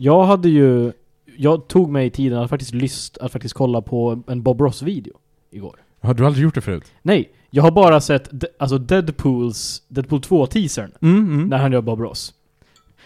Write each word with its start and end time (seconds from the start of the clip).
Jag 0.00 0.24
hade 0.24 0.48
ju... 0.48 0.92
Jag 1.36 1.68
tog 1.68 1.90
mig 1.90 2.10
tiden 2.10 2.38
att 2.38 2.50
faktiskt 2.50 2.74
lyst, 2.74 3.18
att 3.18 3.32
faktiskt 3.32 3.54
kolla 3.54 3.82
på 3.82 4.22
en 4.26 4.42
Bob 4.42 4.60
Ross-video 4.60 5.12
igår. 5.50 5.76
Har 6.00 6.14
du 6.14 6.26
aldrig 6.26 6.42
gjort 6.44 6.54
det 6.54 6.60
förut? 6.60 6.84
Nej, 7.02 7.30
jag 7.50 7.62
har 7.62 7.70
bara 7.70 8.00
sett 8.00 8.28
de, 8.32 8.46
alltså 8.58 8.78
Deadpools, 8.78 9.82
Deadpool 9.88 10.20
2-teasern, 10.20 10.90
Mm, 11.00 11.18
mm. 11.32 11.48
när 11.48 11.58
han 11.58 11.72
gör 11.72 11.80
Bob 11.80 12.00
Ross. 12.00 12.34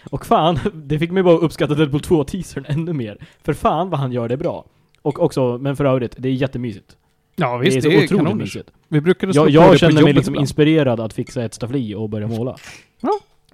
Och 0.09 0.25
fan, 0.25 0.59
det 0.73 0.99
fick 0.99 1.11
mig 1.11 1.23
bara 1.23 1.35
att 1.35 1.43
uppskatta 1.43 1.75
Deadpool 1.75 2.01
2-teasern 2.01 2.65
ännu 2.67 2.93
mer. 2.93 3.17
För 3.43 3.53
fan 3.53 3.89
vad 3.89 3.99
han 3.99 4.11
gör 4.11 4.27
det 4.29 4.37
bra. 4.37 4.65
Och 5.01 5.19
också, 5.19 5.57
men 5.61 5.75
för 5.75 5.85
övrigt, 5.85 6.15
det 6.17 6.29
är 6.29 6.33
jättemysigt. 6.33 6.97
Ja 7.35 7.57
visst, 7.57 7.81
det 7.81 7.87
är 7.87 7.91
det 7.91 8.03
är, 8.03 8.15
otroligt 8.15 8.35
mysigt. 8.37 8.71
Vi 8.87 9.01
brukade 9.01 9.33
slå 9.33 9.49
Jag, 9.49 9.49
jag 9.71 9.79
känner 9.79 10.03
mig 10.03 10.13
liksom 10.13 10.33
ibland. 10.33 10.43
inspirerad 10.43 10.99
att 10.99 11.13
fixa 11.13 11.43
ett 11.43 11.53
staffli 11.53 11.95
och 11.95 12.09
börja 12.09 12.27
måla. 12.27 12.55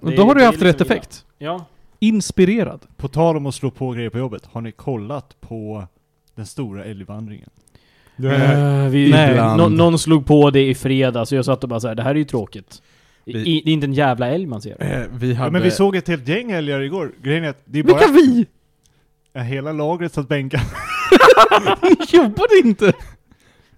Och 0.00 0.10
det- 0.10 0.16
då 0.16 0.22
har 0.24 0.34
du 0.34 0.44
haft 0.44 0.62
rätt 0.62 0.78
liksom 0.80 0.96
effekt. 0.96 1.24
Ja. 1.38 1.64
Inspirerad. 2.00 2.80
På 2.96 3.08
tal 3.08 3.36
om 3.36 3.46
att 3.46 3.54
slå 3.54 3.70
på 3.70 3.90
grejer 3.90 4.10
på 4.10 4.18
jobbet, 4.18 4.46
har 4.46 4.60
ni 4.60 4.72
kollat 4.72 5.36
på 5.40 5.86
den 6.34 6.46
stora 6.46 6.84
älgvandringen? 6.84 7.50
Eh, 8.18 8.88
vi, 8.88 9.10
Nej. 9.10 9.36
nå- 9.56 9.68
någon 9.68 9.98
slog 9.98 10.26
på 10.26 10.50
det 10.50 10.68
i 10.68 10.74
fredags 10.74 11.32
och 11.32 11.38
jag 11.38 11.44
satt 11.44 11.62
och 11.62 11.68
bara 11.68 11.80
så 11.80 11.88
här, 11.88 11.94
det 11.94 12.02
här 12.02 12.10
är 12.10 12.14
ju 12.14 12.24
tråkigt. 12.24 12.82
Vi- 13.24 13.32
i, 13.46 13.62
det 13.64 13.70
är 13.70 13.72
inte 13.74 13.86
en 13.86 13.92
jävla 13.92 14.28
älg 14.28 14.46
man 14.46 14.62
ser. 14.62 14.76
Eh, 15.02 15.06
vi 15.12 15.34
hade... 15.34 15.46
Ja, 15.46 15.50
men 15.52 15.62
vi 15.62 15.70
såg 15.70 15.96
ett 15.96 16.08
helt 16.08 16.28
gäng 16.28 16.50
älgar 16.50 16.80
igår. 16.80 17.12
Grejen 17.22 17.44
är 17.44 17.48
att 17.48 17.62
det 17.64 17.78
är 17.78 17.82
Vilka 17.82 17.98
bara... 18.06 18.12
vi? 18.12 18.46
Ja, 19.32 19.40
hela 19.40 19.72
lagret 19.72 20.12
satt 20.12 20.28
bänkad. 20.28 20.60
Ni 21.82 21.96
jobbade 22.18 22.58
inte! 22.64 22.92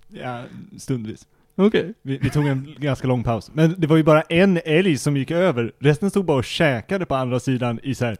Ja, 0.09 0.43
stundvis. 0.79 1.27
Okej. 1.57 1.95
Vi, 2.03 2.19
vi 2.19 2.31
tog 2.31 2.47
en 2.47 2.75
ganska 2.79 3.09
lång 3.09 3.25
paus. 3.25 3.51
Men 3.55 3.75
det 3.79 3.87
var 3.87 3.97
ju 3.97 4.03
bara 4.03 4.23
en 4.23 4.61
älg 4.65 4.99
som 4.99 5.17
gick 5.17 5.31
över. 5.31 5.73
Resten 5.79 6.11
stod 6.11 6.25
bara 6.25 6.39
och 6.39 6.45
käkade 6.45 7.07
på 7.07 7.15
andra 7.15 7.41
sidan 7.41 7.81
i 7.83 7.95
så 7.95 8.05
här 8.05 8.17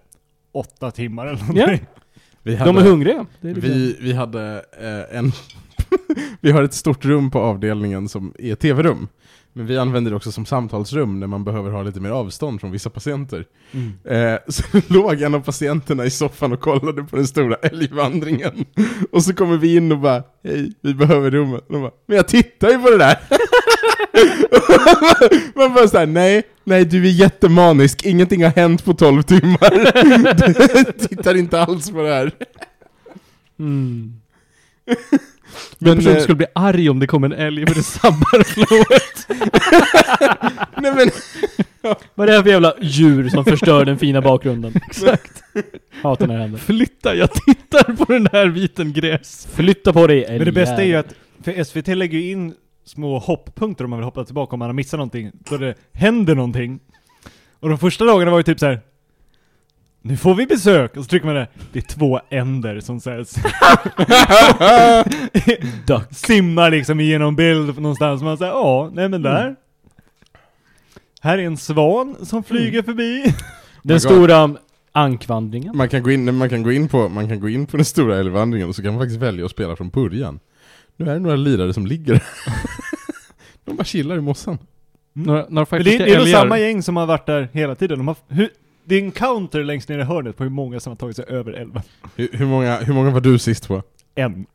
åtta 0.53 0.91
timmar 0.91 1.27
eller 1.27 1.39
någonting. 1.39 1.87
vi 2.43 2.57
hade 2.57 2.73
De 2.73 2.77
är 2.77 2.83
hungriga. 2.83 3.27
Det 3.41 3.51
är 3.51 3.55
liksom. 3.55 3.73
Vi, 3.73 3.97
vi 4.01 4.13
hade 4.13 4.65
eh, 4.81 5.19
en... 5.19 5.33
vi 6.41 6.51
har 6.51 6.63
ett 6.63 6.75
stort 6.75 7.05
rum 7.05 7.31
på 7.31 7.39
avdelningen 7.39 8.09
som 8.09 8.35
är 8.39 8.55
tv-rum. 8.55 9.09
Men 9.53 9.67
vi 9.67 9.79
använder 9.79 10.11
det 10.11 10.17
också 10.17 10.33
som 10.33 10.47
samtalsrum 10.47 11.21
när 11.21 11.27
man 11.27 11.45
behöver 11.45 11.71
ha 11.71 11.83
lite 11.83 12.01
mer 12.01 12.11
avstånd 12.11 12.61
från 12.61 12.71
vissa 12.71 12.91
patienter. 12.91 13.47
Mm. 13.73 13.93
Eh, 14.05 14.39
så 14.49 14.63
låg 14.89 15.23
en 15.23 15.35
av 15.35 15.41
patienterna 15.41 16.05
i 16.05 16.11
soffan 16.11 16.53
och 16.53 16.61
kollade 16.61 17.05
på 17.05 17.17
den 17.17 17.27
stora 17.27 17.55
älgvandringen. 17.55 18.65
Och 19.13 19.25
så 19.25 19.35
kommer 19.35 19.57
vi 19.57 19.77
in 19.77 19.93
och 19.93 19.99
bara 19.99 20.23
Hej, 20.45 20.73
vi 20.81 20.95
behöver 20.95 21.31
rummet. 21.31 21.65
Och 21.67 21.73
de 21.73 21.83
bara, 21.83 21.93
Men 22.07 22.17
jag 22.17 22.29
tittar 22.29 22.69
ju 22.69 22.79
på 22.79 22.91
det 22.91 22.99
där! 22.99 23.19
man 25.59 25.75
bara 25.75 25.89
såhär, 25.89 26.07
nej, 26.07 26.43
nej 26.65 26.85
du 26.85 27.07
är 27.07 27.11
jättemanisk, 27.11 28.07
ingenting 28.07 28.45
har 28.45 28.51
hänt 28.51 28.85
på 28.85 28.95
12 28.95 29.23
timmar. 29.23 29.93
Du 30.85 31.07
tittar 31.09 31.35
inte 31.35 31.61
alls 31.61 31.91
på 31.91 32.03
det 32.03 32.15
här. 32.15 32.33
Mm. 33.59 34.13
Den 35.79 35.97
personen 35.97 36.17
eh, 36.17 36.23
skulle 36.23 36.37
bli 36.37 36.47
arg 36.55 36.91
om 36.91 36.99
det 36.99 37.07
kom 37.07 37.25
en 37.25 37.33
älg 37.33 37.67
för 37.67 37.75
det 37.75 37.83
sabbar 37.83 38.43
flowet. 38.55 39.27
Nej 40.83 40.95
men, 40.95 41.11
Vad 42.15 42.29
är 42.29 42.31
det 42.31 42.37
här 42.37 42.43
för 42.43 42.51
jävla 42.51 42.75
djur 42.81 43.29
som 43.29 43.45
förstör 43.45 43.85
den 43.85 43.99
fina 43.99 44.21
bakgrunden? 44.21 44.73
Exakt. 44.87 45.43
Hatar 46.03 46.27
när 46.27 46.35
det 46.35 46.41
händer. 46.41 46.59
Flytta, 46.59 47.15
jag 47.15 47.33
tittar 47.33 47.97
på 47.97 48.13
den 48.13 48.29
här 48.33 48.49
biten 48.49 48.93
gräs. 48.93 49.49
Flytta 49.55 49.93
på 49.93 50.07
dig 50.07 50.27
Men 50.29 50.45
det 50.45 50.53
bästa 50.53 50.83
är 50.83 50.87
ju 50.87 50.97
att, 50.97 51.15
för 51.45 51.65
SVT 51.65 51.89
lägger 51.89 52.19
ju 52.19 52.31
in 52.31 52.55
små 52.85 53.19
hopppunkter 53.19 53.85
om 53.85 53.91
man 53.91 53.99
vill 53.99 54.05
hoppa 54.05 54.25
tillbaka 54.25 54.53
om 54.53 54.59
man 54.59 54.69
har 54.69 54.75
missat 54.75 54.99
någonting. 54.99 55.31
Då 55.51 55.57
det 55.57 55.75
händer 55.93 56.35
någonting. 56.35 56.81
Och 57.61 57.69
de 57.69 57.79
första 57.79 58.05
dagarna 58.05 58.31
var 58.31 58.39
ju 58.39 58.43
typ 58.43 58.59
så 58.59 58.67
här. 58.67 58.81
Nu 60.05 60.17
får 60.17 60.35
vi 60.35 60.47
besök! 60.47 60.97
Och 60.97 61.05
så 61.05 61.09
trycker 61.09 61.27
man 61.27 61.35
det. 61.35 61.49
Det 61.73 61.79
är 61.79 61.83
två 61.83 62.21
änder 62.31 62.81
som 62.81 63.01
sägs. 63.01 63.35
Duck. 65.87 66.03
Simmar 66.11 66.71
liksom 66.71 67.01
igenom 67.01 67.37
bild 67.37 67.77
någonstans. 67.79 68.21
Och 68.21 68.25
man 68.25 68.39
säger 68.39 68.53
ja, 68.53 68.91
nej 68.95 69.09
men 69.09 69.23
där. 69.23 69.57
Här 71.21 71.39
är 71.39 71.43
en 71.43 71.57
svan 71.57 72.17
som 72.23 72.45
flyger 72.45 72.83
förbi. 72.83 73.35
Den 73.83 74.01
stora 74.01 74.57
ankvandringen. 74.93 75.77
man 75.77 75.89
kan, 75.89 76.03
gå 76.03 76.11
in, 76.11 76.35
man, 76.35 76.49
kan 76.49 76.63
gå 76.63 76.73
in 76.73 76.89
på, 76.89 77.09
man 77.09 77.29
kan 77.29 77.41
gå 77.41 77.49
in 77.49 77.67
på 77.67 77.77
den 77.77 77.85
stora 77.85 78.19
älgvandringen 78.19 78.69
och 78.69 78.77
så 78.77 78.83
kan 78.83 78.93
man 78.93 79.03
faktiskt 79.03 79.21
välja 79.21 79.45
att 79.45 79.51
spela 79.51 79.77
från 79.77 79.89
början. 79.89 80.41
Nu 80.97 81.11
är 81.11 81.15
det 81.15 81.21
några 81.21 81.37
lirare 81.37 81.75
som 81.75 81.87
ligger 81.87 82.23
De 83.65 83.77
bara 83.77 83.85
chillar 83.85 84.17
i 84.17 84.21
mossan. 84.21 84.59
Några, 85.13 85.47
några 85.49 85.51
Men 85.51 85.55
det, 85.55 85.67
faktiska 85.67 86.05
det 86.05 86.11
är 86.11 86.17
älgar. 86.21 86.41
samma 86.41 86.59
gäng 86.59 86.83
som 86.83 86.97
har 86.97 87.07
varit 87.07 87.27
där 87.27 87.49
hela 87.53 87.75
tiden. 87.75 87.99
De 87.99 88.09
har, 88.09 88.17
hur, 88.29 88.49
det 88.93 88.99
är 88.99 89.05
en 89.05 89.13
counter 89.13 89.65
längst 89.65 89.89
ner 89.89 89.99
i 89.99 90.03
hörnet 90.03 90.37
på 90.37 90.43
hur 90.43 90.51
många 90.51 90.81
som 90.81 90.91
har 90.91 90.97
tagit 90.97 91.17
sig 91.17 91.25
över 91.29 91.53
älven. 91.53 91.83
Hur, 92.17 92.29
hur, 92.33 92.47
många, 92.47 92.77
hur 92.77 92.95
många 92.95 93.11
var 93.11 93.21
du 93.21 93.39
sist 93.39 93.69
på? 93.69 93.83
En. 94.15 94.47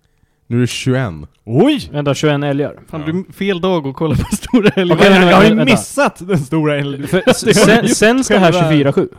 Nu 0.47 0.57
är 0.57 0.61
det 0.61 0.67
21. 0.67 1.11
Oj! 1.45 1.89
Vänta, 1.91 2.13
21 2.13 2.43
älgar. 2.43 2.79
Fan, 2.87 3.01
det 3.01 3.11
är 3.29 3.33
fel 3.33 3.61
dag 3.61 3.87
att 3.87 3.95
kolla 3.95 4.15
på 4.15 4.35
stora 4.35 4.69
älgar. 4.69 4.95
Okej, 4.95 5.07
jag, 5.11 5.35
har 5.37 5.43
ju 5.45 5.55
missat 5.65 6.27
den 6.27 6.37
stora 6.37 6.75
älven. 6.77 7.07
För, 7.07 7.33
sen, 7.53 7.87
sänds 7.89 8.27
det 8.27 8.37
här 8.39 8.51
själva- 8.51 8.91
24-7? 8.91 9.09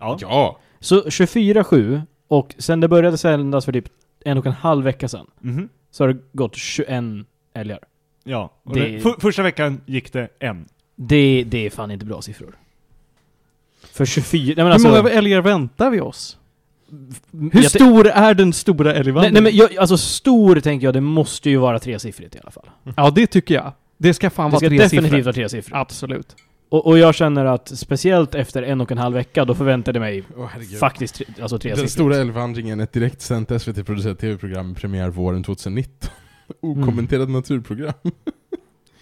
Ja. 0.00 0.18
Ja! 0.20 0.58
Så 0.80 1.02
24-7, 1.02 2.02
och 2.28 2.54
sen 2.58 2.80
det 2.80 2.88
började 2.88 3.18
sändas 3.18 3.64
för 3.64 3.72
typ 3.72 3.84
en 4.24 4.38
och 4.38 4.46
en 4.46 4.52
halv 4.52 4.84
vecka 4.84 5.08
sedan, 5.08 5.26
Mhm. 5.40 5.68
så 5.90 6.04
har 6.04 6.08
det 6.12 6.18
gått 6.32 6.56
21 6.56 7.04
älgar. 7.54 7.78
Ja. 8.24 8.52
Och 8.62 8.74
Det- 8.74 8.88
det... 8.88 9.00
för, 9.00 9.14
första 9.20 9.42
veckan 9.42 9.80
gick 9.86 10.12
det 10.12 10.28
en. 10.38 10.66
Det, 10.96 11.44
det 11.46 11.66
är 11.66 11.70
fan 11.70 11.90
inte 11.90 12.04
bra 12.06 12.22
siffror. 12.22 12.54
För 13.98 14.04
24, 14.04 14.44
nej 14.46 14.54
men 14.56 14.66
Hur 14.66 14.72
alltså... 14.72 14.88
många 14.88 15.10
älgar 15.10 15.40
väntar 15.40 15.90
vi 15.90 16.00
oss? 16.00 16.38
Hur 17.52 17.62
jag, 17.62 17.70
stor 17.70 18.06
är 18.08 18.34
den 18.34 18.52
stora 18.52 18.88
nej, 18.92 19.00
älgvandringen? 19.00 19.34
nej 19.34 19.52
men 19.52 19.56
jag, 19.56 19.76
alltså 19.76 19.96
stor 19.98 20.60
tänker 20.60 20.86
jag, 20.86 20.94
det 20.94 21.00
måste 21.00 21.50
ju 21.50 21.56
vara 21.56 21.78
tresiffrigt 21.78 22.36
i 22.36 22.38
alla 22.42 22.50
fall. 22.50 22.70
Ja, 22.96 23.10
det 23.10 23.26
tycker 23.26 23.54
jag. 23.54 23.72
Det 23.98 24.14
ska 24.14 24.30
fan 24.30 24.46
Det 24.46 24.52
vara 24.52 24.58
ska 24.60 24.68
tre 24.68 24.78
definitivt 24.78 25.10
siffror. 25.10 25.22
vara 25.24 25.32
tresiffrigt. 25.32 25.76
Absolut. 25.76 26.36
Och, 26.68 26.86
och 26.86 26.98
jag 26.98 27.14
känner 27.14 27.44
att 27.44 27.68
speciellt 27.78 28.34
efter 28.34 28.62
en 28.62 28.80
och 28.80 28.92
en 28.92 28.98
halv 28.98 29.14
vecka, 29.14 29.44
då 29.44 29.54
förväntade 29.54 29.96
jag 29.98 30.00
mig 30.00 30.24
herregud. 30.52 30.78
faktiskt 30.78 31.14
tre, 31.14 31.26
alltså 31.40 31.56
Den 31.56 31.60
tresiffrigt. 31.60 31.92
stora 31.92 32.16
älgvandringen, 32.16 32.80
ett 32.80 32.92
direktsänt 32.92 33.62
SVT-producerat 33.62 34.18
tv-program, 34.18 34.74
premiär 34.74 35.08
våren 35.10 35.42
2019. 35.44 36.10
Okommenterat 36.60 37.30
naturprogram. 37.30 37.92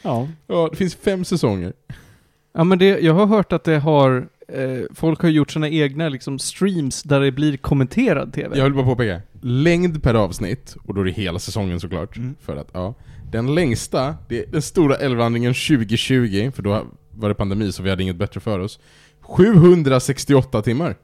Ja. 0.03 0.29
Ja, 0.47 0.69
det 0.71 0.77
finns 0.77 0.95
fem 0.95 1.25
säsonger. 1.25 1.73
Ja 2.55 2.65
men 2.65 2.79
det, 2.79 2.87
jag 3.01 3.15
har 3.15 3.27
hört 3.27 3.53
att 3.53 3.65
det 3.65 3.79
har, 3.79 4.29
folk 4.95 5.23
har 5.23 5.29
gjort 5.29 5.51
sina 5.51 5.69
egna 5.69 6.09
liksom 6.09 6.39
streams 6.39 7.03
där 7.03 7.21
det 7.21 7.33
blir 7.33 7.57
kommenterad 7.57 8.33
TV. 8.33 8.57
Jag 8.59 8.65
vill 8.65 8.75
bara 8.75 8.85
påpeka, 8.85 9.23
längd 9.43 10.03
per 10.03 10.15
avsnitt, 10.15 10.77
och 10.87 10.95
då 10.95 11.01
är 11.01 11.05
det 11.05 11.11
hela 11.11 11.39
säsongen 11.39 11.81
såklart. 11.81 12.17
Mm. 12.17 12.35
För 12.41 12.57
att, 12.57 12.69
ja. 12.73 12.95
Den 13.33 13.55
längsta, 13.55 14.15
det 14.29 14.39
är 14.43 14.47
den 14.47 14.63
stora 14.63 14.97
älgvandringen 14.97 15.55
2020, 15.55 16.51
för 16.55 16.63
då 16.63 16.87
var 17.11 17.29
det 17.29 17.35
pandemi 17.35 17.73
så 17.73 17.83
vi 17.83 17.91
hade 17.91 18.03
inget 18.03 18.17
bättre 18.17 18.41
för 18.41 18.59
oss. 18.59 18.79
768 19.21 20.63
timmar. 20.63 20.97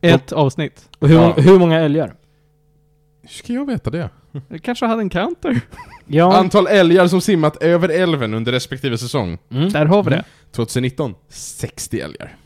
Ett 0.00 0.32
avsnitt. 0.32 0.88
Och 0.98 1.08
hur, 1.08 1.14
Ja. 1.16 1.20
många- 1.20 1.34
hur 1.50 1.58
många 1.58 1.80
älgar? 1.80 2.14
Hur 3.22 3.28
ska 3.28 3.52
jag 3.52 3.66
veta 3.66 3.90
det? 3.90 4.10
Jag 4.48 4.62
kanske 4.62 4.86
hade 4.86 5.02
en 5.02 5.10
counter. 5.10 5.60
Ja. 6.06 6.36
Antal 6.36 6.66
älgar 6.66 7.06
som 7.06 7.20
simmat 7.20 7.62
över 7.62 7.88
älven 7.88 8.34
under 8.34 8.52
respektive 8.52 8.98
säsong. 8.98 9.38
Mm. 9.50 9.68
Där 9.68 9.86
har 9.86 10.02
vi 10.02 10.10
det. 10.10 10.24
2019, 10.52 11.14
60 11.28 12.00
älgar. 12.00 12.36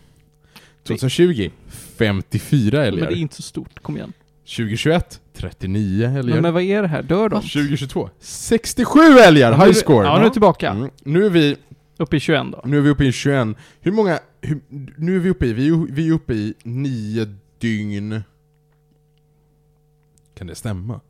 2020, 0.97 1.51
54 1.99 2.85
älgar. 2.87 3.01
Men 3.05 3.13
det 3.13 3.19
är 3.19 3.23
inte 3.23 3.37
så 3.37 3.43
stort, 3.43 3.83
kom 3.83 3.97
igen. 3.97 4.13
2021, 4.57 5.21
39 5.35 6.05
älgar. 6.19 6.23
Men, 6.35 6.43
men 6.43 6.55
vad 6.55 6.63
är 6.63 6.83
det 6.83 6.89
här? 6.89 7.03
Dör 7.03 7.29
de? 7.29 7.41
2022, 7.43 8.11
67 8.19 9.01
älgar! 9.01 9.53
High 9.67 9.73
score! 9.73 10.07
Ja, 10.07 10.15
nu 10.15 10.21
är 10.21 10.25
vi 10.25 10.31
tillbaka. 10.33 10.71
Mm. 10.71 10.91
Nu 11.05 11.27
är 11.27 11.31
vi, 11.31 11.57
Uppe 11.97 12.17
i 12.17 12.21
21 12.21 12.43
då. 12.53 12.63
nu 12.65 12.77
är 12.79 12.81
vi 12.81 12.91
uppe 12.91 13.05
i 13.05 13.13
21. 13.13 13.49
Hur 13.81 13.93
många, 13.93 14.19
hur, 14.41 14.61
nu 14.97 15.17
är 15.17 15.21
vi 15.21 15.31
uppe 15.31 15.47
i, 15.47 15.53
vi 15.53 15.69
är, 15.69 15.93
vi 15.93 16.09
är 16.09 16.13
uppe 16.13 16.35
i 16.35 16.55
9 16.63 17.27
dygn. 17.59 18.23
Kan 20.35 20.47
det 20.47 20.55
stämma? 20.55 21.01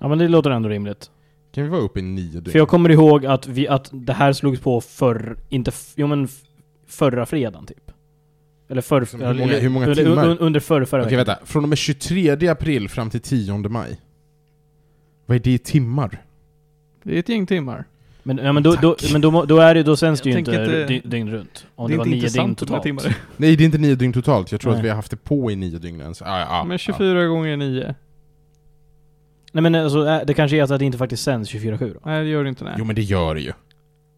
ja 0.00 0.08
men 0.08 0.18
det 0.18 0.28
låter 0.28 0.50
ändå 0.50 0.68
rimligt. 0.68 1.10
Kan 1.54 1.64
vi 1.64 1.70
vara 1.70 1.80
uppe 1.80 1.98
i 1.98 2.02
9 2.02 2.30
dygn? 2.32 2.44
För 2.52 2.58
jag 2.58 2.68
kommer 2.68 2.90
ihåg 2.90 3.26
att, 3.26 3.46
vi, 3.46 3.68
att 3.68 3.88
det 3.92 4.12
här 4.12 4.32
slogs 4.32 4.60
på 4.60 4.80
förr, 4.80 5.36
inte, 5.48 5.68
f- 5.68 5.92
jo 5.96 6.06
men 6.06 6.28
förra 6.86 7.26
fredagen 7.26 7.66
typ. 7.66 7.89
Eller 8.70 8.82
förr, 8.82 9.04
Som 9.04 9.20
hur 9.20 9.26
många- 9.34 9.42
eller- 9.44 9.60
hur 9.60 9.68
många 9.68 9.84
eller 9.86 9.94
timmar? 9.94 10.26
un- 10.26 10.36
under 10.40 10.60
förra, 10.60 10.86
förra 10.86 11.02
Okej 11.02 11.16
veckan. 11.16 11.26
vänta, 11.26 11.46
från 11.46 11.62
och 11.62 11.68
med 11.68 11.78
23 11.78 12.48
april 12.48 12.88
fram 12.88 13.10
till 13.10 13.20
10 13.20 13.68
maj. 13.68 14.00
Vad 15.26 15.34
är 15.36 15.40
det 15.40 15.50
i 15.50 15.58
timmar? 15.58 16.22
Det 17.02 17.14
är 17.14 17.18
ett 17.18 17.28
gäng 17.28 17.46
timmar. 17.46 17.84
Men, 18.22 18.38
ja, 18.38 18.52
men, 18.52 18.62
då, 18.62 18.74
då, 18.82 18.96
men 19.12 19.20
då, 19.20 19.44
då, 19.44 19.58
är 19.58 19.74
det, 19.74 19.82
då 19.82 19.96
sänds 19.96 20.20
det 20.22 20.30
ju 20.30 20.38
inte, 20.38 20.50
inte- 20.50 20.86
dy, 20.86 21.00
dygn 21.04 21.30
runt. 21.30 21.66
Om 21.74 21.86
det 21.90 21.94
det, 21.94 21.98
var 21.98 22.04
nio 22.06 22.28
dygn 22.28 22.54
totalt. 22.54 22.82
timmar. 22.82 23.16
Nej 23.36 23.56
det 23.56 23.62
är 23.62 23.66
inte 23.66 23.78
9 23.78 23.94
dygn 23.94 24.12
totalt, 24.12 24.52
jag 24.52 24.60
tror 24.60 24.72
Nej. 24.72 24.78
att 24.78 24.84
vi 24.84 24.88
har 24.88 24.96
haft 24.96 25.10
det 25.10 25.16
på 25.24 25.50
i 25.50 25.56
9 25.56 25.78
dygn 25.78 26.00
ens. 26.00 26.22
Ah, 26.22 26.40
ja, 26.40 26.64
Men 26.64 26.78
24 26.78 27.26
gånger 27.26 27.56
9. 27.56 27.94
Nej 29.52 29.62
men 29.62 29.74
alltså, 29.74 30.06
äh, 30.06 30.20
det 30.26 30.34
kanske 30.34 30.56
är 30.56 30.66
så 30.66 30.74
att 30.74 30.78
det 30.80 30.86
inte 30.86 30.98
faktiskt 30.98 31.22
sänds 31.22 31.50
24-7 31.50 31.94
då. 31.94 32.00
Nej, 32.10 32.22
det 32.24 32.28
gör 32.30 32.42
det 32.42 32.48
inte. 32.48 32.64
Nej. 32.64 32.74
Jo 32.78 32.84
men 32.84 32.96
det 32.96 33.02
gör 33.02 33.34
det 33.34 33.40
ju. 33.40 33.52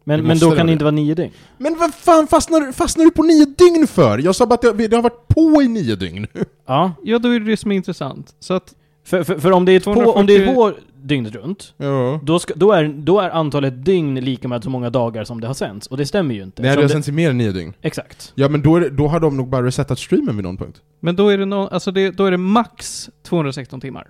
Men, 0.03 0.23
men 0.23 0.39
då 0.39 0.51
kan 0.51 0.65
det 0.65 0.71
inte 0.73 0.83
vara 0.85 0.91
nio 0.95 1.15
dygn. 1.15 1.31
Men 1.57 1.77
vad 1.79 1.93
fan 1.93 2.27
fastnar, 2.27 2.71
fastnar 2.71 3.05
du 3.05 3.11
på 3.11 3.23
nio 3.23 3.45
dygn 3.45 3.87
för? 3.87 4.17
Jag 4.17 4.35
sa 4.35 4.45
bara 4.45 4.53
att 4.53 4.77
det, 4.77 4.87
det 4.87 4.95
har 4.95 5.03
varit 5.03 5.27
på 5.27 5.61
i 5.61 5.67
nio 5.67 5.95
dygn. 5.95 6.27
Ja. 6.65 6.93
Ja, 7.03 7.19
då 7.19 7.29
är 7.29 7.39
det 7.39 7.45
det 7.45 7.57
som 7.57 7.71
är 7.71 7.75
intressant. 7.75 8.35
Så 8.39 8.53
att, 8.53 8.75
För, 9.03 9.23
för, 9.23 9.39
för 9.39 9.51
om, 9.51 9.65
det 9.65 9.71
är 9.71 9.79
på, 9.79 9.91
om 9.91 10.25
det 10.25 10.33
är 10.35 10.45
240 10.45 10.55
på 10.55 10.73
dygnet 11.07 11.35
runt, 11.35 11.73
Ja. 11.77 12.19
då, 12.23 12.39
ska, 12.39 12.53
då, 12.55 12.71
är, 12.71 12.87
då 12.87 13.19
är 13.19 13.29
antalet 13.29 13.85
dygn 13.85 14.15
lika 14.15 14.47
med 14.47 14.63
så 14.63 14.69
många 14.69 14.89
dagar 14.89 15.23
som 15.23 15.41
det 15.41 15.47
har 15.47 15.53
sänts. 15.53 15.87
Och 15.87 15.97
det 15.97 16.05
stämmer 16.05 16.35
ju 16.35 16.43
inte. 16.43 16.61
Nej, 16.61 16.75
det 16.75 16.81
har 16.81 16.89
sänts 16.89 17.07
i 17.07 17.11
mer 17.11 17.29
än 17.29 17.37
nio 17.37 17.51
dygn. 17.51 17.73
Exakt. 17.81 18.31
Ja 18.35 18.49
men 18.49 18.61
då, 18.61 18.75
är 18.75 18.81
det, 18.81 18.89
då 18.89 19.07
har 19.07 19.19
de 19.19 19.37
nog 19.37 19.47
bara 19.49 19.63
resetat 19.65 19.99
streamen 19.99 20.35
vid 20.35 20.43
någon 20.45 20.57
punkt. 20.57 20.81
men 20.99 21.15
då 21.15 21.29
är 21.29 21.37
det, 21.37 21.45
no, 21.45 21.67
alltså 21.71 21.91
det, 21.91 22.11
då 22.11 22.25
är 22.25 22.31
det 22.31 22.37
max 22.37 23.09
216 23.23 23.81
timmar. 23.81 24.09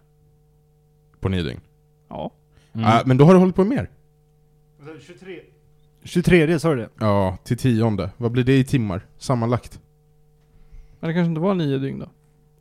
På 1.19 1.29
nio 1.29 1.43
dygn. 1.43 1.59
Ja. 2.09 2.31
Mm. 2.75 2.87
Ja, 2.89 3.01
men 3.05 3.17
då 3.17 3.25
har 3.25 3.33
det 3.33 3.39
hållit 3.39 3.55
på 3.55 3.63
mer. 3.63 3.89
23. 5.07 5.39
23 6.03 6.59
sa 6.59 6.69
du 6.69 6.75
det? 6.75 6.89
Ja, 6.99 7.37
till 7.43 7.57
tionde. 7.57 8.09
Vad 8.17 8.31
blir 8.31 8.43
det 8.43 8.57
i 8.57 8.63
timmar? 8.63 9.05
Sammanlagt? 9.17 9.79
Men 10.99 11.07
det 11.07 11.13
kanske 11.13 11.29
inte 11.29 11.41
var 11.41 11.53
nio 11.53 11.77
dygn 11.77 11.99
då? 11.99 12.05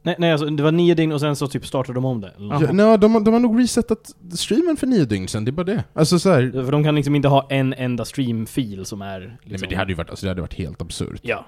Nej, 0.02 0.16
nej 0.18 0.32
alltså, 0.32 0.46
det 0.46 0.62
var 0.62 0.72
nio 0.72 0.94
dygn 0.94 1.12
och 1.12 1.20
sen 1.20 1.36
så 1.36 1.46
typ 1.48 1.66
startade 1.66 1.94
de 1.94 2.04
om 2.04 2.20
det. 2.20 2.28
eller 2.36 2.46
något. 2.48 2.60
Jaha. 2.60 2.70
Ja, 2.70 2.72
nej, 2.88 2.98
de, 2.98 3.14
har- 3.14 3.20
de 3.20 3.34
har 3.34 3.40
nog 3.40 3.60
resetat 3.60 4.10
streamen 4.34 4.76
för 4.76 4.86
nio 4.86 5.04
dygn 5.04 5.28
sen, 5.28 5.44
det 5.44 5.50
är 5.50 5.52
bara 5.52 5.64
det. 5.64 5.84
Alltså 5.92 6.18
så 6.18 6.30
här, 6.32 6.50
För 6.64 6.72
de 6.72 6.84
kan 6.84 6.94
liksom 6.94 7.14
inte 7.14 7.28
ha 7.28 7.46
en 7.50 7.74
enda 7.74 8.04
streamfil 8.04 8.84
som 8.84 9.02
är 9.02 9.20
liksom... 9.20 9.38
Nej 9.44 9.58
men 9.60 9.68
det 9.68 9.76
hade 9.76 9.92
ju 9.92 9.96
varit, 9.96 10.10
alltså, 10.10 10.26
det 10.26 10.30
hade 10.30 10.40
varit 10.40 10.54
helt 10.54 10.82
absurt. 10.82 11.20
Ja. 11.22 11.46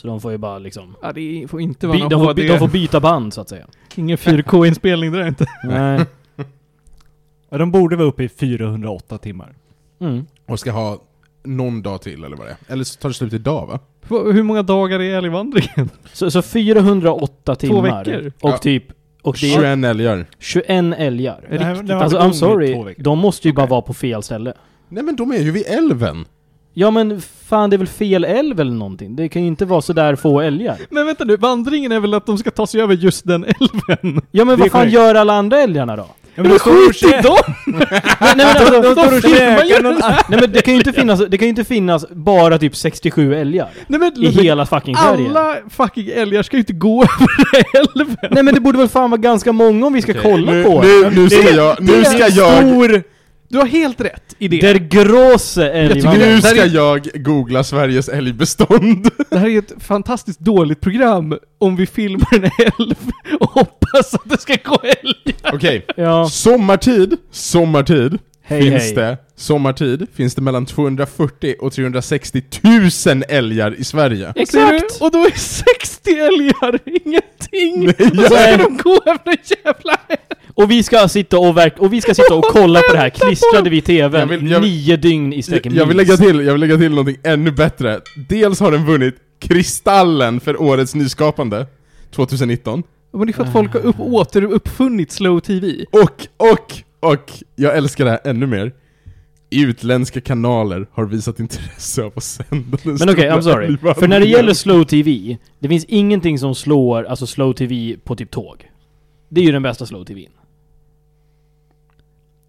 Så 0.00 0.06
de 0.06 0.20
får 0.20 0.32
ju 0.32 0.38
bara 0.38 0.58
liksom... 0.58 0.96
Ja, 1.02 1.12
det 1.12 1.46
får 1.50 1.60
inte 1.60 1.86
By, 1.86 1.98
vara 1.98 2.08
de, 2.08 2.14
någon 2.16 2.26
får, 2.26 2.34
by- 2.34 2.42
HD. 2.42 2.52
de 2.52 2.58
får 2.58 2.68
byta 2.68 3.00
band 3.00 3.34
så 3.34 3.40
att 3.40 3.48
säga. 3.48 3.66
Ingen 3.96 4.16
4K-inspelning 4.18 5.12
där 5.12 5.26
inte. 5.28 5.46
Nej. 5.64 6.04
Ja, 7.52 7.58
de 7.58 7.70
borde 7.70 7.96
vara 7.96 8.08
uppe 8.08 8.24
i 8.24 8.28
408 8.28 9.18
timmar. 9.18 9.54
Mm. 10.00 10.26
Och 10.50 10.58
ska 10.60 10.70
ha 10.70 10.98
någon 11.44 11.82
dag 11.82 12.02
till 12.02 12.24
eller 12.24 12.36
vad 12.36 12.46
det 12.46 12.50
är. 12.50 12.72
Eller 12.72 12.84
så 12.84 12.98
tar 13.00 13.08
det 13.08 13.14
slut 13.14 13.32
idag 13.32 13.66
va? 13.66 13.78
Hur 14.32 14.42
många 14.42 14.62
dagar 14.62 15.00
är 15.00 15.14
älgvandringen? 15.18 15.90
Så, 16.12 16.30
så 16.30 16.42
408 16.42 17.54
timmar. 17.56 18.04
veckor? 18.04 18.32
Och 18.40 18.50
Ja. 18.50 18.58
typ... 18.58 18.84
Och 19.22 19.36
det 19.40 19.54
är 19.54 19.56
21 19.76 19.84
älgar. 19.84 20.26
21 20.38 20.94
älgar. 20.98 21.44
Det 21.50 21.64
här- 21.64 21.82
det 21.82 21.94
har 21.94 22.02
Alltså 22.02 22.18
I'm 22.18 22.28
två 22.28 22.32
sorry, 22.34 22.94
de 22.98 23.18
måste 23.18 23.48
ju 23.48 23.54
bara 23.54 23.62
Okej. 23.62 23.70
vara 23.70 23.82
på 23.82 23.94
fel 23.94 24.22
ställe. 24.22 24.52
Nej 24.88 25.02
men 25.04 25.16
de 25.16 25.32
är 25.32 25.38
ju 25.38 25.50
vid 25.50 25.66
älven. 25.66 26.24
Ja 26.74 26.90
men 26.90 27.20
fan 27.20 27.70
det 27.70 27.76
är 27.76 27.78
väl 27.78 27.86
fel 27.86 28.24
älv 28.24 28.60
eller 28.60 28.72
någonting? 28.72 29.16
Det 29.16 29.28
kan 29.28 29.42
ju 29.42 29.48
inte 29.48 29.64
vara 29.64 29.80
så 29.82 29.92
där 29.92 30.16
få 30.16 30.40
älgar. 30.40 30.78
Men 30.90 31.06
vänta 31.06 31.24
nu, 31.24 31.36
vandringen 31.36 31.92
är 31.92 32.00
väl 32.00 32.14
att 32.14 32.26
de 32.26 32.38
ska 32.38 32.50
ta 32.50 32.66
sig 32.66 32.80
över 32.80 32.94
just 32.94 33.26
den 33.26 33.44
älven? 33.44 34.22
Ja 34.30 34.44
men 34.44 34.58
vad 34.58 34.58
fan 34.58 34.68
korrekt. 34.80 34.92
gör 34.92 35.14
alla 35.14 35.32
andra 35.32 35.60
älgarna 35.60 35.96
då? 35.96 36.06
Ja, 36.44 36.50
Men 36.50 36.58
skit 36.58 37.02
i 37.02 37.22
dem! 37.22 37.36
Nej, 38.20 38.36
men 38.36 38.46
alltså, 38.46 38.82
De 38.82 38.92
står 38.92 39.16
och 39.16 39.24
ju 39.68 39.82
nej 40.28 40.40
men 40.40 40.52
det 40.52 40.62
kan 40.62 40.74
ju 40.74 40.78
inte 40.78 40.92
finnas, 40.92 41.20
det 41.28 41.38
kan 41.38 41.46
ju 41.46 41.50
inte 41.50 41.64
finnas 41.64 42.06
bara 42.10 42.58
typ 42.58 42.76
67 42.76 43.34
älgar. 43.34 43.68
Nej 43.86 44.00
men, 44.00 44.12
I 44.24 44.28
hela 44.28 44.66
fucking 44.66 44.96
Sverige. 44.96 45.28
alla 45.28 45.56
fucking 45.70 46.08
älgar 46.14 46.42
ska 46.42 46.56
ju 46.56 46.60
inte 46.60 46.72
gå 46.72 47.02
över 47.20 47.64
älven! 47.80 48.16
Nej 48.30 48.42
men 48.42 48.54
det 48.54 48.60
borde 48.60 48.78
väl 48.78 48.88
fan 48.88 49.10
vara 49.10 49.20
ganska 49.20 49.52
många 49.52 49.86
om 49.86 49.92
vi 49.92 50.02
ska 50.02 50.14
kolla 50.14 50.52
nu, 50.52 50.64
på 50.64 50.82
nu, 50.82 51.02
det. 51.02 51.10
nu 51.10 51.30
ska 51.30 51.50
jag, 51.50 51.76
nu 51.80 52.04
ska 52.04 52.18
jag, 52.18 52.32
Stor... 52.32 53.02
Du 53.52 53.58
har 53.58 53.66
helt 53.66 54.00
rätt 54.00 54.34
i 54.38 54.48
det. 54.48 54.60
Der 54.60 54.74
große 54.74 55.70
älgvandring. 55.72 56.28
nu 56.34 56.40
ska 56.40 56.62
är- 56.62 56.66
jag 56.74 57.08
googla 57.14 57.64
Sveriges 57.64 58.08
älgbestånd. 58.08 59.08
Det 59.30 59.38
här 59.38 59.48
är 59.48 59.58
ett 59.58 59.72
fantastiskt 59.78 60.40
dåligt 60.40 60.80
program 60.80 61.38
om 61.58 61.76
vi 61.76 61.86
filmar 61.86 62.34
en 62.34 62.44
älv 62.44 62.94
och 63.40 63.50
hoppas 63.50 64.14
att 64.14 64.20
det 64.30 64.40
ska 64.40 64.56
gå 64.64 64.78
älgar. 64.82 65.54
Okej, 65.54 65.86
Ja, 65.96 66.28
sommartid, 66.28 67.16
sommartid 67.30 68.18
hej 68.42 68.62
finns 68.62 68.82
hej. 68.82 68.94
det, 68.94 69.18
sommartid 69.36 70.06
finns 70.14 70.34
det 70.34 70.42
mellan 70.42 70.66
240 70.66 71.54
och 71.60 71.72
360 71.72 72.42
000 73.06 73.22
älgar 73.28 73.74
i 73.80 73.84
Sverige. 73.84 74.32
Exakt! 74.36 75.00
Och 75.00 75.10
då 75.10 75.18
är 75.18 75.38
60 75.38 76.10
älgar 76.10 76.78
ingenting! 76.84 77.84
Nej, 77.98 78.10
och 78.10 78.16
så 78.28 78.34
jag- 78.34 78.54
ska 78.54 78.56
de 78.64 78.76
gå 78.76 79.02
över 79.06 79.20
en 79.24 79.36
jävla 79.64 79.92
älv! 80.08 80.18
Och 80.62 80.70
vi 80.70 80.82
ska 80.82 81.08
sitta 81.08 81.38
och 81.38 81.56
verk 81.56 81.74
och 81.78 81.92
vi 81.92 82.00
ska 82.00 82.14
sitta 82.14 82.34
och 82.34 82.44
kolla 82.44 82.80
på 82.80 82.92
det 82.92 82.98
här 82.98 83.10
klistrade 83.14 83.70
vid 83.70 83.84
TVn 83.84 84.20
Jag 84.20 84.26
vill- 84.26 84.50
jag 84.50 84.62
nio 84.62 84.96
dygn 84.96 85.32
i 85.32 85.42
sträck 85.42 85.66
Jag, 85.66 85.74
jag 85.74 85.86
vill 85.86 85.96
lägga 85.96 86.16
till, 86.16 86.40
jag 86.46 86.52
vill 86.52 86.60
lägga 86.60 86.76
till 86.76 86.90
någonting 86.90 87.16
ännu 87.22 87.50
bättre. 87.50 88.00
Dels 88.28 88.60
har 88.60 88.72
den 88.72 88.86
vunnit 88.86 89.14
Kristallen 89.38 90.40
för 90.40 90.62
årets 90.62 90.94
nyskapande 90.94 91.66
2019. 92.10 92.82
Men 93.12 93.26
det 93.26 93.30
är 93.30 93.32
för 93.32 93.42
att 93.42 93.52
folk 93.52 93.72
har 93.72 93.80
upp, 93.80 94.00
återuppfunnit 94.00 95.12
slow 95.12 95.40
TV. 95.40 95.84
Och, 95.90 96.26
och, 96.36 96.74
och, 97.12 97.32
jag 97.56 97.76
älskar 97.76 98.04
det 98.04 98.10
här 98.10 98.20
ännu 98.24 98.46
mer. 98.46 98.72
Utländska 99.50 100.20
kanaler 100.20 100.86
har 100.92 101.04
visat 101.04 101.40
intresse 101.40 102.02
av 102.02 102.12
att 102.16 102.24
sända 102.24 102.78
den 102.82 102.94
Men 103.00 103.10
okej, 103.10 103.30
I'm 103.30 103.40
stora 103.40 103.54
sorry. 103.54 103.76
För 103.94 104.08
när 104.08 104.20
det 104.20 104.26
gäller 104.26 104.54
slow 104.54 104.84
TV, 104.84 105.36
det 105.58 105.68
finns 105.68 105.84
ingenting 105.84 106.38
som 106.38 106.54
slår 106.54 107.04
alltså 107.04 107.26
slow 107.26 107.52
TV 107.52 107.96
på 108.04 108.16
typ 108.16 108.30
tåg. 108.30 108.70
Det 109.28 109.40
är 109.40 109.44
ju 109.44 109.52
den 109.52 109.62
bästa 109.62 109.86
slow 109.86 110.04
TVn. 110.04 110.30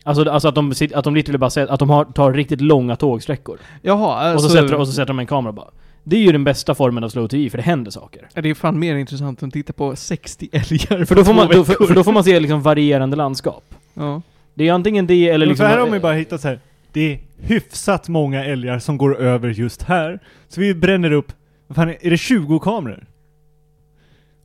Alltså, 0.03 0.29
alltså 0.29 0.47
att 0.47 0.55
de, 0.55 0.71
sit- 0.71 0.93
att 0.95 1.03
de 1.03 1.15
literally 1.15 1.37
bara 1.37 1.49
säger 1.49 1.67
att 1.67 1.79
de 1.79 1.89
har, 1.89 2.05
tar 2.05 2.33
riktigt 2.33 2.61
långa 2.61 2.95
tågsträckor. 2.95 3.57
Jaha, 3.81 3.97
och, 3.97 4.21
alltså... 4.21 4.49
så 4.49 4.55
sätter, 4.55 4.75
och 4.75 4.87
så 4.87 4.93
sätter 4.93 5.07
de 5.07 5.19
en 5.19 5.27
kamera 5.27 5.53
bara. 5.53 5.67
Det 6.03 6.15
är 6.15 6.21
ju 6.21 6.31
den 6.31 6.43
bästa 6.43 6.75
formen 6.75 7.03
av 7.03 7.09
slow 7.09 7.27
TV, 7.27 7.49
för 7.49 7.57
det 7.57 7.63
händer 7.63 7.91
saker. 7.91 8.27
Ja, 8.33 8.41
Det 8.41 8.49
är 8.49 8.53
fan 8.53 8.79
mer 8.79 8.95
intressant 8.95 9.41
än 9.41 9.47
att 9.47 9.53
titta 9.53 9.73
på 9.73 9.95
60 9.95 10.49
älgar 10.51 11.05
För 11.05 11.15
då 11.15 11.25
får 11.25 11.33
man, 11.33 11.47
då, 11.47 11.63
för, 11.63 11.85
för 11.85 11.95
då 11.95 12.03
får 12.03 12.11
man 12.11 12.23
se 12.23 12.39
liksom 12.39 12.61
varierande 12.61 13.15
landskap. 13.15 13.63
Ja. 13.93 14.21
Det 14.53 14.67
är 14.67 14.73
antingen 14.73 15.07
det 15.07 15.29
eller 15.29 15.45
liksom... 15.45 15.63
för 15.63 15.69
här 15.69 15.77
har 15.79 15.85
man 15.85 15.93
ju 15.93 16.01
bara 16.01 16.13
hittat 16.13 16.41
så 16.41 16.47
här. 16.47 16.59
det 16.91 17.13
är 17.13 17.19
hyfsat 17.41 18.07
många 18.07 18.45
älgar 18.45 18.79
som 18.79 18.97
går 18.97 19.17
över 19.17 19.49
just 19.49 19.81
här. 19.83 20.19
Så 20.49 20.61
vi 20.61 20.73
bränner 20.75 21.11
upp, 21.11 21.31
vad 21.67 21.75
fan 21.75 21.89
är 21.89 21.97
är 22.01 22.09
det 22.09 22.17
20 22.17 22.59
kameror? 22.59 23.05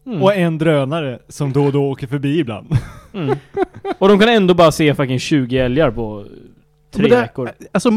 Mm. 0.06 0.22
Och 0.22 0.34
en 0.34 0.58
drönare 0.58 1.18
som 1.28 1.52
då 1.52 1.64
och 1.64 1.72
då 1.72 1.90
åker 1.90 2.06
förbi 2.06 2.38
ibland. 2.38 2.66
Mm. 3.14 3.36
Och 3.98 4.08
de 4.08 4.18
kan 4.18 4.28
ändå 4.28 4.54
bara 4.54 4.72
se 4.72 4.94
fucking 4.94 5.18
20 5.18 5.58
älgar 5.58 5.90
på 5.90 6.24
tre 6.94 7.08
det- 7.08 7.16
veckor. 7.20 7.50
Alltså, 7.72 7.90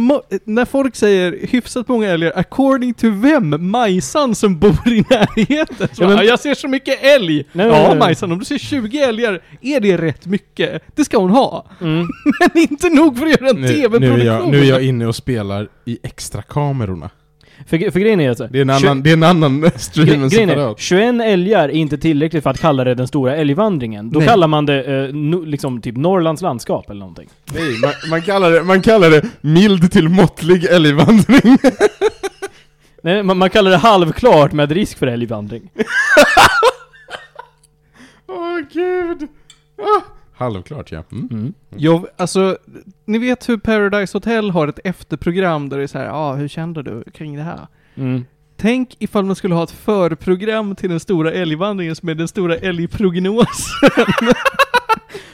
när 0.45 0.65
folk 0.65 0.95
säger 0.95 1.47
hyfsat 1.49 1.87
många 1.87 2.09
älgar, 2.09 2.31
according 2.35 2.93
to 2.93 3.07
vem? 3.09 3.71
Majsan 3.71 4.35
som 4.35 4.59
bor 4.59 4.87
i 4.87 5.05
närheten? 5.09 5.87
Så, 5.93 6.03
Ja, 6.03 6.07
men- 6.07 6.17
"Ja, 6.17 6.23
jag 6.23 6.39
ser 6.39 6.53
så 6.53 6.67
mycket 6.67 7.03
älg! 7.03 7.45
Nej, 7.51 7.67
ja 7.67 7.71
nej, 7.73 7.87
nej. 7.89 7.97
Majsan, 7.99 8.31
om 8.31 8.39
du 8.39 8.45
ser 8.45 8.57
20 8.57 8.99
älgar, 8.99 9.41
är 9.61 9.79
det 9.79 9.97
rätt 9.97 10.25
mycket? 10.25 10.83
Det 10.95 11.05
ska 11.05 11.17
hon 11.17 11.29
ha. 11.29 11.65
Mm. 11.81 12.07
Men 12.39 12.63
inte 12.63 12.89
nog 12.89 13.17
för 13.17 13.25
att 13.25 13.41
göra 13.41 13.49
en 13.49 13.61
nu, 13.61 13.67
TV-produktion! 13.67 14.01
nu, 14.17 14.21
är 14.21 14.25
jag, 14.25 14.51
nu 14.51 14.59
är 14.59 14.63
jag 14.69 14.83
inne 14.83 15.05
och 15.07 15.15
spelar 15.15 15.67
i 15.85 15.99
extrakamerorna. 16.03 17.09
För, 17.67 17.91
för 17.91 17.99
grejen 17.99 18.19
är 18.19 18.29
att 18.29 18.37
Det 18.37 18.57
är 18.57 18.61
en 18.61 18.69
annan, 18.69 19.03
det 19.03 19.09
är 19.09 19.13
en 19.13 19.23
annan 19.23 19.71
stream 19.75 20.23
än 20.23 20.29
separat. 20.29 20.79
21 20.79 21.21
älgar 21.21 21.63
är 21.63 21.69
inte 21.69 21.97
tillräckligt 21.97 22.43
för 22.43 22.49
att 22.49 22.59
kalla 22.59 22.83
det 22.83 22.95
den 22.95 23.07
stora 23.07 23.35
älgvandringen. 23.35 24.11
Då 24.11 24.19
Nej. 24.19 24.27
kallar 24.27 24.47
man 24.47 24.65
det 24.65 24.83
eh, 24.83 25.13
no, 25.13 25.45
liksom 25.45 25.81
typ 25.81 25.97
Norrlands 25.97 26.41
landskap 26.41 26.89
eller 26.89 26.99
någonting. 26.99 27.29
Nej, 27.53 27.79
man, 27.81 27.91
man, 28.09 28.21
kallar 28.21 28.51
det, 28.51 28.63
man 28.63 28.81
kallar 28.81 29.09
det 29.09 29.25
mild 29.41 29.91
till 29.91 30.09
måttlig 30.09 30.65
älgvandring. 30.65 31.57
Nej, 33.03 33.23
man, 33.23 33.37
man 33.37 33.49
kallar 33.49 33.71
det 33.71 33.77
halvklart 33.77 34.51
med 34.51 34.71
risk 34.71 34.97
för 34.97 35.07
älgvandring. 35.07 35.69
Åh 38.27 38.59
gud! 38.73 39.27
Ah. 39.81 40.01
Halvklart 40.39 40.91
ja. 40.91 41.03
Mm. 41.11 41.27
Mm. 41.31 41.53
Jag, 41.69 42.05
alltså, 42.17 42.57
ni 43.05 43.17
vet 43.17 43.49
hur 43.49 43.57
Paradise 43.57 44.17
Hotel 44.17 44.51
har 44.51 44.67
ett 44.67 44.79
efterprogram 44.83 45.69
där 45.69 45.77
det 45.77 45.83
är 45.83 45.87
så 45.87 45.97
här, 45.97 46.05
ja, 46.05 46.11
ah, 46.11 46.35
hur 46.35 46.47
kände 46.47 46.83
du 46.83 47.03
kring 47.13 47.35
det 47.35 47.43
här? 47.43 47.67
Mm. 47.95 48.25
Tänk 48.57 48.95
ifall 48.99 49.25
man 49.25 49.35
skulle 49.35 49.55
ha 49.55 49.63
ett 49.63 49.71
förprogram 49.71 50.75
till 50.75 50.89
den 50.89 50.99
stora 50.99 51.31
älgvandringen 51.31 51.95
som 51.95 52.09
är 52.09 52.15
den 52.15 52.27
stora 52.27 52.55
älgprognosen. 52.55 53.89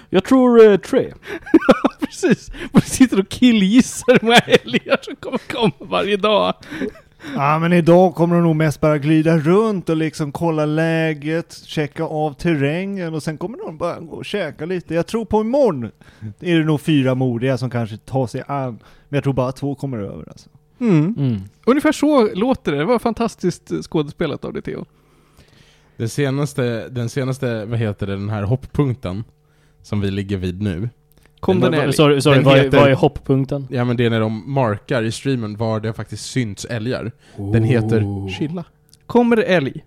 Jag 0.09 0.23
tror 0.23 0.71
eh, 0.71 0.77
tre. 0.77 1.13
Precis. 1.99 2.51
Man 2.71 2.81
sitter 2.81 3.19
och 3.19 3.29
killgissar 3.29 4.13
hur 4.13 4.25
många 4.25 4.37
älgar 4.37 4.97
som 5.01 5.15
kommer 5.15 5.37
komma 5.37 5.73
varje 5.79 6.17
dag. 6.17 6.53
Ja 7.35 7.59
men 7.59 7.73
idag 7.73 8.15
kommer 8.15 8.35
de 8.35 8.43
nog 8.43 8.55
mest 8.55 8.81
bara 8.81 8.97
glida 8.97 9.37
runt 9.37 9.89
och 9.89 9.97
liksom 9.97 10.31
kolla 10.31 10.65
läget, 10.65 11.61
checka 11.65 12.03
av 12.03 12.33
terrängen 12.33 13.13
och 13.13 13.23
sen 13.23 13.37
kommer 13.37 13.57
de 13.57 13.77
bara 13.77 13.99
gå 13.99 14.15
och 14.15 14.25
käka 14.25 14.65
lite. 14.65 14.93
Jag 14.95 15.07
tror 15.07 15.25
på 15.25 15.41
imorgon 15.41 15.91
är 16.39 16.57
det 16.57 16.65
nog 16.65 16.81
fyra 16.81 17.15
modiga 17.15 17.57
som 17.57 17.69
kanske 17.69 17.97
tar 17.97 18.27
sig 18.27 18.43
an. 18.47 18.79
Men 19.09 19.17
jag 19.17 19.23
tror 19.23 19.33
bara 19.33 19.51
två 19.51 19.75
kommer 19.75 19.97
över 19.97 20.29
alltså. 20.29 20.49
Mm. 20.79 21.15
Mm. 21.17 21.41
Ungefär 21.65 21.91
så 21.91 22.33
låter 22.33 22.71
det. 22.71 22.77
Det 22.77 22.85
var 22.85 22.99
fantastiskt 22.99 23.71
skådespelat 23.81 24.45
av 24.45 24.53
dig 24.53 24.61
Theo. 24.61 24.85
Den 25.97 26.09
senaste, 26.09 26.89
den 26.89 27.09
senaste, 27.09 27.65
vad 27.65 27.79
heter 27.79 28.07
det, 28.07 28.13
den 28.13 28.29
här 28.29 28.43
hopppunkten 28.43 29.23
som 29.81 30.01
vi 30.01 30.11
ligger 30.11 30.37
vid 30.37 30.61
nu. 30.61 30.89
Kom 31.45 31.59
Den 31.59 31.71
den 31.71 31.79
var- 31.79 31.85
älg? 31.85 31.93
Sorry, 31.93 32.21
sorry 32.21 32.35
Den 32.35 32.45
vad, 32.45 32.57
är, 32.57 32.63
heter- 32.63 32.77
vad 32.79 32.89
är 32.91 32.95
hopppunkten? 32.95 33.67
Ja 33.69 33.85
men 33.85 33.97
det 33.97 34.05
är 34.05 34.09
när 34.09 34.19
de 34.19 34.53
markar 34.53 35.03
i 35.03 35.11
streamen 35.11 35.57
var 35.57 35.79
det 35.79 35.93
faktiskt 35.93 36.25
synts 36.25 36.65
älgar. 36.65 37.11
Den 37.37 37.63
heter 37.63 38.29
Chilla. 38.29 38.63
Kommer 39.05 39.35
det 39.35 39.43
älg? 39.43 39.83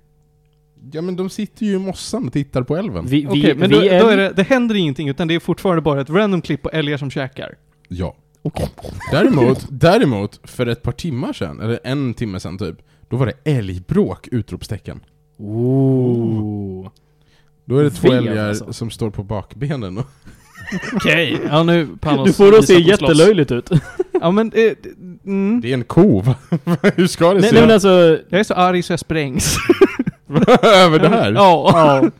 Ja 0.93 1.03
men 1.03 1.17
de 1.17 1.31
sitter 1.31 1.67
ju 1.67 1.75
i 1.75 1.79
mossan 1.79 2.27
och 2.27 2.33
tittar 2.33 2.63
på 2.63 2.77
älven. 2.77 3.07
Vi, 3.07 3.21
vi, 3.21 3.27
Okej, 3.29 3.55
men 3.55 3.71
vi 3.71 3.77
då, 3.77 3.83
är, 3.83 4.01
då 4.01 4.09
är 4.09 4.17
det, 4.17 4.33
det 4.37 4.43
händer 4.43 4.75
ingenting 4.75 5.09
utan 5.09 5.29
det 5.29 5.35
är 5.35 5.41
fortfarande 5.41 5.83
bara 5.83 6.01
ett 6.01 6.11
random 6.11 6.43
klipp 6.43 6.63
på 6.63 6.71
älgar 6.71 6.97
som 6.97 7.11
käkar. 7.11 7.55
Ja. 7.89 8.17
Okej. 8.43 8.69
Däremot, 9.11 9.67
däremot, 9.71 10.41
för 10.51 10.67
ett 10.67 10.83
par 10.83 10.93
timmar 10.93 11.33
sedan, 11.33 11.61
eller 11.61 11.79
en 11.85 12.15
timme 12.15 12.41
sedan 12.41 12.59
typ, 12.59 12.77
då 13.09 13.17
var 13.17 13.27
det 13.27 13.51
älgbråk! 13.53 14.29
Utropstecken. 14.33 15.01
Ooh. 15.39 16.89
Då 17.65 17.79
är 17.79 17.85
det 17.85 17.91
två 17.91 18.13
älgar 18.13 18.49
alltså. 18.49 18.73
som 18.73 18.91
står 18.91 19.11
på 19.11 19.23
bakbenen 19.23 19.99
och... 19.99 20.07
Okej, 20.95 21.41
ja 21.47 21.63
nu 21.63 21.89
Panos 22.01 22.27
Du 22.27 22.33
får 22.33 22.53
det 22.53 22.59
att 22.59 22.67
se 22.67 22.81
jättelöjligt 22.81 23.53
ut. 23.53 23.71
Ja 24.21 24.31
men, 24.31 24.53
eh, 24.53 24.73
mm. 25.25 25.61
Det 25.61 25.69
är 25.69 25.75
en 25.75 25.85
ko, 25.85 26.21
va? 26.21 26.35
Hur 26.97 27.07
ska 27.07 27.35
det 27.35 27.41
nej, 27.41 27.51
se 27.51 27.55
nej 27.55 27.63
men 27.63 27.71
ut 27.71 27.75
alltså, 27.75 28.19
Jag 28.29 28.41
är 28.41 28.45
så 28.45 28.55
arg 28.55 28.83
så 28.83 28.93
jag 28.93 29.01
sprängs. 29.01 29.57
över 30.63 30.99
det 30.99 31.09
här? 31.09 31.33
Ja. 31.33 31.71
ja. 31.73 32.11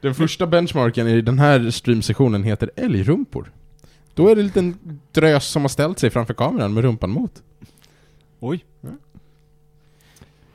Den 0.00 0.14
första 0.14 0.46
benchmarken 0.46 1.08
i 1.08 1.20
den 1.20 1.38
här 1.38 1.70
streamsessionen 1.70 2.42
heter 2.42 2.70
älgrumpor. 2.76 3.52
Då 4.14 4.28
är 4.28 4.34
det 4.34 4.40
en 4.40 4.46
liten 4.46 4.78
drös 5.12 5.46
som 5.46 5.62
har 5.62 5.68
ställt 5.68 5.98
sig 5.98 6.10
framför 6.10 6.34
kameran 6.34 6.74
med 6.74 6.84
rumpan 6.84 7.10
mot. 7.10 7.42
Oj. 8.40 8.64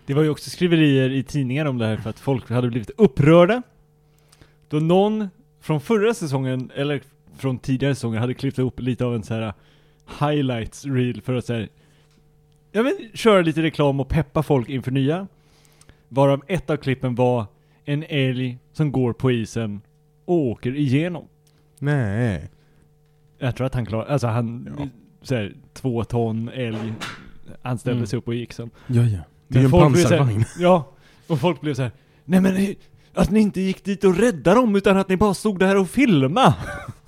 Det 0.06 0.14
var 0.14 0.24
ju 0.24 0.30
också 0.30 0.50
skriverier 0.50 1.10
i 1.10 1.24
tidningar 1.24 1.66
om 1.66 1.78
det 1.78 1.86
här 1.86 1.98
för 1.98 2.10
att 2.10 2.20
folk 2.20 2.50
hade 2.50 2.68
blivit 2.68 2.92
upprörda. 2.98 3.62
Då 4.70 4.78
någon 4.78 5.30
från 5.62 5.82
förra 5.82 6.14
säsongen, 6.14 6.72
eller 6.76 7.02
från 7.38 7.60
tidigare 7.60 7.96
säsonger, 7.96 8.20
hade 8.20 8.34
klippt 8.34 8.60
upp 8.60 8.80
lite 8.80 9.06
av 9.06 9.16
en 9.16 9.24
så 9.24 9.34
här 9.34 9.54
highlights 10.20 10.86
reel 10.86 11.22
för 11.22 11.34
att 11.34 11.46
säga 11.46 11.68
Ja 12.72 12.84
men 12.84 12.94
köra 13.14 13.42
lite 13.42 13.62
reklam 13.62 14.00
och 14.00 14.08
peppa 14.10 14.44
folk 14.44 14.70
inför 14.70 14.92
nya. 14.92 15.28
Varav 16.10 16.44
ett 16.48 16.70
av 16.70 16.78
klippen 16.78 17.16
var 17.16 17.46
en 17.86 18.04
älg 18.10 18.58
som 18.74 18.92
går 18.92 19.14
på 19.14 19.32
isen 19.32 19.82
och 20.26 20.36
åker 20.36 20.76
igenom. 20.76 21.28
Nej. 21.80 22.50
Jag 23.40 23.56
tror 23.56 23.68
att 23.68 23.74
han 23.74 23.86
klarar, 23.86 24.06
alltså 24.06 24.28
han, 24.28 24.70
Ja. 24.80 24.88
så 25.22 25.36
här, 25.36 25.54
två 25.74 26.04
ton 26.04 26.50
älg. 26.54 26.94
Han 27.62 27.78
ställde 27.80 27.98
Mm. 27.98 28.08
sig 28.08 28.20
upp 28.20 28.28
och 28.28 28.36
gick 28.36 28.54
sen. 28.54 28.70
Ja, 28.88 29.02
ja. 29.02 29.20
Det 29.48 29.58
är 29.58 29.62
ju 29.62 29.66
en 29.66 29.72
pansarvagn. 29.72 30.46
Ja, 30.60 30.92
och 31.28 31.40
folk 31.40 31.62
blev 31.62 31.74
så 31.74 31.82
här. 31.82 31.92
Nej 32.26 32.42
men 32.42 32.56
eh, 32.56 32.70
att 33.14 33.32
ni 33.32 33.40
inte 33.40 33.62
gick 33.62 33.84
dit 33.84 34.04
och 34.04 34.18
räddade 34.18 34.60
dem 34.60 34.76
utan 34.76 34.98
att 34.98 35.10
ni 35.10 35.18
bara 35.18 35.34
stod 35.34 35.60
där 35.60 35.78
och 35.78 35.90
filmade. 35.90 36.54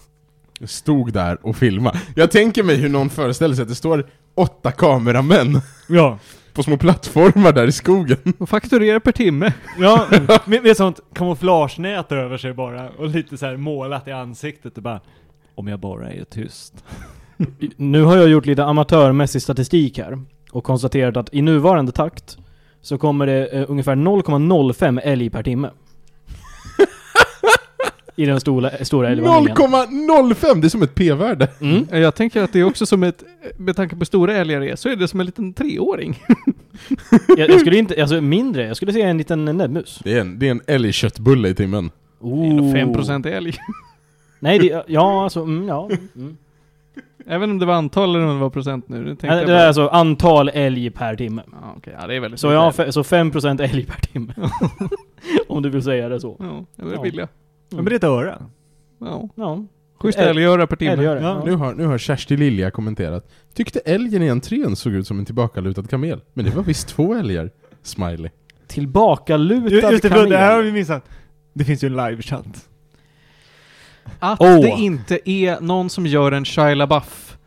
Stod 0.64 1.14
där 1.14 1.38
och 1.46 1.56
filmade. 1.56 2.00
Jag 2.16 2.32
tänker 2.32 2.64
mig 2.64 2.76
hur 2.76 2.90
någon 2.90 3.10
föreställer 3.10 3.56
sig 3.56 3.62
att 3.64 3.70
det 3.70 3.76
står 3.76 4.06
åtta 4.36 4.72
kameramän 4.72 5.62
Ja. 5.90 6.20
på 6.54 6.64
små 6.64 6.78
plattformar 6.78 7.52
där 7.52 7.68
i 7.68 7.72
skogen. 7.72 8.18
Och 8.38 8.50
fakturera 8.50 9.00
per 9.00 9.12
timme. 9.12 9.54
Ja, 9.80 10.06
med, 10.46 10.64
med 10.64 10.78
sånt 10.78 11.00
kamouflagenät 11.14 12.12
över 12.12 12.38
sig 12.38 12.54
bara 12.54 12.90
och 12.90 13.08
lite 13.10 13.38
så 13.38 13.46
här 13.46 13.58
målat 13.58 14.08
i 14.08 14.12
ansiktet 14.12 14.78
och 14.78 14.84
bara 14.84 15.02
Om 15.56 15.68
jag 15.68 15.80
bara 15.80 16.12
är 16.12 16.24
tyst. 16.24 16.84
Nu 17.78 18.02
har 18.02 18.18
jag 18.18 18.30
gjort 18.30 18.46
lite 18.46 18.64
amatörmässig 18.66 19.42
statistik 19.42 19.98
här 19.98 20.20
och 20.52 20.64
konstaterat 20.64 21.18
att 21.18 21.34
i 21.34 21.42
nuvarande 21.42 21.92
takt 21.92 22.38
så 22.82 22.98
kommer 22.98 23.26
det 23.28 23.48
eh, 23.48 23.66
ungefär 23.68 23.96
0,05 23.96 25.00
älg 25.04 25.30
per 25.30 25.44
timme. 25.44 25.70
I 28.16 28.26
den 28.26 28.40
stora, 28.40 28.86
stora 28.86 29.10
älgvandringen. 29.10 29.58
0,05! 29.58 30.62
Det 30.62 30.68
är 30.68 30.70
som 30.70 30.82
ett 30.82 30.96
p-värde. 30.96 31.48
Mm. 31.62 31.86
Jag 31.92 32.16
tänker 32.16 32.44
att 32.44 32.54
det 32.54 32.60
är 32.60 32.64
också 32.64 32.86
som 32.86 33.04
ett, 33.04 33.24
med 33.58 33.76
tanke 33.76 33.96
på 33.96 34.00
hur 34.00 34.06
stora 34.06 34.34
älgar 34.34 34.62
är, 34.62 34.76
så 34.76 34.90
är 34.90 34.96
det 34.96 35.08
som 35.08 35.20
en 35.20 35.26
liten 35.26 35.54
treåring. 35.54 36.20
Jag, 37.38 37.50
jag 37.50 37.60
skulle 37.60 37.78
inte, 37.78 38.02
alltså 38.02 38.22
mindre, 38.22 38.68
jag 38.68 38.76
skulle 38.76 38.94
säga 38.94 39.08
en 39.08 39.18
liten 39.18 39.46
näbbmus. 39.46 40.00
Det 40.04 40.14
är 40.14 40.22
en, 40.22 40.40
det 40.40 40.48
är 40.48 40.52
en 40.52 40.62
älgköttbulle 40.68 41.50
i 41.50 41.56
timmen. 41.56 41.92
Det 42.20 42.28
är 42.28 42.54
nog 42.54 42.66
Oh. 42.66 42.74
5% 42.74 43.28
älg. 43.28 43.54
Nej, 44.40 44.60
det, 44.60 44.84
ja 44.88 45.24
alltså, 45.24 45.42
mm, 45.42 45.68
ja. 45.68 45.90
Mm. 46.16 46.38
Även 47.28 47.52
om 47.52 47.60
det 47.60 47.66
var 47.66 47.74
antal 47.74 48.16
eller 48.16 48.26
om 48.26 48.34
det 48.34 48.42
var 48.42 48.50
procent 48.50 48.90
nu. 48.90 49.04
Det 49.04 49.28
Ja, 49.28 49.36
Det 49.36 49.54
är 49.54 49.68
alltså 49.68 49.88
antal 49.88 50.50
älg 50.50 50.90
per 50.90 51.16
timme. 51.16 51.42
Ja, 51.52 51.74
okej. 51.78 51.96
Ja, 52.02 52.08
det 52.08 52.16
är 52.16 52.20
väldigt 52.20 52.40
Så 52.40 52.72
så 52.92 53.04
5% 53.04 53.62
älg 53.62 53.86
per 53.86 54.02
timme. 54.02 54.34
Om 55.48 55.64
du 55.64 55.70
vill 55.70 55.84
säga 55.84 56.10
det 56.10 56.20
så. 56.20 56.36
Ja, 56.40 56.66
det 56.76 57.02
vill 57.04 57.18
jag. 57.18 57.28
Ja, 57.76 57.82
men 57.82 57.86
det 57.86 57.92
är 57.94 57.96
ett 57.96 58.04
öra. 58.04 58.42
Ja. 59.00 59.30
Ja. 59.36 59.66
Schysst 60.00 60.18
Älg- 60.20 60.30
älgöra 60.30 60.68
per 60.68 60.76
timme. 60.76 60.92
Älgöra. 60.92 61.22
Ja. 61.22 61.44
Nu 61.46 61.52
har, 61.56 61.74
nu 61.74 61.86
har 61.86 61.98
Kersti 61.98 62.38
Lilja 62.38 62.72
kommenterat. 62.72 63.30
Tyckte 63.54 63.80
älgen 63.80 64.22
i 64.24 64.30
entrén 64.30 64.76
såg 64.76 64.94
ut 64.94 65.08
som 65.08 65.20
en 65.20 65.26
tillbakalutad 65.26 65.84
kamel. 65.84 66.22
Men 66.34 66.46
det 66.46 66.52
var 66.52 66.64
visst 66.64 66.88
två 66.88 67.14
älgar. 67.16 67.52
Smiley. 67.84 68.30
Tillbakalutad 68.68 69.92
Just 69.92 70.04
det, 70.04 70.10
kamel. 70.10 70.30
det 70.30 70.38
här 70.38 70.56
har 70.56 70.62
vi 70.62 70.72
missat. 70.72 71.06
Det 71.54 71.64
finns 71.64 71.84
ju 71.84 71.88
en 71.88 71.96
livechatt. 72.10 72.70
Att 74.20 74.42
Åh. 74.42 74.62
det 74.62 74.70
inte 74.70 75.30
är 75.30 75.62
någon 75.62 75.90
som 75.90 76.06
gör 76.08 76.32
en 76.32 76.46
Shia 76.46 76.76
LaBeouf 76.76 77.38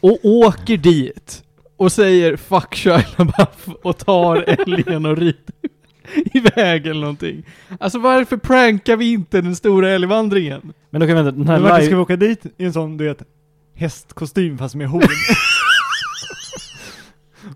och 0.00 0.18
åker 0.22 0.76
dit 0.76 1.42
och 1.76 1.92
säger 1.92 2.36
'fuck 2.36 2.74
Shia 2.74 2.98
LaBeouf' 2.98 3.74
och 3.82 3.98
tar 3.98 4.36
älgen 4.66 5.06
och 5.06 5.16
rider 5.16 5.42
iväg 6.34 6.86
eller 6.86 7.00
någonting. 7.00 7.42
Alltså 7.80 7.98
varför 7.98 8.36
prankar 8.36 8.96
vi 8.96 9.12
inte 9.12 9.40
den 9.40 9.56
stora 9.56 9.90
älgvandringen? 9.90 10.72
Men 10.90 11.00
då 11.00 11.06
kan 11.06 11.16
vi 11.16 11.22
vänta, 11.22 11.38
den 11.38 11.48
här 11.48 11.54
Men 11.54 11.62
varför 11.62 11.76
ska 11.76 11.84
live... 11.84 11.96
vi 11.96 12.02
åka 12.02 12.16
dit 12.16 12.46
i 12.58 12.64
en 12.64 12.72
sån, 12.72 12.96
du 12.96 13.04
vet, 13.04 13.22
hästkostym 13.74 14.58
fast 14.58 14.74
med 14.74 14.88
horn? 14.88 15.02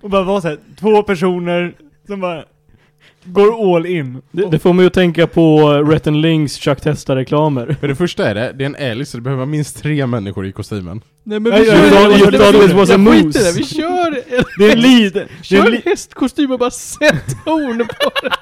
och 0.00 0.10
bara 0.10 0.22
vara 0.22 0.40
såhär, 0.40 0.58
två 0.78 1.02
personer 1.02 1.74
som 2.06 2.20
bara 2.20 2.44
går 3.24 3.76
all 3.76 3.86
in. 3.86 4.22
Det, 4.30 4.46
det 4.50 4.58
får 4.58 4.72
mig 4.72 4.86
att 4.86 4.94
tänka 4.94 5.26
på 5.26 5.72
Rhett 5.72 6.06
Links 6.06 6.56
Chuck 6.58 6.80
Testa-reklamer. 6.80 7.76
För 7.80 7.88
det 7.88 7.94
första 7.96 8.28
är 8.28 8.34
det, 8.34 8.52
det 8.58 8.64
är 8.64 8.66
en 8.66 8.76
älg 8.76 9.06
så 9.06 9.16
det 9.16 9.20
behöver 9.20 9.38
vara 9.40 9.50
minst 9.50 9.82
tre 9.82 10.06
människor 10.06 10.46
i 10.46 10.52
kostymen. 10.52 11.02
Nej 11.24 11.40
men 11.40 11.52
vi 11.60 11.66
kör... 11.66 11.74
jag- 11.94 12.08
vi- 12.58 12.64
it 12.64 12.72
was 12.72 12.90
a 12.90 12.98
moose. 12.98 13.38
det, 13.38 13.52
vi 13.58 13.64
kör... 13.64 14.10
Det 14.58 14.64
är 14.68 14.72
en 14.76 14.80
är 14.80 15.28
Kör 15.42 15.80
hästkostym 15.84 16.52
och 16.52 16.58
bara 16.58 16.70
sätt 16.70 17.36
horn 17.44 17.78
på 17.78 18.10
den. 18.22 18.32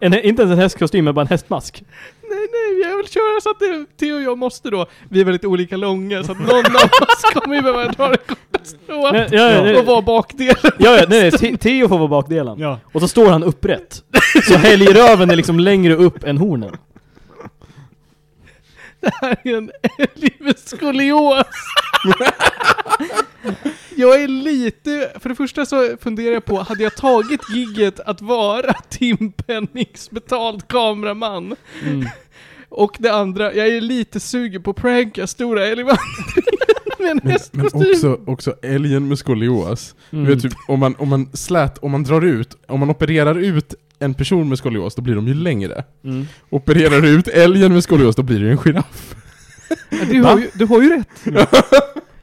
En, 0.00 0.14
inte 0.14 0.42
ens 0.42 0.52
en 0.52 0.58
hästkostym, 0.58 1.04
men 1.04 1.14
bara 1.14 1.20
en 1.20 1.26
hästmask. 1.26 1.82
Nej, 2.30 2.48
nej, 2.52 2.90
jag 2.90 2.96
vill 2.96 3.08
köra 3.08 3.40
så 3.40 3.50
att 3.50 3.58
det, 3.58 3.86
Theo 4.00 4.16
och 4.16 4.22
jag 4.22 4.38
måste 4.38 4.70
då. 4.70 4.86
Vi 5.08 5.20
är 5.20 5.24
väldigt 5.24 5.44
olika 5.44 5.76
långa, 5.76 6.24
så 6.24 6.32
att 6.32 6.38
någon 6.38 6.66
av 6.76 6.90
oss 7.02 7.22
kommer 7.34 7.56
ju 7.56 7.62
behöva 7.62 7.84
dra 7.84 8.08
det 8.08 8.16
korta 8.16 8.64
strået. 8.64 9.12
Nej, 9.12 9.28
ja, 9.32 9.68
ja, 9.68 9.80
och 9.80 9.86
vara 9.86 10.02
bakdelen. 10.02 10.72
Ja, 10.78 10.98
ja, 10.98 11.04
nej, 11.08 11.32
nej, 11.40 11.56
Theo 11.56 11.88
får 11.88 11.98
vara 11.98 12.08
bakdelen. 12.08 12.58
Ja. 12.58 12.78
Och 12.92 13.00
så 13.00 13.08
står 13.08 13.30
han 13.30 13.42
upprätt. 13.42 14.02
Så 14.48 14.56
helgröven 14.56 15.30
är 15.30 15.36
liksom 15.36 15.60
längre 15.60 15.94
upp 15.94 16.24
än 16.24 16.38
hornen. 16.38 16.76
Det 19.00 19.10
här 19.20 19.36
är 19.42 19.56
en 19.56 19.70
älg 19.98 20.36
med 20.38 20.58
skolios. 20.58 21.44
Jag 23.98 24.22
är 24.22 24.28
lite, 24.28 25.12
för 25.20 25.28
det 25.28 25.34
första 25.34 25.66
så 25.66 25.96
funderar 26.00 26.34
jag 26.34 26.44
på, 26.44 26.58
hade 26.58 26.82
jag 26.82 26.96
tagit 26.96 27.40
gigget 27.54 28.00
att 28.00 28.22
vara 28.22 28.72
Tim 28.88 29.32
Pennings 29.32 30.10
betald 30.10 30.68
kameraman? 30.68 31.56
Mm. 31.84 32.06
Och 32.68 32.96
det 32.98 33.12
andra, 33.12 33.54
jag 33.54 33.68
är 33.68 33.80
lite 33.80 34.20
sugen 34.20 34.62
på 34.62 34.70
att 34.70 34.76
pranka 34.76 35.26
stora 35.26 35.66
älgvandringen 35.66 35.98
med 36.98 37.10
en 37.10 37.16
Men, 37.16 37.20
men 37.24 37.32
hästkostym. 37.32 37.80
också, 37.80 38.20
också 38.26 38.54
älgen 38.62 39.08
med 39.08 39.18
skolios. 39.18 39.94
Mm. 40.10 40.24
Du 40.24 40.34
vet, 40.34 40.42
typ, 40.42 40.52
om, 40.68 40.80
man, 40.80 40.94
om 40.98 41.08
man 41.08 41.30
slät, 41.32 41.78
om 41.78 41.90
man 41.90 42.02
drar 42.04 42.24
ut, 42.24 42.56
om 42.66 42.80
man 42.80 42.90
opererar 42.90 43.38
ut 43.38 43.74
en 43.98 44.14
person 44.14 44.48
med 44.48 44.58
skolios, 44.58 44.94
då 44.94 45.02
blir 45.02 45.14
de 45.14 45.28
ju 45.28 45.34
längre. 45.34 45.84
Mm. 46.04 46.26
Opererar 46.50 47.00
du 47.00 47.08
ut 47.08 47.28
älgen 47.28 47.72
med 47.72 47.84
skolios, 47.84 48.16
då 48.16 48.22
blir 48.22 48.40
det 48.40 48.50
en 48.50 48.58
giraff. 48.58 49.14
Ja, 49.90 49.98
du, 50.10 50.22
har 50.22 50.38
ju, 50.38 50.50
du 50.54 50.64
har 50.66 50.82
ju 50.82 50.90
rätt. 50.96 51.24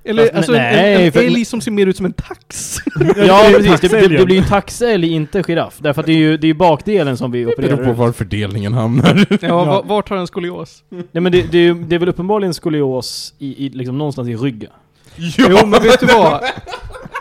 Eller 0.08 0.24
Fast, 0.24 0.36
alltså 0.36 0.52
nej, 0.52 0.96
en, 0.96 1.02
en 1.02 1.12
för- 1.12 1.20
älg 1.24 1.46
som 1.46 1.62
ser 1.62 1.72
mer 1.72 1.88
ut 1.88 1.98
som 1.98 2.06
en 2.06 2.14
tax. 2.14 2.78
Ja, 3.18 3.44
precis. 3.58 3.80
Det, 3.82 3.88
det, 3.88 4.08
det 4.18 4.26
blir 4.26 4.36
ju 4.36 4.42
en 4.42 4.48
taxälg, 4.48 5.08
inte 5.14 5.44
giraff. 5.44 5.76
Därför 5.80 6.02
att 6.02 6.06
det 6.06 6.12
är 6.14 6.18
ju 6.18 6.38
det 6.38 6.48
är 6.48 6.54
bakdelen 6.54 7.18
som 7.18 7.32
vi 7.32 7.40
Det 7.40 7.46
beror 7.58 7.74
opererar 7.74 7.86
på 7.94 7.94
var 7.94 8.12
fördelningen 8.12 8.74
hamnar. 8.74 9.26
Ja, 9.42 9.64
va- 9.66 9.82
vart 9.86 10.10
har 10.10 10.18
en 10.18 10.28
skolios? 10.28 10.84
Nej 10.90 11.22
men 11.22 11.32
det, 11.32 11.42
det, 11.52 11.58
är 11.58 11.74
det 11.74 11.96
är 11.96 12.00
väl 12.00 12.10
uppenbarligen 12.10 12.54
skolios 12.54 13.34
i, 13.40 13.66
i 13.66 13.70
liksom 13.70 13.98
någonstans 13.98 14.28
i 14.30 14.36
ryggen. 14.36 14.72
Jo, 15.16 15.66
men 15.66 15.84
vet 15.84 16.00
du 16.00 16.06
vad? 16.06 16.44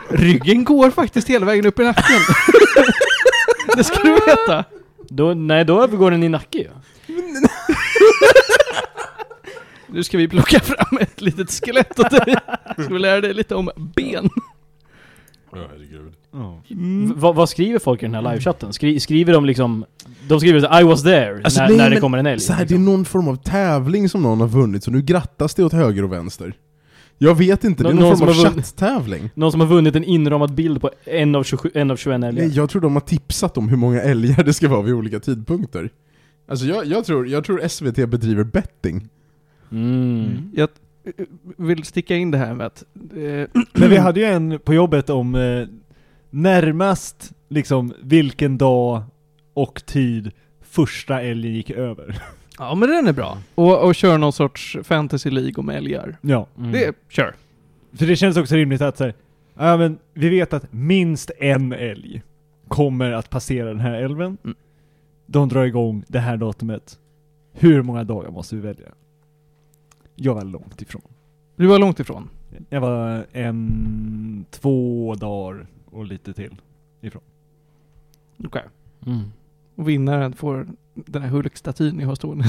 Ryggen 0.08 0.64
går 0.64 0.90
faktiskt 0.90 1.30
hela 1.30 1.46
vägen 1.46 1.66
upp 1.66 1.78
i 1.80 1.82
nacken. 1.82 2.20
det 3.76 3.84
ska 3.84 4.02
du 4.02 4.12
veta. 4.12 4.64
Då, 5.08 5.34
nej, 5.34 5.64
då 5.64 5.82
övergår 5.82 6.10
den 6.10 6.22
i 6.22 6.28
nacke 6.28 6.58
ju. 6.58 6.68
Nu 9.94 10.02
ska 10.02 10.18
vi 10.18 10.28
plocka 10.28 10.60
fram 10.60 10.98
ett 11.00 11.20
litet 11.20 11.50
skelett 11.50 11.98
åt 11.98 12.10
dig. 12.10 12.34
Ska 12.78 12.88
vi 12.92 12.98
lära 12.98 13.20
dig 13.20 13.34
lite 13.34 13.54
om 13.54 13.70
ben. 13.96 14.28
herregud. 15.52 16.12
Ja. 16.32 16.62
V- 16.68 17.12
vad- 17.16 17.34
vad 17.34 17.48
skriver 17.48 17.78
folk 17.78 18.02
i 18.02 18.06
den 18.06 18.14
här 18.14 18.22
livechatten? 18.22 18.72
Skri, 18.72 19.00
skriver 19.00 19.32
de 19.32 19.44
liksom... 19.44 19.84
De 20.28 20.40
skriver 20.40 20.60
så, 20.60 20.80
I 20.80 20.82
was 20.82 21.02
there, 21.02 21.40
Alltså, 21.44 21.60
när, 21.60 21.68
nej, 21.68 21.76
när 21.76 21.84
det 21.84 21.90
men 21.90 22.00
kommer 22.00 22.18
en 22.18 22.26
älg. 22.26 22.40
Så 22.40 22.52
här, 22.52 22.58
det 22.58 22.62
är 22.64 22.66
liksom. 22.68 22.84
någon 22.84 23.04
form 23.04 23.28
av 23.28 23.36
tävling 23.36 24.08
som 24.08 24.22
någon 24.22 24.40
har 24.40 24.48
vunnit, 24.48 24.84
så 24.84 24.90
nu 24.90 25.02
grattas 25.02 25.54
det 25.54 25.64
åt 25.64 25.72
höger 25.72 26.02
och 26.04 26.12
vänster. 26.12 26.54
Jag 27.18 27.34
vet 27.34 27.64
inte, 27.64 27.82
det 27.82 27.88
är 27.88 27.94
Nå- 27.94 28.00
någon, 28.00 28.08
någon 28.08 28.18
form 28.18 28.28
av 28.28 28.32
som 28.34 28.44
har 28.44 28.50
vunnit- 28.50 28.64
chatttävling. 28.66 29.30
Någon 29.34 29.50
som 29.52 29.60
har 29.60 29.66
vunnit 29.66 29.96
en 29.96 30.04
inramad 30.04 30.54
bild 30.54 30.80
på 30.80 30.90
en 31.04 31.34
av, 31.34 31.44
27, 31.44 31.70
en 31.74 31.90
av 31.90 31.96
21 31.96 32.14
älgar. 32.24 32.32
Nej, 32.32 32.56
jag 32.56 32.70
tror 32.70 32.82
de 32.82 32.92
har 32.94 33.00
tipsat 33.00 33.58
om 33.58 33.68
hur 33.68 33.76
många 33.76 34.00
älgar 34.02 34.44
det 34.44 34.52
ska 34.52 34.68
vara 34.68 34.82
vid 34.82 34.94
olika 34.94 35.20
tidpunkter. 35.20 35.90
Alltså 36.48 36.66
jag, 36.66 36.86
jag, 36.86 37.04
tror, 37.04 37.28
jag 37.28 37.44
tror 37.44 37.68
SVT 37.68 37.96
bedriver 38.08 38.44
betting. 38.44 39.08
Mm. 39.74 40.50
Jag, 40.54 40.68
eh, 41.04 41.26
vill 41.56 41.84
sticka 41.84 42.16
in 42.16 42.30
det 42.30 42.38
här 42.38 42.54
med 42.54 42.66
att... 42.66 42.84
Eh, 42.94 43.62
Men 43.72 43.90
vi 43.90 43.96
hade 43.96 44.20
ju 44.20 44.26
en 44.26 44.58
på 44.58 44.74
jobbet 44.74 45.10
om 45.10 45.34
eh, 45.34 45.66
närmast 46.30 47.32
liksom 47.48 47.94
vilken 48.02 48.58
dag 48.58 49.02
och 49.54 49.82
tid 49.86 50.30
första 50.62 51.22
älgen 51.22 51.54
gick 51.54 51.70
över. 51.70 52.22
ja 52.58 52.74
men 52.74 52.88
den 52.88 53.06
är 53.06 53.12
bra. 53.12 53.38
Och, 53.54 53.84
och 53.84 53.94
kör 53.94 54.18
någon 54.18 54.32
sorts 54.32 54.76
fantasy 54.82 55.30
League 55.30 55.54
om 55.56 55.68
älgar. 55.68 56.16
Ja. 56.20 56.46
Mm. 56.58 56.72
Det, 56.72 56.96
kör. 57.08 57.34
För 57.92 58.06
det 58.06 58.16
känns 58.16 58.36
också 58.36 58.54
rimligt 58.54 58.80
att 58.80 58.96
så 58.96 59.04
här, 59.04 59.14
ja 59.54 59.76
men 59.76 59.98
vi 60.14 60.28
vet 60.28 60.52
att 60.52 60.72
minst 60.72 61.30
en 61.38 61.72
älg 61.72 62.22
kommer 62.68 63.12
att 63.12 63.30
passera 63.30 63.68
den 63.68 63.80
här 63.80 63.94
älven. 63.94 64.36
Mm. 64.44 64.56
De 65.26 65.48
drar 65.48 65.64
igång 65.64 66.04
det 66.08 66.18
här 66.18 66.36
datumet. 66.36 66.98
Hur 67.52 67.82
många 67.82 68.04
dagar 68.04 68.30
måste 68.30 68.56
vi 68.56 68.60
välja? 68.62 68.88
Jag 70.14 70.34
var 70.34 70.44
långt 70.44 70.82
ifrån. 70.82 71.02
Du 71.56 71.66
var 71.66 71.78
långt 71.78 72.00
ifrån. 72.00 72.28
Jag 72.68 72.80
var 72.80 73.26
en, 73.32 74.44
två 74.50 75.14
dagar 75.14 75.66
och 75.84 76.04
lite 76.06 76.32
till 76.32 76.56
ifrån. 77.00 77.22
Okej. 78.44 78.62
Mm. 79.06 79.20
Och 79.74 79.88
vinnaren 79.88 80.32
får 80.32 80.66
den 80.94 81.22
här 81.22 81.28
Hulk-statyn 81.28 81.96
ni 81.96 82.04
har 82.04 82.14
stående. 82.14 82.44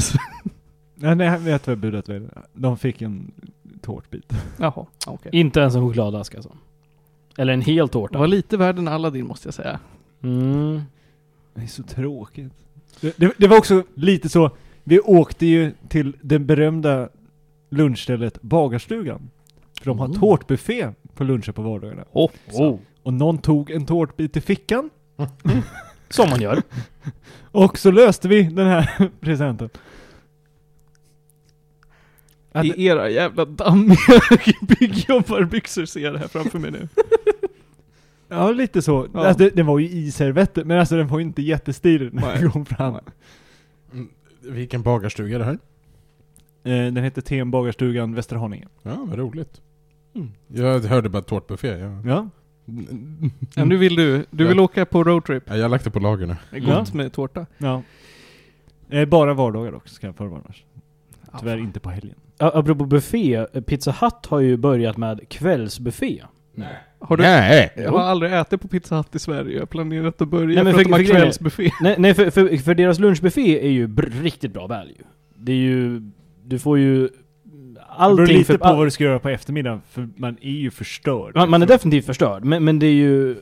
Nej, 0.96 1.16
nej, 1.16 1.28
jag 1.28 1.40
vet 1.40 1.68
vad 1.68 1.78
budet 1.78 2.08
var. 2.08 2.44
De 2.54 2.78
fick 2.78 3.02
en 3.02 3.32
tårtbit. 3.82 4.34
Jaha, 4.60 4.86
okej. 5.08 5.32
Inte 5.34 5.60
ens 5.60 5.76
en 5.76 5.82
chokladask 5.88 6.36
alltså. 6.36 6.58
Eller 7.38 7.54
en 7.54 7.62
hel 7.62 7.88
Det 7.88 7.94
tårta. 7.94 8.20
var 8.20 8.28
lite 8.28 8.58
värre 8.58 8.78
än 8.80 8.88
Aladdin 8.88 9.28
måste 9.28 9.48
jag 9.48 9.54
säga. 9.54 9.80
Mm. 10.24 10.82
Det 11.54 11.62
är 11.62 11.68
så 11.68 11.84
tråkigt. 11.84 12.54
Det, 13.02 13.18
det, 13.18 13.34
det 13.38 13.48
var 13.48 13.58
också 13.58 13.84
lite 13.94 14.30
så, 14.30 14.52
vi 14.84 15.00
åkte 15.00 15.46
ju 15.46 15.72
till 15.88 16.16
det 16.22 16.40
berömda 16.40 17.10
lunchstället 17.70 18.42
Bagarstugan. 18.42 19.30
För 19.80 19.86
de 19.86 20.00
har 20.00 20.06
Mm. 20.06 20.20
tårtbuffé 20.20 20.90
på 21.16 21.24
luncher 21.24 21.52
på 21.52 21.62
vardagarna. 21.62 22.04
Oh. 22.12 22.32
Oh. 22.54 22.80
Och 23.04 23.14
någon 23.14 23.38
tog 23.38 23.72
en 23.72 23.86
tårtbit 23.86 24.38
i 24.38 24.42
fickan. 24.42 24.90
Som 26.10 26.30
man 26.30 26.42
gör. 26.42 26.62
Och 27.52 27.78
så 27.78 27.92
löste 27.92 28.28
vi 28.28 28.44
den 28.44 28.68
här 28.68 29.10
presenten. 29.20 29.70
Att, 32.52 32.66
I 32.66 32.86
era 32.86 33.10
jävla 33.10 33.46
dammiga 33.46 33.98
byggjobbarbyxor 34.80 35.86
ser 35.86 36.00
jag 36.00 36.14
det 36.14 36.20
här 36.20 36.28
framför 36.28 36.60
mig 36.60 36.72
nu. 36.72 36.88
ja, 38.28 38.52
lite 38.52 38.82
så. 38.82 39.08
Ja. 39.14 39.28
Alltså, 39.28 39.44
det, 39.44 39.50
den 39.50 39.66
var 39.66 39.80
ju 39.80 39.90
i 39.90 40.12
servetter, 40.12 40.64
men 40.64 40.80
alltså 40.80 40.96
den 40.98 41.08
var 41.08 41.20
ju 41.20 41.26
inte 41.26 41.42
jättestilig 41.42 42.14
när 42.14 42.36
den 42.42 42.52
kom 42.52 42.66
fram. 42.66 42.96
Mm, 43.94 44.10
Vilken 44.42 44.82
bagarstuga 44.82 45.36
är 45.36 45.40
det 45.40 45.46
här? 45.46 45.58
Eh, 46.66 46.72
den 46.94 46.98
hette 46.98 47.22
TM 47.22 47.52
Bagarstugan 47.52 48.16
Västerhaninge. 48.16 48.68
Ja, 48.84 49.06
vad 49.10 49.20
roligt. 49.20 49.62
Mm. 50.16 50.32
Jag 50.48 50.80
hörde 50.80 51.10
bara 51.10 51.22
tårtbuffé. 51.22 51.68
Jag... 51.68 52.06
Ja. 52.08 52.30
Men 53.56 53.70
nu 53.70 53.78
vill 53.78 53.96
du, 53.96 54.26
du 54.32 54.48
vill 54.48 54.58
Ja. 54.58 54.64
åka 54.64 54.86
på 54.86 55.04
roadtrip. 55.04 55.44
Ja, 55.48 55.56
jag 55.56 55.64
har 55.64 55.70
lagt 55.70 55.84
det 55.84 55.92
på 55.92 56.00
lager 56.00 56.28
nu. 56.28 56.36
Det 56.52 56.58
är 56.58 56.62
Ja. 56.62 56.80
gott 56.80 56.94
med 56.94 57.14
tårta. 57.14 57.46
ja. 57.58 57.82
Eh, 58.90 59.06
bara 59.06 59.34
vardagar 59.34 59.72
dock, 59.72 59.88
ska 59.88 60.08
jag 60.08 60.16
förvarnas. 60.16 60.56
Ja, 61.32 61.38
Tyvärr 61.40 61.58
inte 61.58 61.80
på 61.80 61.90
helgen. 61.90 62.16
Apropå 62.38 62.86
buffé, 62.86 63.46
Pizza 63.66 63.92
Hut 64.02 64.26
har 64.26 64.40
ju 64.40 64.58
börjat 64.58 64.98
med 64.98 65.30
kvällsbuffé. 65.30 66.24
Har 67.00 67.18
du, 67.18 67.24
Nej! 67.24 67.74
jag 67.76 67.92
har 67.92 68.00
aldrig 68.00 68.34
ätit 68.34 68.62
på 68.62 68.68
Pizza 68.68 68.98
Hut 68.98 69.16
i 69.16 69.20
Sverige. 69.20 69.54
Jag 69.54 69.62
har 69.62 69.66
planerat 69.66 70.22
att 70.22 70.28
börja 70.30 70.64
Nej, 70.64 70.64
men 70.64 70.74
för 70.74 70.82
att 70.82 70.88
för- 70.88 70.90
de 70.90 70.92
har 70.92 71.00
för 71.00 71.14
kvällsbuffé. 71.14 71.72
Nej, 71.82 71.96
nej 71.98 72.14
för, 72.14 72.30
för, 72.30 72.58
för 72.58 72.76
deras 72.76 73.00
lunchbuffé 73.00 73.66
är 73.68 73.72
ju 73.72 73.88
br- 73.88 74.22
riktigt 74.24 74.54
bra 74.54 74.68
value. 74.68 74.96
Det 75.36 75.52
är 75.52 75.56
ju... 75.56 76.02
Du 76.48 76.60
får 76.60 76.80
ju... 76.80 77.02
det 77.02 77.10
beror 77.44 77.86
Allting 77.88 78.38
lite 78.38 78.46
för... 78.46 78.58
på 78.58 78.66
all- 78.66 78.78
vad 78.78 78.88
du 78.88 78.92
ska 78.92 79.04
göra 79.04 79.20
på 79.20 79.30
eftermiddagen, 79.30 79.82
för 79.90 80.10
man 80.16 80.38
är 80.42 80.52
ju 80.52 80.72
förstörd. 80.72 81.36
man, 81.36 81.50
man 81.50 81.62
är 81.62 81.68
definitivt 81.68 82.06
förstörd, 82.06 82.44
men, 82.46 82.64
men 82.64 82.80
det 82.80 82.88
är 82.88 82.94
ju... 82.94 83.36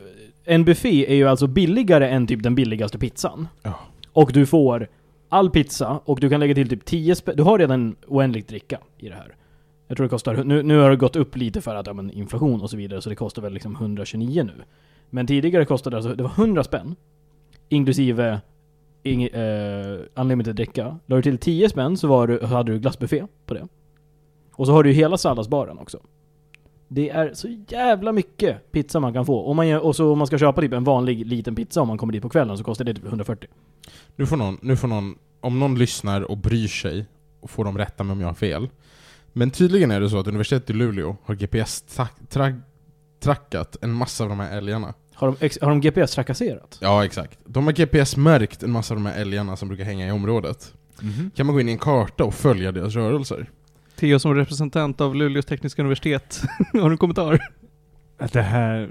En 0.45 0.65
buffé 0.65 1.11
är 1.11 1.15
ju 1.15 1.27
alltså 1.27 1.47
billigare 1.47 2.09
än 2.09 2.27
typ 2.27 2.43
den 2.43 2.55
billigaste 2.55 2.97
pizzan. 2.97 3.47
Ja. 3.63 3.79
Och 4.13 4.31
du 4.33 4.45
får 4.45 4.87
all 5.29 5.49
pizza 5.49 5.99
och 6.05 6.19
du 6.19 6.29
kan 6.29 6.39
lägga 6.39 6.55
till 6.55 6.69
typ 6.69 6.85
10 6.85 7.15
spänn. 7.15 7.35
Du 7.37 7.43
har 7.43 7.59
redan 7.59 7.95
oändligt 8.07 8.47
dricka 8.47 8.79
i 8.97 9.09
det 9.09 9.15
här. 9.15 9.35
Jag 9.87 9.97
tror 9.97 10.05
det 10.05 10.09
kostar... 10.09 10.43
Nu, 10.43 10.63
nu 10.63 10.77
har 10.77 10.89
det 10.89 10.95
gått 10.95 11.15
upp 11.15 11.35
lite 11.37 11.61
för 11.61 11.75
att, 11.75 11.87
ja 11.87 11.93
men 11.93 12.11
inflation 12.11 12.61
och 12.61 12.69
så 12.69 12.77
vidare, 12.77 13.01
så 13.01 13.09
det 13.09 13.15
kostar 13.15 13.41
väl 13.41 13.53
liksom 13.53 13.75
129 13.75 14.43
nu. 14.43 14.63
Men 15.09 15.27
tidigare 15.27 15.65
kostade 15.65 15.93
det 15.93 15.97
alltså, 15.97 16.15
det 16.15 16.23
var 16.23 16.31
100 16.31 16.63
spänn. 16.63 16.95
Inklusive 17.69 18.41
ing, 19.03 19.23
eh, 19.23 19.99
unlimited 20.13 20.55
dricka. 20.55 20.99
La 21.05 21.15
du 21.15 21.21
till 21.21 21.37
10 21.37 21.69
spänn 21.69 21.97
så, 21.97 22.07
var 22.07 22.27
du, 22.27 22.45
hade 22.45 22.71
du 22.71 22.79
glassbuffé 22.79 23.23
på 23.45 23.53
det. 23.53 23.67
Och 24.51 24.67
så 24.67 24.73
har 24.73 24.83
du 24.83 24.89
ju 24.89 24.95
hela 24.95 25.17
salladsbaren 25.17 25.77
också. 25.77 25.99
Det 26.87 27.09
är 27.09 27.33
så 27.33 27.47
jävla 27.67 28.11
mycket 28.11 28.71
pizza 28.71 28.99
man 28.99 29.13
kan 29.13 29.25
få. 29.25 29.43
Om 29.43 29.55
man, 29.55 29.67
gör, 29.67 29.79
och 29.79 29.95
så 29.95 30.11
om 30.11 30.17
man 30.17 30.27
ska 30.27 30.37
köpa 30.37 30.61
typ 30.61 30.73
en 30.73 30.83
vanlig 30.83 31.25
liten 31.25 31.55
pizza 31.55 31.81
om 31.81 31.87
man 31.87 31.97
kommer 31.97 32.13
dit 32.13 32.21
på 32.21 32.29
kvällen 32.29 32.57
så 32.57 32.63
kostar 32.63 32.85
det 32.85 32.93
typ 32.93 33.05
140. 33.05 33.49
Nu 34.15 34.25
får 34.25 34.37
någon, 34.37 34.57
nu 34.61 34.77
får 34.77 34.87
någon, 34.87 35.15
om 35.41 35.59
någon 35.59 35.77
lyssnar 35.77 36.21
och 36.21 36.37
bryr 36.37 36.67
sig, 36.67 37.05
och 37.43 37.49
får 37.49 37.65
de 37.65 37.77
rätta 37.77 38.03
mig 38.03 38.11
om 38.11 38.21
jag 38.21 38.27
har 38.27 38.33
fel. 38.33 38.69
Men 39.33 39.51
tydligen 39.51 39.91
är 39.91 39.99
det 39.99 40.09
så 40.09 40.19
att 40.19 40.27
universitetet 40.27 40.69
i 40.69 40.73
Luleå 40.73 41.17
har 41.25 41.35
GPS-trackat 41.35 43.77
en 43.81 43.93
massa 43.93 44.23
av 44.23 44.29
de 44.29 44.39
här 44.39 44.57
älgarna. 44.57 44.93
Har 45.13 45.27
de, 45.39 45.49
har 45.61 45.69
de 45.69 45.81
GPS-trakasserat? 45.81 46.77
Ja, 46.81 47.05
exakt. 47.05 47.39
De 47.45 47.65
har 47.65 47.73
GPS-märkt 47.73 48.63
en 48.63 48.71
massa 48.71 48.93
av 48.93 48.99
de 48.99 49.05
här 49.05 49.21
älgarna 49.21 49.55
som 49.55 49.67
brukar 49.67 49.83
hänga 49.83 50.07
i 50.07 50.11
området. 50.11 50.73
Mhm. 51.01 51.31
Kan 51.35 51.45
man 51.45 51.55
gå 51.55 51.61
in 51.61 51.69
i 51.69 51.71
en 51.71 51.77
karta 51.77 52.23
och 52.23 52.33
följa 52.33 52.71
deras 52.71 52.93
rörelser. 52.93 53.49
Theo 53.95 54.19
som 54.19 54.35
representant 54.35 55.01
av 55.01 55.15
Luleås 55.15 55.45
tekniska 55.45 55.81
universitet. 55.81 56.41
har 56.73 56.89
du 56.89 56.91
en 56.91 56.97
kommentar? 56.97 57.47
Att 58.17 58.33
det 58.33 58.41
här... 58.41 58.89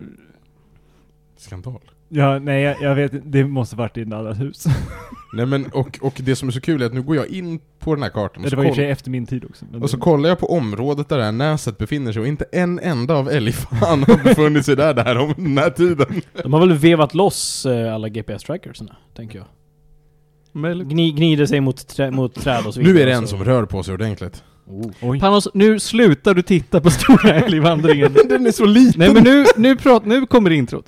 Skandal. 1.37 1.81
Ja, 2.15 2.39
nej 2.39 2.63
jag, 2.63 2.77
jag 2.83 2.95
vet 2.95 3.13
det 3.33 3.45
måste 3.45 3.77
varit 3.77 3.97
i 3.99 4.01
ett 4.03 4.13
annat 4.13 4.41
hus. 4.41 4.65
Nej 5.35 5.47
men, 5.47 5.67
och, 5.67 5.99
och 6.03 6.15
det 6.25 6.37
som 6.37 6.49
är 6.49 6.53
så 6.53 6.61
kul 6.61 6.83
är 6.83 6.87
att 6.87 6.93
nu 6.95 7.03
går 7.03 7.17
jag 7.17 7.27
in 7.29 7.61
på 7.79 7.95
den 7.95 8.03
här 8.03 8.11
kartan 8.11 8.37
och 8.37 8.43
det 8.43 8.51
så, 8.51 8.57
var 8.57 8.65
i 8.65 8.67
och 8.71 8.75
för 8.75 8.83
koll, 8.83 8.85
sig 8.85 8.91
efter 8.91 9.11
min 9.11 9.27
tid 9.27 9.45
också. 9.45 9.65
men 9.71 9.83
och 9.83 9.91
så 9.91 9.97
det- 9.97 10.01
kollar 10.01 10.29
jag 10.29 10.39
på 10.39 10.47
området 10.47 11.09
där 11.09 11.19
det 11.19 11.25
här 11.25 11.33
näset 11.33 11.79
befinner 11.79 12.13
sig 12.13 12.21
och 12.23 12.29
inte 12.29 12.45
en 12.53 12.79
enda 12.79 13.15
av 13.15 13.29
älgfan 13.31 14.03
har 14.09 14.25
befunnit 14.25 14.67
sig 14.67 14.77
där, 14.77 14.95
där 14.95 15.19
om 15.19 15.35
den 15.37 15.59
här 15.59 15.71
tiden. 15.71 16.07
De 16.43 16.53
har 16.53 16.61
väl 16.61 16.73
vevat 16.73 17.15
loss 17.15 17.67
eh, 17.67 17.95
alla 17.95 18.09
GPS-trackersna, 18.09 18.97
tänker 19.17 19.39
jag. 19.39 19.47
Gni, 20.89 21.13
gnider 21.13 21.47
sig 21.47 21.61
mot, 21.61 21.89
trä, 21.89 22.11
mot 22.11 22.35
träd 22.35 22.67
och 22.67 22.75
så 22.75 22.81
vidare. 22.81 22.95
Nu 22.95 23.01
är 23.03 23.07
det 23.07 23.13
en 23.13 23.27
som 23.29 23.45
rör 23.45 23.65
på 23.67 23.83
sig 23.83 23.95
ordentligt. 23.95 24.45
Oh. 24.67 24.91
Oj. 25.03 25.21
Panos, 25.21 25.49
nu 25.55 25.81
slutar 25.81 26.35
du 26.35 26.43
titta 26.43 26.81
på 26.81 26.91
Stora 26.91 27.35
älgvandringen. 27.35 28.17
Den 28.29 28.47
är 28.47 28.53
så 28.53 28.65
liten! 28.65 28.99
Nej 28.99 29.15
men 29.15 29.25
nu, 29.25 29.45
nu, 29.57 29.77
prat, 29.77 30.05
nu 30.07 30.27
kommer 30.27 30.51
introt. 30.51 30.85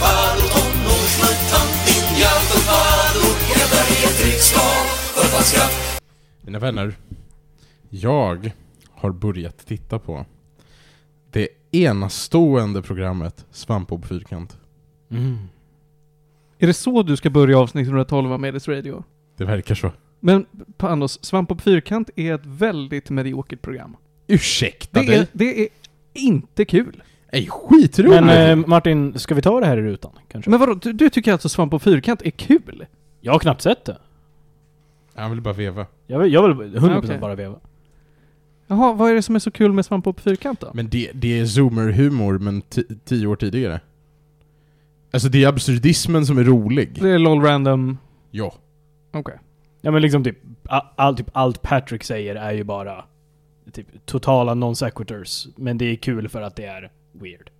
Ninja 0.00 0.08
Paparo 0.08 0.40
Tonårsmutant 0.52 1.72
ninja 1.86 2.28
Paparo 2.50 3.26
Hävdar 3.54 3.84
helt 4.00 4.24
riksdag 4.26 4.86
Förfalska 5.14 5.60
Mina 6.42 6.58
vänner, 6.58 6.94
jag 7.90 8.52
har 8.90 9.10
börjat 9.10 9.66
titta 9.66 9.98
på 9.98 10.26
det 11.30 11.48
enastående 11.70 12.82
programmet 12.82 13.46
Svampbob 13.50 14.04
Fyrkant. 14.06 14.58
Mm. 15.10 15.38
Är 16.58 16.66
det 16.66 16.74
så 16.74 17.02
du 17.02 17.16
ska 17.16 17.30
börja 17.30 17.58
avsnitt 17.58 17.86
112 17.86 18.32
av 18.32 18.40
Medis 18.40 18.68
Radio? 18.68 19.04
Det 19.36 19.44
verkar 19.44 19.74
så. 19.74 19.92
Men 20.20 20.46
Panos, 20.76 21.24
Svamp 21.24 21.48
på 21.48 21.56
fyrkant 21.56 22.10
är 22.16 22.34
ett 22.34 22.46
väldigt 22.46 23.10
mediokert 23.10 23.62
program. 23.62 23.96
Ursäkta 24.26 25.00
Det 25.00 25.06
dig? 25.06 25.18
är, 25.18 25.26
det 25.32 25.62
är 25.62 25.68
inte 26.12 26.64
kul. 26.64 27.02
Ej, 27.32 27.48
skitroligt! 27.50 28.24
Men 28.24 28.58
eh, 28.60 28.66
Martin, 28.66 29.18
ska 29.18 29.34
vi 29.34 29.42
ta 29.42 29.60
det 29.60 29.66
här 29.66 29.76
i 29.76 29.82
rutan? 29.82 30.12
Kanske? 30.28 30.50
Men 30.50 30.60
vadå, 30.60 30.74
du, 30.74 30.92
du 30.92 31.10
tycker 31.10 31.32
alltså 31.32 31.48
Svamp 31.48 31.70
på 31.70 31.78
fyrkant 31.78 32.22
är 32.22 32.30
kul? 32.30 32.86
Jag 33.20 33.32
har 33.32 33.38
knappt 33.38 33.62
sett 33.62 33.84
det. 33.84 33.98
Han 35.14 35.30
vill 35.30 35.40
bara 35.40 35.54
veva. 35.54 35.86
Jag 36.06 36.18
vill, 36.18 36.32
jag 36.32 36.54
vill 36.54 36.76
100% 36.78 36.98
Okej. 36.98 37.18
bara 37.18 37.34
veva. 37.34 37.56
Jaha, 38.66 38.92
vad 38.92 39.10
är 39.10 39.14
det 39.14 39.22
som 39.22 39.34
är 39.34 39.38
så 39.38 39.50
kul 39.50 39.72
med 39.72 39.84
Svamp 39.86 40.04
på 40.04 40.12
fyrkant 40.12 40.60
då? 40.60 40.70
Men 40.74 40.88
det, 40.88 41.10
det 41.14 41.40
är 41.40 41.44
zoomer-humor, 41.44 42.38
men 42.38 42.62
ti- 42.62 42.98
tio 43.04 43.26
år 43.26 43.36
tidigare. 43.36 43.80
Alltså 45.12 45.28
det 45.28 45.44
är 45.44 45.48
absurdismen 45.48 46.26
som 46.26 46.38
är 46.38 46.44
rolig. 46.44 47.02
Det 47.02 47.10
är 47.10 47.18
LOL 47.18 47.42
random... 47.42 47.98
Ja. 48.30 48.54
Okej. 49.12 49.38
Ja 49.80 49.90
men 49.90 50.02
liksom 50.02 50.24
typ, 50.24 50.38
all, 50.96 51.16
typ 51.16 51.26
allt 51.32 51.62
Patrick 51.62 52.04
säger 52.04 52.36
är 52.36 52.52
ju 52.52 52.64
bara 52.64 53.04
typ 53.72 53.86
totala 54.06 54.54
non 54.54 54.76
sequiturs. 54.76 55.46
Men 55.56 55.78
det 55.78 55.84
är 55.84 55.96
kul 55.96 56.28
för 56.28 56.42
att 56.42 56.56
det 56.56 56.64
är 56.64 56.90
weird. 57.12 57.50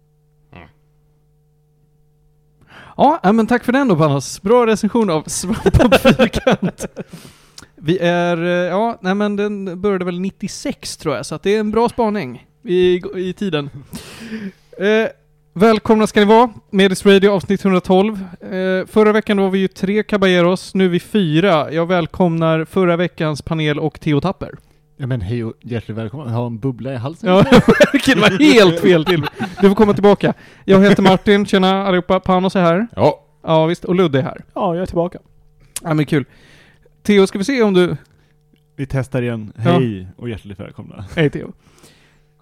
Ja, 2.96 3.20
ja, 3.22 3.32
men 3.32 3.46
tack 3.46 3.64
för 3.64 3.72
den 3.72 3.88
då 3.88 3.96
Panos. 3.96 4.42
Bra 4.42 4.66
recension 4.66 5.10
av 5.10 5.22
Svamp 5.26 5.72
på 5.72 5.98
fyrkant. 5.98 6.86
Vi 7.76 7.98
är, 7.98 8.36
eh, 8.44 8.50
ja, 8.50 8.98
nej 9.00 9.14
men 9.14 9.36
den 9.36 9.80
började 9.80 10.04
väl 10.04 10.20
96 10.20 10.96
tror 10.96 11.16
jag, 11.16 11.26
så 11.26 11.34
att 11.34 11.42
det 11.42 11.54
är 11.54 11.60
en 11.60 11.70
bra 11.70 11.88
spaning 11.88 12.46
i, 12.64 13.02
i 13.16 13.32
tiden. 13.32 13.70
Eh, 14.78 15.08
Välkomna 15.52 16.06
ska 16.06 16.20
ni 16.20 16.26
vara. 16.26 16.52
Medis 16.70 17.06
Radio 17.06 17.30
avsnitt 17.30 17.64
112. 17.64 18.24
Eh, 18.40 18.86
förra 18.86 19.12
veckan 19.12 19.40
var 19.40 19.50
vi 19.50 19.58
ju 19.58 19.68
tre 19.68 20.02
caballeros, 20.02 20.74
nu 20.74 20.84
är 20.84 20.88
vi 20.88 21.00
fyra. 21.00 21.72
Jag 21.72 21.86
välkomnar 21.86 22.64
förra 22.64 22.96
veckans 22.96 23.42
panel 23.42 23.78
och 23.78 24.00
Theo 24.00 24.20
Tapper. 24.20 24.54
Ja 25.00 25.06
men 25.06 25.20
hej 25.20 25.44
och 25.44 25.54
hjärtligt 25.60 25.96
välkommen. 25.96 26.28
Jag 26.28 26.34
har 26.34 26.46
en 26.46 26.58
bubbla 26.58 26.92
i 26.92 26.96
halsen. 26.96 27.30
Ja, 27.30 27.36
verkligen. 27.92 28.20
Det 28.20 28.30
var 28.30 28.38
helt 28.38 28.80
fel 28.80 29.04
till. 29.04 29.26
Du 29.60 29.68
får 29.68 29.74
komma 29.74 29.92
tillbaka. 29.94 30.34
Jag 30.64 30.80
heter 30.84 31.02
Martin, 31.02 31.46
tjena 31.46 31.86
allihopa. 31.86 32.20
Panos 32.20 32.56
är 32.56 32.60
här. 32.60 32.86
Ja, 32.96 33.26
Ja 33.42 33.66
visst, 33.66 33.84
och 33.84 33.94
Ludde 33.94 34.18
är 34.18 34.22
här. 34.22 34.44
Ja, 34.54 34.74
jag 34.74 34.82
är 34.82 34.86
tillbaka. 34.86 35.18
Ja 35.82 35.94
men 35.94 36.06
kul. 36.06 36.24
Theo, 37.02 37.26
ska 37.26 37.38
vi 37.38 37.44
se 37.44 37.62
om 37.62 37.74
du... 37.74 37.96
Vi 38.76 38.86
testar 38.86 39.22
igen. 39.22 39.52
Hej 39.56 40.08
och 40.16 40.28
hjärtligt 40.28 40.60
välkomna. 40.60 41.04
Hej 41.16 41.30
Theo. 41.30 41.52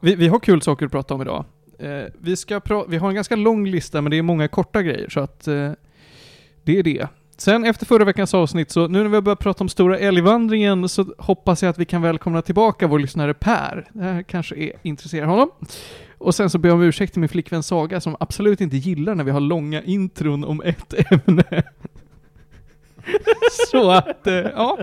Vi, 0.00 0.14
vi 0.14 0.28
har 0.28 0.38
kul 0.38 0.62
saker 0.62 0.86
att 0.86 0.92
prata 0.92 1.14
om 1.14 1.22
idag. 1.22 1.44
Eh, 1.78 1.88
vi, 2.20 2.36
ska 2.36 2.58
pra- 2.58 2.84
vi 2.88 2.96
har 2.96 3.08
en 3.08 3.14
ganska 3.14 3.36
lång 3.36 3.66
lista, 3.66 4.00
men 4.02 4.10
det 4.10 4.16
är 4.18 4.22
många 4.22 4.48
korta 4.48 4.82
grejer, 4.82 5.08
så 5.08 5.20
att 5.20 5.48
eh, 5.48 5.72
det 6.64 6.78
är 6.78 6.82
det. 6.82 7.06
Sen 7.40 7.64
efter 7.64 7.86
förra 7.86 8.04
veckans 8.04 8.34
avsnitt, 8.34 8.70
så 8.70 8.88
nu 8.88 9.02
när 9.02 9.08
vi 9.08 9.14
har 9.14 9.22
börjat 9.22 9.38
prata 9.38 9.64
om 9.64 9.68
Stora 9.68 9.98
älgvandringen, 9.98 10.88
så 10.88 11.14
hoppas 11.18 11.62
jag 11.62 11.70
att 11.70 11.78
vi 11.78 11.84
kan 11.84 12.02
välkomna 12.02 12.42
tillbaka 12.42 12.86
vår 12.86 12.98
lyssnare 12.98 13.34
Per. 13.34 13.90
Det 13.92 14.02
här 14.02 14.22
kanske 14.22 14.56
är, 14.56 14.72
intresserar 14.82 15.26
honom. 15.26 15.50
Och 16.18 16.34
sen 16.34 16.50
så 16.50 16.58
ber 16.58 16.68
jag 16.68 16.76
om 16.76 16.82
ursäkt 16.82 17.12
till 17.12 17.20
min 17.20 17.28
flickvän 17.28 17.62
Saga, 17.62 18.00
som 18.00 18.16
absolut 18.20 18.60
inte 18.60 18.76
gillar 18.76 19.14
när 19.14 19.24
vi 19.24 19.30
har 19.30 19.40
långa 19.40 19.82
intron 19.82 20.44
om 20.44 20.62
ett 20.64 20.94
ämne. 21.12 21.62
så 23.70 23.90
att, 23.90 24.26
eh, 24.26 24.34
ja. 24.34 24.78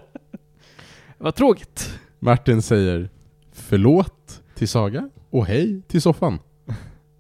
Vad 1.17 1.35
tråkigt. 1.35 1.99
Martin 2.19 2.61
säger 2.61 3.09
förlåt 3.53 4.41
till 4.55 4.67
Saga 4.67 5.09
och 5.29 5.45
hej 5.45 5.81
till 5.87 6.01
soffan. 6.01 6.39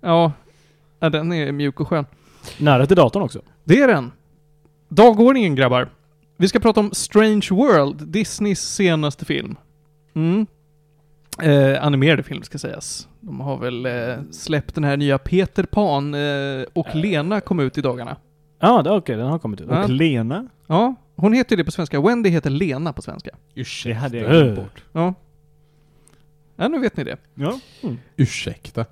Ja, 0.01 0.31
ja 0.99 1.09
den 1.09 1.33
är 1.33 1.51
mjuk 1.51 1.79
och 1.79 1.87
skön. 1.87 2.05
Nära 2.59 2.85
till 2.85 2.97
datorn 2.97 3.23
också. 3.23 3.41
Det 3.63 3.81
är 3.81 3.87
den. 3.87 4.11
Dagordningen 4.87 5.55
grabbar. 5.55 5.89
Vi 6.37 6.47
ska 6.47 6.59
prata 6.59 6.79
om 6.79 6.91
Strange 6.93 7.47
World, 7.51 8.07
Disneys 8.07 8.61
senaste 8.61 9.25
film. 9.25 9.55
Mm. 10.13 10.45
Eh, 11.41 11.83
animerade 11.85 12.23
film 12.23 12.43
ska 12.43 12.57
sägas. 12.57 13.07
De 13.19 13.39
har 13.39 13.57
väl 13.57 13.85
eh, 13.85 14.15
släppt 14.31 14.75
den 14.75 14.83
här 14.83 14.97
nya 14.97 15.17
Peter 15.17 15.63
Pan 15.63 16.13
eh, 16.13 16.65
och 16.73 16.95
Lena 16.95 17.41
kom 17.41 17.59
ut 17.59 17.77
i 17.77 17.81
dagarna. 17.81 18.17
Ja, 18.59 18.81
det- 18.81 18.91
okej, 18.91 19.15
den 19.15 19.27
har 19.27 19.39
kommit 19.39 19.61
ut. 19.61 19.67
Ja. 19.69 19.83
Och 19.83 19.89
Lena? 19.89 20.47
Ja, 20.67 20.95
hon 21.15 21.33
heter 21.33 21.51
ju 21.55 21.57
det 21.57 21.65
på 21.65 21.71
svenska. 21.71 22.01
Wendy 22.01 22.29
heter 22.29 22.49
Lena 22.49 22.93
på 22.93 23.01
svenska. 23.01 23.29
Det 23.83 23.93
hade 23.93 24.17
jag 24.17 24.29
glömt 24.31 24.55
bort. 24.55 24.83
Ja. 24.91 25.13
Ja, 26.55 26.67
nu 26.67 26.79
vet 26.79 26.97
ni 26.97 27.03
det. 27.03 27.17
Ja. 27.35 27.59
Ursäkta. 28.17 28.85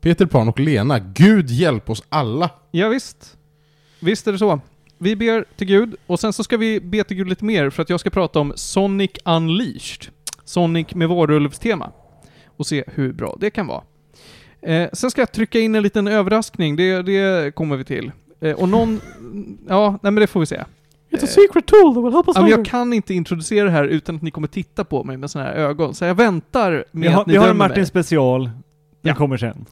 Peter 0.00 0.26
Pan 0.26 0.48
och 0.48 0.60
Lena, 0.60 0.98
Gud 0.98 1.50
hjälp 1.50 1.90
oss 1.90 2.02
alla! 2.08 2.50
Ja, 2.70 2.88
visst. 2.88 3.36
Visst 4.00 4.26
är 4.26 4.32
det 4.32 4.38
så. 4.38 4.60
Vi 5.02 5.16
ber 5.16 5.44
till 5.56 5.66
Gud 5.66 5.94
och 6.06 6.20
sen 6.20 6.32
så 6.32 6.44
ska 6.44 6.56
vi 6.56 6.80
be 6.80 7.04
till 7.04 7.16
Gud 7.16 7.28
lite 7.28 7.44
mer 7.44 7.70
för 7.70 7.82
att 7.82 7.90
jag 7.90 8.00
ska 8.00 8.10
prata 8.10 8.40
om 8.40 8.52
Sonic 8.56 9.10
Unleashed. 9.24 10.06
Sonic 10.44 10.94
med 10.94 11.08
varulvstema. 11.08 11.90
Och 12.56 12.66
se 12.66 12.84
hur 12.86 13.12
bra 13.12 13.36
det 13.40 13.50
kan 13.50 13.66
vara. 13.66 13.82
Eh, 14.62 14.88
sen 14.92 15.10
ska 15.10 15.20
jag 15.20 15.32
trycka 15.32 15.60
in 15.60 15.74
en 15.74 15.82
liten 15.82 16.08
överraskning, 16.08 16.76
det, 16.76 17.02
det 17.02 17.54
kommer 17.54 17.76
vi 17.76 17.84
till. 17.84 18.12
Eh, 18.40 18.52
och 18.56 18.68
någon... 18.68 19.00
Ja, 19.68 19.90
nej 19.90 20.12
men 20.12 20.14
det 20.20 20.26
får 20.26 20.40
vi 20.40 20.46
se. 20.46 20.56
It's 21.10 21.24
a 21.24 21.26
secret 21.26 21.66
tool 21.66 21.94
that 21.94 22.04
will 22.04 22.12
help 22.12 22.28
us 22.28 22.36
Ja, 22.36 22.42
men 22.42 22.50
jag 22.50 22.66
kan 22.66 22.92
inte 22.92 23.14
introducera 23.14 23.64
det 23.64 23.70
här 23.70 23.84
utan 23.84 24.16
att 24.16 24.22
ni 24.22 24.30
kommer 24.30 24.48
titta 24.48 24.84
på 24.84 25.04
mig 25.04 25.16
med 25.16 25.30
såna 25.30 25.44
här 25.44 25.52
ögon. 25.54 25.94
Så 25.94 26.04
jag 26.04 26.14
väntar 26.14 26.70
med 26.92 27.02
Vi 27.02 27.08
har, 27.08 27.20
att 27.20 27.26
ni 27.26 27.32
vi 27.32 27.38
har 27.38 27.48
en 27.48 27.56
Martin 27.56 27.76
mig. 27.80 27.86
special. 27.86 28.44
Den 28.44 28.52
Ja. 29.02 29.14
kommer 29.14 29.36
sen. 29.36 29.64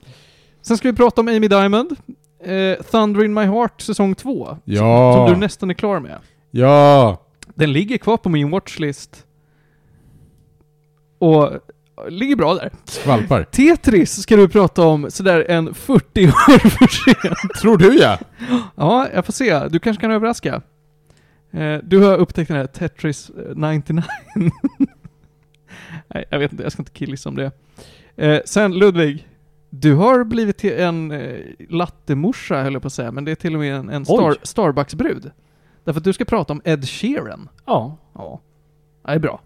Sen 0.63 0.77
ska 0.77 0.91
vi 0.91 0.97
prata 0.97 1.21
om 1.21 1.29
Amy 1.29 1.49
Diamond. 1.49 1.97
Eh, 2.45 2.83
Thunder 2.83 3.25
in 3.25 3.35
my 3.35 3.45
heart 3.45 3.81
säsong 3.81 4.15
2. 4.15 4.59
Ja! 4.65 5.15
Som 5.17 5.35
du 5.35 5.41
nästan 5.41 5.71
är 5.71 5.75
klar 5.75 6.01
med. 6.01 6.19
Ja! 6.51 7.23
Den 7.55 7.73
ligger 7.73 7.99
kvar 7.99 8.17
på 8.17 8.29
min 8.29 8.51
watchlist. 8.51 9.27
Och 11.19 11.51
ligger 12.09 12.37
bra 12.37 12.55
där. 12.55 12.71
Skvalpar. 12.85 13.45
Tetris 13.45 14.23
ska 14.23 14.37
du 14.37 14.49
prata 14.49 14.83
om 14.83 15.11
sådär 15.11 15.45
en 15.49 15.75
40 15.75 16.27
år 16.27 16.69
för 16.69 16.87
sent. 16.87 17.55
Tror 17.61 17.77
du 17.77 17.99
ja? 17.99 18.19
Ja, 18.77 19.09
jag 19.15 19.27
får 19.27 19.33
se. 19.33 19.69
Du 19.69 19.79
kanske 19.79 20.01
kan 20.01 20.11
överraska. 20.11 20.63
Eh, 21.53 21.77
du 21.83 21.99
har 21.99 22.17
upptäckt 22.17 22.49
den 22.49 22.57
här 22.57 22.67
Tetris 22.67 23.31
eh, 23.31 23.57
99. 23.57 24.03
Nej, 26.09 26.25
jag 26.31 26.39
vet 26.39 26.53
inte. 26.53 26.63
Jag 26.63 26.73
ska 26.73 26.83
inte 26.83 26.93
killissa 26.93 27.29
om 27.29 27.37
det. 27.37 27.51
Eh, 28.17 28.41
sen 28.45 28.75
Ludvig. 28.75 29.27
Du 29.71 29.95
har 29.95 30.25
blivit 30.25 30.65
en 30.65 31.13
eh, 31.13 31.41
lattemorsa 31.69 32.63
höll 32.63 32.73
jag 32.73 32.83
på 32.83 32.87
att 32.87 32.93
säga, 32.93 33.13
men 33.13 33.25
det 33.25 33.31
är 33.31 33.35
till 33.35 33.55
och 33.55 33.61
med 33.61 33.75
en, 33.75 33.89
en 33.89 34.05
star. 34.05 34.37
Starbucks-brud. 34.43 35.31
Därför 35.85 36.01
att 36.01 36.05
du 36.05 36.13
ska 36.13 36.25
prata 36.25 36.53
om 36.53 36.63
Ed 36.65 36.89
Sheeran. 36.89 37.49
Ja. 37.67 37.97
Ja, 38.15 38.41
det 39.03 39.13
är 39.13 39.19
bra. 39.19 39.41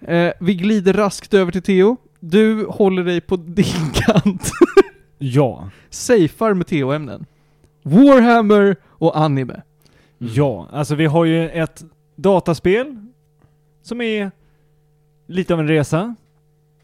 Eh, 0.00 0.32
vi 0.40 0.54
glider 0.54 0.92
raskt 0.92 1.34
över 1.34 1.52
till 1.52 1.62
Theo. 1.62 1.96
Du 2.20 2.66
håller 2.66 3.04
dig 3.04 3.20
på 3.20 3.36
din 3.36 3.64
kant. 3.94 4.50
Ja. 5.18 5.70
Safear 5.90 6.54
med 6.54 6.66
Theo-ämnen. 6.66 7.26
Warhammer 7.82 8.76
och 8.86 9.18
anime. 9.18 9.62
Mm. 10.20 10.32
Ja, 10.34 10.68
alltså 10.72 10.94
vi 10.94 11.06
har 11.06 11.24
ju 11.24 11.50
ett 11.50 11.84
dataspel 12.16 13.06
som 13.82 14.00
är 14.00 14.30
lite 15.26 15.54
av 15.54 15.60
en 15.60 15.68
resa. 15.68 16.14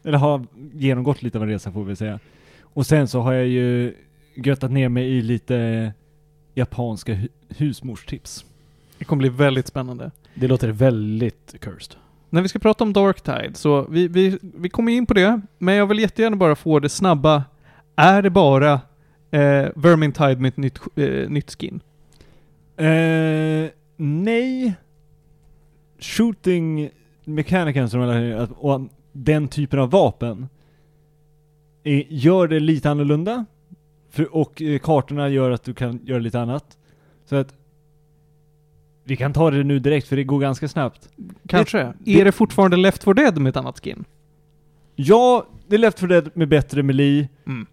Eller 0.03 0.17
har 0.17 0.45
genomgått 0.73 1.21
lite 1.21 1.37
av 1.37 1.43
en 1.43 1.49
resa 1.49 1.71
får 1.71 1.83
vi 1.83 1.95
säga. 1.95 2.19
Och 2.75 2.85
sen 2.85 3.07
så 3.07 3.21
har 3.21 3.33
jag 3.33 3.47
ju 3.47 3.93
göttat 4.35 4.71
ner 4.71 4.89
mig 4.89 5.17
i 5.17 5.21
lite 5.21 5.93
japanska 6.53 7.13
hu- 7.13 7.29
husmorstips. 7.49 8.45
Det 8.97 9.05
kommer 9.05 9.19
bli 9.19 9.29
väldigt 9.29 9.67
spännande. 9.67 10.11
Det 10.33 10.47
låter 10.47 10.69
väldigt 10.69 11.55
cursed. 11.59 11.95
När 12.29 12.41
vi 12.41 12.47
ska 12.47 12.59
prata 12.59 12.83
om 12.83 12.93
Dark 12.93 13.21
Tide, 13.21 13.51
så 13.53 13.81
vi, 13.89 14.07
vi, 14.07 14.39
vi 14.41 14.69
kommer 14.69 14.91
in 14.91 15.05
på 15.05 15.13
det, 15.13 15.41
men 15.57 15.75
jag 15.75 15.87
vill 15.87 15.99
jättegärna 15.99 16.35
bara 16.35 16.55
få 16.55 16.79
det 16.79 16.89
snabba. 16.89 17.43
Är 17.95 18.21
det 18.21 18.29
bara 18.29 18.73
eh, 19.31 19.67
Vermintide 19.75 20.35
med 20.35 20.47
ett 20.49 20.57
nytt, 20.57 20.79
eh, 20.95 21.29
nytt 21.29 21.51
skin? 21.59 21.79
Eh, 22.77 23.69
nej. 23.97 24.73
Shooting 25.99 26.89
mekaniken 27.23 27.89
som 27.89 28.01
eller, 28.01 28.47
och 28.65 28.81
den 29.11 29.47
typen 29.47 29.79
av 29.79 29.89
vapen 29.91 30.47
gör 32.09 32.47
det 32.47 32.59
lite 32.59 32.89
annorlunda. 32.89 33.45
För, 34.09 34.35
och 34.35 34.61
eh, 34.61 34.79
kartorna 34.79 35.29
gör 35.29 35.51
att 35.51 35.63
du 35.63 35.73
kan 35.73 35.99
göra 36.05 36.19
lite 36.19 36.39
annat. 36.39 36.77
Så 37.25 37.35
att 37.35 37.53
vi 39.03 39.15
kan 39.15 39.33
ta 39.33 39.51
det 39.51 39.63
nu 39.63 39.79
direkt 39.79 40.07
för 40.07 40.15
det 40.15 40.23
går 40.23 40.39
ganska 40.39 40.67
snabbt. 40.67 41.09
Kanske. 41.47 41.93
det- 41.99 42.21
är 42.21 42.25
det 42.25 42.31
fortfarande 42.31 42.77
Left 42.77 43.03
4 43.03 43.13
Dead 43.13 43.37
med 43.41 43.49
ett 43.49 43.57
annat 43.57 43.79
skin? 43.83 44.05
Ja, 44.95 45.45
det 45.67 45.75
är 45.75 45.79
Left 45.79 45.99
4 45.99 46.07
Dead 46.07 46.29
med 46.33 46.47
bättre 46.47 46.83
melee. 46.83 47.27
Mm. 47.47 47.65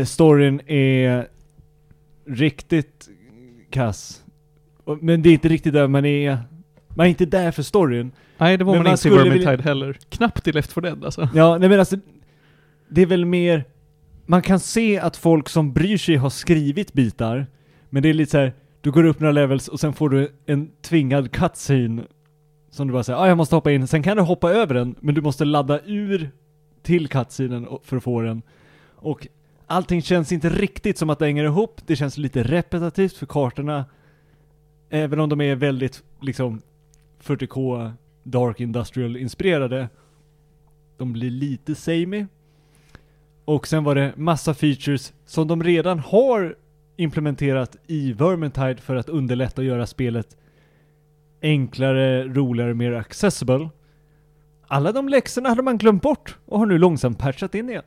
Eh, 0.00 0.04
storyn 0.04 0.60
är 0.66 1.28
riktigt 2.26 3.08
kass. 3.70 4.22
Men 5.00 5.22
det 5.22 5.28
är 5.28 5.32
inte 5.32 5.48
riktigt 5.48 5.72
där 5.72 5.88
man 5.88 6.04
är. 6.04 6.38
Man 6.88 7.06
är 7.06 7.10
inte 7.10 7.26
där 7.26 7.50
för 7.50 7.62
storyn. 7.62 8.12
Nej, 8.38 8.56
det 8.56 8.64
var 8.64 8.72
Men 8.72 8.78
man 8.78 8.84
man 8.84 8.92
inte 8.92 9.08
i 9.08 9.10
Vermintide 9.10 9.50
vilja- 9.56 9.62
heller. 9.64 9.98
Knappt 10.08 10.48
i 10.48 10.52
Left 10.52 10.72
4 10.72 10.80
Dead 10.82 11.04
alltså. 11.04 11.28
Ja, 11.34 11.58
nej 11.58 11.68
men 11.68 11.78
alltså. 11.78 11.96
Det 12.90 13.02
är 13.02 13.06
väl 13.06 13.24
mer. 13.24 13.64
Man 14.26 14.42
kan 14.42 14.60
se 14.60 14.98
att 14.98 15.16
folk 15.16 15.48
som 15.48 15.72
bryr 15.72 15.96
sig 15.96 16.16
har 16.16 16.30
skrivit 16.30 16.92
bitar. 16.92 17.46
Men 17.90 18.02
det 18.02 18.08
är 18.08 18.14
lite 18.14 18.30
så 18.30 18.38
här. 18.38 18.54
Du 18.80 18.90
går 18.90 19.04
upp 19.04 19.20
några 19.20 19.32
levels 19.32 19.68
och 19.68 19.80
sen 19.80 19.92
får 19.92 20.08
du 20.08 20.32
en 20.46 20.70
tvingad 20.82 21.32
cutscene. 21.32 22.02
Som 22.70 22.86
du 22.86 22.92
bara 22.92 23.02
säger, 23.02 23.18
ah, 23.18 23.28
jag 23.28 23.36
måste 23.36 23.54
hoppa 23.54 23.72
in. 23.72 23.86
Sen 23.86 24.02
kan 24.02 24.16
du 24.16 24.22
hoppa 24.22 24.50
över 24.50 24.74
den, 24.74 24.94
men 25.00 25.14
du 25.14 25.20
måste 25.20 25.44
ladda 25.44 25.80
ur 25.84 26.30
till 26.82 27.08
cutscenen 27.08 27.66
för 27.82 27.96
att 27.96 28.02
få 28.02 28.20
den. 28.20 28.42
Och 28.94 29.26
allting 29.66 30.02
känns 30.02 30.32
inte 30.32 30.48
riktigt 30.48 30.98
som 30.98 31.10
att 31.10 31.18
det 31.18 31.24
hänger 31.24 31.44
ihop. 31.44 31.80
Det 31.86 31.96
känns 31.96 32.18
lite 32.18 32.42
repetitivt 32.42 33.16
för 33.16 33.26
kartorna. 33.26 33.84
Även 34.90 35.20
om 35.20 35.28
de 35.28 35.40
är 35.40 35.54
väldigt 35.54 36.02
liksom 36.20 36.62
40K 37.22 37.92
Dark 38.22 38.60
Industrial 38.60 39.16
inspirerade. 39.16 39.88
De 40.96 41.12
blir 41.12 41.30
lite 41.30 41.74
samey. 41.74 42.26
Och 43.44 43.66
sen 43.68 43.84
var 43.84 43.94
det 43.94 44.12
massa 44.16 44.54
features 44.54 45.12
som 45.26 45.48
de 45.48 45.62
redan 45.62 45.98
har 45.98 46.54
implementerat 46.96 47.76
i 47.86 48.12
Vermintide 48.12 48.76
för 48.76 48.96
att 48.96 49.08
underlätta 49.08 49.60
och 49.60 49.66
göra 49.66 49.86
spelet 49.86 50.36
enklare, 51.42 52.24
roligare, 52.24 52.74
mer 52.74 52.92
accessible. 52.92 53.68
Alla 54.66 54.92
de 54.92 55.08
läxorna 55.08 55.48
hade 55.48 55.62
man 55.62 55.78
glömt 55.78 56.02
bort 56.02 56.36
och 56.46 56.58
har 56.58 56.66
nu 56.66 56.78
långsamt 56.78 57.18
patchat 57.18 57.54
in 57.54 57.68
igen. 57.70 57.82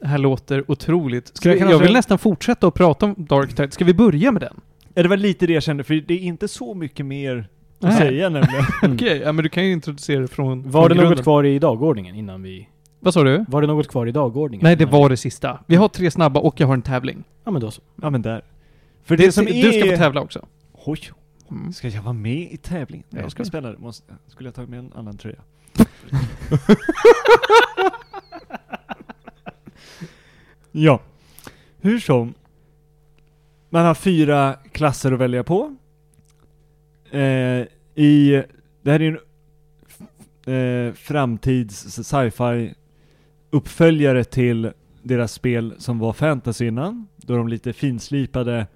Det 0.00 0.06
här 0.06 0.18
låter 0.18 0.70
otroligt. 0.70 1.36
Ska 1.36 1.48
Jag 1.48 1.54
vi, 1.54 1.60
jag 1.60 1.68
alltså- 1.70 1.82
vill 1.84 1.92
nästan 1.92 2.18
fortsätta 2.18 2.66
att 2.68 2.74
prata 2.74 3.06
om 3.06 3.14
Dark 3.18 3.54
Tide. 3.56 3.70
Ska 3.70 3.84
vi 3.84 3.94
börja 3.94 4.32
med 4.32 4.42
den? 4.42 4.60
Ja, 4.94 5.02
det 5.02 5.08
var 5.08 5.16
lite 5.16 5.46
det 5.46 5.52
jag 5.52 5.62
kände, 5.62 5.84
för 5.84 5.94
det 5.94 6.14
är 6.14 6.18
inte 6.18 6.48
så 6.48 6.74
mycket 6.74 7.06
mer 7.06 7.48
att 7.80 7.96
säga 7.96 8.28
nämligen. 8.28 8.64
Okej, 8.94 9.18
ja 9.24 9.32
men 9.32 9.42
du 9.42 9.48
kan 9.48 9.66
ju 9.66 9.72
introducera 9.72 10.20
det 10.20 10.28
från 10.28 10.70
Var 10.70 10.82
från 10.82 10.88
det 10.88 10.94
något 10.94 11.04
grunden. 11.04 11.22
kvar 11.22 11.44
i 11.44 11.58
dagordningen 11.58 12.14
innan 12.14 12.42
vi... 12.42 12.68
Vad 13.06 13.14
sa 13.14 13.24
du? 13.24 13.44
Var 13.48 13.60
det 13.60 13.66
något 13.66 13.88
kvar 13.88 14.06
i 14.06 14.12
dagordningen? 14.12 14.64
Nej, 14.64 14.76
det 14.76 14.86
var 14.86 15.08
det 15.08 15.16
sista. 15.16 15.58
Vi 15.66 15.76
har 15.76 15.88
tre 15.88 16.10
snabba 16.10 16.40
och 16.40 16.60
jag 16.60 16.66
har 16.66 16.74
en 16.74 16.82
tävling. 16.82 17.24
Ja 17.44 17.50
men 17.50 17.60
då 17.60 17.70
så. 17.70 17.82
Ja 18.02 18.10
men 18.10 18.22
där. 18.22 18.44
För 19.04 19.16
det, 19.16 19.32
som 19.32 19.44
du 19.44 19.52
är... 19.52 19.72
ska 19.72 19.90
få 19.90 19.96
tävla 19.96 20.20
också. 20.20 20.46
Oj, 20.72 20.98
Mm. 21.50 21.72
ska 21.72 21.88
jag 21.88 22.02
vara 22.02 22.12
med 22.12 22.52
i 22.52 22.56
tävlingen? 22.56 23.06
Ja, 23.10 23.20
Jag 23.20 23.30
ska 23.30 23.42
du. 23.42 23.48
spela 23.48 23.70
det. 23.72 23.78
Måste, 23.78 24.14
skulle 24.26 24.46
jag 24.48 24.54
tagit 24.54 24.70
med 24.70 24.78
en 24.78 24.92
annan 24.94 25.16
tröja? 25.16 25.36
ja. 30.72 31.00
Hur 31.80 31.98
som. 32.00 32.34
Man 33.70 33.84
har 33.84 33.94
fyra 33.94 34.54
klasser 34.72 35.12
att 35.12 35.18
välja 35.18 35.44
på. 35.44 35.76
Eh, 37.10 37.20
I, 37.94 38.42
det 38.82 38.90
här 38.92 39.02
är 39.02 39.18
en 40.46 40.88
eh, 40.88 40.94
framtids 40.94 41.86
sci-fi 42.06 42.74
uppföljare 43.56 44.24
till 44.24 44.72
deras 45.02 45.32
spel 45.32 45.74
som 45.78 45.98
var 45.98 46.12
fantasy 46.12 46.66
innan. 46.66 47.06
Då 47.16 47.36
de 47.36 47.48
lite 47.48 47.72
finslipade 47.72 48.66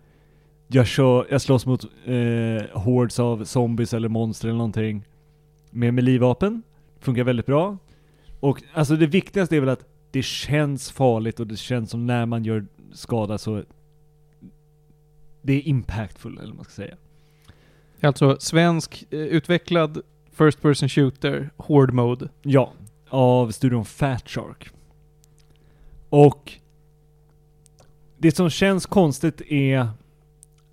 jag, 0.69 0.87
kör, 0.87 1.27
jag 1.31 1.41
slåss 1.41 1.67
mot 1.67 1.85
eh, 2.05 2.81
hordes 2.81 3.19
av 3.19 3.45
zombies 3.45 3.95
eller 3.95 4.09
monster 4.09 4.49
eller 4.49 4.59
någonting 4.59 5.05
med 5.71 5.95
melee-vapen. 5.95 6.63
Funkar 7.01 7.25
väldigt 7.25 7.47
bra. 7.47 7.79
Och 8.41 8.63
alltså 8.73 8.97
det 8.97 9.07
viktigaste 9.07 9.57
är 9.57 9.61
väl 9.61 9.69
att 9.69 9.85
det 10.11 10.23
känns 10.23 10.91
farligt 10.91 11.41
och 11.41 11.47
det 11.47 11.57
känns 11.57 11.91
som 11.91 12.07
när 12.07 12.27
man 12.27 12.45
gör 12.45 12.67
skada 12.93 13.39
så 13.39 13.63
det 15.43 15.53
är 15.53 15.69
impactful 15.69 16.39
eller 16.39 16.47
vad 16.47 16.57
man 16.57 16.65
ska 16.65 16.73
säga. 16.73 16.97
Alltså 18.01 18.37
svensk 18.41 19.05
eh, 19.11 19.21
utvecklad 19.21 20.03
First 20.33 20.63
Person 20.63 20.89
Shooter, 20.89 21.51
Horde 21.57 21.93
Mode. 21.93 22.29
Ja, 22.43 22.73
av 23.11 23.51
studion 23.51 23.85
Fat 23.85 24.29
Shark. 24.29 24.71
Och 26.09 26.53
det 28.19 28.33
som 28.33 28.51
känns 28.51 28.87
konstigt 28.87 29.41
är 29.41 29.89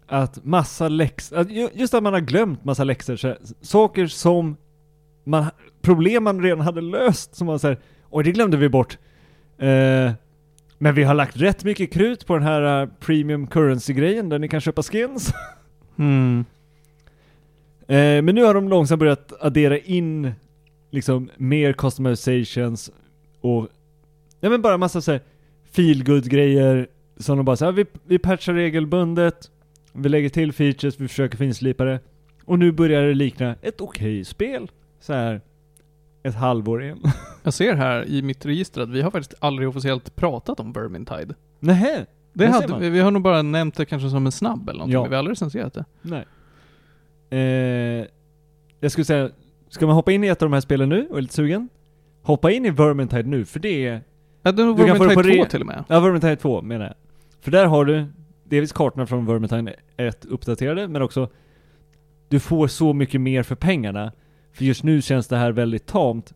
att 0.08 0.46
massa 0.46 0.88
läxor, 0.88 1.52
just 1.74 1.94
att 1.94 2.04
man 2.04 2.14
har 2.14 2.20
glömt 2.20 2.66
massa 2.66 2.84
läxor, 2.84 3.38
saker 3.62 4.08
som 4.08 4.58
man, 5.24 5.46
problem 5.82 6.24
man 6.24 6.44
redan 6.44 6.60
hade 6.60 6.82
löst, 6.82 7.36
som 7.36 7.48
man 7.48 7.60
säger, 7.60 7.80
oj 8.10 8.24
det 8.24 8.32
glömde 8.32 8.58
vi 8.58 8.70
bort. 8.70 8.98
Eh, 9.58 10.12
men 10.78 10.96
vi 10.96 11.04
har 11.04 11.14
lagt 11.14 11.38
rätt 11.38 11.64
mycket 11.64 11.94
krut 11.94 12.28
på 12.28 12.34
den 12.34 12.44
här 12.44 12.82
eh, 12.82 12.90
premium 13.00 13.48
currency-grejen 13.48 14.30
där 14.30 14.40
ni 14.40 14.48
kan 14.48 14.62
köpa 14.62 14.84
skins. 14.84 15.34
Mm. 16.00 16.46
Eh, 17.88 18.22
men 18.22 18.36
nu 18.36 18.44
har 18.44 18.54
de 18.54 18.70
långsamt 18.70 19.00
börjat 19.00 19.34
addera 19.40 19.78
in 19.78 20.32
liksom 20.90 21.30
mer 21.38 21.74
customizations 21.74 22.92
och 23.42 23.68
ja 24.40 24.50
men 24.50 24.62
bara 24.62 24.78
massa 24.78 25.02
såhär 25.02 25.22
feelgood 25.72 26.30
grejer 26.30 26.88
som 27.18 27.38
de 27.38 27.46
bara 27.46 27.56
såhär, 27.56 27.72
vi, 27.72 27.86
vi 28.06 28.20
patchar 28.20 28.54
regelbundet, 28.54 29.52
vi 29.94 30.10
lägger 30.10 30.30
till 30.30 30.54
features, 30.54 31.00
vi 31.00 31.08
försöker 31.08 31.38
finslipa 31.38 31.84
det. 31.86 32.00
Och 32.46 32.60
nu 32.60 32.72
börjar 32.72 33.04
det 33.04 33.14
likna 33.14 33.56
ett 33.62 33.82
okej 33.82 34.26
spel. 34.26 34.72
Så 35.00 35.14
här 35.14 35.42
ett 36.24 36.36
halvår 36.36 36.84
in. 36.84 37.02
Jag 37.44 37.54
ser 37.54 37.76
här 37.76 38.06
i 38.06 38.22
mitt 38.22 38.46
register 38.46 38.82
att 38.82 38.90
vi 38.90 39.02
har 39.02 39.12
faktiskt 39.12 39.34
aldrig 39.40 39.70
officiellt 39.70 40.16
pratat 40.16 40.60
om 40.60 40.74
Vermintide. 40.74 41.34
Nähä? 41.60 42.06
Det 42.34 42.48
hade, 42.48 42.80
vi, 42.80 42.90
vi 42.90 43.00
har 43.00 43.12
nog 43.12 43.22
bara 43.22 43.42
nämnt 43.42 43.76
det 43.76 43.86
kanske 43.86 44.10
som 44.10 44.26
en 44.26 44.32
snabb 44.32 44.70
eller 44.70 44.78
någonting, 44.78 44.94
Ja. 44.94 45.04
vi 45.04 45.10
har 45.10 45.20
aldrig 45.20 45.32
recenserat 45.32 45.74
det. 45.74 45.86
Nej. 46.02 46.26
Eh, 47.30 48.06
jag 48.80 48.92
skulle 48.92 49.06
säga, 49.06 49.30
ska 49.70 49.86
man 49.86 49.96
hoppa 49.96 50.12
in 50.12 50.24
i 50.24 50.28
ett 50.28 50.42
av 50.42 50.50
de 50.50 50.54
här 50.54 50.62
spelen 50.62 50.90
nu 50.90 51.08
och 51.10 51.18
är 51.18 51.22
lite 51.22 51.34
sugen? 51.34 51.70
Hoppa 52.22 52.52
in 52.52 52.66
i 52.66 52.70
Vermintide 52.70 53.30
nu, 53.30 53.46
för 53.46 53.60
det 53.60 53.86
är 53.86 54.02
Ja, 54.42 54.52
det 54.52 54.62
är 54.62 54.66
nog 54.66 54.78
Vermintide 54.78 55.16
på 55.16 55.24
2 55.24 55.30
re- 55.30 55.50
till 55.50 55.62
och 55.62 55.68
med. 55.68 55.84
Ja, 55.88 56.00
Vermintide 56.00 56.36
2 56.36 56.62
menar 56.62 56.86
jag. 56.86 56.96
För 57.42 57.52
där 57.52 57.66
har 57.66 57.86
du 57.86 58.06
delvis 58.44 58.72
kartorna 58.74 59.06
från 59.06 59.26
Vermintide 59.26 59.76
1 59.98 60.26
uppdaterade, 60.26 60.88
men 60.88 61.02
också 61.02 61.30
du 62.30 62.40
får 62.40 62.68
så 62.68 62.94
mycket 62.94 63.22
mer 63.22 63.44
för 63.44 63.56
pengarna. 63.56 64.12
För 64.54 64.66
just 64.66 64.84
nu 64.84 65.02
känns 65.02 65.28
det 65.28 65.38
här 65.38 65.52
väldigt 65.52 65.86
tamt. 65.86 66.34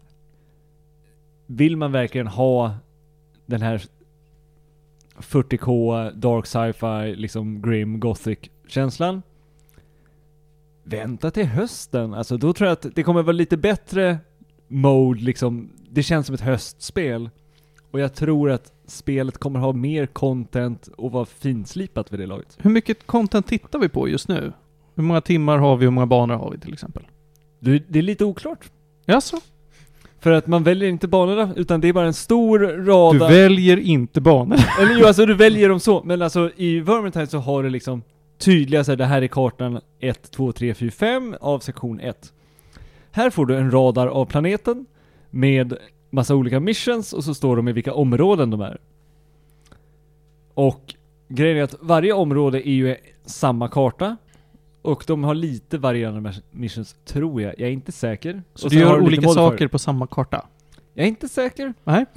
Vill 1.46 1.78
man 1.78 1.92
verkligen 1.92 2.28
ha 2.28 2.76
den 3.46 3.62
här 3.62 3.82
40k, 5.18 6.12
dark 6.12 6.46
sci-fi, 6.46 7.16
liksom 7.16 7.62
grim 7.62 8.00
gothic 8.00 8.40
känslan? 8.68 9.22
Vänta 10.84 11.32
till 11.32 11.46
hösten, 11.46 12.14
alltså 12.14 12.38
då 12.38 12.54
tror 12.54 12.68
jag 12.68 12.74
att 12.74 12.96
det 12.96 13.04
kommer 13.04 13.24
vara 13.24 13.32
lite 13.32 13.58
bättre 13.58 14.18
mode 14.68 15.22
liksom. 15.22 15.70
Det 15.90 16.04
känns 16.04 16.26
som 16.26 16.36
ett 16.36 16.42
höstspel. 16.42 17.30
Och 17.92 18.00
jag 18.00 18.14
tror 18.14 18.52
att 18.52 18.74
spelet 18.88 19.38
kommer 19.38 19.60
ha 19.60 19.74
mer 19.74 20.06
content 20.06 20.90
och 20.98 21.12
vara 21.12 21.26
finslipat 21.26 22.14
vid 22.14 22.20
det 22.20 22.26
laget. 22.26 22.58
Hur 22.60 22.70
mycket 22.70 23.08
content 23.08 23.48
tittar 23.48 23.80
vi 23.80 23.90
på 23.90 24.10
just 24.10 24.28
nu? 24.28 24.54
Hur 24.96 25.04
många 25.04 25.22
timmar 25.22 25.58
har 25.58 25.78
vi 25.78 25.86
och 25.86 25.92
hur 25.92 25.96
många 25.96 26.08
banor 26.08 26.36
har 26.36 26.52
vi 26.52 26.60
till 26.60 26.74
exempel? 26.74 27.04
Du, 27.60 27.80
det 27.88 28.00
är 28.00 28.04
lite 28.04 28.26
oklart. 28.26 28.72
Jaså? 29.06 29.38
För 30.20 30.32
att 30.32 30.48
man 30.48 30.64
väljer 30.64 30.90
inte 30.90 31.08
banorna, 31.08 31.54
utan 31.56 31.82
det 31.82 31.88
är 31.88 31.94
bara 31.94 32.06
en 32.06 32.14
stor 32.14 32.60
rad 32.60 33.16
Du 33.16 33.20
väljer 33.20 33.78
inte 33.78 34.22
banor. 34.22 34.58
Eller 34.80 35.00
jo, 35.00 35.08
alltså 35.08 35.26
du 35.26 35.34
väljer 35.34 35.70
dem 35.70 35.80
så, 35.80 36.02
men 36.04 36.22
alltså 36.22 36.52
i 36.56 36.80
Vermintide 36.80 37.28
så 37.28 37.38
har 37.38 37.64
du 37.64 37.70
liksom 37.70 38.04
tydliga 38.42 38.84
så 38.84 38.92
här, 38.92 38.98
det 38.98 39.06
här 39.06 39.22
är 39.22 39.28
kartan 39.28 39.82
1, 40.00 40.32
2, 40.32 40.52
3, 40.52 40.74
4, 40.74 40.92
5 40.92 41.36
av 41.42 41.60
sektion 41.60 42.00
1. 42.00 42.34
Här 43.12 43.30
får 43.30 43.46
du 43.46 43.58
en 43.58 43.72
radar 43.72 44.08
av 44.08 44.26
planeten 44.26 44.86
med 45.30 45.78
massa 46.10 46.36
olika 46.36 46.60
missions 46.60 47.14
och 47.14 47.24
så 47.24 47.34
står 47.34 47.56
de 47.56 47.68
i 47.68 47.72
vilka 47.72 47.94
områden 47.94 48.50
de 48.50 48.62
är. 48.62 48.78
Och 50.54 50.96
grejen 51.28 51.58
är 51.58 51.64
att 51.64 51.76
varje 51.82 52.14
område 52.14 52.68
är 52.70 52.72
ju 52.74 52.96
samma 53.26 53.68
karta 53.68 54.18
och 54.82 55.04
de 55.08 55.24
har 55.24 55.36
lite 55.36 55.78
varierande 55.78 56.30
mis- 56.30 56.42
missions, 56.52 56.96
tror 57.06 57.42
jag. 57.42 57.54
Jag 57.60 57.68
är 57.70 57.74
inte 57.74 57.92
säker. 57.92 58.44
Så 58.56 58.66
Och 58.68 58.72
du 58.72 58.80
gör 58.80 59.02
olika 59.02 59.30
saker 59.30 59.68
på 59.68 59.80
samma 59.80 60.08
karta? 60.08 60.46
Jag 60.94 61.04
är 61.04 61.08
inte 61.08 61.28
säker. 61.30 61.74
Nej. 61.84 62.06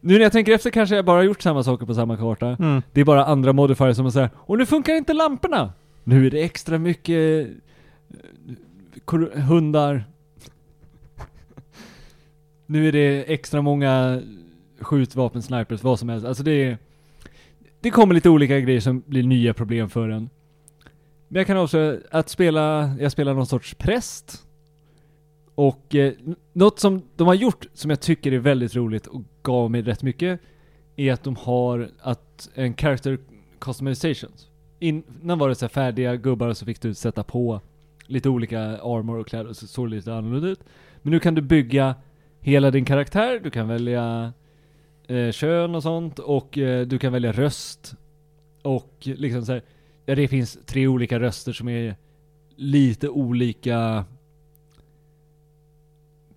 Nu 0.00 0.14
när 0.14 0.20
jag 0.20 0.32
tänker 0.32 0.52
efter 0.52 0.70
kanske 0.70 0.96
jag 0.96 1.04
bara 1.04 1.16
har 1.16 1.24
gjort 1.24 1.42
samma 1.42 1.62
saker 1.62 1.86
på 1.86 1.94
samma 1.94 2.16
karta. 2.16 2.46
Mm. 2.46 2.82
Det 2.92 3.00
är 3.00 3.04
bara 3.04 3.24
andra 3.24 3.52
modifiers 3.52 3.96
som 3.96 4.12
säger 4.12 4.30
Och 4.36 4.58
nu 4.58 4.66
funkar 4.66 4.94
inte 4.94 5.12
lamporna! 5.12 5.72
Nu 6.04 6.26
är 6.26 6.30
det 6.30 6.42
extra 6.42 6.78
mycket 6.78 7.48
eh, 9.12 9.42
hundar. 9.42 10.04
nu 12.66 12.88
är 12.88 12.92
det 12.92 13.32
extra 13.32 13.62
många 13.62 14.22
skjutvapen, 14.80 15.42
snipers, 15.42 15.82
vad 15.82 15.98
som 15.98 16.08
helst. 16.08 16.26
Alltså 16.26 16.42
det 16.42 16.64
är... 16.64 16.78
Det 17.80 17.90
kommer 17.90 18.14
lite 18.14 18.30
olika 18.30 18.60
grejer 18.60 18.80
som 18.80 19.02
blir 19.06 19.22
nya 19.22 19.54
problem 19.54 19.90
för 19.90 20.08
en. 20.08 20.30
Men 21.28 21.40
jag 21.40 21.46
kan 21.46 21.56
också 21.56 21.98
att 22.10 22.28
spela, 22.28 22.96
jag 23.00 23.12
spelar 23.12 23.34
någon 23.34 23.46
sorts 23.46 23.74
präst. 23.74 24.44
Och 25.58 25.94
eh, 25.94 26.12
något 26.52 26.78
som 26.78 27.02
de 27.16 27.26
har 27.26 27.34
gjort 27.34 27.66
som 27.74 27.90
jag 27.90 28.00
tycker 28.00 28.32
är 28.32 28.38
väldigt 28.38 28.76
roligt 28.76 29.06
och 29.06 29.22
gav 29.42 29.70
mig 29.70 29.82
rätt 29.82 30.02
mycket 30.02 30.40
är 30.96 31.12
att 31.12 31.24
de 31.24 31.36
har 31.36 31.90
att 32.00 32.48
en 32.54 32.74
character 32.74 33.18
customizations. 33.58 34.48
Innan 34.78 35.38
var 35.38 35.48
det 35.48 35.54
så 35.54 35.64
här 35.64 35.70
färdiga 35.70 36.16
gubbar 36.16 36.52
så 36.52 36.64
fick 36.64 36.80
du 36.80 36.94
sätta 36.94 37.22
på 37.22 37.60
lite 38.06 38.28
olika 38.28 38.60
armor 38.60 39.18
och 39.18 39.26
kläder 39.26 39.50
och 39.50 39.56
så 39.56 39.66
såg 39.66 39.90
det 39.90 39.96
lite 39.96 40.14
annorlunda 40.14 40.48
ut. 40.48 40.60
Men 41.02 41.10
nu 41.10 41.20
kan 41.20 41.34
du 41.34 41.42
bygga 41.42 41.94
hela 42.40 42.70
din 42.70 42.84
karaktär, 42.84 43.40
du 43.44 43.50
kan 43.50 43.68
välja 43.68 44.32
eh, 45.06 45.30
kön 45.30 45.74
och 45.74 45.82
sånt 45.82 46.18
och 46.18 46.58
eh, 46.58 46.86
du 46.86 46.98
kan 46.98 47.12
välja 47.12 47.32
röst. 47.32 47.94
Och 48.62 48.94
liksom 49.00 49.44
så 49.46 49.52
här, 49.52 49.62
ja 50.06 50.14
det 50.14 50.28
finns 50.28 50.58
tre 50.66 50.86
olika 50.86 51.20
röster 51.20 51.52
som 51.52 51.68
är 51.68 51.96
lite 52.56 53.08
olika 53.08 54.04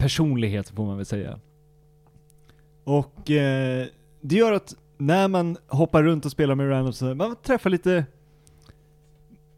personlighet 0.01 0.69
får 0.69 0.85
man 0.85 0.97
väl 0.97 1.05
säga. 1.05 1.39
Och 2.83 3.31
eh, 3.31 3.87
det 4.21 4.35
gör 4.35 4.51
att 4.51 4.75
när 4.97 5.27
man 5.27 5.57
hoppar 5.67 6.03
runt 6.03 6.25
och 6.25 6.31
spelar 6.31 6.55
med 6.55 6.69
random 6.69 6.93
så 6.93 7.15
man 7.15 7.35
träffar 7.35 7.69
lite 7.69 8.05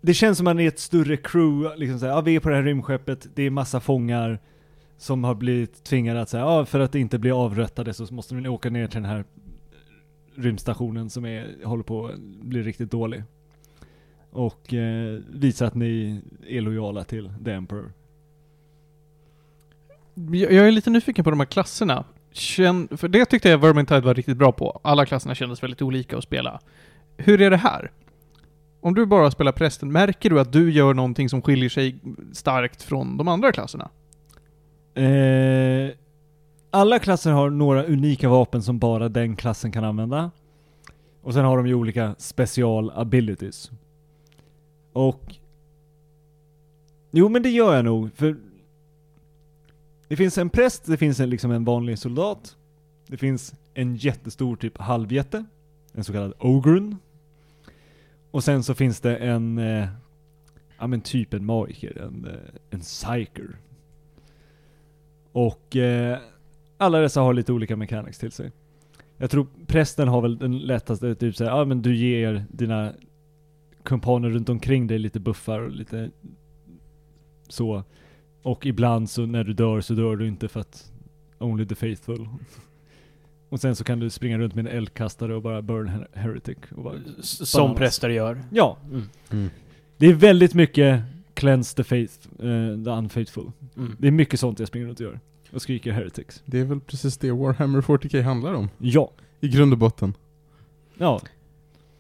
det 0.02 0.14
känns 0.14 0.38
som 0.38 0.46
man 0.46 0.60
är 0.60 0.68
ett 0.68 0.80
större 0.80 1.18
crew, 1.18 1.76
liksom 1.78 2.00
såhär, 2.00 2.14
ja 2.14 2.22
vi 2.22 2.36
är 2.36 2.40
på 2.40 2.50
det 2.50 2.56
här 2.56 2.64
rymdskeppet, 2.64 3.28
det 3.36 3.44
är 3.44 3.50
massa 3.50 3.80
fångar 3.80 4.40
som 4.98 5.24
har 5.24 5.36
blivit 5.36 5.84
tvingade 5.84 6.22
att 6.22 6.30
säga, 6.30 6.44
ja 6.44 6.66
för 6.66 6.80
att 6.80 6.96
inte 6.96 7.20
bli 7.20 7.32
avrättade 7.32 7.94
så 7.94 8.14
måste 8.14 8.36
ni 8.36 8.50
åka 8.50 8.70
ner 8.70 8.88
till 8.88 9.02
den 9.02 9.10
här 9.10 9.26
rymdstationen 10.36 11.10
som 11.10 11.26
är, 11.26 11.66
håller 11.66 11.84
på 11.84 12.08
att 12.08 12.20
bli 12.20 12.64
riktigt 12.64 12.92
dålig. 12.92 13.24
Och 14.32 14.74
eh, 14.74 15.20
visa 15.34 15.68
att 15.68 15.76
ni 15.76 16.22
är 16.48 16.62
lojala 16.62 17.04
till 17.04 17.34
The 17.46 17.52
Emperor. 17.52 17.92
Jag 20.32 20.68
är 20.68 20.72
lite 20.72 20.90
nyfiken 20.90 21.24
på 21.24 21.30
de 21.30 21.40
här 21.40 21.48
klasserna. 21.48 22.04
Känn, 22.32 22.88
för 22.98 23.08
det 23.08 23.26
tyckte 23.26 23.50
jag 23.50 23.58
Vermintide 23.58 24.02
var 24.02 24.14
riktigt 24.14 24.38
bra 24.38 24.52
på. 24.52 24.80
Alla 24.84 25.06
klasserna 25.06 25.36
kändes 25.36 25.64
väldigt 25.64 25.82
olika 25.82 26.18
att 26.18 26.24
spela. 26.24 26.60
Hur 27.18 27.42
är 27.42 27.50
det 27.50 27.58
här? 27.58 27.92
Om 28.82 28.94
du 28.94 29.06
bara 29.06 29.32
spelar 29.32 29.52
prästen, 29.52 29.92
märker 29.92 30.30
du 30.30 30.40
att 30.40 30.52
du 30.52 30.72
gör 30.72 30.94
någonting 30.94 31.30
som 31.30 31.42
skiljer 31.42 31.70
sig 31.70 31.96
starkt 32.34 32.82
från 32.82 33.18
de 33.18 33.28
andra 33.28 33.52
klasserna? 33.52 33.90
Eh, 34.94 35.96
alla 36.70 37.00
klasser 37.00 37.32
har 37.32 37.50
några 37.50 37.84
unika 37.84 38.30
vapen 38.30 38.64
som 38.64 38.80
bara 38.80 39.10
den 39.10 39.36
klassen 39.36 39.72
kan 39.72 39.84
använda. 39.84 40.32
Och 41.22 41.34
sen 41.34 41.46
har 41.46 41.58
de 41.58 41.68
ju 41.68 41.74
olika 41.74 42.16
special 42.18 42.92
abilities. 42.96 43.72
Och... 44.94 45.36
Jo 47.12 47.30
men 47.30 47.44
det 47.44 47.50
gör 47.50 47.76
jag 47.76 47.86
nog, 47.86 48.10
för... 48.16 48.36
Det 50.14 50.18
finns 50.18 50.38
en 50.38 50.50
präst, 50.50 50.86
det 50.86 50.98
finns 50.98 51.20
en, 51.20 51.30
liksom 51.30 51.52
en 51.52 51.64
vanlig 51.64 52.00
soldat. 52.00 52.58
Det 53.08 53.18
finns 53.18 53.54
en 53.74 53.96
jättestor 53.96 54.56
typ 54.56 54.78
halvjätte. 54.78 55.46
En 55.94 56.04
så 56.04 56.14
kallad 56.14 56.34
Ogrun. 56.40 56.98
Och 58.32 58.44
sen 58.44 58.64
så 58.64 58.74
finns 58.74 59.00
det 59.00 59.18
en... 59.18 59.58
Eh, 59.58 59.88
ja 60.78 60.88
men 60.88 61.02
typ 61.02 61.34
en 61.34 61.46
magiker, 61.46 62.02
en, 62.02 62.26
eh, 62.26 62.60
en 62.70 62.80
psyker. 62.80 63.58
Och 65.32 65.76
eh, 65.76 66.20
alla 66.78 67.00
dessa 67.00 67.22
har 67.22 67.34
lite 67.34 67.54
olika 67.54 67.76
mechanics 67.76 68.20
till 68.20 68.32
sig. 68.32 68.52
Jag 69.18 69.32
tror 69.32 69.48
prästen 69.68 70.08
har 70.08 70.22
väl 70.22 70.38
den 70.38 70.60
lättaste, 70.60 71.16
typ 71.16 71.36
såhär, 71.36 71.52
ja 71.52 71.66
men 71.66 71.82
du 71.82 71.96
ger 71.96 72.46
dina 72.50 72.94
kumpaner 73.84 74.30
runt 74.30 74.50
omkring 74.50 74.88
dig 74.88 75.00
lite 75.00 75.20
buffar 75.20 75.60
och 75.60 75.72
lite 75.72 76.12
så. 77.48 77.84
Och 78.44 78.66
ibland 78.66 79.10
så 79.10 79.26
när 79.26 79.44
du 79.44 79.54
dör 79.54 79.82
så 79.82 79.94
dör 79.94 80.16
du 80.16 80.28
inte 80.28 80.48
för 80.48 80.60
att 80.60 80.92
only 81.40 81.66
the 81.66 81.76
faithful. 81.76 82.28
Och 83.50 83.60
sen 83.60 83.76
så 83.76 83.84
kan 83.84 84.00
du 84.00 84.10
springa 84.10 84.38
runt 84.38 84.56
med 84.56 84.68
en 84.68 84.78
eldkastare 84.78 85.36
och 85.36 85.42
bara 85.42 85.62
burn 85.62 85.88
her- 85.90 86.08
heretic. 86.14 86.58
Och 86.76 86.84
bara, 86.84 86.96
Som 87.22 87.76
präster 87.76 88.10
gör. 88.10 88.42
ja, 88.52 88.78
Mm. 88.92 89.04
Mm. 89.32 89.50
det 89.98 90.08
är 90.08 90.14
väldigt 90.14 90.54
mycket 90.54 91.02
cleanse 91.34 91.76
the 91.76 91.84
faith, 91.84 92.14
eh, 92.40 92.84
the 92.84 92.90
unfaithful. 92.90 93.52
Mm. 93.78 93.96
Det 94.00 94.08
är 94.08 94.12
mycket 94.12 94.40
sånt 94.40 94.60
jag 94.60 94.68
springer 94.68 94.88
runt 94.88 95.00
och 95.00 95.06
gör. 95.06 95.20
Och 95.52 95.62
skriker 95.62 95.92
heretics. 95.92 96.44
Det 96.46 96.60
är 96.60 96.66
väl 96.66 96.80
precis 96.80 97.18
det 97.18 97.32
Warhammer 97.32 97.82
40K 97.82 98.22
handlar 98.22 98.54
om. 98.54 98.70
Ja. 98.78 99.12
I 99.42 99.48
grund 99.48 99.74
och 99.74 99.80
botten. 99.80 100.14
Ja. 100.98 101.22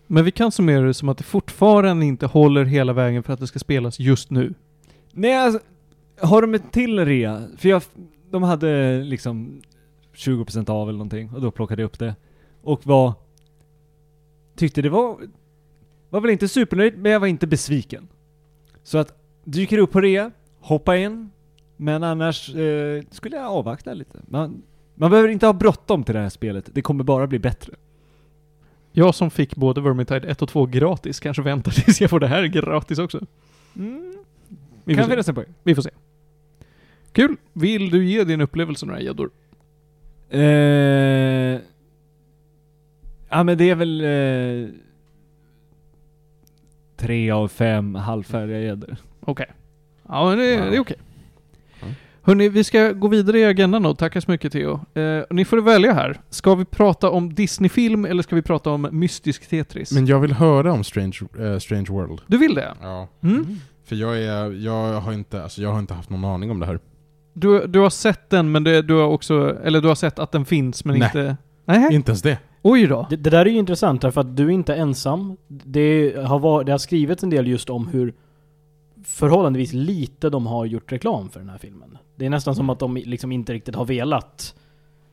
Men 0.07 0.25
vi 0.25 0.31
kan 0.31 0.51
summera 0.51 0.85
det 0.85 0.93
som 0.93 1.09
att 1.09 1.17
det 1.17 1.23
fortfarande 1.23 2.05
inte 2.05 2.25
håller 2.25 2.65
hela 2.65 2.93
vägen 2.93 3.23
för 3.23 3.33
att 3.33 3.39
det 3.39 3.47
ska 3.47 3.59
spelas 3.59 3.99
just 3.99 4.29
nu. 4.29 4.53
Nej, 5.11 5.37
alltså, 5.37 5.59
har 6.21 6.41
de 6.41 6.53
ett 6.53 6.71
till 6.71 7.05
rea? 7.05 7.47
För 7.57 7.69
jag, 7.69 7.81
de 8.31 8.43
hade 8.43 9.01
liksom 9.03 9.61
20% 10.13 10.69
av 10.69 10.89
eller 10.89 10.97
någonting 10.97 11.29
och 11.33 11.41
då 11.41 11.51
plockade 11.51 11.81
jag 11.81 11.87
upp 11.87 11.99
det. 11.99 12.15
Och 12.61 12.85
var... 12.85 13.13
Tyckte 14.55 14.81
det 14.81 14.89
var... 14.89 15.17
Var 16.09 16.21
väl 16.21 16.31
inte 16.31 16.47
supernöjd, 16.47 16.97
men 16.97 17.11
jag 17.11 17.19
var 17.19 17.27
inte 17.27 17.47
besviken. 17.47 18.07
Så 18.83 18.97
att, 18.97 19.17
dyker 19.43 19.77
upp 19.77 19.91
på 19.91 20.01
rea, 20.01 20.31
hoppa 20.59 20.97
in. 20.97 21.31
Men 21.77 22.03
annars 22.03 22.55
eh, 22.55 23.03
skulle 23.11 23.35
jag 23.35 23.45
avvakta 23.45 23.93
lite. 23.93 24.19
Man, 24.27 24.61
man 24.95 25.11
behöver 25.11 25.29
inte 25.29 25.45
ha 25.45 25.53
bråttom 25.53 26.03
till 26.03 26.15
det 26.15 26.21
här 26.21 26.29
spelet, 26.29 26.69
det 26.73 26.81
kommer 26.81 27.03
bara 27.03 27.27
bli 27.27 27.39
bättre. 27.39 27.73
Jag 28.91 29.15
som 29.15 29.31
fick 29.31 29.55
både 29.55 29.81
Vermintide 29.81 30.27
1 30.27 30.41
och 30.41 30.49
2 30.49 30.65
gratis 30.65 31.19
kanske 31.19 31.41
väntar 31.43 31.71
tills 31.71 32.01
jag 32.01 32.09
får 32.09 32.19
det 32.19 32.27
här 32.27 32.45
gratis 32.45 32.99
också. 32.99 33.25
Mm. 33.75 34.13
Vi 34.83 34.95
Kan 34.95 35.09
finnas 35.09 35.29
en 35.29 35.35
poäng. 35.35 35.53
Vi 35.63 35.75
får 35.75 35.81
se. 35.81 35.89
Kul! 37.11 37.35
Vill 37.53 37.89
du 37.89 38.05
ge 38.05 38.23
din 38.23 38.41
upplevelse 38.41 38.85
några 38.85 39.01
gäddor? 39.01 39.29
Eh, 40.29 40.41
ja 43.29 43.43
men 43.43 43.57
det 43.57 43.69
är 43.69 43.75
väl... 43.75 44.01
Eh, 44.01 44.69
tre 46.97 47.31
av 47.31 47.47
fem 47.47 47.95
halvfärdiga 47.95 48.59
gäddor. 48.59 48.95
Okej. 49.19 49.51
Ja 50.09 50.29
men 50.29 50.37
det, 50.37 50.57
Wow. 50.57 50.69
det 50.71 50.75
är 50.75 50.79
okej. 50.79 50.97
Hörni, 52.25 52.49
vi 52.49 52.63
ska 52.63 52.91
gå 52.91 53.07
vidare 53.07 53.39
i 53.39 53.45
agendan 53.45 53.83
då. 53.83 53.95
Tackar 53.95 54.19
så 54.19 54.31
mycket 54.31 54.51
Theo. 54.51 54.79
Eh, 54.93 55.23
ni 55.29 55.45
får 55.45 55.57
välja 55.57 55.93
här. 55.93 56.21
Ska 56.29 56.55
vi 56.55 56.65
prata 56.65 57.09
om 57.09 57.33
Disney-film 57.33 58.05
eller 58.05 58.23
ska 58.23 58.35
vi 58.35 58.41
prata 58.41 58.69
om 58.69 58.87
mystisk 58.91 59.49
Tetris? 59.49 59.91
Men 59.91 60.05
jag 60.05 60.19
vill 60.19 60.33
höra 60.33 60.73
om 60.73 60.83
Strange, 60.83 61.17
eh, 61.39 61.57
Strange 61.59 61.85
World. 61.89 62.21
Du 62.27 62.37
vill 62.37 62.55
det? 62.55 62.73
Ja. 62.81 63.07
Mm? 63.23 63.45
För 63.83 63.95
jag, 63.95 64.17
är, 64.23 64.51
jag, 64.51 65.01
har 65.01 65.13
inte, 65.13 65.43
alltså 65.43 65.61
jag 65.61 65.71
har 65.71 65.79
inte 65.79 65.93
haft 65.93 66.09
någon 66.09 66.25
aning 66.25 66.51
om 66.51 66.59
det 66.59 66.65
här. 66.65 66.79
Du, 67.33 67.67
du 67.67 67.79
har 67.79 67.89
sett 67.89 68.29
den 68.29 68.51
men 68.51 68.63
det, 68.63 68.81
du 68.81 68.93
har 68.93 69.07
också, 69.07 69.57
eller 69.63 69.81
du 69.81 69.87
har 69.87 69.95
sett 69.95 70.19
att 70.19 70.31
den 70.31 70.45
finns 70.45 70.85
men 70.85 70.99
Nej. 70.99 71.05
inte... 71.05 71.37
Nej. 71.65 71.95
Inte 71.95 72.11
ens 72.11 72.21
det. 72.21 72.37
Oj 72.61 72.87
då. 72.87 73.07
Det, 73.09 73.15
det 73.15 73.29
där 73.29 73.45
är 73.45 73.49
ju 73.49 73.57
intressant 73.57 74.01
därför 74.01 74.21
att 74.21 74.35
du 74.37 74.45
är 74.45 74.49
inte 74.49 74.75
ensam. 74.75 75.37
Det 75.47 76.15
har, 76.25 76.39
var, 76.39 76.63
det 76.63 76.71
har 76.71 76.79
skrivits 76.79 77.23
en 77.23 77.29
del 77.29 77.47
just 77.47 77.69
om 77.69 77.87
hur 77.87 78.13
förhållandevis 79.03 79.73
lite 79.73 80.29
de 80.29 80.47
har 80.47 80.65
gjort 80.65 80.91
reklam 80.91 81.29
för 81.29 81.39
den 81.39 81.49
här 81.49 81.57
filmen. 81.57 81.97
Det 82.15 82.25
är 82.25 82.29
nästan 82.29 82.55
som 82.55 82.69
att 82.69 82.79
de 82.79 82.95
liksom 82.95 83.31
inte 83.31 83.53
riktigt 83.53 83.75
har 83.75 83.85
velat 83.85 84.55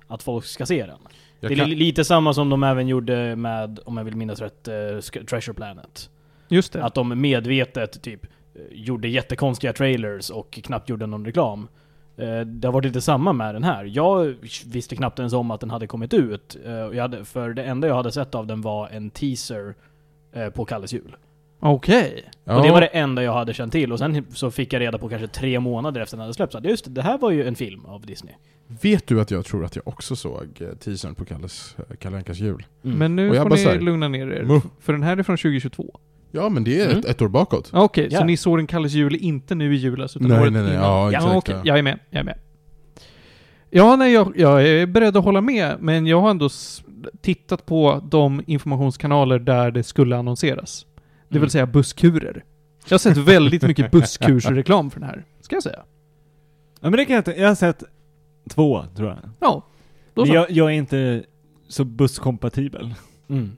att 0.06 0.22
folk 0.22 0.44
ska 0.44 0.66
se 0.66 0.86
den. 0.86 0.98
Jag 1.40 1.50
det 1.50 1.54
är 1.54 1.58
kan, 1.58 1.68
li- 1.70 1.76
lite 1.76 2.04
samma 2.04 2.34
som 2.34 2.50
de 2.50 2.62
även 2.62 2.88
gjorde 2.88 3.36
med, 3.36 3.80
om 3.84 3.96
jag 3.96 4.04
vill 4.04 4.16
minnas 4.16 4.40
rätt, 4.40 4.68
Sk- 5.00 5.26
Treasure 5.26 5.54
Planet. 5.54 6.10
Just 6.48 6.72
det. 6.72 6.84
Att 6.84 6.94
de 6.94 7.20
medvetet 7.20 8.02
typ 8.02 8.20
gjorde 8.70 9.08
jättekonstiga 9.08 9.72
trailers 9.72 10.30
och 10.30 10.50
knappt 10.50 10.88
gjorde 10.88 11.06
någon 11.06 11.24
reklam. 11.26 11.68
Eh, 12.16 12.40
Det 12.40 12.68
har 12.68 12.72
varit 12.72 12.84
lite 12.84 13.00
samma 13.00 13.32
med 13.32 13.54
den 13.54 13.64
här. 13.64 13.84
Jag 13.84 14.34
visste 14.66 14.96
knappt 14.96 15.18
ens 15.18 15.32
om 15.32 15.50
att 15.50 15.60
den 15.60 15.70
hade 15.70 15.86
kommit 15.86 16.14
ut. 16.14 16.56
Eh, 16.64 17.00
hade, 17.00 17.24
för 17.24 17.54
det 17.54 17.62
enda 17.62 17.88
jag 17.88 17.94
hade 17.94 18.12
sett 18.12 18.34
av 18.34 18.46
den 18.46 18.60
var 18.60 18.88
en 18.88 19.10
teaser 19.10 19.74
eh, 20.32 20.50
på 20.50 20.64
Kalles 20.64 20.92
jul. 20.92 21.16
Okej. 21.60 22.30
ja, 22.44 22.56
Och 22.56 22.62
det 22.62 22.70
var 22.70 22.80
det 22.80 22.86
enda 22.86 23.22
jag 23.22 23.32
hade 23.32 23.54
känt 23.54 23.72
till. 23.72 23.92
Och 23.92 23.98
sen 23.98 24.26
så 24.32 24.50
fick 24.50 24.72
jag 24.72 24.80
reda 24.80 24.98
på 24.98 25.08
kanske 25.08 25.28
tre 25.28 25.60
månader 25.60 26.00
efter 26.00 26.16
den 26.16 26.22
hade 26.22 26.34
släppts 26.34 26.54
att 26.54 26.64
just 26.64 26.84
det, 26.84 26.90
det 26.90 27.02
här 27.02 27.18
var 27.18 27.30
ju 27.30 27.48
en 27.48 27.54
film 27.54 27.84
av 27.84 28.06
Disney. 28.06 28.34
Vet 28.82 29.06
du 29.06 29.20
att 29.20 29.30
jag 29.30 29.44
tror 29.44 29.64
att 29.64 29.76
jag 29.76 29.88
också 29.88 30.16
såg 30.16 30.48
eh, 30.60 30.68
teasern 30.68 31.14
på 31.14 31.24
Kalles, 31.24 31.76
eh, 31.78 31.96
Kalle 31.96 32.16
Ankas 32.16 32.38
jul? 32.38 32.66
Mm. 32.84 32.98
Men 32.98 33.16
nu 33.16 33.34
får 33.34 33.50
ni 33.50 33.64
här, 33.64 33.80
lugna 33.80 34.08
ner 34.08 34.30
er. 34.30 34.60
För 34.80 34.92
den 34.92 35.02
här 35.02 35.16
är 35.16 35.22
från 35.22 35.36
2022. 35.36 35.98
Ja 36.30 36.48
men 36.48 36.64
det 36.64 36.80
är 36.80 36.86
ett, 36.86 36.92
Mm. 36.92 37.04
ett 37.10 37.22
år 37.22 37.28
bakåt. 37.28 37.70
Okej, 37.72 38.08
Ja. 38.10 38.18
så 38.18 38.24
ni 38.24 38.36
såg 38.36 38.58
en 38.58 38.66
Kalles 38.66 38.92
jul 38.92 39.16
inte 39.16 39.54
nu 39.54 39.74
i 39.74 39.76
julas 39.78 40.16
utan 40.16 40.28
Nej, 40.28 40.40
året 40.40 40.52
nej, 40.52 40.62
nej, 40.62 40.70
innan? 40.74 40.84
ja, 40.84 41.12
exakt, 41.12 41.34
okej. 41.36 41.54
ja. 41.54 41.60
Jag 41.64 41.78
är 41.78 41.82
med. 41.82 41.98
Jag 42.10 42.20
är 42.20 42.24
med. 42.24 42.38
Ja, 43.70 43.96
nej, 43.96 44.12
jag, 44.12 44.32
jag 44.36 44.68
är 44.68 44.86
beredd 44.86 45.16
att 45.16 45.24
hålla 45.24 45.40
med, 45.40 45.76
men 45.80 46.06
jag 46.06 46.20
har 46.20 46.30
ändå 46.30 46.48
tittat 47.20 47.66
på 47.66 48.02
de 48.10 48.42
informationskanaler 48.46 49.38
där 49.38 49.70
det 49.70 49.82
skulle 49.82 50.16
annonseras. 50.16 50.86
Det 51.28 51.34
vill 51.34 51.36
Mm. 51.38 51.50
säga 51.50 51.66
busskurer. 51.66 52.44
Jag 52.88 52.94
har 52.94 52.98
sett 52.98 53.16
väldigt 53.16 53.62
mycket 53.62 53.90
busskursreklam 53.92 54.90
för 54.90 55.00
den 55.00 55.08
här, 55.08 55.24
ska 55.40 55.56
jag 55.56 55.62
säga. 55.62 55.82
Ja 56.80 56.90
men 56.90 56.92
det 56.92 57.04
kan 57.04 57.14
jag 57.14 57.20
inte, 57.20 57.40
jag 57.40 57.48
har 57.48 57.54
sett 57.54 57.82
två 58.48 58.84
tror 58.96 59.08
jag. 59.08 59.18
Ja, 59.40 59.66
då 60.14 60.24
Men 60.24 60.34
jag, 60.34 60.50
jag 60.50 60.66
är 60.66 60.74
inte 60.74 61.24
så 61.68 61.84
busskompatibel. 61.84 62.94
Mm. 63.28 63.56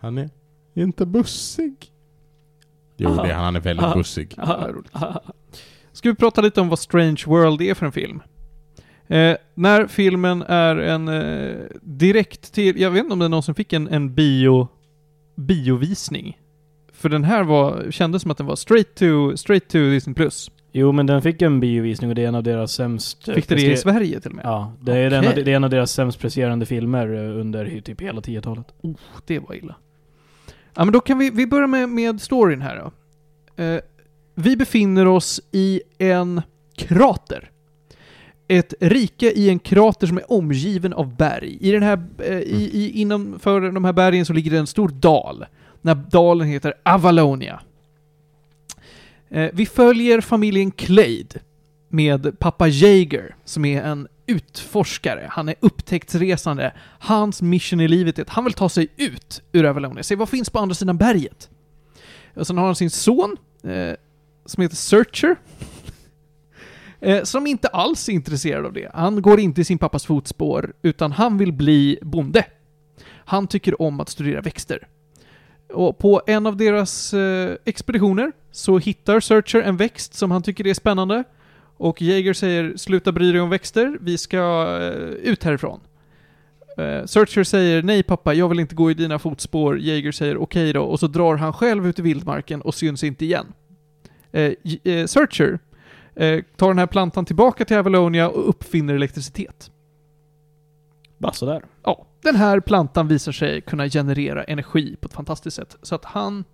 Han 0.00 0.18
är 0.18 0.30
inte 0.82 1.06
bussig. 1.06 1.92
Jo, 2.96 3.08
Aha. 3.08 3.22
det 3.22 3.30
är 3.30 3.34
han. 3.34 3.56
Är 3.56 3.60
väldigt 3.60 3.84
Aha. 3.84 3.94
bussig. 3.94 4.34
Vad 4.36 4.70
roligt. 4.70 4.92
Ska 5.92 6.08
vi 6.08 6.14
prata 6.14 6.40
lite 6.40 6.60
om 6.60 6.68
vad 6.68 6.78
Strange 6.78 7.22
World 7.26 7.62
är 7.62 7.74
för 7.74 7.86
en 7.86 7.92
film? 7.92 8.22
Eh, 9.06 9.36
när 9.54 9.86
filmen 9.86 10.42
är 10.42 10.76
en 10.76 11.08
eh, 11.08 11.56
direkt 11.82 12.52
till, 12.52 12.80
jag 12.80 12.90
vet 12.90 13.00
inte 13.00 13.12
om 13.12 13.18
det 13.18 13.28
någonsin 13.28 13.54
fick 13.54 13.72
en, 13.72 13.88
en 13.88 14.14
bio, 14.14 14.68
biovisning. 15.36 16.38
För 16.92 17.08
den 17.08 17.24
här 17.24 17.44
var, 17.44 17.90
kändes 17.90 18.22
som 18.22 18.30
att 18.30 18.38
den 18.38 18.46
var 18.46 18.56
straight 18.56 18.94
to, 18.94 19.36
straight 19.36 19.68
to 19.68 19.78
Disney+. 19.78 20.14
Plus. 20.14 20.50
Jo 20.72 20.92
men 20.92 21.06
den 21.06 21.22
fick 21.22 21.42
en 21.42 21.60
biovisning 21.60 22.10
och 22.10 22.16
det 22.16 22.22
är 22.24 22.28
en 22.28 22.34
av 22.34 22.42
deras 22.42 22.72
sämst... 22.72 23.24
Fick 23.24 23.48
det 23.48 23.54
det 23.54 23.72
i 23.72 23.76
Sverige 23.76 24.20
till 24.20 24.30
och 24.30 24.36
med? 24.36 24.44
Ja, 24.44 24.72
det 24.80 24.96
är, 24.96 25.10
en 25.10 25.24
av, 25.24 25.30
Okej. 25.30 25.44
det 25.44 25.52
är 25.52 25.56
en 25.56 25.64
av 25.64 25.70
deras 25.70 25.92
sämst 25.92 26.20
presterande 26.20 26.66
filmer 26.66 27.14
eh, 27.14 27.40
under 27.40 27.80
typ 27.80 28.00
hela 28.00 28.20
10-talet. 28.20 28.66
Det 29.26 29.38
var 29.38 29.54
illa. 29.54 29.74
Ja 30.78 30.84
men 30.84 30.92
då 30.92 31.00
kan 31.00 31.18
vi, 31.18 31.30
vi 31.30 31.46
börja 31.46 31.66
med, 31.66 31.88
med 31.88 32.20
storyn 32.20 32.62
här 32.62 32.76
då. 32.76 32.92
Eh, 33.62 33.80
vi 34.34 34.56
befinner 34.56 35.06
oss 35.06 35.40
i 35.52 35.80
en 35.98 36.42
krater. 36.76 37.50
Ett 38.48 38.74
rike 38.80 39.30
i 39.30 39.48
en 39.48 39.58
krater 39.58 40.06
som 40.06 40.16
är 40.16 40.32
omgiven 40.32 40.92
av 40.92 41.16
berg. 41.16 41.58
I 41.60 41.70
den 41.70 41.82
här, 41.82 42.06
eh, 42.18 42.38
i, 42.38 42.70
i, 42.72 43.00
innanför 43.00 43.60
de 43.60 43.84
här 43.84 43.92
bergen 43.92 44.26
så 44.26 44.32
ligger 44.32 44.50
det 44.50 44.58
en 44.58 44.66
stor 44.66 44.88
dal. 44.88 45.46
Den 45.82 45.96
här 45.96 46.04
dalen 46.10 46.48
heter 46.48 46.74
Avalonia. 46.82 47.60
Eh, 49.28 49.50
vi 49.52 49.66
följer 49.66 50.20
familjen 50.20 50.70
Clade 50.70 51.40
med 51.88 52.38
pappa 52.38 52.68
Jaeger 52.68 53.36
som 53.44 53.64
är 53.64 53.82
en 53.82 54.08
utforskare. 54.28 55.26
Han 55.30 55.48
är 55.48 55.54
upptäcktsresande. 55.60 56.72
Hans 56.98 57.42
mission 57.42 57.80
i 57.80 57.88
livet 57.88 58.18
är 58.18 58.22
att 58.22 58.28
han 58.28 58.44
vill 58.44 58.52
ta 58.52 58.68
sig 58.68 58.88
ut 58.96 59.42
ur 59.52 59.64
Avalonia. 59.64 60.02
Se 60.02 60.16
vad 60.16 60.28
finns 60.28 60.50
på 60.50 60.58
andra 60.58 60.74
sidan 60.74 60.96
berget. 60.96 61.50
Och 62.34 62.46
sen 62.46 62.58
har 62.58 62.66
han 62.66 62.74
sin 62.74 62.90
son 62.90 63.36
eh, 63.62 63.92
som 64.46 64.62
heter 64.62 64.76
Searcher. 64.76 65.36
Eh, 67.00 67.22
som 67.24 67.46
inte 67.46 67.68
alls 67.68 68.08
är 68.08 68.12
intresserad 68.12 68.66
av 68.66 68.72
det. 68.72 68.90
Han 68.94 69.22
går 69.22 69.40
inte 69.40 69.60
i 69.60 69.64
sin 69.64 69.78
pappas 69.78 70.06
fotspår, 70.06 70.72
utan 70.82 71.12
han 71.12 71.38
vill 71.38 71.52
bli 71.52 71.98
bonde. 72.02 72.44
Han 73.08 73.46
tycker 73.46 73.82
om 73.82 74.00
att 74.00 74.08
studera 74.08 74.40
växter. 74.40 74.88
Och 75.72 75.98
på 75.98 76.22
en 76.26 76.46
av 76.46 76.56
deras 76.56 77.14
eh, 77.14 77.56
expeditioner 77.64 78.32
så 78.50 78.78
hittar 78.78 79.20
Searcher 79.20 79.60
en 79.62 79.76
växt 79.76 80.14
som 80.14 80.30
han 80.30 80.42
tycker 80.42 80.66
är 80.66 80.74
spännande. 80.74 81.24
Och 81.78 82.02
Jaeger 82.02 82.32
säger 82.32 82.76
sluta 82.76 83.12
bry 83.12 83.32
dig 83.32 83.40
om 83.40 83.50
växter, 83.50 83.98
vi 84.00 84.18
ska 84.18 84.38
eh, 84.80 85.30
ut 85.30 85.44
härifrån. 85.44 85.80
Eh, 86.78 87.04
Searcher 87.04 87.44
säger 87.44 87.82
nej 87.82 88.02
pappa, 88.02 88.34
jag 88.34 88.48
vill 88.48 88.60
inte 88.60 88.74
gå 88.74 88.90
i 88.90 88.94
dina 88.94 89.18
fotspår. 89.18 89.78
Jaeger 89.78 90.12
säger 90.12 90.36
okej 90.36 90.72
då, 90.72 90.82
och 90.82 91.00
så 91.00 91.06
drar 91.06 91.36
han 91.36 91.52
själv 91.52 91.86
ut 91.86 91.98
i 91.98 92.02
vildmarken 92.02 92.60
och 92.62 92.74
syns 92.74 93.04
inte 93.04 93.24
igen. 93.24 93.46
Eh, 94.32 94.52
Searcher 95.06 95.58
tar 96.56 96.68
den 96.68 96.78
här 96.78 96.86
plantan 96.86 97.24
tillbaka 97.24 97.64
till 97.64 97.76
Avalonia 97.76 98.28
och 98.28 98.48
uppfinner 98.48 98.94
elektricitet. 98.94 99.70
Bara 101.18 101.32
sådär. 101.32 101.64
Ja, 101.84 102.06
den 102.22 102.36
här 102.36 102.60
plantan 102.60 103.08
visar 103.08 103.32
sig 103.32 103.60
kunna 103.60 103.88
generera 103.88 104.44
energi 104.44 104.96
på 105.00 105.06
ett 105.06 105.14
fantastiskt 105.14 105.56
sätt. 105.56 105.76
Så 105.82 105.94
att 105.94 106.04
han... 106.04 106.44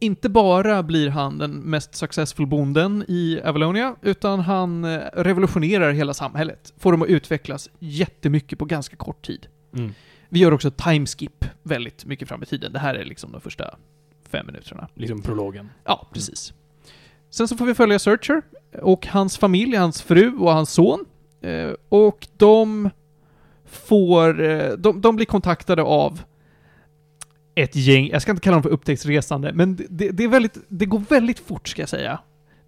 Inte 0.00 0.28
bara 0.28 0.82
blir 0.82 1.08
han 1.08 1.38
den 1.38 1.50
mest 1.50 1.94
successful 1.94 2.46
bonden 2.46 3.04
i 3.08 3.40
Avalonia, 3.44 3.96
utan 4.02 4.40
han 4.40 4.84
eh, 4.84 5.00
revolutionerar 5.12 5.92
hela 5.92 6.14
samhället. 6.14 6.72
Får 6.78 6.92
dem 6.92 7.02
att 7.02 7.08
utvecklas 7.08 7.70
jättemycket 7.78 8.58
på 8.58 8.64
ganska 8.64 8.96
kort 8.96 9.26
tid. 9.26 9.46
Mm. 9.76 9.94
Vi 10.28 10.38
gör 10.40 10.52
också 10.52 10.70
timeskip 10.70 11.44
väldigt 11.62 12.04
mycket 12.04 12.28
fram 12.28 12.42
i 12.42 12.46
tiden. 12.46 12.72
Det 12.72 12.78
här 12.78 12.94
är 12.94 13.04
liksom 13.04 13.32
de 13.32 13.40
första 13.40 13.76
fem 14.28 14.46
minuterna. 14.46 14.88
Liksom 14.94 15.22
prologen. 15.22 15.70
Ja, 15.84 16.08
precis. 16.12 16.52
Sen 17.30 17.48
så 17.48 17.56
får 17.56 17.66
vi 17.66 17.74
följa 17.74 17.98
Searcher 17.98 18.42
och 18.82 19.06
hans 19.06 19.38
familj, 19.38 19.76
hans 19.76 20.02
fru 20.02 20.36
och 20.36 20.52
hans 20.52 20.72
son. 20.72 21.04
Eh, 21.40 21.70
och 21.88 22.28
de 22.36 22.90
får... 23.64 24.42
Eh, 24.42 24.72
de, 24.72 25.00
de 25.00 25.16
blir 25.16 25.26
kontaktade 25.26 25.82
av 25.82 26.22
ett 27.62 27.76
gäng, 27.76 28.08
jag 28.08 28.22
ska 28.22 28.30
inte 28.30 28.40
kalla 28.42 28.54
dem 28.54 28.62
för 28.62 28.70
upptäcktsresande, 28.70 29.52
men 29.54 29.76
det- 29.76 29.86
det, 29.90 30.10
det 30.10 30.24
är 30.24 30.28
väldigt, 30.28 30.58
det 30.68 30.86
går 30.86 31.02
väldigt 31.08 31.38
fort 31.38 31.68
ska 31.68 31.82
jag 31.82 31.88
säga. 31.88 32.18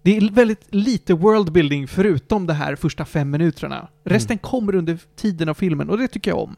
Det 0.03 0.17
är 0.17 0.31
väldigt 0.31 0.67
lite 0.75 1.13
worldbuilding 1.13 1.87
förutom 1.87 2.47
de 2.47 2.53
här 2.53 2.75
första 2.75 3.05
fem 3.05 3.29
minuterna. 3.31 3.87
Resten 4.03 4.37
kommer 4.37 4.75
under 4.75 4.97
tiden 5.15 5.49
av 5.49 5.53
filmen 5.53 5.89
och 5.89 5.97
det 5.97 6.07
tycker 6.07 6.31
jag 6.31 6.39
om. 6.39 6.55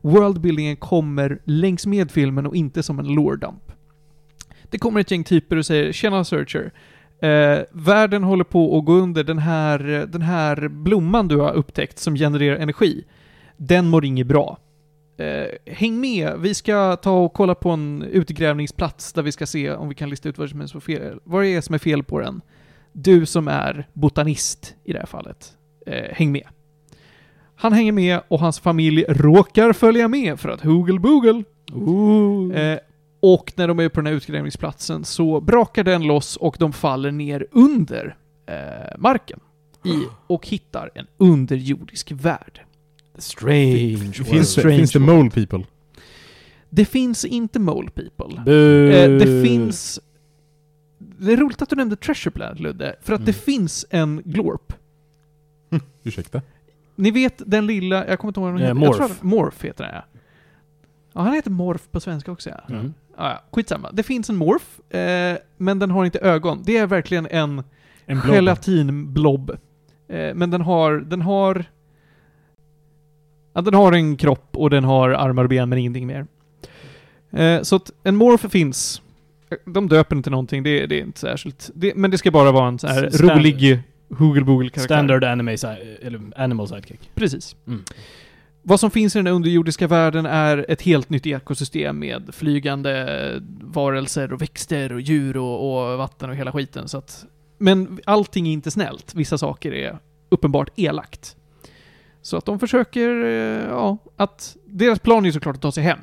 Worldbuildingen 0.00 0.76
kommer 0.76 1.38
längs 1.44 1.86
med 1.86 2.10
filmen 2.10 2.46
och 2.46 2.56
inte 2.56 2.82
som 2.82 2.98
en 2.98 3.06
lore 3.06 3.36
dump. 3.36 3.72
Det 4.70 4.78
kommer 4.78 5.00
ett 5.00 5.10
gäng 5.10 5.24
typer 5.24 5.56
och 5.56 5.66
säger 5.66 5.92
“Tjena 5.92 6.24
Searcher, 6.24 6.72
eh, 7.22 7.58
världen 7.72 8.24
håller 8.24 8.44
på 8.44 8.78
att 8.78 8.84
gå 8.84 8.92
under. 8.92 9.24
Den 9.24 9.38
här, 9.38 9.78
den 10.12 10.22
här 10.22 10.68
blomman 10.68 11.28
du 11.28 11.36
har 11.36 11.52
upptäckt 11.52 11.98
som 11.98 12.14
genererar 12.16 12.56
energi, 12.56 13.04
den 13.56 13.88
mår 13.88 14.04
inget 14.04 14.26
bra. 14.26 14.58
Eh, 15.18 15.74
häng 15.74 16.00
med, 16.00 16.38
vi 16.38 16.54
ska 16.54 16.96
ta 16.96 17.10
och 17.10 17.32
kolla 17.32 17.54
på 17.54 17.70
en 17.70 18.02
utgrävningsplats 18.02 19.12
där 19.12 19.22
vi 19.22 19.32
ska 19.32 19.46
se 19.46 19.72
om 19.72 19.88
vi 19.88 19.94
kan 19.94 20.10
lista 20.10 20.28
ut 20.28 20.38
vad, 20.38 20.50
som 20.50 20.60
är, 20.60 20.66
så 20.66 20.80
fel, 20.80 21.20
vad 21.24 21.42
det 21.42 21.48
är 21.48 21.60
som 21.60 21.74
är 21.74 21.78
fel 21.78 22.02
på 22.02 22.20
den. 22.20 22.40
Du 22.92 23.26
som 23.26 23.48
är 23.48 23.88
botanist 23.92 24.74
i 24.84 24.92
det 24.92 24.98
här 24.98 25.06
fallet, 25.06 25.52
eh, 25.86 26.12
häng 26.12 26.32
med. 26.32 26.46
Han 27.56 27.72
hänger 27.72 27.92
med 27.92 28.20
och 28.28 28.40
hans 28.40 28.60
familj 28.60 29.04
råkar 29.08 29.72
följa 29.72 30.08
med 30.08 30.40
för 30.40 30.48
att 30.48 30.60
Hoogle 30.60 30.98
Boogle 30.98 31.44
Eh, 32.54 32.78
och 33.20 33.52
när 33.56 33.68
de 33.68 33.78
är 33.78 33.88
på 33.88 34.00
den 34.00 34.06
här 34.06 34.14
utgrävningsplatsen 34.14 35.04
så 35.04 35.40
brakar 35.40 35.84
den 35.84 36.02
loss 36.02 36.36
och 36.36 36.56
de 36.58 36.72
faller 36.72 37.10
ner 37.10 37.46
under 37.50 38.16
eh, 38.46 38.98
marken. 38.98 39.40
I, 39.84 40.02
och 40.26 40.46
hittar 40.46 40.90
en 40.94 41.06
underjordisk 41.16 42.12
värld. 42.12 42.60
Strange 43.18 43.96
Finns, 43.96 44.20
world. 44.20 44.40
det, 44.40 44.44
Strange 44.44 44.76
finns 44.76 44.92
det 44.92 44.98
mole 44.98 45.30
people? 45.30 45.64
Det 46.70 46.84
finns 46.84 47.24
inte 47.24 47.58
Mole 47.58 47.90
People. 47.90 48.36
Eh, 48.38 49.18
det 49.18 49.42
finns... 49.44 50.00
Det 50.98 51.32
är 51.32 51.36
roligt 51.36 51.62
att 51.62 51.70
du 51.70 51.76
nämnde 51.76 51.96
Treasure 51.96 52.30
Planet, 52.30 52.60
Ludde. 52.60 52.96
För 53.02 53.12
att 53.12 53.26
det 53.26 53.32
Mm. 53.32 53.40
finns 53.42 53.86
en 53.90 54.22
Glorp. 54.24 54.72
Ursäkta? 56.04 56.42
Ni 56.96 57.10
vet 57.10 57.42
den 57.46 57.66
lilla, 57.66 58.06
jag 58.08 58.18
kommer 58.18 58.30
inte 58.30 58.40
ihåg 58.40 58.50
vad 58.52 58.60
den 58.60 58.68
Eh, 58.68 58.74
heter. 58.74 58.86
Jag 58.86 58.94
tror 58.96 59.08
Morph. 59.08 59.24
Morph 59.24 59.64
heter 59.66 59.84
den 59.84 59.94
ja. 59.94 60.04
Ja, 61.12 61.20
han 61.20 61.32
heter 61.34 61.50
Morph 61.50 61.84
på 61.90 62.00
svenska 62.00 62.32
också 62.32 62.50
ja. 62.50 62.74
Mm. 62.74 62.94
Ah, 63.16 63.30
ja, 63.30 63.42
skitsamma. 63.52 63.90
Det 63.92 64.02
finns 64.02 64.30
en 64.30 64.36
Morph, 64.36 64.96
eh, 64.98 65.36
men 65.56 65.78
den 65.78 65.90
har 65.90 66.04
inte 66.04 66.18
ögon. 66.18 66.62
Det 66.64 66.76
är 66.76 66.86
verkligen 66.86 67.26
en 67.26 67.62
En 68.06 68.20
blob. 68.20 68.34
gelatinblob. 68.34 69.50
Eh, 70.08 70.34
men 70.34 70.50
den 70.50 70.60
har, 70.60 70.92
den 70.92 71.22
har... 71.22 71.64
Ja, 73.52 73.60
den 73.60 73.74
har 73.74 73.92
en 73.92 74.16
kropp 74.16 74.48
och 74.52 74.70
den 74.70 74.84
har 74.84 75.10
armar 75.10 75.42
och 75.42 75.48
ben 75.48 75.68
men 75.68 75.78
ingenting 75.78 76.06
mer. 76.06 76.26
Eh, 77.30 77.62
så 77.62 77.76
att 77.76 77.90
en 78.04 78.16
morph 78.16 78.48
finns. 78.48 79.02
De 79.64 79.88
döper 79.88 80.16
inte 80.16 80.30
någonting, 80.30 80.62
det, 80.62 80.86
det 80.86 81.00
är 81.00 81.00
inte 81.00 81.20
särskilt. 81.20 81.70
Det, 81.74 81.94
men 81.94 82.10
det 82.10 82.18
ska 82.18 82.30
bara 82.30 82.52
vara 82.52 82.68
en 82.68 82.78
så 82.78 82.86
här 82.86 83.10
Stand- 83.10 83.36
rolig 83.36 83.82
hoogle-boogle-karaktär. 84.08 84.94
Standard 84.94 85.24
anime, 85.24 85.52
eller 86.02 86.20
animal 86.36 86.68
sidekick. 86.68 87.10
Precis. 87.14 87.56
Mm. 87.66 87.84
Vad 88.62 88.80
som 88.80 88.90
finns 88.90 89.16
i 89.16 89.18
den 89.18 89.26
underjordiska 89.26 89.86
världen 89.86 90.26
är 90.26 90.66
ett 90.68 90.82
helt 90.82 91.10
nytt 91.10 91.26
ekosystem 91.26 91.98
med 91.98 92.30
flygande 92.32 93.42
varelser 93.60 94.32
och 94.32 94.42
växter 94.42 94.92
och 94.92 95.00
djur 95.00 95.36
och, 95.36 95.90
och 95.92 95.98
vatten 95.98 96.30
och 96.30 96.36
hela 96.36 96.52
skiten. 96.52 96.88
Så 96.88 96.98
att, 96.98 97.24
men 97.58 98.00
allting 98.04 98.48
är 98.48 98.52
inte 98.52 98.70
snällt. 98.70 99.14
Vissa 99.14 99.38
saker 99.38 99.72
är 99.72 99.98
uppenbart 100.28 100.70
elakt. 100.76 101.36
Så 102.22 102.36
att 102.36 102.44
de 102.44 102.58
försöker, 102.58 103.24
eh, 103.24 103.68
ja, 103.68 103.98
att 104.16 104.56
deras 104.64 104.98
plan 104.98 105.24
är 105.24 105.28
ju 105.28 105.32
såklart 105.32 105.56
att 105.56 105.62
ta 105.62 105.72
sig 105.72 105.84
hem. 105.84 105.98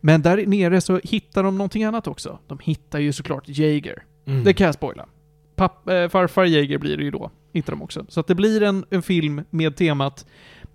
Men 0.00 0.22
där 0.22 0.46
nere 0.46 0.80
så 0.80 1.00
hittar 1.04 1.42
de 1.42 1.58
någonting 1.58 1.84
annat 1.84 2.06
också. 2.06 2.38
De 2.46 2.58
hittar 2.62 2.98
ju 2.98 3.12
såklart 3.12 3.44
Jaeger. 3.46 4.04
Mm. 4.26 4.44
Det 4.44 4.54
kan 4.54 4.64
jag 4.64 4.74
spoila. 4.74 5.06
Papp, 5.54 5.88
eh, 5.88 6.08
farfar 6.08 6.44
Jäger 6.44 6.78
blir 6.78 6.96
det 6.96 7.04
ju 7.04 7.10
då. 7.10 7.30
Hittar 7.52 7.72
de 7.72 7.82
också. 7.82 8.06
Så 8.08 8.20
att 8.20 8.26
det 8.26 8.34
blir 8.34 8.62
en, 8.62 8.84
en 8.90 9.02
film 9.02 9.44
med 9.50 9.76
temat 9.76 10.26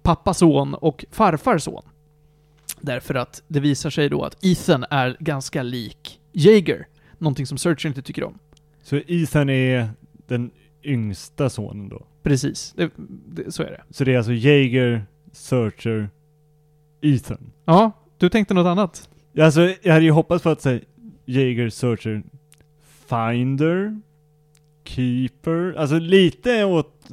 pappa 0.02 0.34
son 0.34 0.74
och 0.74 1.06
farfar 1.12 1.58
son. 1.58 1.84
Därför 2.82 3.16
att 3.16 3.44
det 3.48 3.60
visar 3.60 3.90
sig 3.90 4.10
då 4.10 4.24
att 4.24 4.46
Ethan 4.46 4.86
är 4.90 5.18
ganska 5.20 5.64
lik 5.64 6.20
Jaeger. 6.32 6.88
Någonting 7.18 7.46
som 7.46 7.58
Searcher 7.58 7.88
inte 7.88 8.02
tycker 8.02 8.24
om. 8.24 8.40
Så 8.84 8.96
Ethan 9.08 9.50
är 9.50 9.90
den 10.28 10.52
yngsta 10.84 11.50
sonen 11.50 11.90
då? 11.90 12.06
Precis, 12.24 12.74
det, 12.78 12.92
det, 13.28 13.52
så 13.52 13.64
är 13.64 13.68
det. 13.72 13.82
Så 13.90 14.04
det 14.04 14.14
är 14.14 14.18
alltså 14.18 14.34
Jaeger, 14.34 15.06
Searcher, 15.32 16.10
Ethan? 17.02 17.52
Ja, 17.66 17.92
du 18.18 18.30
tänkte 18.30 18.54
något 18.54 18.68
annat? 18.68 19.10
Alltså, 19.40 19.74
jag 19.82 19.94
hade 19.94 20.06
ju 20.06 20.12
hoppats 20.12 20.44
på 20.44 20.50
att 20.50 20.62
säga 20.62 20.80
Jaeger, 21.26 21.70
Searcher, 21.70 22.24
Finder, 23.10 24.02
Keeper, 24.84 25.74
alltså 25.78 26.00
lite 26.00 26.64
åt, 26.66 27.08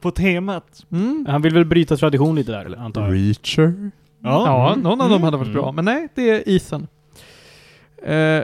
på 0.00 0.10
temat. 0.10 0.86
Mm. 0.92 1.26
Han 1.28 1.42
vill 1.42 1.54
väl 1.54 1.64
bryta 1.64 1.96
tradition 1.96 2.34
lite 2.36 2.52
där, 2.52 2.76
antar 2.78 3.02
jag. 3.02 3.14
Reacher? 3.14 3.90
Ja, 4.22 4.68
Mm. 4.72 4.82
någon 4.82 5.00
av 5.00 5.10
dem 5.10 5.22
hade 5.22 5.36
varit 5.36 5.48
Mm. 5.48 5.60
bra. 5.62 5.72
Men 5.72 5.84
nej, 5.84 6.08
det 6.14 6.30
är 6.30 6.42
Ethan. 6.56 6.86
Eh, 8.02 8.42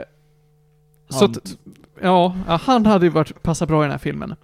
så 1.09 1.25
att, 1.25 1.57
ja, 2.01 2.35
ja, 2.47 2.55
han 2.63 2.85
hade 2.85 3.05
ju 3.05 3.09
varit, 3.11 3.43
passat 3.43 3.67
bra 3.69 3.81
i 3.81 3.85
den 3.85 3.91
här 3.91 3.97
filmen. 3.97 4.35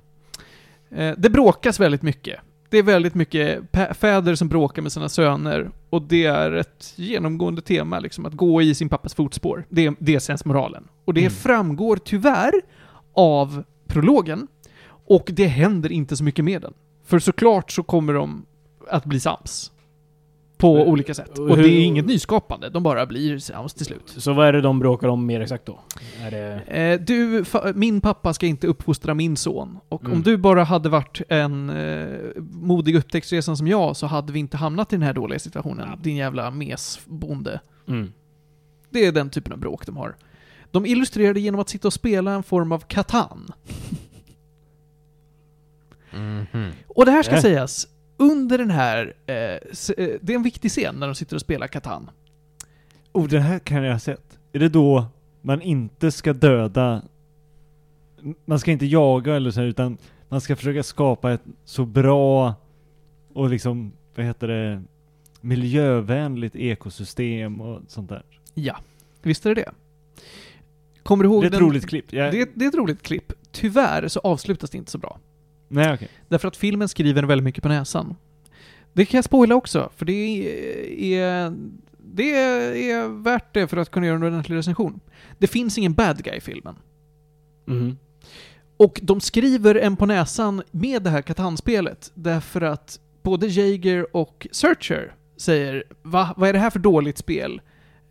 Eh, 0.91 1.13
det 1.17 1.29
bråkas 1.29 1.79
väldigt 1.79 2.01
mycket. 2.01 2.39
Det 2.69 2.77
är 2.77 2.83
väldigt 2.83 3.15
mycket 3.15 3.59
fäder 3.97 4.35
som 4.35 4.47
bråkar 4.47 4.81
med 4.81 4.91
sina 4.91 5.09
söner. 5.09 5.71
Och 5.89 6.01
det 6.01 6.25
är 6.25 6.51
ett 6.51 6.93
genomgående 6.95 7.61
tema, 7.61 7.99
liksom, 7.99 8.25
att 8.25 8.33
gå 8.33 8.61
i 8.61 8.75
sin 8.75 8.89
pappas 8.89 9.13
fotspår. 9.13 9.65
Det, 9.69 9.93
det 9.99 10.15
är 10.15 10.19
sensmoralen. 10.19 10.87
Och 11.05 11.13
det 11.13 11.21
Mm. 11.21 11.31
framgår 11.31 11.97
tyvärr 11.97 12.51
av 13.13 13.63
prologen. 13.87 14.47
Och 15.07 15.29
det 15.33 15.45
händer 15.47 15.91
inte 15.91 16.17
så 16.17 16.23
mycket 16.23 16.45
med 16.45 16.61
den. 16.61 16.73
För 17.05 17.19
såklart 17.19 17.71
så 17.71 17.83
kommer 17.83 18.13
de 18.13 18.45
att 18.89 19.05
bli 19.05 19.19
sams. 19.19 19.71
På 20.59 20.77
Men- 20.77 20.87
olika 20.87 21.13
sätt. 21.13 21.39
och 21.39 21.49
Och 21.49 21.57
det 21.57 21.69
är 21.69 21.79
inget 21.85 22.05
nyskapande, 22.05 22.69
de 22.69 22.83
bara 22.83 23.05
blir 23.05 23.39
sams 23.39 23.73
till 23.73 23.85
slut. 23.85 24.13
Så 24.17 24.33
vad 24.33 24.47
är 24.47 24.53
det 24.53 24.61
de 24.61 24.79
bråkar 24.79 25.07
om 25.07 25.25
mer 25.25 25.41
exakt 25.41 25.65
då? 25.65 25.79
Det... 26.29 26.61
Eh, 26.67 26.99
du, 27.01 27.43
min 27.75 28.01
pappa 28.01 28.33
ska 28.33 28.45
inte 28.45 28.67
uppfostra 28.67 29.13
min 29.13 29.37
son. 29.37 29.79
Och 29.89 30.01
Mm. 30.01 30.13
om 30.13 30.21
du 30.23 30.37
bara 30.37 30.63
hade 30.63 30.89
varit 30.89 31.21
en 31.29 31.69
eh, 31.69 32.07
modig 32.51 32.95
upptäcktsresan 32.95 33.57
som 33.57 33.67
jag 33.67 33.95
så 33.97 34.07
hade 34.07 34.33
vi 34.33 34.39
inte 34.39 34.57
hamnat 34.57 34.93
i 34.93 34.95
den 34.95 35.03
här 35.03 35.13
dåliga 35.13 35.39
situationen. 35.39 35.87
Ja. 35.91 35.97
Din 36.03 36.15
jävla 36.15 36.51
mesbonde. 36.51 37.59
Mm. 37.87 38.13
Det 38.89 39.05
är 39.05 39.11
den 39.11 39.29
typen 39.29 39.53
av 39.53 39.59
bråk 39.59 39.85
de 39.85 39.97
har. 39.97 40.15
De 40.71 40.85
illustrerar 40.85 41.33
det 41.33 41.39
genom 41.39 41.59
att 41.61 41.69
sitta 41.69 41.87
och 41.87 41.93
spela 41.93 42.31
en 42.31 42.43
form 42.43 42.71
av 42.71 42.79
katan. 42.79 43.47
Mhm. 46.13 46.71
Och 46.87 47.05
det 47.05 47.11
här 47.11 47.23
ska 47.23 47.35
Äh. 47.35 47.41
sägas, 47.41 47.87
under 48.19 48.57
den 48.57 48.71
här... 48.71 49.13
Eh, 49.25 49.35
eh, 49.35 49.59
det 50.21 50.33
är 50.33 50.35
en 50.35 50.43
viktig 50.43 50.71
scen 50.71 50.95
när 50.95 51.07
de 51.07 51.15
sitter 51.15 51.35
och 51.35 51.41
spelar 51.41 51.67
katan. 51.67 52.09
Oh, 53.13 53.27
den 53.27 53.41
här 53.41 53.59
kan 53.59 53.83
jag 53.83 53.91
ha 53.93 53.99
sett. 53.99 54.39
Är 54.53 54.59
det 54.59 54.69
då 54.69 55.05
man 55.41 55.61
inte 55.61 56.11
ska 56.11 56.33
döda, 56.33 57.01
man 58.45 58.59
ska 58.59 58.71
inte 58.71 58.85
jaga 58.85 59.35
eller 59.35 59.51
så 59.51 59.59
här, 59.59 59.67
utan 59.67 59.97
man 60.29 60.41
ska 60.41 60.55
försöka 60.55 60.83
skapa 60.83 61.31
ett 61.31 61.41
så 61.65 61.85
bra 61.85 62.53
och 63.33 63.49
liksom, 63.49 63.91
vad 64.15 64.25
heter 64.25 64.47
det, 64.47 64.83
miljövänligt 65.41 66.55
ekosystem 66.55 67.61
och 67.61 67.81
sånt 67.87 68.09
där. 68.09 68.23
Ja, 68.53 68.77
visst 69.21 69.45
är 69.45 69.55
det 69.55 69.61
det. 69.61 69.71
Kommer 71.03 71.23
du 71.23 71.29
ihåg 71.29 71.41
Det 71.43 71.45
är 71.45 71.47
ett 71.47 71.51
den- 71.51 71.61
roligt 71.61 71.87
klipp. 71.87 72.13
Jag, 72.13 72.31
Det, 72.33 72.49
det 72.55 72.65
är 72.65 72.69
ett 72.69 72.75
roligt 72.75 73.01
klipp. 73.01 73.33
Tyvärr 73.51 74.07
så 74.07 74.19
avslutas 74.19 74.69
det 74.69 74.77
inte 74.77 74.91
så 74.91 74.97
bra. 74.97 75.19
Nej 75.69 75.93
okej. 75.93 76.07
Därför 76.27 76.47
att 76.47 76.57
filmen 76.57 76.89
skriver 76.89 77.23
väldigt 77.23 77.43
mycket 77.43 77.63
på 77.63 77.69
näsan. 77.69 78.15
Det 78.93 79.05
kan 79.05 79.17
jag 79.17 79.25
spoila 79.25 79.55
också, 79.55 79.89
för 79.95 80.05
det 80.05 80.13
är, 81.15 81.53
det 81.97 82.33
är 82.91 83.23
värt 83.23 83.53
det 83.53 83.67
för 83.67 83.77
att 83.77 83.91
kunna 83.91 84.05
göra 84.05 84.15
en 84.15 84.23
ordentlig 84.23 84.55
recension. 84.55 84.99
Det 85.37 85.47
finns 85.47 85.77
ingen 85.77 85.93
bad 85.93 86.23
guy 86.23 86.35
i 86.35 86.41
filmen. 86.41 86.75
Mhm. 87.65 87.97
Och 88.77 88.99
de 89.03 89.21
skriver 89.21 89.75
en 89.75 89.95
på 89.95 90.05
näsan 90.05 90.61
med 90.71 91.03
det 91.03 91.09
här 91.09 91.21
Catan-spelet 91.21 92.11
därför 92.13 92.61
att 92.61 92.99
både 93.23 93.47
Jaeger 93.47 94.15
och 94.15 94.47
Searcher 94.51 95.15
säger 95.37 95.83
Va? 96.01 96.33
Vad 96.37 96.49
är 96.49 96.53
det 96.53 96.59
här 96.59 96.69
för 96.69 96.79
dåligt 96.79 97.17
spel? 97.17 97.61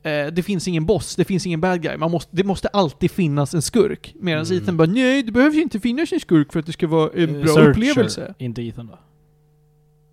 Eh, 0.02 0.26
det 0.26 0.42
finns 0.42 0.68
ingen 0.68 0.86
boss, 0.86 1.16
det 1.16 1.24
finns 1.24 1.46
ingen 1.46 1.60
bad 1.60 1.82
guy. 1.82 1.96
Man 1.96 2.10
måste, 2.10 2.36
det 2.36 2.44
måste 2.44 2.68
alltid 2.68 3.10
finnas 3.10 3.54
en 3.54 3.62
skurk. 3.62 4.14
Medan 4.20 4.44
Mm. 4.46 4.62
Ethan 4.62 4.76
bara 4.76 4.88
Nej, 4.88 5.22
det 5.22 5.32
behövs 5.32 5.54
ju 5.54 5.62
inte 5.62 5.80
finnas 5.80 6.12
en 6.12 6.20
skurk 6.20 6.52
för 6.52 6.60
att 6.60 6.66
det 6.66 6.72
ska 6.72 6.86
vara 6.86 7.10
en 7.14 7.34
Eh, 7.36 7.42
bra 7.42 7.54
Searcher, 7.54 7.70
upplevelse. 7.70 8.34
Inte 8.38 8.62
Ethan 8.62 8.86
då? 8.86 8.98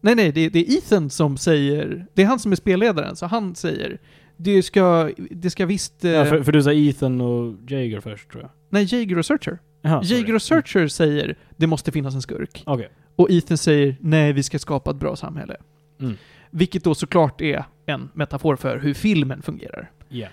Nej, 0.01 0.15
nej, 0.15 0.31
det, 0.31 0.49
det 0.49 0.59
är 0.59 0.77
Ethan 0.77 1.09
som 1.09 1.37
säger... 1.37 2.05
Det 2.13 2.21
är 2.21 2.25
han 2.25 2.39
som 2.39 2.51
är 2.51 2.55
spelledaren, 2.55 3.15
så 3.15 3.25
han 3.25 3.55
säger 3.55 3.99
det 4.37 4.63
ska, 4.63 5.09
det 5.31 5.49
ska 5.49 5.65
visst... 5.65 6.05
Eh, 6.05 6.11
Ja, 6.11 6.25
för, 6.25 6.43
för 6.43 6.51
du 6.51 6.63
sa 6.63 6.73
Ethan 6.73 7.21
och 7.21 7.55
Jaeger 7.67 7.99
först 8.01 8.29
tror 8.31 8.41
jag. 8.43 8.51
Nej, 8.69 8.87
Jaeger 8.91 9.17
och 9.17 9.25
Searcher. 9.25 9.59
Jaha, 9.81 10.03
sorry. 10.03 10.15
Jaeger 10.19 10.35
och 10.35 10.41
Searcher 10.41 10.87
säger 10.87 11.35
det 11.57 11.67
måste 11.67 11.91
finnas 11.91 12.15
en 12.15 12.21
skurk. 12.21 12.63
Okej. 12.65 12.89
Och 13.15 13.31
Ethan 13.31 13.57
säger 13.57 13.95
nej, 13.99 14.33
vi 14.33 14.43
ska 14.43 14.59
skapa 14.59 14.91
ett 14.91 14.97
bra 14.97 15.15
samhälle. 15.15 15.55
Mm. 16.01 16.13
Vilket 16.57 16.83
då 16.83 16.95
såklart 16.95 17.41
är 17.41 17.65
en 17.85 18.09
metafor 18.13 18.55
för 18.55 18.79
hur 18.79 18.93
filmen 18.93 19.41
fungerar. 19.41 19.91
Ja. 20.09 20.27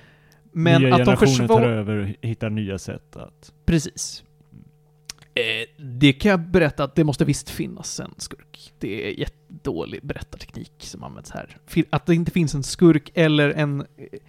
Men 0.53 0.83
nya 0.83 0.95
att 0.95 1.05
de 1.05 1.47
tar 1.49 1.63
över 1.63 1.97
och 1.97 2.29
hittar 2.29 2.51
nya 2.51 2.79
sätt 2.79 3.17
att... 3.17 3.53
Precis. 3.65 4.25
Eh, 5.35 5.43
det 5.85 6.13
kan 6.13 6.31
jag 6.31 6.41
berätta 6.41 6.85
att 6.85 6.95
det 6.95 7.05
måste 7.05 7.25
visst 7.25 7.51
finnas 7.51 8.01
en 8.01 8.15
skurk. 8.17 8.73
Det 8.79 9.09
är 9.09 9.21
jättedålig 9.21 10.01
berättarteknik 10.03 10.73
som 10.79 11.05
används 11.05 11.31
här. 11.31 11.57
Att 11.91 12.07
det 12.07 12.15
inte 12.15 12.31
finns 12.31 12.55
en 12.55 12.63
skurk 12.63 13.11
eller 13.15 13.51
en... 13.51 13.81
eh, 13.81 13.87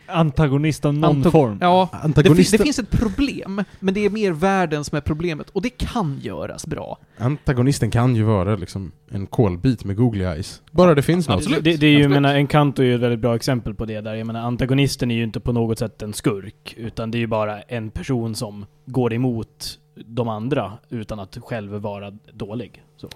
Antagonist 0.07 0.85
av 0.85 0.93
någon 0.93 1.15
antag- 1.23 1.31
form. 1.31 1.57
Ja, 1.61 1.89
det, 1.91 1.97
Antagonisten, 1.97 2.57
det 2.57 2.63
finns 2.63 2.79
ett 2.79 2.89
problem, 2.91 3.63
men 3.79 3.93
det 3.93 4.05
är 4.05 4.09
mer 4.09 4.31
världen 4.31 4.83
som 4.83 4.97
är 4.97 5.01
problemet. 5.01 5.49
Och 5.49 5.61
det 5.61 5.69
kan 5.69 6.19
göras 6.21 6.67
bra. 6.67 6.97
antagonisten 7.17 7.91
kan 7.91 8.15
ju 8.15 8.23
vara 8.23 8.55
liksom 8.55 8.91
en 9.11 9.27
kolbit 9.27 9.83
med 9.83 9.95
googly 9.95 10.23
eyes. 10.23 10.61
Bara 10.71 10.95
det 10.95 11.01
finns 11.01 11.27
något. 11.27 11.37
Absolut. 11.37 11.63
Det, 11.63 11.75
det 11.77 11.87
är 11.87 11.91
ju, 11.91 11.95
absolut. 11.97 12.11
menar, 12.21 12.35
Encanto 12.35 12.81
är 12.81 12.85
ju 12.85 12.95
ett 12.95 13.01
väldigt 13.01 13.19
bra 13.19 13.35
exempel 13.35 13.73
på 13.75 13.85
det 13.85 14.01
där. 14.01 14.13
Jag 14.15 14.27
menar, 14.27 14.41
antagonisten 14.41 15.11
är 15.11 15.15
ju 15.15 15.23
inte 15.23 15.39
på 15.39 15.51
något 15.51 15.79
sätt 15.79 16.01
en 16.01 16.13
skurk, 16.13 16.73
utan 16.77 17.11
det 17.11 17.17
är 17.17 17.19
ju 17.19 17.27
bara 17.27 17.61
en 17.61 17.89
person 17.91 18.35
som 18.35 18.65
går 18.85 19.13
emot 19.13 19.79
de 19.95 20.29
andra 20.29 20.73
utan 20.89 21.19
att 21.19 21.37
själv 21.41 21.71
vara 21.71 22.11
dålig. 22.33 22.83
Så. 22.97 23.09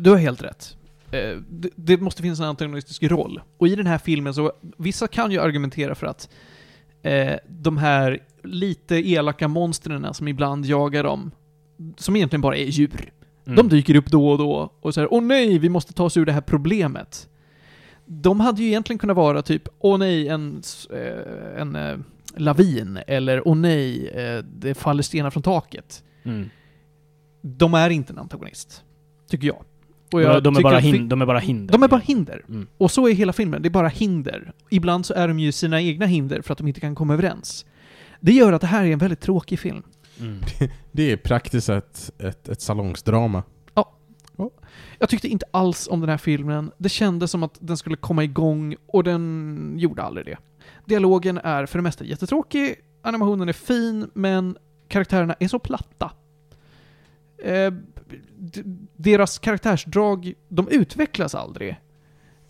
Du 0.00 0.10
har 0.10 0.16
helt 0.16 0.42
rätt. 0.42 0.76
Eh, 1.10 1.36
Det, 1.48 1.70
det 1.74 2.00
måste 2.00 2.22
finnas 2.22 2.40
en 2.40 2.46
antagonistisk 2.46 3.02
roll. 3.02 3.40
Och 3.58 3.68
i 3.68 3.76
den 3.76 3.86
här 3.86 3.98
filmen 3.98 4.34
så, 4.34 4.52
vissa 4.76 5.08
kan 5.08 5.30
ju 5.30 5.40
argumentera 5.40 5.94
för 5.94 6.06
att 6.06 6.28
eh, 7.02 7.34
de 7.48 7.76
här 7.78 8.18
lite 8.42 8.96
elaka 8.96 9.48
monstren 9.48 10.14
som 10.14 10.28
ibland 10.28 10.66
jagar 10.66 11.02
dem, 11.04 11.30
som 11.96 12.16
egentligen 12.16 12.40
bara 12.40 12.56
är 12.56 12.64
djur, 12.66 13.12
Mm. 13.46 13.56
de 13.56 13.68
dyker 13.68 13.94
upp 13.96 14.10
då 14.10 14.30
och 14.30 14.38
då 14.38 14.72
och 14.80 14.94
säger 14.94 15.12
åh 15.12 15.22
nej, 15.22 15.58
vi 15.58 15.68
måste 15.68 15.92
ta 15.92 16.04
oss 16.04 16.16
ur 16.16 16.26
det 16.26 16.32
här 16.32 16.40
problemet. 16.40 17.28
De 18.06 18.40
hade 18.40 18.62
ju 18.62 18.68
egentligen 18.68 18.98
kunnat 18.98 19.16
vara 19.16 19.42
typ, 19.42 19.68
åh 19.78 19.98
nej, 19.98 20.28
en, 20.28 20.62
eh, 20.90 21.60
en 21.60 21.76
lavin, 22.36 22.98
eller 23.06 23.48
åh 23.48 23.56
nej, 23.56 24.08
eh, 24.08 24.44
det 24.44 24.74
faller 24.74 25.02
stenar 25.02 25.30
från 25.30 25.42
taket. 25.42 26.02
Mm. 26.24 26.50
De 27.42 27.74
är 27.74 27.90
inte 27.90 28.12
en 28.12 28.18
antagonist, 28.18 28.82
tycker 29.30 29.46
jag. 29.46 29.64
Och 30.12 30.20
de, 30.20 30.22
jag 30.22 30.42
de, 30.42 30.54
är 30.54 30.58
tycker 30.58 30.70
bara 30.70 30.80
hin- 30.80 31.08
de 31.08 31.22
är 31.22 31.26
bara 31.26 31.38
hinder. 31.38 31.72
de 31.72 31.82
är 31.82 31.88
bara 31.88 32.00
hinder. 32.00 32.44
Mm. 32.48 32.66
Och 32.78 32.90
så 32.90 33.08
är 33.08 33.12
hela 33.14 33.32
filmen, 33.32 33.62
det 33.62 33.68
är 33.68 33.70
bara 33.70 33.88
hinder. 33.88 34.52
Ibland 34.70 35.06
så 35.06 35.14
är 35.14 35.28
de 35.28 35.38
ju 35.38 35.52
sina 35.52 35.80
egna 35.82 36.06
hinder 36.06 36.42
för 36.42 36.52
att 36.52 36.58
de 36.58 36.68
inte 36.68 36.80
kan 36.80 36.94
komma 36.94 37.14
överens. 37.14 37.66
Det 38.20 38.32
gör 38.32 38.52
att 38.52 38.60
det 38.60 38.66
här 38.66 38.84
är 38.84 38.92
en 38.92 38.98
väldigt 38.98 39.20
tråkig 39.20 39.58
film. 39.58 39.82
Mm. 40.20 40.40
Det 40.92 41.12
är 41.12 41.16
praktiskt 41.16 41.66
sett 41.66 42.10
ett, 42.18 42.48
ett 42.48 42.60
salongsdrama. 42.60 43.42
Jag 44.98 45.08
tyckte 45.08 45.28
inte 45.28 45.46
alls 45.50 45.88
om 45.90 46.00
den 46.00 46.08
här 46.08 46.16
filmen. 46.16 46.70
Det 46.78 46.88
kändes 46.88 47.30
som 47.30 47.42
att 47.42 47.58
den 47.60 47.76
skulle 47.76 47.96
komma 47.96 48.24
igång 48.24 48.76
och 48.86 49.04
den 49.04 49.74
gjorde 49.76 50.02
aldrig 50.02 50.26
det. 50.26 50.38
Dialogen 50.88 51.38
är 51.38 51.66
för 51.66 51.78
det 51.78 51.82
mesta 51.82 52.04
jättetråkig, 52.04 52.74
animationen 53.02 53.48
är 53.48 53.52
fin, 53.52 54.10
men 54.14 54.56
karaktärerna 54.88 55.34
är 55.40 55.48
så 55.48 55.58
platta. 55.58 56.10
Eh, 57.38 57.72
deras 58.96 59.38
karaktärsdrag, 59.38 60.32
de 60.48 60.68
utvecklas 60.68 61.34
aldrig. 61.34 61.80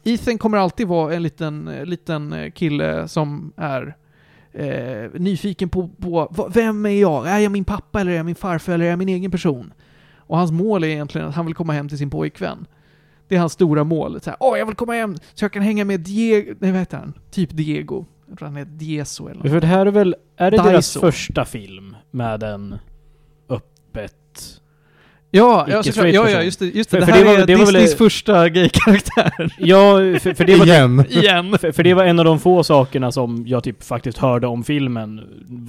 Ethan 0.05 0.39
kommer 0.39 0.59
alltid 0.59 0.89
vara 0.89 1.15
en 1.15 1.23
liten, 1.23 1.65
liten 1.85 2.53
kille 2.55 3.09
som 3.09 3.53
är 3.57 3.97
eh, 4.53 5.11
nyfiken 5.15 5.69
på, 5.69 5.89
på 5.89 6.51
vem 6.55 6.87
är 6.87 7.01
jag? 7.01 7.29
Är 7.29 7.39
jag 7.39 7.53
min 7.53 7.65
pappa 7.65 8.01
eller 8.01 8.13
är 8.13 8.17
jag 8.17 8.27
min 8.27 8.35
farfar 8.35 8.73
eller 8.73 8.85
är 8.85 8.91
jag 8.91 8.99
min 8.99 9.09
egen 9.09 9.31
person? 9.31 9.73
Och 10.17 10.39
hans 10.39 10.51
mål 10.51 10.85
är 10.85 10.89
egentligen 10.89 11.29
att 11.29 11.35
han 11.35 11.47
vill 11.47 11.55
komma 11.55 11.73
hem 11.73 11.89
till 11.89 11.99
sin 11.99 12.11
pojkvän. 12.11 12.67
Det 13.29 13.37
är 13.37 13.41
hans 13.41 13.53
stora 13.53 13.85
mål. 13.85 14.21
Så 14.21 14.31
här, 14.31 14.37
Åh, 14.41 14.59
jag 14.59 14.67
vill 14.67 14.75
komma 14.75 14.93
hem 14.93 15.17
så 15.35 15.45
jag 15.45 15.53
kan 15.53 15.63
hänga 15.63 15.85
med 15.85 16.01
Diego... 16.01 16.55
Nej, 16.59 16.71
vad 16.71 16.81
heter 16.81 16.99
han? 16.99 17.15
Typ 17.31 17.51
Diego. 17.51 18.05
Han 18.41 18.57
är 18.57 18.65
Dieso 18.65 19.29
eller 19.29 19.41
något. 19.43 19.51
För 19.53 19.61
det 19.61 19.67
här 19.67 19.87
är 19.87 19.91
väl, 19.91 20.17
är 20.37 20.51
det 20.51 20.57
deras 20.57 20.73
Daiso. 20.95 21.01
första 21.01 21.45
film 21.45 21.97
med 22.11 22.43
en 22.43 22.79
öppet... 23.49 24.15
Ja, 25.31 25.67
ja, 25.71 25.83
såklart. 25.83 26.07
ja, 26.07 26.31
ja, 26.31 26.43
just 26.43 26.59
det. 26.59 26.67
Just 26.67 26.91
För- 26.91 27.01
det. 27.01 27.07
för 27.07 27.13
det 27.13 27.19
här 27.19 27.25
det 27.25 27.31
var- 27.33 27.39
är 27.43 27.47
det 27.47 27.57
var 27.57 27.65
väl- 27.65 27.75
Disneys 27.75 27.95
första 27.99 28.49
gay-karaktär. 28.49 29.55
Ja, 29.59 29.97
för, 30.21 30.35
för, 30.35 30.45
det 30.45 30.57
var, 30.57 30.67
Igen! 30.67 31.05
Igen. 31.09 31.59
för, 31.59 31.73
för 31.73 31.83
det 31.83 31.95
var 31.95 32.05
en 32.05 32.19
av 32.19 32.25
de 32.25 32.39
få 32.41 32.65
sakerna 32.65 33.13
som 33.13 33.45
jag 33.47 33.65
typ 33.65 33.83
faktiskt 33.85 34.19
hörde 34.19 34.47
om 34.47 34.65
filmen, 34.65 35.19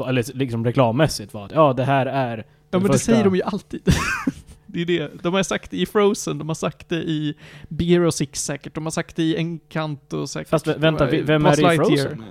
eller 0.08 0.38
liksom 0.38 0.66
reklammässigt 0.66 1.34
var 1.34 1.46
att 1.46 1.52
ja, 1.52 1.74
det 1.74 1.84
här 1.84 2.06
är 2.06 2.38
Ja, 2.38 2.44
men 2.80 2.82
det 2.84 2.88
första- 2.94 3.06
säger 3.12 3.24
de 3.24 3.36
ju 3.36 3.42
alltid. 3.44 3.82
det 4.66 4.82
är 4.82 4.86
det. 4.86 5.12
De 5.24 5.34
har 5.34 5.44
sagt 5.44 5.72
det 5.72 5.78
i 5.78 5.86
Frozen, 5.86 6.38
de 6.38 6.48
har 6.48 6.56
sagt 6.56 6.90
det 6.90 6.96
i 7.04 7.34
Big 7.70 7.90
Hero 7.90 8.12
6 8.12 8.44
säkert, 8.44 8.76
de 8.76 8.86
har 8.86 8.92
sagt 8.92 9.16
det 9.16 9.24
i 9.24 9.38
Encanto 9.38 10.28
säkert. 10.28 10.50
Fast 10.50 10.68
vä- 10.68 10.80
vänta, 10.80 11.06
vem 11.06 11.46
är 11.46 11.56
det 11.56 11.74
i. 11.74 11.78
Frozen? 11.78 12.24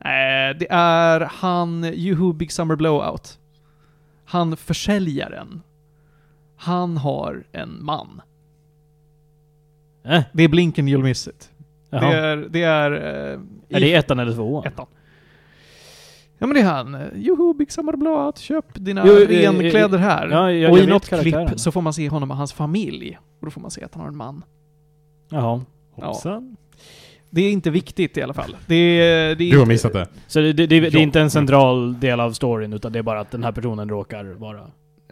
Eh, 0.00 0.56
det 0.58 0.66
är 0.70 1.20
han, 1.20 1.84
Juhu 1.94 2.32
Big 2.32 2.52
Summer 2.52 2.76
Blowout. 2.76 3.38
Han 4.24 4.56
försäljaren. 4.56 5.62
Han 6.56 6.96
har 6.96 7.44
en 7.52 7.84
man. 7.84 8.20
Äh, 10.04 10.22
Det 10.32 10.42
är 10.44 10.48
Blinken 10.48 10.88
You'll 10.88 11.02
Miss 11.02 11.28
It. 11.28 11.50
Det 11.90 11.96
jaha. 11.96 12.14
är... 12.14 12.36
Det 12.36 12.62
är, 12.62 12.90
eh, 12.92 13.40
Är 13.68 13.80
det 13.80 13.94
ettan 13.94 14.18
eller 14.18 14.32
tvåan? 14.32 14.64
ettan. 14.66 14.86
Ja 16.38 16.46
men 16.46 16.54
det 16.54 16.60
är 16.60 16.64
han. 16.64 16.96
Juhu 17.14 17.54
Big 17.54 17.72
Summer 17.72 17.96
Blowout, 17.96 18.38
köp 18.38 18.64
dina 18.74 19.02
Jo, 19.06 19.12
eh, 19.12 19.26
renkläder 19.28 19.98
här. 19.98 20.28
ja, 20.28 20.52
jag- 20.52 20.72
och 20.72 20.78
jag 20.78 20.84
i 20.84 20.88
något 20.90 21.08
karaktären. 21.08 21.46
klipp 21.46 21.60
så 21.60 21.72
får 21.72 21.80
man 21.82 21.92
se 21.92 22.08
honom 22.08 22.30
och 22.30 22.36
hans 22.36 22.52
familj. 22.52 23.18
Och 23.40 23.46
då 23.46 23.50
får 23.50 23.60
man 23.60 23.70
se 23.70 23.84
att 23.84 23.94
han 23.94 24.00
har 24.00 24.08
en 24.08 24.16
man. 24.16 24.44
Jaha. 25.28 25.60
Hoppsan. 25.92 26.56
Det 27.30 27.42
är 27.42 27.50
inte 27.52 27.70
viktigt 27.70 28.16
i 28.16 28.22
alla 28.22 28.34
fall. 28.34 28.56
Det 28.66 28.74
är, 28.74 29.34
det 29.34 29.44
är 29.44 29.50
Du 29.50 29.56
har 29.56 29.62
inte- 29.62 29.68
missat 29.68 29.92
det. 29.92 30.06
Så 30.26 30.40
det, 30.40 30.52
det, 30.52 30.66
det, 30.66 30.80
det 30.80 30.98
är 30.98 31.02
inte 31.02 31.20
en 31.20 31.30
central 31.30 32.00
del 32.00 32.20
av 32.20 32.32
storyn, 32.32 32.72
utan 32.72 32.92
det 32.92 32.98
är 32.98 33.02
bara 33.02 33.20
att 33.20 33.30
den 33.30 33.44
här 33.44 33.52
personen 33.52 33.88
råkar 33.88 34.24
vara... 34.24 34.60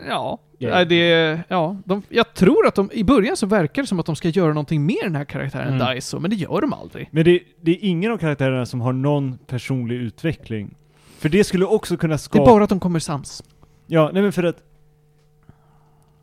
Ja. 0.09 0.39
Ja. 0.59 0.71
Nej, 0.71 0.87
det 0.87 0.95
är, 1.13 1.43
ja 1.49 1.77
de, 1.85 2.03
jag 2.09 2.35
tror 2.35 2.67
att 2.67 2.75
de, 2.75 2.91
i 2.93 3.05
början 3.05 3.37
så 3.37 3.47
verkar 3.47 3.83
det 3.83 3.89
som 3.89 4.01
att 4.01 4.07
de 4.07 4.17
ska 4.17 4.29
göra 4.29 4.49
någonting 4.49 4.87
med 4.87 4.97
den 5.03 5.15
här 5.15 5.25
karaktären 5.25 5.67
Mm. 5.67 5.79
Daiso, 5.79 6.19
men 6.21 6.31
det 6.31 6.37
gör 6.37 6.61
de 6.61 6.73
aldrig. 6.73 7.09
Men 7.11 7.25
det, 7.25 7.41
det 7.61 7.71
är 7.71 7.79
ingen 7.81 8.13
av 8.13 8.19
karaktärerna 8.19 8.67
som 8.67 8.81
har 8.81 8.93
någon 8.93 9.39
personlig 9.47 9.97
utveckling. 9.97 10.75
För 11.19 11.29
det 11.29 11.45
skulle 11.45 11.65
också 11.65 11.97
kunna 11.97 12.11
Det 12.13 12.15
är 12.15 12.19
skapa... 12.19 12.45
bara 12.45 12.65
att 12.65 12.71
de 12.71 12.81
kommer 12.81 12.99
sams. 12.99 13.43
Ja, 13.87 14.11
nej 14.13 14.23
men 14.23 14.33
för 14.33 14.43
att... 14.45 14.57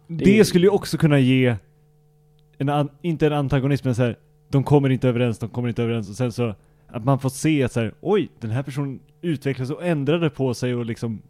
Det- 0.08 0.26
Det 0.26 0.46
skulle 0.46 0.66
ju 0.66 0.70
också 0.72 0.98
kunna 0.98 1.20
ge... 1.20 1.56
En 2.58 2.70
an, 2.70 2.90
inte 3.02 3.28
en 3.28 3.34
antagonist, 3.34 3.84
men 3.84 3.96
så 3.96 4.02
här, 4.04 4.16
de 4.52 4.64
kommer 4.64 4.90
inte 4.90 5.10
överens, 5.10 5.40
de 5.40 5.50
kommer 5.50 5.70
inte 5.70 5.84
överens 5.84 6.10
och 6.10 6.16
sen 6.16 6.32
så... 6.32 6.56
Att 6.94 7.06
man 7.06 7.20
får 7.20 7.30
se 7.30 7.64
att 7.64 7.72
så 7.72 7.80
här, 7.80 7.94
oj, 8.02 8.30
den 8.40 8.52
här 8.52 8.64
personen 8.64 9.00
utvecklades 9.22 9.72
och 9.72 9.86
ändrade 9.86 10.30
på 10.30 10.54
sig 10.54 10.76
och 10.76 10.86
liksom 10.86 11.22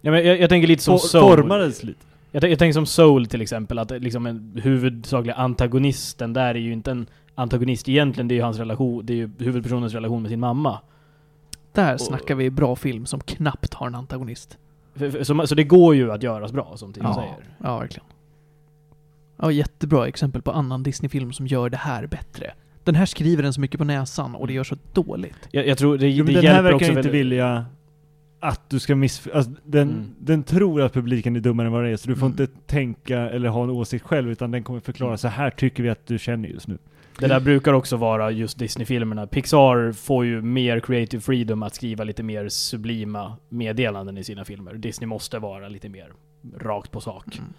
Ja, 0.00 0.10
men 0.10 0.26
jag, 0.26 0.40
jag 0.40 0.48
tänker 0.48 0.68
lite 0.68 0.82
som 0.82 0.98
for, 0.98 1.06
Soul. 1.06 1.36
formades 1.36 1.82
lite. 1.82 1.98
Jag, 2.30 2.44
jag 2.44 2.58
tänker 2.58 2.72
som 2.72 2.86
Soul 2.86 3.26
till 3.26 3.42
exempel, 3.42 3.78
att 3.78 3.90
liksom 3.90 4.26
en 4.26 4.60
huvudsakliga 4.62 5.34
antagonisten 5.34 6.32
där 6.32 6.54
är 6.54 6.58
ju 6.58 6.72
inte 6.72 6.90
en 6.90 7.06
antagonist 7.34 7.88
egentligen, 7.88 8.28
det 8.28 8.34
är 8.34 8.36
ju 8.36 8.42
hans 8.42 8.58
relation, 8.58 9.06
det 9.06 9.12
är 9.12 9.16
ju 9.16 9.30
huvudpersonens 9.38 9.92
relation 9.94 10.22
med 10.22 10.30
sin 10.30 10.40
mamma. 10.40 10.78
Där 11.72 11.94
Och- 11.94 12.00
snackar 12.00 12.34
vi 12.34 12.50
bra 12.50 12.76
film 12.76 13.06
som 13.06 13.20
knappt 13.20 13.74
har 13.74 13.86
en 13.86 13.94
antagonist. 13.94 14.58
För, 14.94 15.10
för, 15.10 15.24
så, 15.24 15.46
så 15.46 15.54
det 15.54 15.64
går 15.64 15.94
ju 15.94 16.12
att 16.12 16.22
göras 16.22 16.52
bra, 16.52 16.72
som 16.76 16.92
Timo 16.92 17.08
Ja, 17.08 17.14
säger. 17.14 17.34
ja, 17.62 17.78
verkligen. 17.78 18.06
Ja, 19.36 19.50
jättebra 19.52 20.06
exempel 20.08 20.42
på 20.42 20.50
annan 20.50 20.82
Disney-film 20.82 21.32
som 21.32 21.46
gör 21.46 21.70
det 21.70 21.76
här 21.76 22.06
bättre. 22.06 22.52
Den 22.84 22.94
här 22.94 23.06
skriver 23.06 23.42
den 23.42 23.52
så 23.52 23.60
mycket 23.60 23.78
på 23.78 23.84
näsan 23.84 24.34
och 24.34 24.46
det 24.46 24.52
gör 24.52 24.64
så 24.64 24.76
dåligt. 24.92 25.48
Jag, 25.50 25.66
jag 25.66 25.78
tror 25.78 25.98
det, 25.98 26.08
Jo, 26.08 26.24
men 26.24 26.34
det 26.34 26.40
den 26.40 26.54
här 26.54 26.62
verkar 26.62 26.76
inte 26.86 26.94
väldigt- 26.94 27.12
vilja 27.14 27.64
att 28.40 28.70
du 28.70 28.78
ska 28.78 28.96
miss... 28.96 29.28
Alltså, 29.34 29.52
den, 29.64 29.88
Mm. 29.90 30.14
den 30.18 30.42
tror 30.42 30.80
att 30.82 30.92
publiken 30.92 31.36
är 31.36 31.40
dummare 31.40 31.66
än 31.66 31.72
vad 31.72 31.84
det 31.84 31.90
är, 31.90 31.96
så 31.96 32.08
du 32.08 32.16
får 32.16 32.26
Mm. 32.26 32.40
inte 32.42 32.54
tänka 32.66 33.18
eller 33.18 33.48
ha 33.48 33.64
en 33.64 33.70
åsikt 33.70 34.04
själv, 34.04 34.30
utan 34.30 34.50
den 34.50 34.62
kommer 34.64 34.80
förklara 34.80 35.16
så 35.16 35.28
här 35.28 35.50
tycker 35.50 35.82
vi 35.82 35.88
att 35.88 36.06
du 36.06 36.18
känner 36.18 36.48
just 36.48 36.68
nu. 36.68 36.78
Det 37.20 37.26
där 37.26 37.40
brukar 37.40 37.72
också 37.72 37.96
vara 37.96 38.30
just 38.30 38.58
Disney-filmerna. 38.58 39.26
Pixar 39.26 39.92
får 39.92 40.24
ju 40.24 40.42
mer 40.42 40.80
creative 40.80 41.20
freedom 41.20 41.62
att 41.62 41.74
skriva 41.74 42.04
lite 42.04 42.22
mer 42.22 42.48
sublima 42.48 43.36
meddelanden 43.48 44.18
i 44.18 44.24
sina 44.24 44.44
filmer. 44.44 44.74
Disney 44.74 45.06
måste 45.06 45.38
vara 45.38 45.68
lite 45.68 45.88
mer 45.88 46.12
rakt 46.58 46.90
på 46.90 47.00
sak. 47.00 47.38
Mm. 47.38 47.52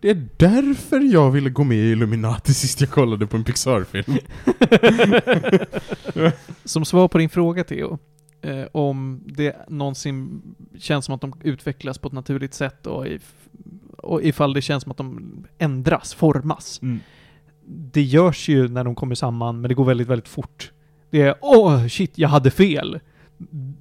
Det 0.00 0.10
är 0.10 0.28
därför 0.36 1.00
jag 1.00 1.30
ville 1.30 1.50
gå 1.50 1.64
med 1.64 1.78
i 1.78 1.90
Illuminati 1.90 2.54
sist 2.54 2.80
jag 2.80 2.90
kollade 2.90 3.26
på 3.26 3.36
en 3.36 3.44
Pixar-film. 3.44 4.18
Som 6.64 6.84
svar 6.84 7.08
på 7.08 7.18
din 7.18 7.28
fråga 7.28 7.64
Theo, 7.64 7.98
eh, 8.42 8.64
om 8.72 9.22
det 9.26 9.56
någonsin 9.68 10.42
känns 10.78 11.04
som 11.04 11.14
att 11.14 11.20
de 11.20 11.34
utvecklas 11.42 11.98
på 11.98 12.08
ett 12.08 12.14
naturligt 12.14 12.54
sätt 12.54 12.86
och, 12.86 13.06
if, 13.08 13.32
och 13.98 14.22
ifall 14.22 14.54
det 14.54 14.62
känns 14.62 14.82
som 14.82 14.92
att 14.92 14.98
de 14.98 15.36
ändras, 15.58 16.14
formas. 16.14 16.82
Mm. 16.82 17.00
Det 17.66 18.02
görs 18.02 18.48
ju 18.48 18.68
när 18.68 18.84
de 18.84 18.94
kommer 18.94 19.14
samman, 19.14 19.60
men 19.60 19.68
det 19.68 19.74
går 19.74 19.84
väldigt, 19.84 20.08
väldigt 20.08 20.28
fort. 20.28 20.72
Det 21.10 21.22
är 21.22 21.34
åh 21.40 21.86
shit, 21.86 22.18
jag 22.18 22.28
hade 22.28 22.50
fel. 22.50 23.00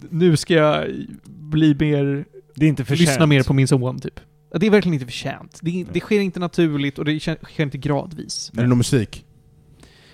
Nu 0.09 0.38
ska 0.38 0.53
jag 0.53 0.88
bli 1.26 1.76
mer, 1.80 2.26
Det 2.55 2.65
är 2.65 2.69
inte 2.69 2.86
för 2.86 2.95
lyssna 2.95 3.13
sent. 3.13 3.30
mer 3.30 3.43
på 3.43 3.53
min 3.53 3.67
son 3.67 3.99
typ. 3.99 4.19
Det 4.60 4.66
är 4.66 4.70
verkligen 4.72 4.93
inte 4.93 5.06
förtjänt. 5.06 5.60
Det, 5.62 5.86
det 5.93 5.99
sker 5.99 6.20
inte 6.20 6.39
naturligt 6.39 6.99
och 6.99 7.06
det 7.06 7.20
sker 7.20 7.64
inte 7.64 7.78
gradvis. 7.78 8.51
Är 8.58 8.62
det 8.62 8.68
någon 8.68 8.78
musik? 8.78 9.26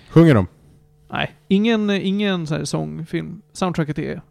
Sjunger 0.08 0.34
de? 0.34 0.46
Nej, 1.10 1.34
ingen, 1.48 1.90
ingen 1.90 2.46
så 2.46 2.54
här 2.54 2.64
sångfilm. 2.64 3.42
Soundtracket 3.52 3.98
är 3.98 4.22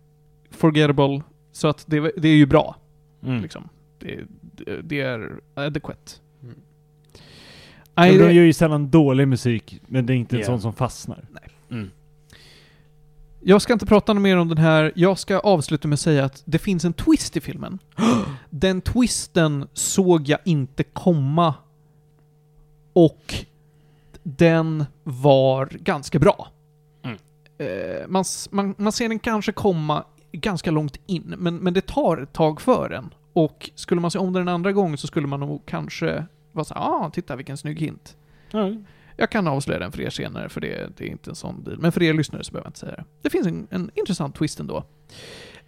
forgettable, 0.52 1.22
så 1.52 1.68
att 1.68 1.84
det, 1.88 2.12
det 2.18 2.28
är 2.30 2.36
ju 2.36 2.46
bra. 2.46 2.76
Mm. 3.24 3.42
Liksom. 3.42 3.70
Det, 4.00 4.20
det, 4.42 4.82
det 4.82 5.02
är 5.02 5.40
adequate. 5.54 6.12
Mm. 6.44 6.56
Nej, 7.96 8.18
Men 8.18 8.28
de 8.28 8.34
gör 8.34 8.44
ju 8.44 8.54
sällan 8.54 8.90
dålig 8.90 9.28
musik, 9.28 9.82
men 9.88 10.06
det 10.06 10.14
är 10.14 10.16
inte 10.16 10.36
en 10.36 10.40
Ja. 10.40 10.46
sån 10.46 10.62
som 10.62 10.74
fastnar. 10.74 11.26
Mm. 11.72 11.90
Jag 13.42 13.62
ska 13.62 13.74
inte 13.74 13.86
prata 13.86 14.14
mer 14.14 14.38
om 14.38 14.48
den 14.48 14.58
här. 14.58 14.92
Jag 14.96 15.20
ska 15.20 15.40
avsluta 15.40 15.88
med 15.88 15.94
att 15.94 16.00
säga 16.00 16.26
att 16.26 16.44
det 16.46 16.60
finns 16.60 16.86
en 16.86 16.94
twist 16.94 17.38
i 17.38 17.42
filmen. 17.42 17.80
Den 18.50 18.82
twisten 18.82 19.68
såg 19.74 20.28
jag 20.28 20.40
inte 20.46 20.84
komma. 20.84 21.54
Och 22.94 23.36
den 24.24 24.86
var 25.04 25.66
ganska 25.66 26.20
bra. 26.20 26.48
Mm. 27.04 27.18
Eh, 27.58 28.08
man, 28.08 28.24
man, 28.52 28.76
man 28.78 28.92
ser 28.92 29.10
den 29.10 29.20
kanske 29.20 29.52
komma 29.52 30.04
ganska 30.32 30.72
långt 30.72 30.98
in, 31.06 31.36
men, 31.38 31.56
men 31.56 31.74
det 31.74 31.88
tar 31.88 32.18
ett 32.18 32.34
tag 32.34 32.62
för 32.62 32.90
den. 32.90 33.14
Och 33.34 33.70
skulle 33.76 34.02
man 34.02 34.12
se 34.12 34.20
om 34.20 34.34
den 34.34 34.42
en 34.42 34.48
andra 34.48 34.72
gång 34.72 34.98
så 34.98 35.08
skulle 35.08 35.28
man 35.28 35.40
nog 35.40 35.66
kanske 35.66 36.26
vara 36.52 36.66
så 36.66 36.74
här, 36.74 36.82
ah, 36.82 37.10
titta 37.14 37.36
vilken 37.36 37.58
snygg 37.58 37.80
hint. 37.80 38.18
Ja. 38.52 38.74
Jag 39.20 39.30
kan 39.30 39.48
avslöja 39.48 39.80
den 39.80 39.92
för 39.92 40.02
er 40.02 40.10
senare, 40.10 40.50
för 40.50 40.62
det, 40.62 40.90
det 40.98 41.04
är 41.04 41.10
inte 41.10 41.32
en 41.32 41.36
sån 41.36 41.64
deal. 41.64 41.80
Men 41.80 41.92
för 41.92 42.04
er 42.04 42.14
lyssnare 42.14 42.44
så 42.44 42.52
behöver 42.52 42.66
jag 42.66 42.70
inte 42.70 42.80
säga 42.80 42.92
det. 42.92 43.04
Det 43.22 43.30
finns 43.30 43.48
en, 43.48 43.68
en 43.72 43.92
intressant 43.96 44.36
twist 44.36 44.60
ändå. 44.60 44.84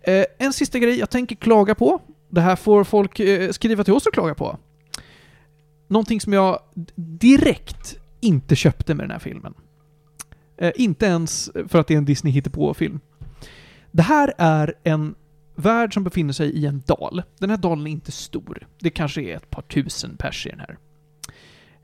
Eh, 0.02 0.26
en 0.38 0.54
sista 0.54 0.80
grej 0.80 0.99
jag 0.99 1.10
tänker 1.10 1.36
klaga 1.36 1.76
på. 1.76 2.02
Det 2.30 2.41
här 2.41 2.56
får 2.56 2.84
folk 2.84 3.20
eh, 3.20 3.52
skriva 3.52 3.84
till 3.84 3.93
oss 3.93 4.06
och 4.06 4.14
klaga 4.14 4.36
på. 4.36 4.58
Någonting 5.88 6.22
som 6.22 6.34
jag 6.34 6.60
direkt 6.95 7.97
inte 8.20 8.56
köpte 8.56 8.95
med 8.95 9.04
den 9.04 9.12
här 9.12 9.20
filmen. 9.20 9.54
Eh, 10.58 10.72
inte 10.76 11.06
ens 11.06 11.52
för 11.68 11.80
att 11.80 11.88
det 11.88 11.93
är 11.93 11.97
en 11.97 12.06
Disney 12.06 12.34
hittepå-film. 12.34 12.99
Det 13.91 14.04
här 14.04 14.34
är 14.38 14.74
en 14.84 15.16
värld 15.56 15.93
som 15.93 16.04
befinner 16.04 16.34
sig 16.34 16.49
i 16.49 16.66
en 16.66 16.84
dal. 16.86 17.24
Den 17.39 17.49
här 17.49 17.58
dalen 17.58 17.88
är 17.88 17.91
inte 17.91 18.12
stor. 18.12 18.68
Det 18.80 18.89
kanske 18.89 19.22
är 19.22 19.36
ett 19.38 19.49
par 19.49 19.62
tusen 19.62 20.18
pers 20.18 20.45
i 20.45 20.49
den 20.49 20.60
här. 20.60 20.78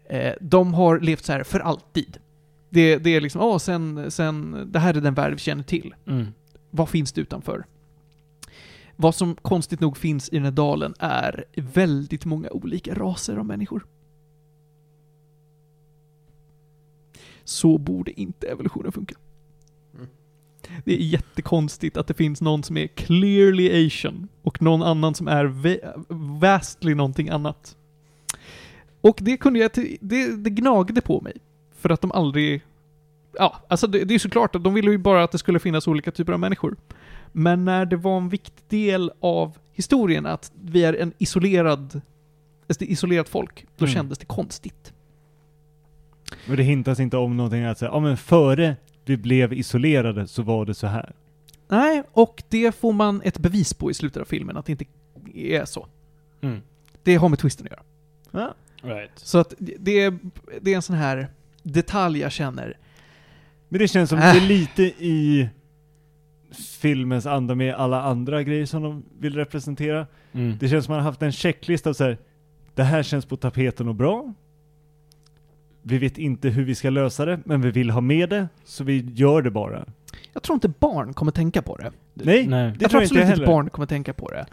Eh, 0.09 0.33
de 0.41 0.73
har 0.73 0.99
levt 0.99 1.25
så 1.25 1.31
här 1.33 1.43
för 1.43 1.59
alltid. 1.59 2.17
Det, 2.69 2.97
det 2.97 3.09
är 3.15 3.21
liksom, 3.21 3.41
åh, 3.41 3.57
sen, 3.57 4.11
sen, 4.11 4.67
det 4.71 4.79
här 4.79 4.93
är 4.93 5.01
den 5.01 5.13
värld 5.13 5.33
vi 5.33 5.39
känner 5.39 5.63
till. 5.63 5.95
Mm. 6.07 6.25
Vad 6.71 6.89
finns 6.89 7.11
det 7.11 7.21
utanför? 7.21 7.65
Vad 8.95 9.15
som 9.15 9.35
konstigt 9.35 9.79
nog 9.79 9.97
finns 9.97 10.29
i 10.29 10.35
den 10.35 10.43
här 10.45 10.51
dalen 10.51 10.93
är 10.99 11.45
väldigt 11.55 12.25
många 12.25 12.49
olika 12.49 12.93
raser 12.95 13.37
av 13.37 13.45
människor. 13.45 13.85
Så 17.43 17.77
borde 17.77 18.19
inte 18.21 18.47
evolutionen 18.47 18.91
funka. 18.91 19.15
Mm. 19.95 20.07
Det 20.85 20.93
är 20.93 20.97
jättekonstigt 21.05 21.97
att 21.97 22.07
det 22.07 22.13
finns 22.13 22.41
någon 22.41 22.63
som 22.63 22.77
är 22.77 22.87
clearly 22.87 23.87
asian 23.87 24.27
och 24.41 24.61
någon 24.61 24.83
annan 24.83 25.15
som 25.15 25.27
är 25.27 25.45
va- 25.45 26.03
vastly 26.39 26.95
någonting 26.95 27.29
annat. 27.29 27.77
Och 29.01 29.17
det 29.21 29.37
kunde 29.37 29.59
jag, 29.59 29.71
det, 30.01 30.35
det 30.35 30.49
gnagde 30.49 31.01
på 31.01 31.21
mig. 31.21 31.33
För 31.79 31.89
att 31.89 32.01
de 32.01 32.11
aldrig, 32.11 32.61
ja, 33.37 33.55
alltså 33.67 33.87
det, 33.87 34.03
det 34.03 34.13
är 34.15 34.19
såklart 34.19 34.55
att 34.55 34.63
de 34.63 34.73
ville 34.73 34.91
ju 34.91 34.97
bara 34.97 35.23
att 35.23 35.31
det 35.31 35.37
skulle 35.37 35.59
finnas 35.59 35.87
olika 35.87 36.11
typer 36.11 36.33
av 36.33 36.39
människor. 36.39 36.75
Men 37.31 37.65
när 37.65 37.85
det 37.85 37.95
var 37.95 38.17
en 38.17 38.29
viktig 38.29 38.63
del 38.69 39.11
av 39.19 39.57
historien 39.73 40.25
att 40.25 40.51
vi 40.61 40.83
är 40.83 40.93
en 40.93 41.13
isolerad, 41.17 42.01
ett 42.67 42.81
isolerat 42.81 43.29
folk, 43.29 43.65
då 43.77 43.85
Mm. 43.85 43.95
kändes 43.95 44.17
det 44.17 44.25
konstigt. 44.25 44.93
Och 46.49 46.57
det 46.57 46.63
hintas 46.63 46.99
inte 46.99 47.17
om 47.17 47.37
någonting 47.37 47.63
att 47.63 47.77
säga, 47.79 47.91
ja 47.91 47.99
men 47.99 48.17
före 48.17 48.75
vi 49.05 49.17
blev 49.17 49.53
isolerade 49.53 50.27
så 50.27 50.41
var 50.41 50.65
det 50.65 50.73
så 50.73 50.87
här. 50.87 51.11
Nej, 51.67 52.03
och 52.11 52.43
det 52.49 52.75
får 52.75 52.93
man 52.93 53.21
ett 53.23 53.37
bevis 53.39 53.73
på 53.73 53.91
i 53.91 53.93
slutet 53.93 54.21
av 54.21 54.25
filmen, 54.25 54.57
att 54.57 54.65
det 54.65 54.71
inte 54.71 54.85
är 55.33 55.65
så. 55.65 55.87
Mm. 56.41 56.61
Det 57.03 57.15
har 57.15 57.29
med 57.29 57.39
twisten 57.39 57.65
att 57.67 57.71
göra. 57.71 57.83
Ja. 58.31 58.53
Right. 58.81 59.11
Så 59.15 59.37
att 59.37 59.53
det 59.57 59.99
är, 59.99 60.17
det 60.61 60.71
är 60.71 60.75
en 60.75 60.81
sån 60.81 60.95
här 60.95 61.27
detalj 61.63 62.19
jag 62.19 62.31
känner. 62.31 62.77
Men 63.69 63.79
det 63.79 63.87
känns 63.87 64.09
som 64.09 64.19
Äh. 64.19 64.33
det 64.33 64.39
är 64.39 64.47
lite 64.47 64.83
i 64.83 65.49
filmens 66.79 67.25
anda 67.25 67.55
med 67.55 67.75
alla 67.75 68.01
andra 68.01 68.43
grejer 68.43 68.65
som 68.65 68.83
de 68.83 69.03
vill 69.19 69.35
representera. 69.35 70.07
Mm. 70.33 70.57
Det 70.59 70.69
känns 70.69 70.85
som 70.85 70.91
man 70.93 71.03
har 71.03 71.09
haft 71.09 71.21
en 71.21 71.31
checklista 71.31 71.89
av 71.89 71.93
så 71.93 72.03
här, 72.03 72.17
det 72.75 72.83
här 72.83 73.03
känns 73.03 73.25
på 73.25 73.37
tapeten 73.37 73.87
och 73.87 73.95
bra. 73.95 74.33
Vi 75.81 75.97
vet 75.97 76.17
inte 76.17 76.49
hur 76.49 76.63
vi 76.63 76.75
ska 76.75 76.89
lösa 76.89 77.25
det, 77.25 77.39
men 77.45 77.61
vi 77.61 77.71
vill 77.71 77.89
ha 77.89 78.01
med 78.01 78.29
det, 78.29 78.47
så 78.63 78.83
vi 78.83 79.05
gör 79.13 79.41
det 79.41 79.51
bara. 79.51 79.85
Jag 80.33 80.43
tror 80.43 80.53
inte 80.53 80.69
barn 80.69 81.13
kommer 81.13 81.31
tänka 81.31 81.61
på 81.61 81.77
det. 81.77 81.91
Nej, 82.13 82.47
Nej. 82.47 82.71
det 82.71 82.77
jag 82.79 82.79
tror 82.79 82.87
tror 82.89 83.01
jag 83.01 83.03
inte 83.03 83.05
absolut 83.05 83.21
inte 83.21 83.31
heller. 83.31 83.45
barn 83.45 83.69
kommer 83.69 83.85
tänka 83.85 84.13
på 84.13 84.31
det. 84.31 84.45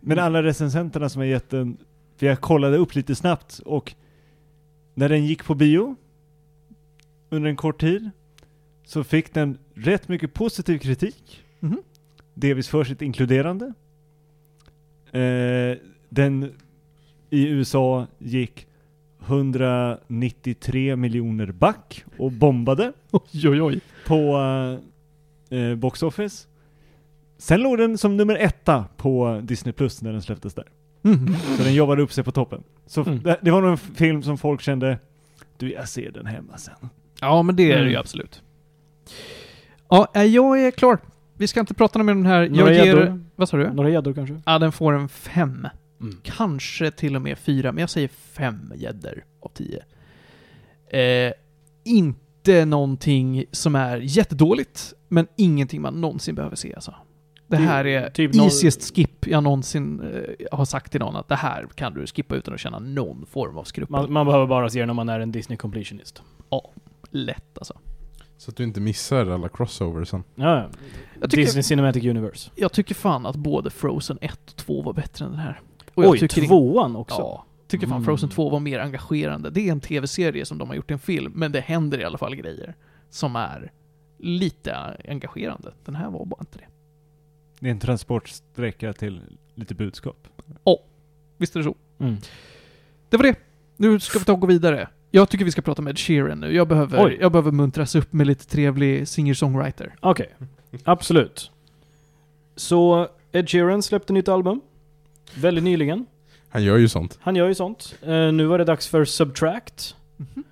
Men 0.00 0.18
alla 0.18 0.42
recensenterna 0.42 1.08
som 1.08 1.20
har 1.20 1.26
gett 1.26 1.50
den, 1.50 1.76
för 2.16 2.26
jag 2.26 2.40
kollade 2.40 2.76
upp 2.76 2.94
lite 2.94 3.14
snabbt 3.14 3.58
och 3.64 3.94
när 4.94 5.08
den 5.08 5.26
gick 5.26 5.44
på 5.44 5.54
bio 5.54 5.96
under 7.30 7.50
en 7.50 7.56
kort 7.56 7.80
tid 7.80 8.10
så 8.84 9.04
fick 9.04 9.34
den 9.34 9.58
rätt 9.74 10.08
mycket 10.08 10.34
positiv 10.34 10.78
kritik. 10.78 11.42
Mhm. 11.60 11.82
Delvis 12.34 12.68
för 12.68 12.84
sitt 12.84 13.02
inkluderande. 13.02 13.72
Eh, 15.12 15.76
den 16.08 16.52
i 17.30 17.46
USA 17.48 18.06
gick 18.18 18.66
193 19.26 20.96
miljoner 20.96 21.52
back 21.52 22.04
och 22.18 22.32
bombade 22.32 22.92
Oj, 23.10 23.48
oj, 23.48 23.62
oj. 23.62 23.80
på 24.06 24.36
eh, 25.50 25.58
eh, 25.58 25.74
Box 25.74 26.02
Office. 26.02 26.46
Sen 27.38 27.60
låg 27.60 27.78
den 27.78 27.98
som 27.98 28.16
nummer 28.16 28.34
etta 28.36 28.84
på 28.96 29.40
Disney 29.44 29.72
Plus 29.72 30.02
när 30.02 30.12
den 30.12 30.22
släpptes 30.22 30.54
där. 30.54 30.68
Mm. 31.04 31.34
Så 31.56 31.62
den 31.62 31.74
jobbade 31.74 32.02
upp 32.02 32.12
sig 32.12 32.24
på 32.24 32.32
toppen. 32.32 32.62
Så 32.86 33.02
Mm. 33.02 33.22
det, 33.22 33.38
det 33.42 33.50
var 33.50 33.60
nog 33.60 33.70
en 33.70 33.76
film 33.78 34.22
som 34.22 34.38
folk 34.38 34.60
kände, 34.60 34.98
du 35.58 35.72
jag 35.72 35.88
ser 35.88 36.10
den 36.10 36.26
hemma 36.26 36.56
sen. 36.58 36.88
Ja, 37.20 37.42
men 37.42 37.56
det 37.56 37.62
är 37.62 37.68
det 37.68 37.74
Mm. 37.80 37.90
ju 37.90 37.96
absolut. 37.96 38.42
Ja, 39.88 40.08
eh, 40.14 40.22
jag 40.22 40.60
är 40.66 40.70
klar. 40.70 40.98
Vi 41.36 41.46
ska 41.46 41.60
inte 41.60 41.74
prata 41.74 42.02
mer 42.02 42.12
om 42.12 42.22
den 42.22 42.32
här. 42.32 42.48
Några 42.48 42.74
Jag 42.74 42.86
ger... 42.86 43.20
Vad 43.36 43.48
sa 43.48 43.56
du? 43.56 43.72
Några 43.72 43.90
gäddor 43.90 44.12
kanske? 44.14 44.40
Ja, 44.46 44.58
den 44.58 44.72
får 44.72 44.92
en 44.92 45.08
fem. 45.08 45.68
Mm. 46.00 46.16
Kanske 46.22 46.90
till 46.90 47.16
och 47.16 47.22
med 47.22 47.38
fyra, 47.38 47.72
men 47.72 47.80
jag 47.80 47.90
säger 47.90 48.08
fem 48.08 48.72
gäddor 48.76 49.24
av 49.40 49.48
tio. 49.54 49.82
Eh, 50.98 51.32
inte 51.84 52.64
någonting 52.64 53.44
som 53.50 53.74
är 53.74 53.96
jättedåligt, 53.96 54.94
men 55.08 55.26
ingenting 55.36 55.82
man 55.82 56.00
någonsin 56.00 56.34
behöver 56.34 56.56
se 56.56 56.74
alltså. 56.74 56.94
Det 57.56 57.62
här 57.68 57.86
är 57.86 58.10
typ 58.10 58.34
easiest 58.34 58.94
skip 58.96 59.26
jag 59.26 59.42
någonsin 59.42 60.00
eh, 60.00 60.46
har 60.58 60.64
sagt 60.64 60.90
till 60.92 61.00
någon 61.00 61.16
att 61.16 61.28
det 61.28 61.36
här 61.36 61.66
kan 61.74 61.94
du 61.94 62.06
skippa 62.06 62.34
utan 62.34 62.54
att 62.54 62.60
känna 62.60 62.78
någon 62.78 63.26
form 63.26 63.58
av 63.58 63.64
skruppel. 63.64 63.92
Man, 63.92 64.12
man 64.12 64.26
behöver 64.26 64.46
bara 64.46 64.68
se 64.70 64.80
den 64.80 64.90
om 64.90 64.96
man 64.96 65.08
är 65.08 65.20
en 65.20 65.32
Disney 65.32 65.56
completionist. 65.58 66.22
Lätt 67.10 67.58
alltså. 67.58 67.78
Så 68.36 68.50
att 68.50 68.56
du 68.56 68.64
inte 68.64 68.80
missar 68.80 69.26
alla 69.26 69.48
crossoversen. 69.48 70.24
Ja, 70.34 70.56
ja. 70.56 70.68
Jag 71.20 71.30
tycker, 71.30 71.42
Disney 71.42 71.62
Cinematic 71.62 72.04
Universe. 72.04 72.50
jag 72.54 72.72
tycker 72.72 72.94
fan 72.94 73.26
att 73.26 73.36
både 73.36 73.70
Frozen 73.70 74.18
1 74.20 74.38
och 74.50 74.56
2 74.56 74.82
var 74.82 74.92
bättre 74.92 75.24
än 75.24 75.30
den 75.30 75.40
här. 75.40 75.60
Och 75.94 76.04
jag 76.04 76.10
Oj, 76.10 76.18
tycker 76.18 76.42
in- 76.42 76.48
tvåan 76.48 76.96
också? 76.96 77.16
Ja. 77.18 77.44
Tycker 77.68 77.86
fan 77.86 77.96
Mm. 77.96 78.04
Frozen 78.04 78.28
2 78.28 78.48
var 78.50 78.60
mer 78.60 78.78
engagerande. 78.78 79.50
Det 79.50 79.68
är 79.68 79.72
en 79.72 79.80
tv-serie 79.80 80.44
som 80.44 80.58
de 80.58 80.68
har 80.68 80.76
gjort 80.76 80.90
en 80.90 80.98
film, 80.98 81.32
men 81.36 81.52
det 81.52 81.60
händer 81.60 82.00
i 82.00 82.04
alla 82.04 82.18
fall 82.18 82.34
grejer 82.36 82.74
som 83.10 83.36
är 83.36 83.72
lite 84.18 84.76
engagerande. 85.08 85.72
Den 85.84 85.94
här 85.94 86.10
var 86.10 86.24
bara 86.26 86.40
inte 86.40 86.58
det. 86.58 86.64
Det 87.64 87.68
är 87.68 87.72
en 87.72 87.78
transportsträcka 87.78 88.92
till 88.92 89.20
lite 89.54 89.74
budskap. 89.74 90.28
Visst 91.36 91.56
är 91.56 91.60
det 91.60 91.64
så? 91.64 91.74
Mm. 91.98 92.16
Det 93.08 93.16
var 93.16 93.24
det. 93.24 93.34
Nu 93.76 94.00
ska 94.00 94.18
vi 94.18 94.24
ta 94.24 94.32
och 94.32 94.40
gå 94.40 94.46
vidare. 94.46 94.88
Jag 95.10 95.28
tycker 95.28 95.44
vi 95.44 95.50
ska 95.50 95.62
prata 95.62 95.82
med 95.82 95.90
Ed 95.90 95.98
Sheeran 95.98 96.40
nu. 96.40 96.54
Jag 96.54 96.68
behöver, 96.68 97.06
Oj. 97.06 97.18
jag 97.20 97.32
behöver 97.32 97.50
muntras 97.50 97.94
upp 97.94 98.12
med 98.12 98.26
lite 98.26 98.46
trevlig 98.46 99.08
singer-songwriter. 99.08 99.94
Okej, 100.00 100.34
absolut. 100.84 101.50
Så 102.56 103.08
Ed 103.32 103.50
Sheeran 103.50 103.82
släppte 103.82 104.12
nytt 104.12 104.28
album. 104.28 104.60
Väldigt 105.34 105.64
nyligen. 105.64 106.06
Han 106.48 106.64
gör 106.64 106.76
ju 106.76 106.88
sånt. 106.88 107.18
Han 107.22 107.36
gör 107.36 107.48
ju 107.48 107.54
sånt. 107.54 107.94
Eh, 108.02 108.32
nu 108.32 108.46
var 108.46 108.58
det 108.58 108.64
dags 108.64 108.88
för 108.88 109.04
Subtract. 109.04 109.96
Mhm. 110.16 110.44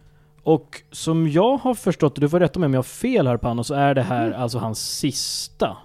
Och 0.43 0.83
som 0.91 1.29
jag 1.29 1.57
har 1.57 1.75
förstått, 1.75 2.17
du 2.17 2.29
får 2.29 2.41
rätta 2.41 2.59
mig 2.61 2.67
om 2.67 2.75
jag 2.75 2.79
har 2.79 2.83
fel 2.83 3.27
här 3.27 3.37
Pano, 3.37 3.65
så 3.65 3.75
är 3.75 3.95
det 3.95 4.03
här 4.03 4.33
alltså 4.33 4.59
hans 4.59 4.99
sista 4.99 5.77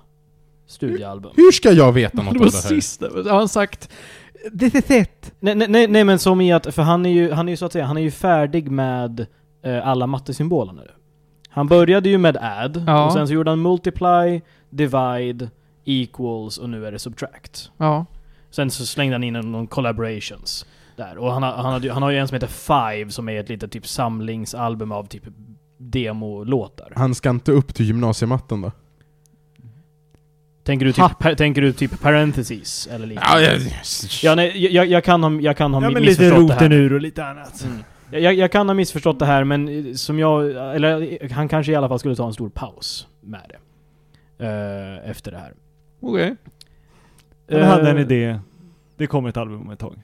studioalbum. 0.67 1.31
Hur 1.35 1.51
ska 1.51 1.71
jag 1.71 1.91
veta 1.91 2.17
något 2.21 2.33
Det 2.33 2.39
om 2.39 2.45
var 2.45 2.51
det 2.51 2.57
här? 2.57 2.69
sista. 2.75 3.05
Har 3.09 3.37
han 3.37 3.49
sagt 3.49 3.89
Det 4.51 4.89
är. 4.91 5.07
Nej, 5.39 5.55
nej, 5.55 5.87
nej, 5.87 6.03
men 6.03 6.19
som 6.19 6.41
i 6.41 6.51
att, 6.53 6.75
för 6.75 6.81
han 6.81 7.05
är 7.05 7.09
ju, 7.09 7.31
han 7.31 7.47
är 7.47 7.53
ju 7.53 7.57
så 7.57 7.65
att 7.65 7.73
säga, 7.73 7.85
han 7.85 7.97
är 7.97 8.01
ju 8.01 8.11
färdig 8.11 8.71
med 8.71 9.25
eh, 9.63 9.87
alla 9.87 10.07
mattesymboler 10.07 10.73
nu. 10.73 10.87
Han 11.49 11.67
började 11.67 12.09
ju 12.09 12.17
med 12.17 12.37
add, 12.41 12.83
Ja. 12.87 13.05
och 13.05 13.13
sen 13.13 13.27
så 13.27 13.33
gjorde 13.33 13.51
han 13.51 13.61
multiply, 13.61 14.41
divide, 14.69 15.49
equals 15.85 16.57
och 16.57 16.69
nu 16.69 16.85
är 16.85 16.91
det 16.91 16.99
subtract. 16.99 17.71
Ja. 17.77 18.05
Sen 18.51 18.71
så 18.71 18.85
slängde 18.85 19.13
han 19.15 19.23
in 19.23 19.33
någon 19.33 19.67
collaborations 19.67 20.65
där. 20.95 21.17
Och 21.17 21.31
han 21.33 21.43
har, 21.43 21.51
han, 21.51 21.73
hade, 21.73 21.85
ju- 21.87 21.91
han 21.93 22.03
har 22.03 22.09
ju 22.11 22.17
en 22.17 22.27
som 22.27 22.35
heter 22.35 22.47
Five 22.47 23.11
som 23.11 23.29
är 23.29 23.39
ett 23.39 23.49
litet 23.49 23.71
typ 23.71 23.87
samlingsalbum 23.87 24.91
av 24.91 25.03
typ 25.07 25.23
demolåtar. 25.77 26.93
Han 26.95 27.15
ska 27.15 27.29
inte 27.29 27.51
upp 27.51 27.73
till 27.75 27.85
gymnasiematten 27.85 28.61
då? 28.61 28.71
Tänker 30.67 30.85
du 30.85 30.91
typ, 30.93 31.19
pa, 31.19 31.35
tänker 31.35 31.61
du 31.61 31.73
typ 31.73 32.01
parentheses 32.01 32.87
eller 32.91 33.07
liknande? 33.07 33.43
Ja, 33.43 33.51
Ja, 33.51 33.59
ja, 34.23 34.35
nej, 34.35 34.73
jag, 34.75 34.85
jag 34.87 35.03
kan 35.03 35.23
ha, 35.23 35.31
jag 35.41 35.57
kan 35.57 35.73
ha 35.73 35.81
Ja 35.83 35.89
men 35.89 36.03
lite 36.03 36.21
missförstått 36.21 36.47
det 36.47 36.53
här. 36.53 36.61
roten 36.61 36.71
ur 36.71 36.93
och 36.93 37.01
lite 37.01 37.25
annat. 37.25 37.63
Mm. 37.63 37.83
Jag, 38.23 38.33
jag 38.33 38.51
kan 38.51 38.69
ha 38.69 38.73
missförstått 38.73 39.19
det 39.19 39.25
här, 39.25 39.43
men 39.43 39.87
eh, 39.87 39.93
som 39.93 40.19
jag... 40.19 40.51
Eller 40.75 41.27
han 41.33 41.47
kanske 41.47 41.71
i 41.71 41.75
alla 41.75 41.87
fall 41.87 41.99
skulle 41.99 42.15
ta 42.15 42.27
en 42.27 42.33
stor 42.33 42.49
paus 42.49 43.07
med 43.21 43.41
det. 43.49 43.57
Eh, 44.45 45.09
efter 45.09 45.31
det 45.31 45.37
här. 45.37 45.53
Okej. 45.99 46.35
Han 47.51 47.61
hade 47.61 47.89
en 47.89 47.97
Eh, 47.97 48.01
idé. 48.01 48.39
Det 48.97 49.07
kommer 49.07 49.29
ett 49.29 49.37
album 49.37 49.61
om 49.61 49.69
ett 49.69 49.79
tag. 49.79 50.01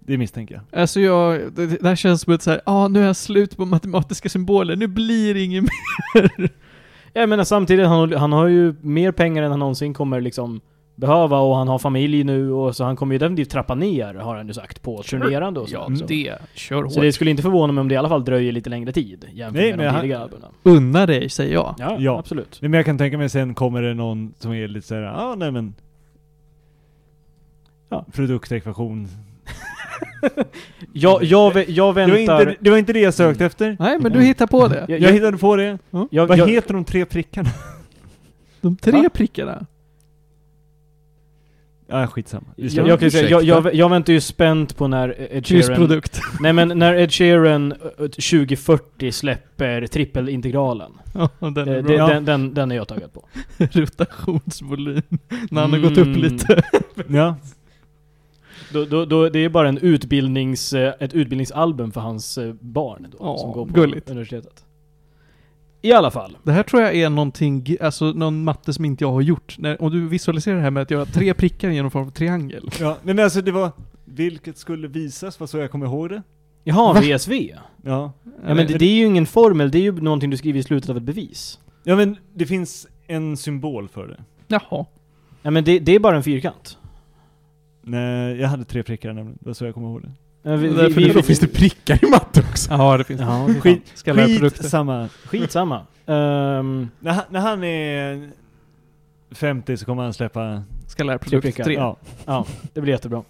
Det 0.00 0.18
misstänker 0.18 0.54
jag. 0.54 0.80
Alltså 0.80 1.00
jag, 1.00 1.52
det, 1.52 1.66
det 1.66 1.88
här 1.88 1.96
känns 1.96 2.20
som 2.22 2.32
ett 2.32 2.42
såhär, 2.42 2.60
ja 2.66 2.72
ah, 2.72 2.88
nu 2.88 3.02
är 3.02 3.06
jag 3.06 3.16
slut 3.16 3.56
på 3.56 3.64
matematiska 3.64 4.28
symboler, 4.28 4.76
nu 4.76 4.86
blir 4.86 5.34
det 5.34 5.40
inget 5.40 5.62
mer. 5.62 6.50
Jag 7.12 7.28
menar 7.28 7.44
samtidigt, 7.44 7.86
han, 7.86 8.12
han 8.12 8.32
har 8.32 8.46
ju 8.46 8.74
mer 8.80 9.12
pengar 9.12 9.42
än 9.42 9.50
han 9.50 9.60
någonsin 9.60 9.94
kommer 9.94 10.20
liksom 10.20 10.60
behöva 10.94 11.38
och 11.38 11.56
han 11.56 11.68
har 11.68 11.78
familj 11.78 12.24
nu 12.24 12.52
och 12.52 12.76
så 12.76 12.84
han 12.84 12.96
kommer 12.96 13.14
ju 13.14 13.18
definitivt 13.18 13.50
trappa 13.50 13.74
ner, 13.74 14.14
har 14.14 14.36
han 14.36 14.46
ju 14.46 14.52
sagt, 14.52 14.82
på 14.82 15.02
turnerande 15.02 15.60
och 15.60 15.68
så. 15.68 15.74
Ja, 15.74 15.96
så. 15.96 16.06
det. 16.06 16.34
Kör 16.54 16.82
hårt. 16.82 16.92
så 16.92 17.00
det 17.00 17.12
skulle 17.12 17.30
inte 17.30 17.42
förvåna 17.42 17.72
mig 17.72 17.80
om 17.80 17.88
det 17.88 17.94
i 17.94 17.96
alla 17.98 18.08
fall 18.08 18.24
dröjer 18.24 18.52
lite 18.52 18.70
längre 18.70 18.92
tid 18.92 19.24
jämfört 19.32 19.62
Nej, 19.62 19.76
med 19.76 19.94
de 19.94 20.00
tidigare 20.00 20.22
albumen. 20.22 20.50
Unna 20.62 21.06
dig, 21.06 21.28
säger 21.28 21.54
jag. 21.54 21.74
Ja, 21.78 21.96
Ja. 21.98 22.18
absolut. 22.18 22.58
Nej, 22.62 22.68
Men 22.68 22.78
jag 22.78 22.86
kan 22.86 22.98
tänka 22.98 23.18
mig 23.18 23.28
sen 23.28 23.54
kommer 23.54 23.82
det 23.82 23.94
någon 23.94 24.34
som 24.38 24.52
är 24.52 24.68
lite 24.68 24.86
såhär, 24.86 25.02
ja 25.02 25.12
ah, 25.12 25.34
nej 25.34 25.50
men... 25.50 25.74
Ja. 27.88 28.04
Produktekvation. 28.12 29.08
Jag, 30.92 31.24
jag, 31.24 31.68
jag 31.68 31.94
Det 31.94 32.06
var, 32.06 32.06
väntar... 32.16 32.40
inte, 32.40 32.56
det 32.60 32.70
var 32.70 32.76
inte 32.78 32.92
det 32.92 33.00
jag 33.00 33.14
sökte 33.14 33.44
efter. 33.46 33.76
Nej, 33.80 33.98
men 33.98 34.12
du 34.12 34.20
hittar 34.22 34.46
på 34.46 34.68
det. 34.68 34.84
Jag, 34.88 35.00
Jag 35.00 35.12
hittade 35.12 35.38
på 35.38 35.56
det. 35.56 35.78
jag, 36.10 36.26
Vad 36.26 36.38
jag, 36.38 36.48
heter 36.48 36.74
de 36.74 36.84
tre 36.84 37.04
prickarna? 37.04 37.48
De 38.60 38.76
tre 38.76 38.92
Va? 38.92 39.08
prickarna. 39.14 39.66
Ja, 41.92 42.06
skitsamma. 42.06 42.46
Vi 42.56 42.66
jag, 42.68 42.88
jag, 42.88 42.98
kan 42.98 43.06
ju 43.06 43.10
säga, 43.10 43.28
jag, 43.28 43.42
jag, 43.42 43.74
jag 43.74 43.88
väntar 43.88 44.12
ju 44.12 44.20
spänt 44.20 44.76
på 44.76 44.88
när 44.88 45.08
Ed 45.08 45.28
Sheeran... 45.28 45.42
Kryssprodukt. 45.42 46.20
Nej 46.40 46.52
men 46.52 46.68
när 46.78 46.94
Ed 46.94 47.12
Sheeran 47.12 47.72
eh, 47.72 47.78
2040 47.98 49.12
släpper 49.12 49.86
trippelintegralen. 49.86 50.92
Ja, 51.14 51.28
den 51.40 51.68
Eh, 51.68 51.74
är 51.74 51.82
bra. 51.82 52.08
Den, 52.08 52.24
den, 52.24 52.54
den 52.54 52.72
är 52.72 52.76
jag 52.76 52.88
taggad 52.88 53.12
på. 53.12 53.24
Rotationsvolym. 53.58 55.02
När 55.50 55.60
han 55.60 55.72
har 55.72 55.78
gått 55.80 55.98
upp 55.98 56.06
Mm. 56.06 56.20
lite. 56.20 56.62
Ja. 57.08 57.36
Då, 58.72 58.84
då, 58.84 59.04
då, 59.04 59.28
det 59.28 59.38
är 59.38 59.48
bara 59.48 59.68
en 59.68 59.78
utbildnings, 59.78 60.72
eh, 60.72 60.94
ett 61.00 61.14
utbildningsalbum 61.14 61.92
för 61.92 62.00
hans 62.00 62.38
eh, 62.38 62.52
barn 62.60 63.06
då, 63.10 63.16
Ja, 63.20 63.38
som 63.38 63.52
går 63.52 63.66
på 63.66 63.72
gulligt. 63.72 64.10
universitetet. 64.10 64.64
I 65.82 65.92
alla 65.92 66.10
fall. 66.10 66.36
Det 66.42 66.52
här 66.52 66.62
tror 66.62 66.82
jag 66.82 66.94
är 66.96 67.10
någonting, 67.10 67.76
alltså 67.80 68.04
någon 68.04 68.44
matte 68.44 68.72
som 68.72 68.84
inte 68.84 69.04
jag 69.04 69.12
har 69.12 69.20
gjort. 69.20 69.56
När, 69.58 69.82
om 69.82 69.90
du 69.90 70.08
visualiserar 70.08 70.56
det 70.56 70.62
här 70.62 70.70
med 70.70 70.82
att 70.82 70.90
göra 70.90 71.04
tre 71.04 71.34
prickar 71.34 71.70
genom 71.70 71.90
form 71.90 72.06
av 72.06 72.10
triangel. 72.10 72.70
ja. 72.80 72.96
Men 73.02 73.18
alltså 73.18 73.40
det 73.42 73.52
var, 73.52 73.70
vilket 74.04 74.58
skulle 74.58 74.88
visas, 74.88 75.40
var 75.40 75.46
så 75.46 75.58
jag 75.58 75.70
kommer 75.70 75.86
ihåg 75.86 76.08
det. 76.08 76.22
Jaha, 76.64 76.92
Va? 76.92 77.00
VSV? 77.00 77.32
Ja. 77.84 78.12
Ja 78.24 78.54
men 78.54 78.56
det, 78.56 78.78
det 78.78 78.84
är 78.84 78.94
ju 78.94 79.04
ingen 79.06 79.26
formel, 79.26 79.70
det 79.70 79.78
är 79.78 79.82
ju 79.82 79.92
någonting 79.92 80.30
du 80.30 80.36
skriver 80.36 80.60
i 80.60 80.62
slutet 80.62 80.90
av 80.90 80.96
ett 80.96 81.02
bevis. 81.02 81.58
Ja 81.84 81.96
men 81.96 82.16
det 82.34 82.46
finns 82.46 82.86
en 83.06 83.36
symbol 83.36 83.88
för 83.88 84.06
det. 84.08 84.20
Jaha. 84.48 84.86
Ja 85.42 85.50
men 85.50 85.64
det, 85.64 85.78
det 85.78 85.92
är 85.94 85.98
bara 85.98 86.16
en 86.16 86.22
fyrkant. 86.22 86.78
Nej, 87.90 88.40
jag 88.40 88.48
hade 88.48 88.64
tre 88.64 88.82
prickar 88.82 89.12
nämligen. 89.12 89.38
Det 89.40 89.46
var 89.48 89.54
så 89.54 89.64
jag 89.64 89.74
kommer 89.74 89.88
ihåg 89.88 90.02
det. 90.02 90.10
Ja, 90.42 90.56
vi, 90.56 90.68
vi, 90.68 90.74
Därför 90.74 91.00
vi, 91.00 91.06
det 91.08 91.12
Då 91.12 91.22
finns 91.22 91.38
det 91.40 91.46
prickar 91.48 92.04
i 92.04 92.10
matte 92.10 92.40
också. 92.50 92.70
Ja, 92.72 92.96
det 92.96 93.04
finns 93.04 93.20
Ja, 93.20 93.26
fan. 93.26 93.60
Skit, 93.60 93.92
Ska 93.94 94.12
lära 94.12 94.26
skit 94.26 94.38
produkter. 94.38 94.64
samma. 94.64 95.08
Skitsamma. 95.24 95.86
Ehm, 96.06 96.88
När 97.00 97.12
han, 97.12 97.24
när 97.30 97.40
han 97.40 97.64
är 97.64 98.30
50 99.30 99.76
så 99.76 99.84
kommer 99.84 100.02
han 100.02 100.12
släppa... 100.14 100.62
Ska 100.86 101.04
lära 101.04 101.18
Tre. 101.64 101.74
Ja. 101.74 101.96
ja, 102.26 102.46
det 102.74 102.80
blir 102.80 102.92
jättebra. 102.92 103.22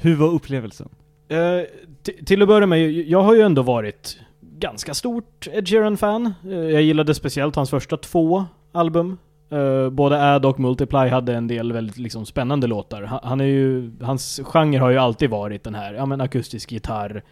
Hur 0.00 0.16
var 0.16 0.28
upplevelsen? 0.28 0.88
Ti- 1.28 2.24
till 2.26 2.42
att 2.42 2.48
börja 2.48 2.66
med, 2.66 2.90
jag 2.90 3.22
har 3.22 3.34
ju 3.34 3.40
ändå 3.40 3.62
varit 3.62 4.18
ganska 4.40 4.94
stort 4.94 5.48
Ed 5.52 5.68
Sheeran-fan. 5.68 6.34
Eh, 6.44 6.50
jag 6.52 6.82
gillade 6.82 7.14
speciellt 7.14 7.56
hans 7.56 7.70
första 7.70 7.96
två 7.96 8.44
album. 8.72 9.18
Eh, 9.50 9.90
både 9.90 10.34
Ad 10.34 10.48
och 10.48 10.60
Multiply 10.60 11.08
hade 11.08 11.34
en 11.34 11.46
del 11.46 11.72
väldigt 11.72 11.98
liksom, 11.98 12.26
spännande 12.26 12.66
låtar. 12.66 13.02
Han, 13.02 13.20
han 13.22 13.40
är 13.40 13.44
ju, 13.44 13.92
hans 14.00 14.40
genre 14.44 14.78
har 14.78 14.90
ju 14.90 14.98
alltid 14.98 15.30
varit 15.30 15.64
den 15.64 15.74
här, 15.74 15.94
ja 15.94 16.06
men 16.06 16.20
akustisk 16.20 16.72
gitarr 16.72 17.22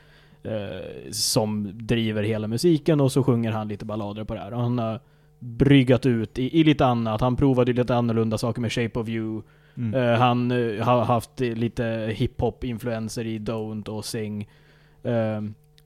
eh, 0.43 1.11
som 1.11 1.71
driver 1.75 2.23
hela 2.23 2.49
musiken 2.49 3.01
och 3.01 3.13
så 3.13 3.23
sjunger 3.23 3.51
han 3.51 3.69
lite 3.69 3.85
ballader 3.85 4.25
på 4.25 4.35
det 4.35 4.41
här. 4.41 4.55
Och 4.55 4.61
han 4.61 4.79
har 4.79 5.01
bryggat 5.39 6.07
ut 6.07 6.39
i, 6.39 6.61
i 6.61 6.65
lite 6.65 6.87
annat. 6.87 7.21
Han 7.21 7.37
provade 7.37 7.73
lite 7.73 7.95
annorlunda 7.95 8.39
saker 8.39 8.61
med 8.61 8.73
Shape 8.73 9.01
of 9.01 9.09
You. 9.09 9.43
Mm. 9.77 9.95
Eh, 9.95 10.19
han 10.19 10.51
har 10.81 11.05
haft 11.05 11.41
lite 11.41 12.13
hiphop-influenser 12.17 13.25
i 13.25 13.39
Don't 13.39 13.89
och 13.89 14.05
Sing. 14.05 14.49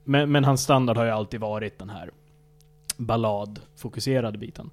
Men, 0.03 0.31
men 0.31 0.43
hans 0.43 0.61
standard 0.61 0.97
har 0.97 1.05
ju 1.05 1.11
alltid 1.11 1.39
varit 1.39 1.79
den 1.79 1.89
här 1.89 2.09
balladfokuserade 2.97 4.37
biten. 4.37 4.69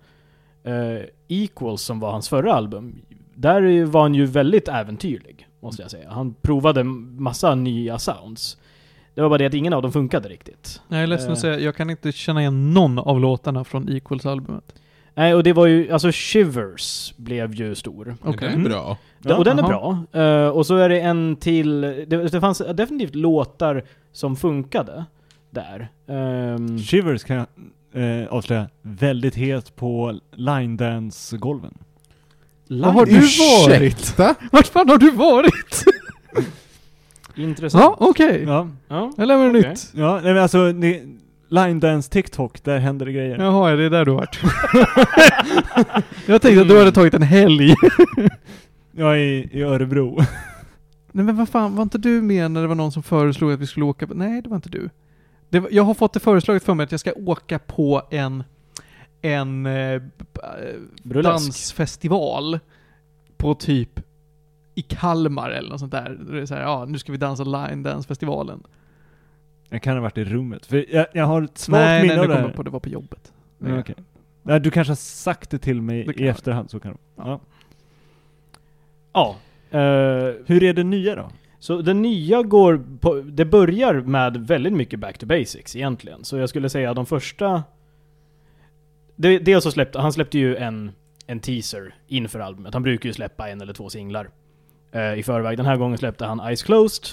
Eh, 0.64 1.02
Equals 1.28 1.82
som 1.82 2.00
var 2.00 2.10
hans 2.10 2.28
förra 2.28 2.54
album, 2.54 3.00
där 3.34 3.84
var 3.84 4.02
han 4.02 4.14
ju 4.14 4.26
väldigt 4.26 4.68
äventyrlig, 4.68 5.48
måste 5.60 5.82
jag 5.82 5.90
säga. 5.90 6.10
Han 6.10 6.34
provade 6.34 6.84
massa 6.84 7.54
nya 7.54 7.98
sounds. 7.98 8.58
Det 9.14 9.20
var 9.22 9.28
bara 9.28 9.38
det 9.38 9.46
att 9.46 9.54
ingen 9.54 9.72
av 9.72 9.82
dem 9.82 9.92
funkade 9.92 10.28
riktigt. 10.28 10.80
Jag 10.88 11.02
är 11.02 11.06
ledsen 11.06 11.32
att 11.32 11.38
Eh. 11.38 11.40
säga, 11.40 11.58
jag 11.60 11.76
kan 11.76 11.90
inte 11.90 12.12
känna 12.12 12.40
igen 12.40 12.74
någon 12.74 12.98
av 12.98 13.20
låtarna 13.20 13.64
från 13.64 13.88
Equals-albumet. 13.88 14.74
Nej, 15.14 15.34
och 15.34 15.42
det 15.42 15.52
var 15.52 15.66
ju, 15.66 15.92
alltså 15.92 16.10
Shivers 16.12 17.14
blev 17.16 17.54
ju 17.54 17.74
stor. 17.74 18.16
Okej. 18.24 18.48
Det 18.48 18.54
är 18.54 18.64
bra. 18.68 18.96
D- 19.18 19.34
och 19.34 19.44
den 19.44 19.58
är 19.58 19.62
aha. 19.62 19.98
bra. 20.12 20.22
Eh, 20.22 20.48
och 20.48 20.66
så 20.66 20.76
är 20.76 20.88
det 20.88 21.00
en 21.00 21.36
till, 21.36 21.80
det, 21.80 22.04
det 22.06 22.40
fanns 22.40 22.62
definitivt 22.74 23.14
låtar 23.14 23.84
som 24.12 24.36
funkade 24.36 25.04
där. 25.50 25.88
Ehm, 26.06 26.78
Shivers 26.78 27.24
kan 27.24 27.36
jag 27.36 27.46
eh, 27.94 28.26
avslöja, 28.30 28.68
väldigt 28.82 29.34
het 29.34 29.76
på 29.76 30.18
line 30.32 30.76
dance-golven. 30.76 31.74
Vad 32.68 32.94
har 32.94 33.06
du 33.06 33.20
varit? 33.68 34.18
Vart 34.52 34.66
fan 34.66 34.88
har 34.88 34.98
du 34.98 35.10
varit? 35.10 35.84
Intressant. 37.36 37.82
ja, 37.84 37.96
okej. 38.00 38.44
Ja, 38.46 38.68
Ja. 38.88 39.12
Jag 39.16 39.26
lämnar 39.28 39.48
Okej. 39.50 39.70
nytt. 39.70 39.90
ja 39.94 40.20
nej 40.22 40.32
men 40.34 40.42
alltså, 40.42 40.58
ni, 40.58 41.16
line 41.48 41.80
dance 41.80 42.10
TikTok, 42.10 42.64
där 42.64 42.78
händer 42.78 43.06
det 43.06 43.12
grejer. 43.12 43.38
Jaha, 43.38 43.76
det 43.76 43.84
är 43.84 43.90
där 43.90 44.04
du 44.04 44.10
har 44.10 44.18
varit. 44.18 44.38
jag 46.26 46.42
tänkte 46.42 46.60
att 46.62 46.68
du 46.68 46.78
hade 46.78 46.92
tagit 46.92 47.14
en 47.14 47.22
helg. 47.22 47.74
Jag 48.92 49.12
är 49.12 49.20
i, 49.20 49.48
i 49.52 49.62
Örebro. 49.62 50.16
Nej 51.12 51.24
men 51.24 51.36
vad 51.36 51.48
fan, 51.48 51.76
var 51.76 51.82
inte 51.82 51.98
du 51.98 52.22
med 52.22 52.50
när 52.50 52.62
det 52.62 52.66
var 52.68 52.74
någon 52.74 52.92
som 52.92 53.02
föreslog 53.02 53.52
att 53.52 53.60
vi 53.60 53.66
skulle 53.66 53.86
åka 53.86 54.06
på... 54.06 54.14
Nej, 54.14 54.42
det 54.42 54.48
var 54.48 54.56
inte 54.56 54.68
du. 54.68 54.90
Det 55.50 55.64
jag 55.70 55.82
har 55.82 55.94
fått 55.94 56.12
det 56.12 56.20
föreslaget 56.20 56.64
för 56.64 56.74
mig 56.74 56.84
att 56.84 56.90
jag 56.90 57.00
ska 57.00 57.12
åka 57.12 57.58
på 57.58 58.02
en, 58.10 58.44
en 59.22 59.66
eh, 59.66 60.02
dansfestival 61.04 62.58
på 63.36 63.54
typ 63.54 64.00
i 64.74 64.82
Kalmar 64.82 65.50
eller 65.50 65.70
något 65.70 65.80
sånt 65.80 65.92
där. 65.92 66.18
Det 66.30 66.40
är 66.40 66.46
så 66.46 66.54
här, 66.54 66.62
ja, 66.62 66.84
nu 66.84 66.98
ska 66.98 67.12
vi 67.12 67.18
dansa 67.18 67.44
line 67.44 67.82
dance-festivalen. 67.82 68.62
Jag 69.68 69.82
kan 69.82 69.94
ha 69.94 70.00
varit 70.02 70.18
i 70.18 70.24
rummet, 70.24 70.66
för 70.66 70.94
jag, 70.94 71.06
jag 71.14 71.24
har 71.24 71.42
ett 71.42 71.58
svagt 71.58 71.84
Nej, 71.84 72.02
minne 72.02 72.14
nej, 72.14 72.22
av 72.22 72.28
det 72.28 72.34
här. 72.34 72.42
jag 72.42 72.54
på 72.54 72.62
det 72.62 72.70
var 72.70 72.80
på 72.80 72.88
jobbet. 72.88 73.32
Ja, 73.58 73.78
okej. 73.80 73.94
Nej, 74.42 74.60
du 74.60 74.70
kanske 74.70 74.90
har 74.90 74.96
sagt 74.96 75.50
det 75.50 75.58
till 75.58 75.82
mig 75.82 76.04
Det 76.04 76.20
i 76.20 76.28
efterhand, 76.28 76.70
så 76.70 76.80
kan 76.80 76.92
det 76.92 76.98
ja. 77.16 77.40
Ja. 79.12 79.36
Eh, 79.70 80.34
Hur 80.46 80.62
är 80.62 80.72
det 80.72 80.84
nya 80.84 81.14
då? 81.14 81.30
Så 81.58 81.80
det 81.82 81.94
nya 81.94 82.42
går 82.42 82.84
på, 83.00 83.14
det 83.14 83.44
börjar 83.44 83.94
med 83.94 84.36
väldigt 84.36 84.72
mycket 84.72 85.00
back 85.00 85.18
to 85.18 85.26
basics 85.26 85.76
egentligen. 85.76 86.24
Så 86.24 86.36
jag 86.36 86.48
skulle 86.48 86.68
säga 86.68 86.94
de 86.94 87.06
första... 87.06 87.62
Det, 89.16 89.38
dels 89.38 89.64
så 89.64 89.70
släppte, 89.70 89.98
han 89.98 90.12
släppte 90.12 90.38
ju 90.38 90.56
en, 90.56 90.92
en 91.26 91.40
teaser 91.40 91.94
inför 92.06 92.40
albumet. 92.40 92.74
Han 92.74 92.82
brukar 92.82 93.08
ju 93.08 93.12
släppa 93.12 93.48
en 93.48 93.60
eller 93.60 93.72
två 93.72 93.90
singlar 93.90 94.30
eh, 94.92 95.18
i 95.18 95.22
förväg. 95.22 95.56
Den 95.56 95.66
här 95.66 95.76
gången 95.76 95.98
släppte 95.98 96.24
han 96.24 96.40
Eyes 96.40 96.62
Closed. 96.62 97.04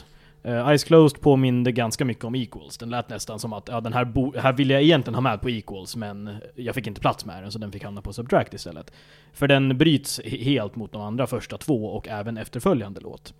Eh, 0.44 0.70
Eyes 0.70 0.84
Closed 0.84 1.22
påminde 1.22 1.72
ganska 1.72 2.06
mycket 2.06 2.24
om 2.24 2.36
Equals. 2.36 2.78
Den 2.78 2.90
lät 2.90 3.10
nästan 3.10 3.40
som 3.40 3.54
att, 3.54 3.68
ja 3.68 3.82
den 3.82 3.94
här, 3.94 4.06
bo, 4.06 4.38
här 4.38 4.54
vill 4.54 4.70
jag 4.70 4.82
egentligen 4.82 5.16
ha 5.16 5.22
med 5.22 5.42
på 5.42 5.50
Equals, 5.50 5.96
men 5.96 6.36
jag 6.56 6.76
fick 6.76 6.88
inte 6.88 7.02
plats 7.02 7.26
med 7.26 7.44
den, 7.44 7.52
så 7.52 7.60
den 7.60 7.72
fick 7.72 7.84
hamna 7.84 8.02
på 8.02 8.14
Subtract 8.14 8.54
istället. 8.54 8.92
För 9.34 9.48
den 9.48 9.78
bryts 9.78 10.22
helt 10.24 10.76
mot 10.76 10.92
de 10.92 11.02
andra 11.02 11.28
första 11.28 11.58
två 11.58 11.86
och 11.86 12.08
även 12.08 12.38
efterföljande 12.38 13.00
låt. 13.02 13.34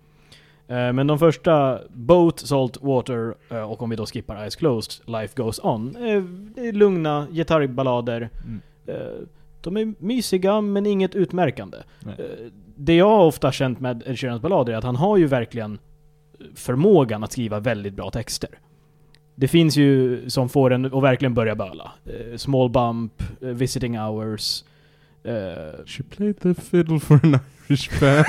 Eh, 0.68 0.92
Men 0.92 1.06
de 1.06 1.18
första, 1.18 1.80
Boat, 1.88 2.38
Salt, 2.40 2.82
Water 2.82 3.34
eh, 3.50 3.70
och 3.72 3.82
om 3.82 3.90
vi 3.90 3.96
då 3.96 4.06
skippar 4.06 4.40
Eyes 4.42 4.56
Closed, 4.56 5.08
Life 5.08 5.42
Goes 5.42 5.60
On. 5.62 5.96
eh, 5.96 6.22
Det 6.54 6.68
är 6.68 6.72
lugna 6.72 7.26
gitarrballader. 7.30 8.30
Mm. 8.44 8.60
De 9.60 9.76
är 9.76 9.94
mysiga 9.98 10.60
men 10.60 10.86
inget 10.86 11.14
utmärkande. 11.14 11.78
Nej. 12.00 12.14
Det 12.76 12.94
jag 12.96 13.26
ofta 13.26 13.52
känt 13.52 13.80
med 13.80 14.02
Ed 14.06 14.18
Sheerans 14.18 14.42
ballader 14.42 14.72
är 14.72 14.76
att 14.76 14.84
han 14.84 14.96
har 14.96 15.16
ju 15.16 15.26
verkligen 15.26 15.78
förmågan 16.54 17.24
att 17.24 17.32
skriva 17.32 17.60
väldigt 17.60 17.94
bra 17.94 18.10
texter. 18.10 18.50
Det 19.34 19.48
finns 19.48 19.76
ju 19.76 20.22
som 20.30 20.48
får 20.48 20.72
en 20.72 20.84
att 20.84 21.02
verkligen 21.02 21.34
börja 21.34 21.54
böla. 21.54 21.92
Small 22.36 22.70
Bump, 22.70 23.12
Visiting 23.40 23.98
Hours. 23.98 24.64
She 25.86 26.02
played 26.10 26.40
the 26.40 26.54
fiddle 26.54 27.00
for 27.00 27.20
an 27.22 27.38
Irish 27.68 28.00
band. 28.00 28.26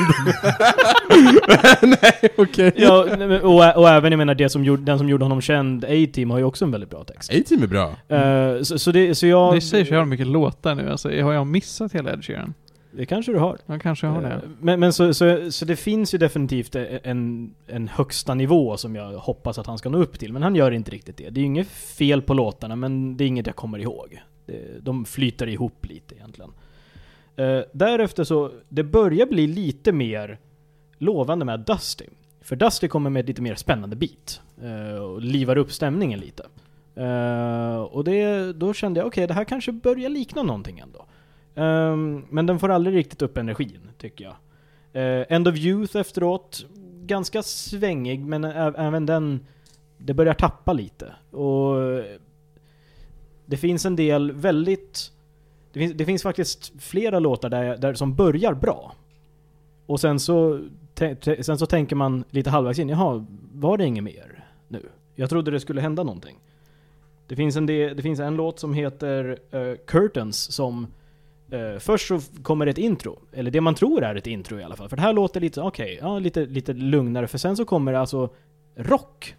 Nej, 2.02 2.30
okej. 2.38 2.72
Ja, 2.76 3.06
nej, 3.18 3.28
men- 3.28 3.42
och, 3.42 3.76
och 3.78 3.90
även 3.90 4.12
jag 4.12 4.18
menar 4.18 4.36
det 4.36 4.50
som 4.50 4.64
gjorde, 4.64 4.82
den 4.84 4.98
som 4.98 5.10
gjorde 5.10 5.26
honom 5.26 5.42
känd, 5.42 5.86
A-Team, 5.86 6.30
har 6.32 6.38
ju 6.38 6.44
också 6.44 6.66
en 6.66 6.72
väldigt 6.72 6.90
bra 6.90 7.04
text. 7.04 7.32
A-Team 7.34 7.64
är 7.64 7.68
bra. 7.68 7.96
Eh, 8.18 8.62
så, 8.64 8.80
så, 8.80 8.92
det, 8.92 9.16
så 9.16 9.28
jag... 9.28 9.54
Ni 9.56 9.62
säger 9.62 9.86
så 9.86 9.92
jävla 9.94 10.06
mycket 10.06 10.28
låtar 10.28 10.76
nu, 10.76 10.90
alltså, 10.92 11.10
har 11.22 11.34
jag 11.34 11.48
missat 11.48 11.94
hela 11.94 12.14
Ed 12.14 12.26
Sheeran? 12.26 12.54
Det 12.92 13.06
kanske 13.06 13.32
du 13.32 13.38
har. 13.40 13.58
Jag 13.66 13.82
kanske 13.82 14.08
har 14.08 14.22
det. 14.22 14.28
Eh, 14.28 14.40
Men, 14.60 14.80
men 14.80 14.94
så, 14.94 15.14
så, 15.14 15.52
så 15.52 15.66
det 15.66 15.76
finns 15.76 16.14
ju 16.14 16.18
definitivt 16.18 16.76
en, 17.04 17.52
en 17.68 17.88
högsta 17.88 18.34
nivå 18.34 18.78
som 18.78 18.96
jag 18.96 19.12
hoppas 19.20 19.58
att 19.60 19.68
han 19.68 19.78
ska 19.78 19.90
nå 19.90 19.98
upp 19.98 20.20
till, 20.20 20.34
men 20.34 20.44
han 20.44 20.56
gör 20.56 20.72
inte 20.72 20.92
riktigt 20.92 21.18
det. 21.18 21.30
Det 21.30 21.40
är 21.40 21.42
ju 21.42 21.46
inget 21.46 21.68
fel 21.68 22.22
på 22.22 22.34
låtarna, 22.34 22.76
men 22.76 23.18
det 23.18 23.24
är 23.24 23.28
inget 23.28 23.48
jag 23.48 23.56
kommer 23.56 23.80
ihåg. 23.80 24.22
Det, 24.46 24.80
de 24.82 25.06
flyter 25.06 25.48
ihop 25.48 25.86
lite 25.90 26.16
egentligen. 26.16 26.50
Eh, 27.38 27.62
därefter 27.72 28.24
så, 28.24 28.52
det 28.70 28.84
börjar 28.84 29.26
bli 29.26 29.48
lite 29.48 29.92
mer 29.92 30.40
lovande 30.98 31.46
med 31.46 31.60
Dusty. 31.60 32.06
För 32.42 32.56
Dusty 32.56 32.88
kommer 32.88 33.10
med 33.10 33.20
ett 33.20 33.28
lite 33.28 33.42
mer 33.42 33.56
spännande 33.56 33.96
beat. 33.96 34.42
eh, 34.64 35.02
och 35.02 35.22
livar 35.22 35.58
upp 35.58 35.72
stämningen 35.72 36.20
lite. 36.20 36.44
Eh, 36.96 37.78
och 37.78 38.04
det, 38.04 38.54
då 38.54 38.74
kände 38.74 39.00
jag, 39.00 39.08
okej 39.08 39.28
det 39.28 39.34
här 39.34 39.44
kanske 39.44 39.72
börjar 39.72 40.10
likna 40.10 40.44
någonting 40.44 40.80
ändå. 40.80 41.06
Ehm, 41.56 42.26
men 42.30 42.46
den 42.46 42.60
får 42.60 42.70
aldrig 42.70 42.96
riktigt 42.96 43.22
upp 43.22 43.38
energin, 43.38 43.90
tycker 43.98 44.24
jag. 44.26 44.36
Eh, 44.94 45.26
End 45.30 45.48
of 45.48 45.58
Youth 45.58 45.98
efteråt, 45.98 46.66
ganska 47.06 47.44
svängig, 47.44 48.26
men 48.26 48.44
även 48.44 49.06
den, 49.06 49.46
det 49.98 50.14
börjar 50.14 50.34
tappa 50.34 50.74
lite. 50.74 51.14
Och 51.32 51.82
eh, 51.82 52.06
det 53.46 53.58
finns 53.58 53.86
en 53.86 53.96
del 53.96 54.32
väldigt, 54.32 55.12
det 55.78 55.82
finns, 55.84 55.94
det 55.94 56.06
finns 56.06 56.24
faktiskt 56.24 56.72
flera 56.80 57.20
låtar 57.20 57.50
där, 57.50 57.78
där 57.78 57.94
som 57.94 58.16
börjar 58.16 58.54
bra. 58.54 58.94
Och 59.86 60.00
sen 60.00 60.20
så, 60.20 60.62
te, 60.94 61.16
te, 61.16 61.44
sen 61.44 61.58
så 61.58 61.66
tänker 61.66 61.96
man 61.96 62.24
lite 62.30 62.50
halvvägs 62.50 62.80
in, 62.80 62.90
jaha, 62.90 63.26
var 63.54 63.78
det 63.78 63.86
inget 63.86 64.04
mer 64.04 64.46
nu? 64.68 64.82
Jag 65.16 65.30
trodde 65.30 65.52
det 65.52 65.60
skulle 65.60 65.82
hända 65.82 66.04
någonting. 66.04 66.38
Det 67.28 67.36
finns 67.36 67.56
en, 67.56 67.66
del, 67.66 67.96
det 67.96 68.02
finns 68.02 68.20
en 68.20 68.36
låt 68.36 68.60
som 68.60 68.74
heter 68.74 69.40
eh, 69.52 69.76
Curtains 69.86 70.52
som 70.52 70.88
Eh, 71.52 71.80
först 71.80 72.08
så 72.08 72.20
kommer 72.44 72.68
ett 72.68 72.78
intro, 72.78 73.20
eller 73.34 73.52
det 73.52 73.62
man 73.62 73.76
tror 73.76 74.04
är 74.04 74.16
ett 74.16 74.28
intro 74.28 74.60
i 74.60 74.64
alla 74.64 74.76
fall. 74.76 74.90
För 74.90 74.96
det 74.96 75.02
här 75.02 75.14
låter 75.14 75.42
lite, 75.42 75.62
okej, 75.62 76.00
ja, 76.02 76.20
lite, 76.20 76.46
lite 76.46 76.74
lugnare. 76.74 77.28
För 77.28 77.38
sen 77.38 77.58
så 77.58 77.66
kommer 77.66 77.92
det 77.92 78.00
alltså 78.00 78.30
rock. 78.76 79.36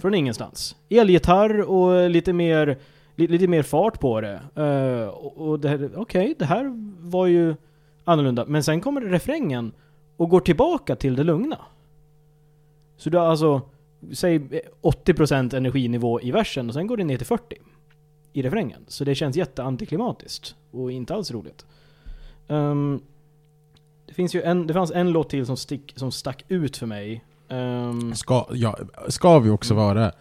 Från 0.00 0.14
ingenstans. 0.14 0.76
Elgitarr 0.88 1.60
och 1.60 2.10
lite 2.10 2.32
mer, 2.32 2.78
li, 3.16 3.26
lite 3.28 3.46
mer 3.46 3.62
fart 3.62 4.00
på 4.00 4.20
det. 4.20 4.40
Eh, 4.54 5.08
och, 5.08 5.36
och 5.48 5.60
det 5.60 5.68
här, 5.68 5.90
okej, 5.96 6.34
det 6.38 6.44
här 6.44 6.72
var 7.00 7.26
ju 7.26 7.54
annorlunda. 8.04 8.44
Men 8.46 8.64
sen 8.64 8.80
kommer 8.80 9.00
refrängen 9.00 9.72
och 10.16 10.28
går 10.28 10.40
tillbaka 10.40 10.96
till 10.96 11.16
det 11.16 11.24
lugna. 11.24 11.58
Så 12.96 13.10
du 13.10 13.18
har 13.18 13.26
alltså, 13.26 13.60
säg 14.12 14.34
eh, 14.36 14.60
80% 14.82 15.56
energinivå 15.56 16.20
i 16.20 16.30
versen 16.30 16.68
och 16.68 16.74
sen 16.74 16.86
går 16.86 16.96
det 16.96 17.04
ner 17.04 17.16
till 17.16 17.26
40 17.26 17.56
i 18.32 18.42
refrängen. 18.42 18.84
Så 18.88 19.04
det 19.04 19.14
känns 19.14 19.36
jätteantiklimatiskt 19.36 20.54
och 20.70 20.92
inte 20.92 21.14
alls 21.14 21.30
roligt. 21.30 21.66
Ehm, 22.48 23.00
det 24.06 24.14
finns 24.14 24.34
ju 24.34 24.42
en, 24.42 24.66
det 24.66 24.74
fanns 24.74 24.90
en 24.90 25.12
låt 25.12 25.30
till 25.30 25.46
som, 25.46 25.56
stick, 25.56 25.92
som 25.96 26.12
stack 26.12 26.44
ut 26.48 26.76
för 26.76 26.86
mig. 26.86 27.24
Ehm, 27.48 28.14
Ska, 28.14 28.46
ja, 28.52 28.78
ska 29.08 29.38
vi 29.38 29.50
också 29.50 29.74
vara 29.74 30.12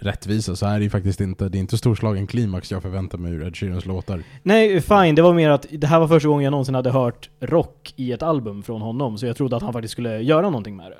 rättvisa 0.00 0.56
så 0.56 0.66
är 0.66 0.78
det 0.78 0.84
ju 0.84 0.90
faktiskt 0.90 1.20
inte, 1.20 1.48
det 1.48 1.58
är 1.58 1.60
inte 1.60 1.78
storslagen 1.78 2.26
klimax 2.26 2.70
jag 2.70 2.82
förväntar 2.82 3.18
mig 3.18 3.32
ur 3.32 3.46
Ed 3.46 3.56
Sheerans 3.56 3.86
låtar. 3.86 4.22
nej, 4.42 4.80
fine. 4.80 5.14
Det 5.14 5.22
var 5.22 5.34
mer 5.34 5.50
att 5.50 5.66
det 5.70 5.86
här 5.86 6.00
var 6.00 6.08
första 6.08 6.28
gången 6.28 6.44
jag 6.44 6.50
någonsin 6.50 6.74
hade 6.74 6.90
hört 6.90 7.30
rock 7.40 7.94
i 7.96 8.12
ett 8.12 8.22
album 8.22 8.62
från 8.62 8.80
honom. 8.80 9.18
Så 9.18 9.26
jag 9.26 9.36
trodde 9.36 9.56
att 9.56 9.62
han 9.62 9.72
faktiskt 9.72 9.92
skulle 9.92 10.20
göra 10.22 10.42
någonting 10.42 10.76
med 10.76 10.90
det. 10.90 10.98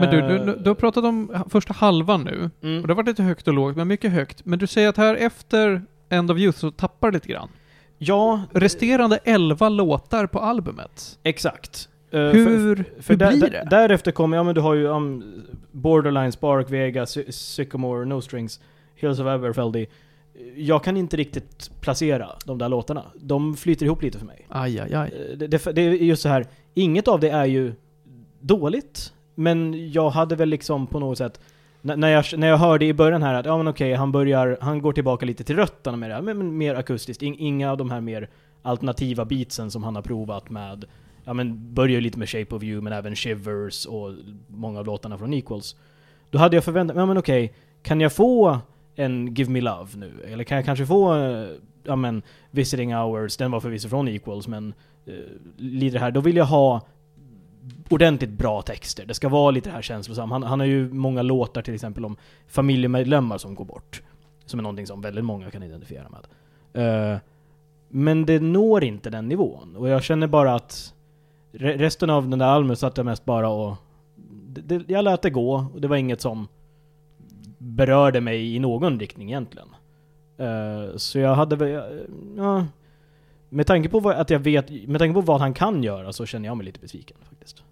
Men 0.00 0.10
du, 0.10 0.20
du, 0.20 0.36
Eh, 0.36 0.46
du, 0.46 0.56
du 0.56 0.70
har 0.70 0.74
pratat 0.74 1.04
om 1.04 1.44
första 1.50 1.72
halvan 1.72 2.24
nu, 2.24 2.50
mm. 2.62 2.80
och 2.80 2.86
det 2.86 2.92
har 2.92 2.96
varit 2.96 3.08
lite 3.08 3.22
högt 3.22 3.48
och 3.48 3.54
lågt, 3.54 3.76
men 3.76 3.88
mycket 3.88 4.12
högt. 4.12 4.44
Men 4.44 4.58
du 4.58 4.66
säger 4.66 4.88
att 4.88 4.96
här 4.96 5.14
efter 5.14 5.82
End 6.08 6.30
of 6.30 6.38
Youth 6.38 6.58
så 6.58 6.70
tappar 6.70 7.10
det 7.10 7.16
lite 7.16 7.28
grann. 7.28 7.48
Ja, 7.98 8.42
Resterande 8.52 9.18
11 9.24 9.68
låtar 9.68 10.26
på 10.26 10.38
albumet. 10.38 11.18
exakt. 11.22 11.88
Eh, 12.16 12.32
för- 12.32 12.38
Hur, 12.38 12.84
För 13.00 13.12
hur 13.14 13.16
där, 13.18 13.30
blir 13.36 13.50
det? 13.50 13.66
därefter 13.70 14.12
kommer, 14.12 14.36
ja 14.36 14.42
men 14.42 14.54
du 14.54 14.60
har 14.60 14.74
ju 14.74 14.86
um, 14.86 15.42
Borderline, 15.72 16.32
Spark, 16.32 16.70
Vega, 16.70 17.06
Sy- 17.06 17.32
Sycamore, 17.32 18.04
No 18.04 18.20
Strings, 18.20 18.60
Hills 18.94 19.20
of 19.20 19.26
Everfeldy. 19.26 19.86
Jag 20.56 20.84
kan 20.84 20.96
inte 20.96 21.16
riktigt 21.16 21.70
placera 21.80 22.28
de 22.44 22.58
där 22.58 22.68
låtarna. 22.68 23.02
De 23.14 23.56
flyter 23.56 23.86
ihop 23.86 24.02
lite 24.02 24.18
för 24.18 24.26
mig. 24.26 24.46
Aj, 24.48 24.80
aj, 24.80 24.94
aj. 24.94 25.12
Eh, 25.30 25.38
Det, 25.38 25.46
det, 25.46 25.72
det 25.72 25.80
är 25.82 25.90
just 25.92 26.22
så 26.22 26.28
här. 26.28 26.46
inget 26.74 27.08
av 27.08 27.20
det 27.20 27.28
är 27.30 27.44
ju 27.46 27.72
dåligt, 28.40 29.12
men 29.34 29.90
jag 29.92 30.10
hade 30.10 30.36
väl 30.36 30.48
liksom 30.48 30.86
på 30.86 31.00
något 31.00 31.18
sätt 31.18 31.40
när 31.82 31.96
när 31.96 32.08
jag, 32.08 32.24
när 32.36 32.46
jag 32.46 32.56
hörde 32.56 32.84
i 32.84 32.92
början 32.94 33.22
här 33.22 33.34
att 33.34 33.46
ja 33.46 33.56
men 33.56 33.68
okej, 33.68 33.94
han 33.94 34.12
börjar, 34.12 34.58
han 34.60 34.82
går 34.82 34.92
tillbaka 34.92 35.26
lite 35.26 35.44
till 35.44 35.56
rötterna 35.56 35.96
med 35.96 36.10
det 36.10 36.14
här, 36.14 36.22
men, 36.22 36.38
men 36.38 36.58
mer 36.58 36.74
akustiskt. 36.74 37.22
In, 37.22 37.34
inga 37.38 37.70
av 37.70 37.76
de 37.76 37.90
här 37.90 38.00
mer 38.00 38.28
alternativa 38.62 39.24
beatsen 39.24 39.70
som 39.70 39.84
han 39.84 39.94
har 39.94 40.02
provat 40.02 40.50
med, 40.50 40.84
ja 41.26 41.32
men 41.32 41.74
börjar 41.74 41.94
ju 41.94 42.00
lite 42.00 42.18
med 42.18 42.28
Shape 42.28 42.54
of 42.54 42.62
You, 42.62 42.80
men 42.80 42.92
även 42.92 43.16
Shivers 43.16 43.86
och 43.86 44.12
många 44.46 44.78
av 44.78 44.86
låtarna 44.86 45.18
från 45.18 45.34
Equals. 45.34 45.76
Då 46.30 46.38
hade 46.38 46.56
jag 46.56 46.64
förväntat 46.64 46.96
mig, 46.96 47.02
ja 47.02 47.06
men 47.06 47.18
okej, 47.18 47.54
kan 47.82 48.00
jag 48.00 48.12
få 48.12 48.58
en 48.94 49.34
Give 49.34 49.50
Me 49.50 49.60
Love 49.60 49.88
nu? 49.96 50.12
Eller 50.26 50.44
kan 50.44 50.56
jag 50.56 50.64
kanske 50.64 50.86
få, 50.86 51.14
eh, 51.14 51.48
ja 51.84 51.96
men, 51.96 52.22
Visiting 52.50 52.94
Hours, 52.94 53.36
den 53.36 53.50
var 53.50 53.60
förvisso 53.60 53.88
från 53.88 54.08
Equals, 54.08 54.48
men 54.48 54.74
uh, 55.08 55.14
lite 55.56 55.96
det 55.96 56.00
här, 56.00 56.10
då 56.10 56.20
vill 56.20 56.36
jag 56.36 56.44
ha 56.44 56.80
ordentligt 57.88 58.30
bra 58.30 58.62
texter. 58.62 59.06
Det 59.06 59.14
ska 59.14 59.28
vara 59.28 59.50
lite 59.50 59.68
det 59.68 59.74
här 59.74 59.82
känslosamma. 59.82 60.34
Han, 60.34 60.42
han 60.42 60.60
har 60.60 60.66
ju 60.66 60.92
många 60.92 61.22
låtar 61.22 61.62
till 61.62 61.74
exempel 61.74 62.04
om 62.04 62.16
familjemedlemmar 62.46 63.38
som 63.38 63.54
går 63.54 63.64
bort. 63.64 64.02
Som 64.46 64.60
är 64.60 64.62
någonting 64.62 64.86
som 64.86 65.00
väldigt 65.00 65.24
många 65.24 65.50
kan 65.50 65.62
identifiera 65.62 66.08
med. 66.08 66.26
Uh, 67.12 67.18
men 67.88 68.26
det 68.26 68.40
når 68.40 68.84
inte 68.84 69.10
den 69.10 69.28
nivån. 69.28 69.76
Och 69.76 69.88
jag 69.88 70.02
känner 70.02 70.26
bara 70.26 70.54
att 70.54 70.94
re 71.52 71.76
resten 71.76 72.10
av 72.10 72.28
den 72.28 72.38
där 72.38 72.46
albumet 72.46 72.78
satt 72.78 72.96
jag 72.96 73.06
mest 73.06 73.24
bara 73.24 73.48
och... 73.48 73.76
Det, 74.48 74.60
det, 74.60 74.92
jag 74.92 75.04
lät 75.04 75.22
det 75.22 75.30
gå, 75.30 75.66
och 75.74 75.80
det 75.80 75.88
var 75.88 75.96
inget 75.96 76.20
som 76.20 76.48
berörde 77.58 78.20
mig 78.20 78.54
i 78.54 78.58
någon 78.58 79.00
riktning 79.00 79.28
egentligen. 79.28 79.68
Eh, 80.38 80.96
så 80.96 81.18
jag 81.18 81.34
hade 81.34 81.56
väl... 81.56 82.06
Ja, 82.36 82.66
med 83.48 83.66
tanke 83.66 83.88
på 83.88 84.00
vad, 84.00 84.16
att 84.16 84.30
jag 84.30 84.38
vet, 84.38 84.88
med 84.88 84.98
tanke 84.98 85.14
på 85.14 85.20
vad 85.20 85.40
han 85.40 85.54
kan 85.54 85.82
göra 85.82 86.12
så 86.12 86.26
känner 86.26 86.48
jag 86.48 86.56
mig 86.56 86.66
lite 86.66 86.80
besviken 86.80 87.16
faktiskt. 87.28 87.62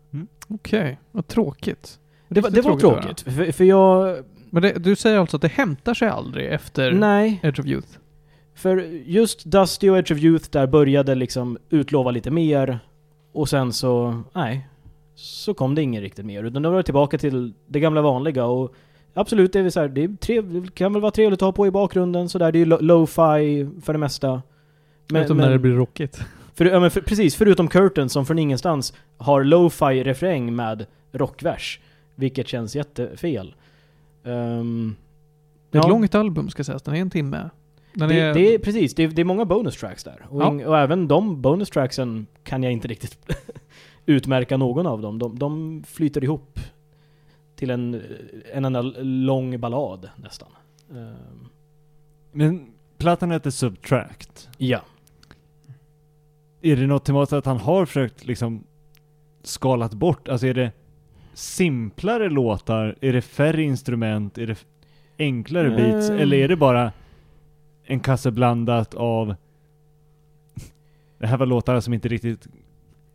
Okej, 0.48 0.98
vad 1.10 1.26
tråkigt. 1.26 1.98
Det, 2.28 2.40
var, 2.40 2.50
det 2.50 2.60
var 2.60 2.72
att 2.72 2.82
höra. 2.82 3.02
tråkigt, 3.02 3.20
för, 3.20 3.52
för 3.52 3.64
jag... 3.64 4.24
Men 4.50 4.62
det, 4.62 4.72
du 4.72 4.96
säger 4.96 5.18
alltså 5.18 5.36
att 5.36 5.42
det 5.42 5.48
hämtar 5.48 5.94
sig 5.94 6.08
aldrig 6.08 6.52
efter 6.52 6.92
Nej, 6.92 7.40
Edge 7.42 7.60
of 7.60 7.66
Youth? 7.66 7.98
för 8.54 8.76
just 9.06 9.44
Dusty 9.44 9.90
och 9.90 9.98
Edge 9.98 10.12
of 10.12 10.18
Youth 10.18 10.50
där 10.50 10.66
började 10.66 11.14
liksom 11.14 11.58
utlova 11.70 12.10
lite 12.10 12.30
mer 12.30 12.78
och 13.34 13.48
sen 13.48 13.72
så, 13.72 14.22
nej. 14.32 14.68
Så 15.14 15.54
kom 15.54 15.74
det 15.74 15.82
inget 15.82 16.02
riktigt 16.02 16.26
mer, 16.26 16.44
utan 16.44 16.62
då 16.62 16.70
var 16.70 16.76
det 16.76 16.82
tillbaka 16.82 17.18
till 17.18 17.52
det 17.66 17.80
gamla 17.80 18.02
vanliga 18.02 18.44
och 18.44 18.74
Absolut, 19.16 19.52
det 19.52 19.60
är 19.60 19.70
så 19.70 19.80
här, 19.80 19.88
det, 19.88 20.04
är 20.04 20.08
trev, 20.16 20.62
det 20.62 20.74
kan 20.74 20.92
väl 20.92 21.02
vara 21.02 21.12
trevligt 21.12 21.42
att 21.42 21.46
ha 21.46 21.52
på 21.52 21.66
i 21.66 21.70
bakgrunden 21.70 22.28
sådär, 22.28 22.52
det 22.52 22.58
är 22.58 22.60
ju 22.60 22.66
lo- 22.66 22.78
lo-fi 22.80 23.68
för 23.82 23.92
det 23.92 23.98
mesta. 23.98 24.42
Men, 25.08 25.22
Utom 25.24 25.36
när 25.36 25.50
det 25.50 25.58
blir 25.58 25.72
rockigt. 25.72 26.20
För, 26.54 26.64
ja, 26.64 26.80
men 26.80 26.90
för, 26.90 27.00
precis, 27.00 27.36
förutom 27.36 27.68
Curtain 27.68 28.08
som 28.08 28.26
från 28.26 28.38
ingenstans 28.38 28.94
har 29.16 29.44
lo-fi 29.44 30.04
refräng 30.04 30.56
med 30.56 30.86
rockvers. 31.12 31.80
Vilket 32.14 32.48
känns 32.48 32.76
jättefel. 32.76 33.54
Ehm, 34.24 34.96
Det 35.70 35.78
är 35.78 35.80
ett 35.80 35.86
ja, 35.86 35.90
långt 35.90 36.14
album 36.14 36.50
ska 36.50 36.64
sägas, 36.64 36.82
den 36.82 36.94
är 36.94 37.00
en 37.00 37.10
timme. 37.10 37.50
Den 37.94 38.08
det, 38.08 38.20
är, 38.20 38.34
det 38.34 38.54
är 38.54 38.58
precis, 38.58 38.94
det 38.94 39.02
är, 39.02 39.08
det 39.08 39.20
är 39.22 39.24
många 39.24 39.44
bonus 39.44 39.76
tracks 39.76 40.04
där. 40.04 40.26
Och, 40.30 40.42
Ja. 40.42 40.66
och 40.68 40.78
även 40.78 41.08
de 41.08 41.42
bonus 41.42 41.70
tracksen 41.70 42.26
kan 42.44 42.62
jag 42.62 42.72
inte 42.72 42.88
riktigt 42.88 43.18
utmärka 44.06 44.56
någon 44.56 44.86
av 44.86 45.00
dem. 45.02 45.18
De, 45.18 45.38
de 45.38 45.82
flyter 45.86 46.24
ihop 46.24 46.60
till 47.56 47.70
en, 47.70 48.02
en 48.52 48.64
enda 48.64 48.82
lång 49.02 49.60
ballad 49.60 50.10
nästan. 50.16 50.48
Ehm, 50.90 51.48
Men 52.32 52.66
plattan 52.98 53.30
heter 53.30 53.50
Subtract. 53.50 54.48
ja. 54.58 54.80
Är 56.62 56.76
det 56.76 56.86
något 56.86 57.04
tematiskt 57.04 57.32
att 57.32 57.46
han 57.46 57.58
har 57.58 57.86
försökt 57.86 58.26
liksom 58.26 58.64
skalat 59.42 59.94
bort? 59.94 60.28
Alltså 60.28 60.46
är 60.46 60.54
det 60.54 60.72
simplare 61.34 62.28
låtar? 62.28 62.96
Är 63.00 63.12
det 63.12 63.22
färre 63.22 63.62
instrument? 63.62 64.38
Är 64.38 64.46
det 64.46 64.64
enklare 65.18 65.70
beats? 65.70 66.08
Mm. 66.08 66.20
Eller 66.22 66.36
är 66.36 66.48
det 66.48 66.56
bara 66.56 66.92
en 67.86 68.00
kasse 68.00 68.30
blandat 68.30 68.94
av 68.94 69.34
Det 71.18 71.26
här 71.26 71.36
var 71.36 71.46
låtar 71.46 71.80
som 71.80 71.94
inte 71.94 72.08
riktigt 72.08 72.48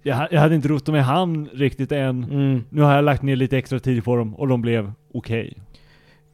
jag, 0.04 0.28
jag 0.32 0.40
hade 0.40 0.56
inte 0.56 0.68
rott 0.68 0.86
dem 0.86 0.96
i 0.96 1.00
hamn 1.00 1.50
riktigt 1.54 1.92
än. 1.92 2.24
Mm. 2.24 2.64
Nu 2.70 2.82
har 2.82 2.96
jag 2.96 3.06
lagt 3.06 3.22
ner 3.22 3.36
lite 3.36 3.58
extra 3.58 3.80
tid 3.80 4.04
på 4.04 4.16
dem 4.16 4.36
och 4.36 4.48
de 4.48 4.62
blev 4.62 4.92
okej. 5.14 5.58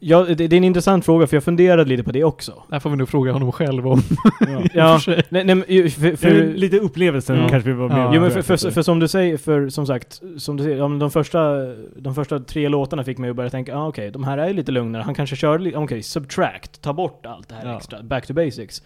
Ja, 0.07 0.23
det, 0.23 0.35
det 0.35 0.55
är 0.55 0.57
en 0.57 0.63
intressant 0.63 1.05
fråga 1.05 1.27
för 1.27 1.35
jag 1.35 1.43
funderade 1.43 1.89
lite 1.89 2.03
på 2.03 2.11
det 2.11 2.23
också. 2.23 2.51
Det 2.69 2.75
här 2.75 2.79
får 2.79 2.89
vi 2.89 2.95
nog 2.95 3.09
fråga 3.09 3.31
honom 3.31 3.51
själv 3.51 3.87
om. 3.87 4.01
Ja. 4.39 4.61
Ja, 4.73 4.99
nej, 5.29 5.43
nej, 5.45 5.89
för, 5.89 5.89
För, 6.09 6.15
för, 6.15 6.53
lite 6.53 6.79
upplevelsen 6.79 7.37
Ja. 7.37 7.49
kanske 7.49 7.69
vi 7.69 7.75
var 7.75 7.87
med 7.89 7.97
Ja. 7.97 8.11
Jo 8.15 8.21
men 8.21 8.31
för, 8.31 8.41
för, 8.41 8.71
för 8.71 8.81
som 8.81 8.99
du 8.99 9.07
säger, 9.07 9.37
för 9.37 9.69
som 9.69 9.87
sagt, 9.87 10.21
som 10.37 10.57
du 10.57 10.63
säger, 10.63 10.77
ja, 10.77 10.87
men 10.87 10.99
de, 10.99 11.11
första, 11.11 11.55
de 11.95 12.15
första 12.15 12.39
tre 12.39 12.69
låtarna 12.69 13.03
fick 13.03 13.17
mig 13.17 13.29
att 13.29 13.35
börja 13.35 13.49
tänka, 13.49 13.77
ah, 13.77 13.87
okej, 13.87 14.11
de 14.11 14.23
här 14.23 14.37
är 14.37 14.53
lite 14.53 14.71
lugnare, 14.71 15.03
han 15.03 15.15
kanske 15.15 15.35
kör 15.35 15.59
lite, 15.59 15.77
okej, 15.77 16.03
subtract, 16.03 16.81
ta 16.81 16.93
bort 16.93 17.25
allt 17.25 17.49
det 17.49 17.55
här 17.55 17.65
Ja. 17.69 17.77
extra, 17.77 18.03
back 18.03 18.27
to 18.27 18.33
basics. 18.33 18.83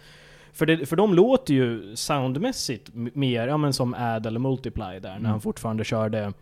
För, 0.52 0.66
det, 0.66 0.86
för 0.86 0.96
de 0.96 1.14
låter 1.14 1.54
ju 1.54 1.96
soundmässigt 1.96 2.90
mer, 2.94 3.48
ja 3.48 3.56
men 3.56 3.72
som 3.72 3.94
Add 3.94 4.26
eller 4.26 4.40
Multiply 4.40 4.84
där, 4.84 5.00
när 5.10 5.16
Mm. 5.16 5.30
han 5.30 5.40
fortfarande 5.40 5.84
körde 5.84 6.32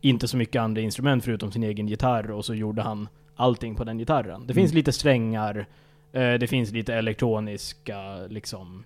inte 0.00 0.28
så 0.28 0.36
mycket 0.36 0.60
andra 0.62 0.80
instrument 0.80 1.24
förutom 1.24 1.52
sin 1.52 1.62
egen 1.62 1.88
gitarr, 1.88 2.30
och 2.30 2.44
så 2.44 2.54
gjorde 2.54 2.82
han 2.82 3.08
allting 3.38 3.74
på 3.74 3.84
den 3.84 3.98
gitarren. 3.98 4.46
Det 4.46 4.54
finns 4.54 4.70
Mm. 4.70 4.76
lite 4.76 4.92
strängar, 4.92 5.66
eh, 6.12 6.34
det 6.34 6.46
finns 6.50 6.72
lite 6.72 6.94
elektroniska, 6.94 8.26
liksom, 8.28 8.84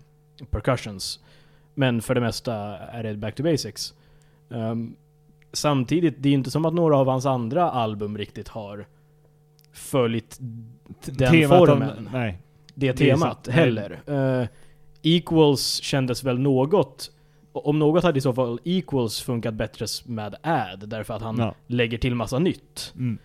percussions. 0.50 1.20
Men 1.74 2.02
för 2.02 2.14
det 2.14 2.20
mesta 2.20 2.54
är 2.78 3.02
det 3.02 3.14
back 3.14 3.34
to 3.34 3.42
basics. 3.42 3.94
Ehm, 4.50 4.96
samtidigt, 5.52 6.14
det 6.18 6.28
är 6.28 6.32
inte 6.32 6.50
som 6.50 6.64
att 6.64 6.74
några 6.74 6.96
av 6.96 7.06
hans 7.08 7.26
andra 7.26 7.70
album 7.70 8.18
riktigt 8.18 8.48
har 8.48 8.86
följt 9.72 10.38
den 11.04 11.30
Temat 11.32 11.58
formen. 11.58 12.08
nej. 12.12 12.38
det 12.74 12.92
det 12.92 12.96
temat 12.98 13.20
sant. 13.20 13.46
heller. 13.48 14.00
Eh, 14.06 14.46
Equals 15.02 15.82
kändes 15.82 16.24
väl 16.24 16.38
något, 16.38 17.10
om 17.52 17.78
något 17.78 18.02
hade 18.04 18.18
i 18.18 18.20
så 18.22 18.32
fall 18.32 18.60
Equals 18.64 19.20
funkat 19.20 19.54
bättre 19.54 19.86
med 20.06 20.34
Add, 20.42 20.88
därför 20.88 21.14
att 21.14 21.22
han 21.22 21.38
Ja. 21.38 21.54
lägger 21.66 21.98
till 21.98 22.14
massa 22.14 22.38
nytt. 22.38 22.92
Mm. 22.96 23.18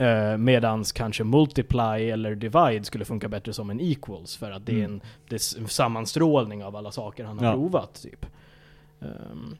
Uh, 0.00 0.36
medans 0.36 0.92
kanske 0.92 1.24
Multiply 1.24 2.10
eller 2.10 2.34
Divide 2.34 2.84
skulle 2.84 3.04
funka 3.04 3.28
bättre 3.28 3.52
som 3.52 3.70
en 3.70 3.80
Equals, 3.80 4.36
för 4.36 4.50
att 4.50 4.66
det 4.66 4.72
är 4.72 4.76
Mm. 4.84 4.92
en, 4.92 5.00
det 5.28 5.34
är 5.34 5.58
en 5.60 5.68
sammanstrålning 5.68 6.64
av 6.64 6.76
alla 6.76 6.90
saker 6.92 7.24
han 7.24 7.38
har 7.38 7.46
Ja. 7.46 7.52
provat, 7.52 8.02
typ. 8.02 8.26
Ehm, 9.00 9.56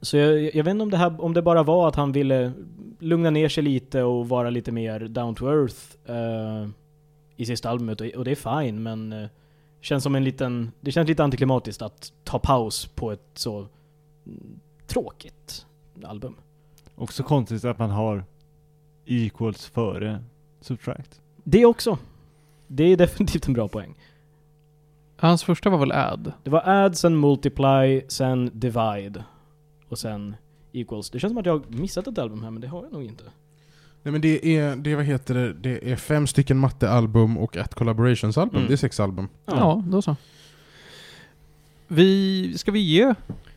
så 0.00 0.16
jag, 0.16 0.54
jag 0.54 0.64
vet 0.64 0.70
inte 0.70 0.82
om 0.82 0.90
det, 0.90 0.96
här, 0.96 1.20
om 1.24 1.34
det 1.34 1.42
bara 1.42 1.62
var 1.62 1.88
att 1.88 1.96
han 1.96 2.12
ville 2.12 2.52
lugna 2.98 3.30
ner 3.30 3.48
sig 3.48 3.62
lite 3.62 4.02
och 4.02 4.28
vara 4.28 4.50
lite 4.50 4.72
mer 4.72 5.00
down 5.00 5.34
to 5.34 5.46
earth 5.48 5.76
eh, 6.06 6.68
i 7.36 7.46
sista 7.46 7.70
albumet, 7.70 8.00
och, 8.00 8.06
och 8.06 8.24
det 8.24 8.30
är 8.30 8.62
fine, 8.62 8.82
men 8.82 9.12
uh, 9.12 9.28
känns 9.80 10.02
som 10.04 10.14
en 10.14 10.24
liten, 10.24 10.72
det 10.80 10.92
känns 10.92 11.08
lite 11.08 11.24
antiklimatiskt 11.24 11.82
att 11.82 12.12
ta 12.24 12.38
paus 12.38 12.86
på 12.86 13.12
ett 13.12 13.30
så 13.34 13.58
mm, 14.26 14.60
tråkigt 14.86 15.66
album. 16.04 16.36
Också 16.94 17.22
konstigt 17.22 17.64
att 17.64 17.78
man 17.78 17.90
har 17.90 18.24
equals 19.06 19.66
före 19.66 20.24
subtract. 20.60 21.20
Det 21.44 21.64
också. 21.66 21.98
Det 22.66 22.84
är 22.84 22.96
definitivt 23.06 23.46
en 23.48 23.52
bra 23.54 23.68
poäng. 23.68 23.94
Hans 25.16 25.44
första 25.44 25.70
var 25.70 25.78
väl 25.78 25.92
Add? 25.92 26.32
Det 26.44 26.50
var 26.50 26.62
add, 26.68 26.96
sen 26.98 27.20
multiply, 27.20 28.00
sen 28.08 28.50
divide 28.52 29.24
och 29.88 29.98
sen 29.98 30.36
equals. 30.72 31.10
Det 31.10 31.18
känns 31.20 31.30
som 31.30 31.38
att 31.38 31.46
jag 31.46 31.52
har 31.52 31.62
missat 31.68 32.06
ett 32.06 32.18
album 32.18 32.42
här, 32.42 32.50
men 32.50 32.60
det 32.60 32.68
har 32.68 32.82
jag 32.82 32.92
nog 32.92 33.04
inte. 33.04 33.24
Nej 34.02 34.12
men 34.12 34.20
det 34.20 34.56
är, 34.56 34.76
det, 34.76 34.94
vad 34.94 35.04
heter 35.04 35.34
det, 35.34 35.52
det 35.52 35.92
är 35.92 35.96
fem 35.96 36.26
stycken 36.26 36.58
mattealbum 36.58 37.38
och 37.38 37.56
ett 37.56 37.74
collaborationsalbum. 37.74 38.56
Mm. 38.56 38.68
Det 38.68 38.74
är 38.74 38.76
sex 38.76 39.00
album. 39.00 39.28
Ja. 39.46 39.82
då 39.86 40.02
så. 40.02 40.16
Vi, 41.88 42.54
ska 42.58 42.70
vi 42.70 42.80
ge 42.80 43.14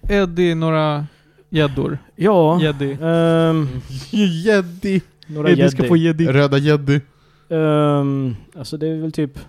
Eddie 0.10 0.56
några 0.56 1.08
gäddor? 1.50 1.98
Ja. 2.16 2.62
Gäddi. 2.62 2.98
ehm, 3.02 3.68
Jeddi! 4.44 5.02
Några 5.28 5.50
Eddie 5.52 5.70
ska 5.70 5.84
få 5.84 5.98
gäddi. 5.98 6.28
Röda 6.28 6.58
Jeddi. 6.58 7.02
Ehm, 7.50 8.36
alltså 8.56 8.78
det 8.78 8.88
är 8.88 8.96
väl 9.02 9.12
typ... 9.12 9.40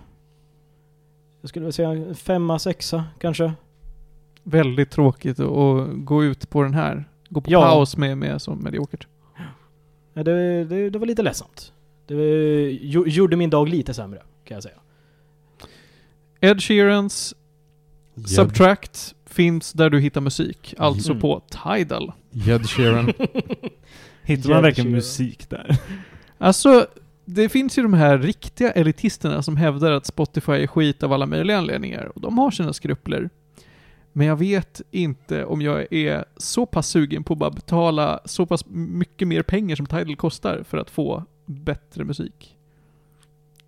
Jag 1.41 1.49
skulle 1.49 1.63
väl 1.63 1.73
säga 1.73 1.89
en 1.89 2.15
femma, 2.15 2.59
sexa 2.59 3.03
kanske. 3.19 3.53
Väldigt 4.43 4.91
tråkigt 4.91 5.39
att 5.39 5.87
gå 5.93 6.23
ut 6.23 6.49
på 6.49 6.63
den 6.63 6.73
här. 6.73 7.05
Gå 7.29 7.41
på 7.41 7.51
Ja. 7.51 7.61
paus 7.61 7.97
med, 7.97 8.17
med 8.17 8.41
så 8.41 8.55
mediokert. 8.55 9.07
Ja, 10.13 10.23
det, 10.23 10.63
det, 10.65 10.89
det 10.89 10.99
var 10.99 11.05
lite 11.05 11.21
ledsamt. 11.23 11.73
Det 12.07 12.71
gjorde 13.05 13.35
min 13.35 13.49
dag 13.49 13.69
lite 13.69 13.93
sämre, 13.93 14.21
kan 14.45 14.55
jag 14.55 14.63
säga. 14.63 14.75
Ed 16.41 16.61
Sheerans 16.63 17.35
Jed, 18.15 18.29
Subtract 18.29 19.15
finns 19.25 19.73
där 19.73 19.89
du 19.89 19.99
hittar 19.99 20.21
musik. 20.21 20.73
Alltså 20.77 21.11
Mm. 21.11 21.21
på 21.21 21.41
Tidal. 21.49 22.11
Jed 22.31 22.69
Sheeran. 22.69 23.13
Hittar 24.27 24.49
man 24.49 24.63
verkligen 24.63 24.91
musik 24.91 25.49
där? 25.49 25.79
Alltså, 26.39 26.87
det 27.25 27.49
finns 27.49 27.77
ju 27.77 27.81
de 27.83 27.93
här 27.93 28.17
riktiga 28.17 28.71
elitisterna 28.71 29.41
som 29.43 29.57
hävdar 29.57 29.91
att 29.91 30.05
Spotify 30.05 30.51
är 30.51 30.67
skit 30.67 31.03
av 31.03 31.13
alla 31.13 31.25
möjliga 31.25 31.57
anledningar. 31.57 32.11
Och 32.15 32.21
de 32.21 32.37
har 32.37 32.51
sina 32.51 32.73
skrupler. 32.73 33.29
Men 34.13 34.27
jag 34.27 34.35
vet 34.35 34.81
inte 34.91 35.45
om 35.45 35.61
jag 35.61 35.93
är 35.93 36.25
så 36.37 36.65
pass 36.65 36.87
sugen 36.87 37.23
på 37.23 37.33
att 37.33 37.39
bara 37.39 37.51
betala 37.51 38.19
så 38.25 38.45
pass 38.45 38.65
mycket 38.69 39.27
mer 39.27 39.43
pengar 39.43 39.75
som 39.75 39.85
Tidal 39.85 40.15
kostar 40.15 40.63
för 40.63 40.77
att 40.77 40.89
få 40.89 41.23
bättre 41.45 42.03
musik. 42.03 42.57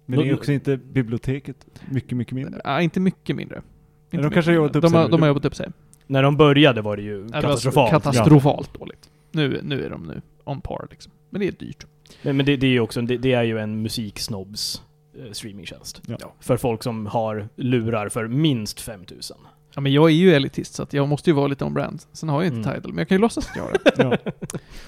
Men 0.05 0.20
det 0.20 0.30
är 0.30 0.34
också 0.34 0.51
inte 0.51 0.78
biblioteket 0.78 1.66
mycket, 1.89 2.18
mycket 2.18 2.34
mindre. 2.34 2.62
Nej, 2.66 2.84
inte 2.84 2.99
mycket 2.99 3.36
mindre. 3.36 3.55
Inte 3.55 4.18
de 4.18 4.18
mycket 4.18 4.34
kanske 4.34 4.51
har 4.51 4.55
jobbat 4.55 4.76
upp 4.76 4.82
de 4.82 4.89
sig 4.89 4.99
har, 4.99 5.10
de 5.10 5.22
har 5.22 5.28
jobbat 5.28 5.45
upp 5.45 5.55
sig. 5.55 5.70
När 6.07 6.24
de 6.24 6.38
började 6.38 6.82
var 6.82 6.97
det 6.97 7.03
ju 7.03 7.18
Ja, 7.18 7.36
det 7.36 7.41
katastrofalt. 7.41 7.91
Katastrofalt 7.91 8.80
dåligt. 8.80 9.10
Nu, 9.32 9.60
nu 9.64 9.86
är 9.86 9.89
de 9.89 10.03
nu 10.03 10.22
on 10.50 10.62
par 10.62 10.88
liksom. 10.91 11.12
Men 11.30 11.41
det 11.41 11.47
är 11.47 11.52
dyrt. 11.52 11.86
Men, 12.22 12.38
men 12.38 12.45
det, 12.45 12.58
det 12.58 12.68
är 12.68 12.72
ju 12.72 12.80
också, 12.80 13.02
det, 13.02 13.18
det 13.18 13.34
är 13.34 13.43
ju 13.43 13.60
en 13.60 13.82
musiksnobs 13.82 14.82
eh, 15.20 15.32
streamingtjänst. 15.32 16.02
Ja. 16.08 16.34
För 16.39 16.58
folk 16.58 16.84
som 16.84 17.06
har 17.06 17.50
lurar 17.56 18.10
för 18.10 18.28
minst 18.28 18.82
5000. 18.82 19.38
Ja, 19.76 19.82
men 19.82 19.93
jag 19.93 20.10
är 20.10 20.14
ju 20.14 20.34
elitist 20.34 20.74
så 20.74 20.84
att 20.84 20.93
jag 20.93 21.08
måste 21.08 21.30
ju 21.30 21.34
vara 21.36 21.47
lite 21.47 21.66
on-brand. 21.66 22.02
Sen 22.14 22.30
har 22.30 22.43
jag 22.43 22.54
inte 22.54 22.70
Mm. 22.70 22.76
Tidal, 22.82 22.91
men 22.93 22.97
jag 22.97 23.08
kan 23.08 23.16
ju 23.16 23.22
låtsas 23.22 23.50
att 23.50 23.56
jag 23.56 23.64
har 23.64 23.72
det. 23.72 23.93
Ja. 23.97 24.34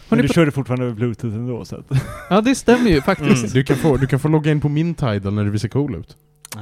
Men 0.10 0.20
du 0.22 0.28
på- 0.28 0.34
kör 0.34 0.46
det 0.46 0.52
fortfarande 0.52 0.86
över 0.86 0.96
bluetooth 0.96 1.36
ändå 1.36 1.66
så 1.66 1.76
att... 1.76 1.86
Ja, 2.30 2.42
det 2.42 2.56
stämmer 2.56 2.90
ju 2.90 3.02
faktiskt. 3.12 3.44
Mm. 3.44 3.50
Du 3.54 3.64
kan, 3.64 3.76
få, 3.78 3.98
du 3.98 4.08
kan 4.08 4.20
få 4.20 4.28
logga 4.28 4.52
in 4.52 4.62
på 4.62 4.70
min 4.70 4.96
Tidal 4.96 5.34
när 5.34 5.44
du 5.44 5.50
vill 5.50 5.60
se 5.60 5.70
cool 5.70 5.96
ut. 5.96 6.18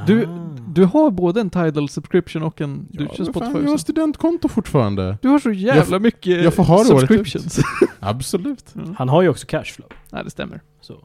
Du, 0.08 0.26
Ah. 0.26 0.56
du 0.68 0.86
har 0.86 1.12
både 1.12 1.42
en 1.42 1.50
Tidal 1.50 1.90
subscription 1.90 2.44
och 2.44 2.62
en... 2.62 2.88
Du 2.92 3.04
Ja, 3.04 3.10
kör 3.16 3.24
men 3.26 3.34
fan, 3.34 3.34
Spotify 3.44 3.58
jag 3.60 3.68
har 3.68 3.74
också. 3.74 3.78
studentkonto 3.84 4.48
fortfarande. 4.48 5.18
Du 5.22 5.28
har 5.28 5.40
så 5.40 5.52
jävla 5.52 6.00
mycket 6.00 6.44
jag 6.44 6.54
får 6.54 6.64
ha 6.64 6.78
det 6.80 6.86
subscriptions. 6.86 7.60
Absolut. 8.00 8.66
Ja. 8.74 8.82
Han 8.98 9.10
har 9.10 9.22
ju 9.22 9.30
också 9.30 9.48
cashflow. 9.48 9.88
Nej, 10.10 10.24
det 10.24 10.30
stämmer. 10.30 10.62
Så. 10.82 10.96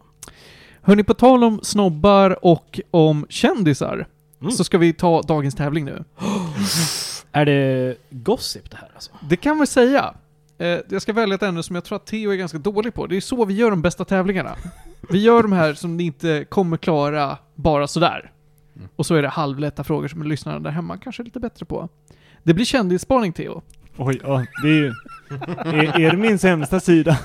Hörni, 0.82 1.05
på 1.05 1.14
tal 1.14 1.45
om 1.45 1.61
snobbar 1.62 2.45
och 2.45 2.80
om 2.91 3.26
kändisar, 3.28 4.07
Mm. 4.41 4.53
så 4.53 4.64
ska 4.64 4.78
vi 4.78 4.93
ta 4.93 5.22
dagens 5.22 5.55
tävling 5.55 5.85
nu. 5.85 6.05
Är 7.32 7.45
det 7.45 7.97
gossip 8.11 8.70
det 8.70 8.76
här 8.76 8.91
alltså? 8.95 9.11
Det 9.28 9.37
kan 9.37 9.61
vi 9.61 9.66
säga. 9.66 10.14
Eh, 10.59 10.78
jag 10.89 11.03
ska 11.03 11.12
välja 11.12 11.35
ett 11.35 11.43
ämne 11.43 11.62
som 11.62 11.74
jag 11.74 11.85
tror 11.85 11.97
att 11.97 12.07
Theo 12.07 12.30
är 12.32 12.37
ganska 12.37 12.59
dålig 12.59 12.95
på. 12.95 13.07
Det 13.07 13.16
är 13.16 13.20
så 13.20 13.45
vi 13.45 13.55
gör 13.55 13.70
de 13.70 13.82
bästa 13.82 14.05
tävlingarna. 14.05 14.55
Vi 15.11 15.18
gör 15.22 15.43
de 15.43 15.53
här 15.53 15.74
som 15.74 15.97
ni 15.97 16.03
inte 16.05 16.45
kommer 16.49 16.76
klara 16.76 17.39
bara 17.55 17.87
sådär. 17.87 18.30
Mm. 18.76 18.88
Och 18.96 19.06
så 19.06 19.14
är 19.14 19.22
det 19.22 19.28
halvlätta 19.28 19.84
frågor 19.84 20.08
som 20.08 20.22
lyssnarna 20.22 20.60
där 20.60 20.70
hemma 20.70 20.98
kanske 20.98 21.22
är 21.22 21.24
lite 21.24 21.40
bättre 21.40 21.66
på. 21.66 21.88
Det 22.42 22.54
blir 22.54 22.64
kändisspaning, 22.64 23.32
Theo. 23.32 23.62
Oj, 23.96 24.20
ja, 24.22 24.44
det 24.62 24.68
är 24.68 24.72
ju... 24.74 24.92
Är, 25.64 26.00
är 26.00 26.10
det 26.10 26.16
min 26.16 26.38
sämsta 26.38 26.80
sida? 26.80 27.18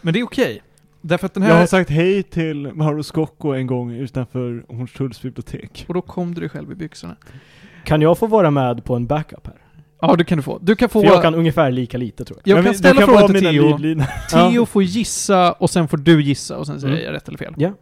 Men 0.00 0.14
det 0.14 0.20
är 0.20 0.24
okej. 0.24 0.62
Därför 1.00 1.26
att 1.26 1.34
den 1.34 1.42
Jag 1.42 1.50
har 1.50 1.58
här... 1.58 1.66
sagt 1.66 1.90
hej 1.90 2.22
till 2.22 2.72
Mauro 2.74 3.02
Scocco 3.02 3.48
en 3.52 3.66
gång 3.66 3.92
utanför 3.92 4.64
Hornstulls 4.68 5.22
bibliotek. 5.22 5.84
Och 5.88 5.94
då 5.94 6.02
kom 6.02 6.34
du 6.34 6.40
dig 6.40 6.50
själv 6.50 6.72
i 6.72 6.74
byxorna. 6.74 7.16
Kan 7.84 8.02
jag 8.02 8.18
få 8.18 8.26
vara 8.26 8.50
med 8.50 8.84
på 8.84 8.96
en 8.96 9.06
backup 9.06 9.46
här? 9.46 9.56
Ja, 10.00 10.16
det 10.16 10.24
kan 10.24 10.38
du 10.38 10.42
få. 10.42 10.58
Du 10.62 10.76
kan 10.76 10.88
få... 10.88 11.00
För 11.00 11.08
jag 11.08 11.22
kan 11.22 11.34
ungefär 11.34 11.70
lika 11.70 11.98
lite 11.98 12.24
tror 12.24 12.40
jag. 12.44 12.50
jag 12.50 12.56
Men 12.56 12.64
kan 12.64 12.74
ställa 12.74 13.06
vara 13.06 13.18
frågan 13.28 13.34
till 13.34 13.98
Theo. 14.30 14.50
Theo 14.50 14.66
får 14.66 14.82
gissa 14.82 15.52
och 15.52 15.70
sen 15.70 15.88
får 15.88 15.96
du 15.96 16.22
gissa 16.22 16.58
och 16.58 16.66
sen 16.66 16.80
säger 16.80 16.94
Mm. 16.94 17.04
jag 17.06 17.14
rätt 17.14 17.28
eller 17.28 17.38
fel. 17.38 17.54
Ja. 17.56 17.72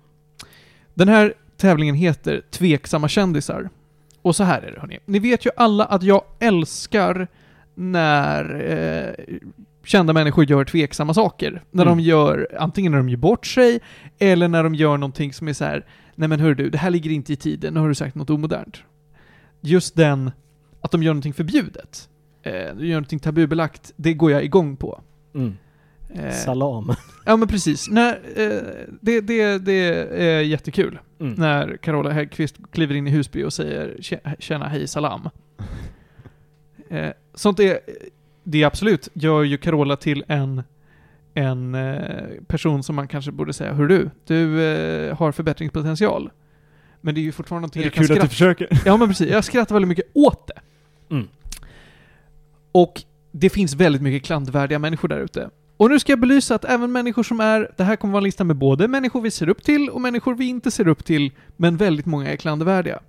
Den 0.95 1.09
här 1.09 1.35
tävlingen 1.57 1.95
heter 1.95 2.43
Tveksamma 2.51 3.09
kändisar. 3.09 3.69
Och 4.23 4.37
så 4.37 4.45
här 4.45 4.63
är 4.63 4.73
det 4.73 4.81
hörni. 4.81 4.99
Ni 5.07 5.19
vet 5.19 5.47
ju 5.47 5.51
alla 5.57 5.85
att 5.85 6.03
jag 6.03 6.23
älskar 6.39 7.29
när 7.75 8.45
eh, 8.71 9.25
kända 9.85 10.13
människor 10.13 10.45
gör 10.51 10.65
tveksamma 10.65 11.15
saker. 11.15 11.63
När 11.71 11.83
Mm. 11.87 11.97
de 11.99 12.03
gör, 12.05 12.49
antingen 12.59 12.93
när 12.93 12.99
de 12.99 13.09
gör 13.09 13.17
bort 13.17 13.47
sig, 13.47 13.81
eller 14.19 14.49
när 14.49 14.63
de 14.65 14.75
gör 14.75 14.97
någonting 14.97 15.33
som 15.33 15.49
är 15.49 15.53
så 15.53 15.65
här. 15.65 15.85
Nej 16.15 16.29
men 16.29 16.41
hör 16.41 16.55
du, 16.55 16.71
det 16.71 16.79
här 16.79 16.91
ligger 16.91 17.11
inte 17.11 17.33
i 17.33 17.37
tiden, 17.37 17.75
nu 17.75 17.81
har 17.81 17.89
du 17.89 17.95
sagt 17.95 18.15
något 18.15 18.31
omodernt. 18.31 18.83
Just 19.61 19.97
den, 19.97 20.31
att 20.81 20.91
de 20.91 21.03
gör 21.03 21.13
någonting 21.13 21.33
förbjudet. 21.35 22.09
Eh, 22.43 22.53
de 22.53 22.87
gör 22.87 22.95
någonting 22.95 23.19
tabubelagt, 23.19 23.93
det 23.97 24.15
går 24.15 24.31
jag 24.31 24.45
igång 24.45 24.77
på. 24.77 25.01
Mm. 25.35 25.57
Eh, 26.15 26.31
Salam. 26.33 26.93
Ja 27.25 27.37
men 27.37 27.49
precis. 27.49 27.89
När, 27.89 28.13
eh, 28.37 28.61
det, 29.01 29.21
det, 29.21 29.59
det 29.59 29.73
är 30.23 30.41
jättekul 30.41 30.99
Mm. 31.21 31.35
när 31.35 31.77
Carola 31.77 32.11
Häggkvist 32.11 32.57
kliver 32.73 32.95
in 32.95 33.07
i 33.07 33.11
Husby 33.11 33.43
och 33.45 33.53
säger 33.53 33.97
"Tje- 33.99 34.35
tjena 34.39 34.69
hej 34.69 34.87
salam. 34.89 35.29
Eh, 36.89 37.11
sånt 37.35 37.61
är, 37.61 37.79
det 38.45 38.63
är 38.63 38.67
absolut, 38.67 39.09
gör 39.13 39.43
ju 39.43 39.57
Carola 39.59 39.97
till 39.97 40.25
en, 40.29 40.63
en 41.35 41.75
eh, 41.75 42.27
person 42.47 42.83
som 42.83 42.97
man 42.97 43.09
kanske 43.09 43.33
borde 43.33 43.53
säga, 43.53 43.73
hör 43.73 43.87
du, 43.87 44.11
du 44.27 44.63
eh, 44.65 45.17
har 45.17 45.33
förbättringspotential. 45.33 46.31
Men 47.01 47.15
det 47.15 47.21
är 47.21 47.23
ju 47.23 47.33
fortfarande 47.33 47.61
någonting 47.61 47.83
Det 47.83 47.85
är 47.85 47.87
jag 47.87 47.93
kan 47.95 48.05
kul 48.07 48.13
att 48.13 48.31
du 48.31 48.37
skratta 48.37 48.57
försöker. 48.59 48.83
Ja 48.85 48.97
men 48.97 49.09
precis, 49.09 49.31
jag 49.31 49.45
skrattar 49.45 49.75
väldigt 49.75 49.89
mycket 49.89 50.07
åt 50.15 50.47
det. 50.47 50.61
Mm. 51.15 51.29
Och 52.73 53.03
det 53.33 53.51
finns 53.51 53.75
väldigt 53.75 54.03
mycket 54.03 54.27
klandervärdiga 54.27 54.79
människor 54.79 55.09
där 55.09 55.19
ute. 55.21 55.51
Och 55.77 55.91
nu 55.91 56.01
ska 56.01 56.13
jag 56.13 56.21
belysa 56.21 56.55
att 56.55 56.65
även 56.65 56.93
människor 56.93 57.23
som 57.23 57.41
är, 57.41 57.73
det 57.77 57.85
här 57.85 57.97
kommer 57.97 58.13
vara 58.13 58.21
en 58.21 58.25
lista 58.25 58.45
med 58.45 58.57
både 58.57 58.89
människor 58.89 59.21
vi 59.21 59.31
ser 59.31 59.49
upp 59.49 59.63
till 59.63 59.91
och 59.91 60.01
människor 60.01 60.35
vi 60.35 60.45
inte 60.45 60.71
ser 60.71 60.89
upp 60.89 61.05
till, 61.05 61.33
men 61.57 61.77
väldigt 61.77 62.07
många 62.07 62.33
är 62.33 62.37
klandervärdiga. 62.37 63.01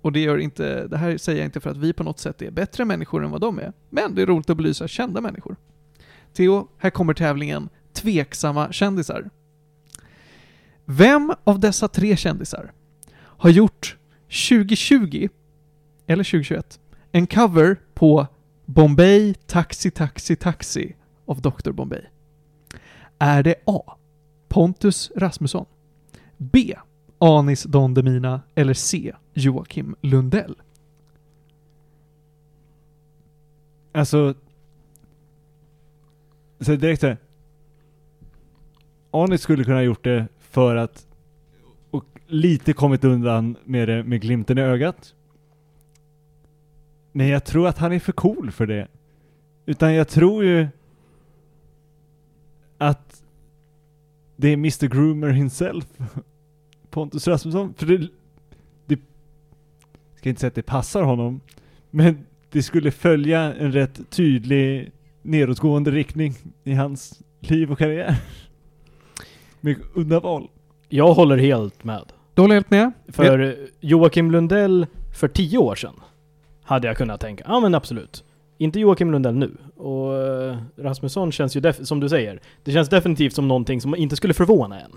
Och 0.00 0.12
det 0.12 0.20
gör 0.20 0.38
inte, 0.38 0.86
det 0.86 0.96
här 0.96 1.16
säger 1.16 1.38
jag 1.38 1.46
inte 1.46 1.60
för 1.60 1.70
att 1.70 1.76
vi 1.76 1.92
på 1.92 2.04
något 2.04 2.18
sätt 2.18 2.42
är 2.42 2.50
bättre 2.50 2.84
människor 2.84 3.24
än 3.24 3.30
vad 3.30 3.40
de 3.40 3.58
är, 3.58 3.72
men 3.90 4.14
det 4.14 4.22
är 4.22 4.26
roligt 4.26 4.50
att 4.50 4.56
belysa 4.56 4.88
kända 4.88 5.20
människor. 5.20 5.56
Theo, 6.32 6.68
här 6.78 6.90
kommer 6.90 7.14
tävlingen 7.14 7.68
Tveksamma 7.92 8.72
kändisar. 8.72 9.30
Vem 10.84 11.32
av 11.44 11.60
dessa 11.60 11.88
tre 11.88 12.16
kändisar 12.16 12.72
har 13.16 13.50
gjort 13.50 13.96
2020, 14.48 15.28
eller 16.06 16.24
2021, 16.24 16.80
en 17.12 17.26
cover 17.26 17.76
på 17.94 18.26
Bombay 18.66 19.34
Taxi 19.34 19.90
Taxi 19.90 20.36
Taxi 20.36 20.94
av 21.26 21.40
Dr. 21.40 21.70
Bombay? 21.70 22.02
Är 23.18 23.42
det 23.42 23.54
A. 23.64 23.96
Pontus 24.48 25.12
Rasmusson? 25.16 25.66
B. 26.36 26.74
Anis 27.18 27.62
Don 27.62 27.94
Demina? 27.94 28.40
Eller 28.54 28.74
C. 28.74 29.14
Joakim 29.34 29.96
Lundell? 30.00 30.56
Alltså... 33.92 34.34
Så 36.60 36.76
direkt 36.76 37.00
såhär... 37.00 37.16
Anis 39.10 39.42
skulle 39.42 39.64
kunna 39.64 39.76
ha 39.76 39.82
gjort 39.82 40.04
det 40.04 40.26
för 40.38 40.76
att... 40.76 41.06
Och 41.90 42.04
lite 42.26 42.72
kommit 42.72 43.04
undan 43.04 43.56
med 43.64 43.88
det 43.88 44.02
med 44.02 44.20
glimten 44.20 44.58
i 44.58 44.60
ögat. 44.60 45.14
Men 47.12 47.28
jag 47.28 47.44
tror 47.44 47.68
att 47.68 47.78
han 47.78 47.92
är 47.92 47.98
för 47.98 48.12
cool 48.12 48.50
för 48.50 48.66
det. 48.66 48.88
Utan 49.66 49.94
jag 49.94 50.08
tror 50.08 50.44
ju... 50.44 50.68
Att... 52.82 53.22
Det 54.36 54.48
är 54.48 54.52
Mr 54.52 54.86
Groomer 54.86 55.28
himself. 55.28 55.86
Pontus 56.90 57.28
Rasmusson. 57.28 57.74
För 57.76 57.86
det... 57.86 58.08
det 58.86 59.00
ska 60.16 60.28
inte 60.28 60.40
säga 60.40 60.48
att 60.48 60.54
det 60.54 60.62
passar 60.62 61.02
honom. 61.02 61.40
Men 61.90 62.26
det 62.50 62.62
skulle 62.62 62.90
följa 62.90 63.54
en 63.54 63.72
rätt 63.72 64.10
tydlig 64.10 64.92
nedåtgående 65.22 65.90
riktning 65.90 66.34
i 66.64 66.72
hans 66.74 67.22
liv 67.40 67.72
och 67.72 67.78
karriär. 67.78 68.16
Med 69.60 69.76
uddaval. 69.94 70.48
Jag 70.88 71.14
håller 71.14 71.38
helt 71.38 71.84
med. 71.84 72.12
Du 72.34 72.42
håller 72.42 72.54
helt 72.54 72.70
med? 72.70 72.92
För 73.08 73.56
Joakim 73.80 74.30
Lundell 74.30 74.86
för 75.14 75.28
tio 75.28 75.58
år 75.58 75.74
sedan 75.74 75.94
hade 76.62 76.86
jag 76.88 76.96
kunnat 76.96 77.20
tänka, 77.20 77.44
ja 77.48 77.60
men 77.60 77.74
absolut. 77.74 78.24
Inte 78.62 78.80
Joakim 78.80 79.10
Lundell 79.12 79.34
nu. 79.34 79.56
Och 79.76 80.16
eh, 80.16 80.56
Rasmusson 80.76 81.32
känns 81.32 81.56
ju, 81.56 81.72
som 81.72 82.00
du 82.00 82.08
säger, 82.08 82.40
det 82.64 82.72
känns 82.72 82.88
definitivt 82.88 83.32
som 83.34 83.48
någonting 83.48 83.80
som 83.80 83.94
inte 83.96 84.16
skulle 84.16 84.34
förvåna 84.34 84.80
en. 84.80 84.90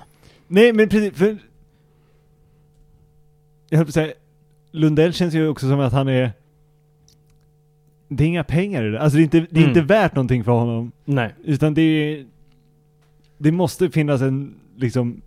Nej 0.48 0.74
men 0.74 0.90
precis, 0.90 1.14
för... 1.14 1.38
Jag 3.70 3.78
höll 3.78 3.86
på 3.86 3.90
att 3.90 3.94
säga, 3.94 4.14
Lundell 4.72 5.14
känns 5.14 5.34
ju 5.34 5.48
också 5.48 5.68
som 5.70 5.80
att 5.80 5.94
han 5.94 6.08
är... 6.08 6.32
Det 8.08 8.24
är 8.24 8.28
inga 8.28 8.44
pengar 8.44 8.84
i 8.84 8.90
det. 8.92 9.02
Alltså 9.02 9.18
det 9.18 9.22
är 9.22 9.24
inte, 9.24 9.40
det 9.40 9.60
är 9.60 9.64
Mm. 9.64 9.70
inte 9.70 9.82
värt 9.82 10.16
någonting 10.16 10.44
för 10.44 10.52
honom. 10.52 10.92
Nej. 11.06 11.36
Utan 11.44 11.74
det 11.74 11.82
är... 11.82 12.26
Det 13.38 13.52
måste 13.52 13.90
finnas 13.90 14.22
en, 14.22 14.56
liksom... 14.78 15.22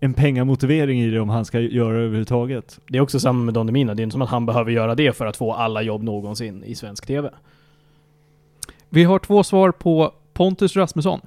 En 0.00 0.14
pengamotivering 0.14 1.00
i 1.00 1.10
det 1.10 1.20
om 1.20 1.28
han 1.28 1.44
ska 1.44 1.60
göra 1.60 1.92
det 1.92 2.04
överhuvudtaget. 2.04 2.80
Det 2.88 2.98
är 2.98 3.02
också 3.02 3.20
samma 3.20 3.44
med 3.44 3.54
Don 3.54 3.66
Demina, 3.66 3.94
det 3.94 4.02
är 4.02 4.04
inte 4.04 4.14
som 4.14 4.22
att 4.22 4.28
han 4.28 4.46
behöver 4.46 4.70
göra 4.70 4.94
det 4.94 5.16
för 5.16 5.26
att 5.26 5.36
få 5.36 5.52
alla 5.52 5.82
jobb 5.82 6.02
någonsin 6.02 6.64
i 6.64 6.74
svensk 6.74 7.06
TV. 7.06 7.30
Vi 8.88 9.04
har 9.04 9.18
två 9.18 9.42
svar 9.42 9.70
på 9.70 10.12
Pontus 10.32 10.76
Rasmusson. 10.76 11.20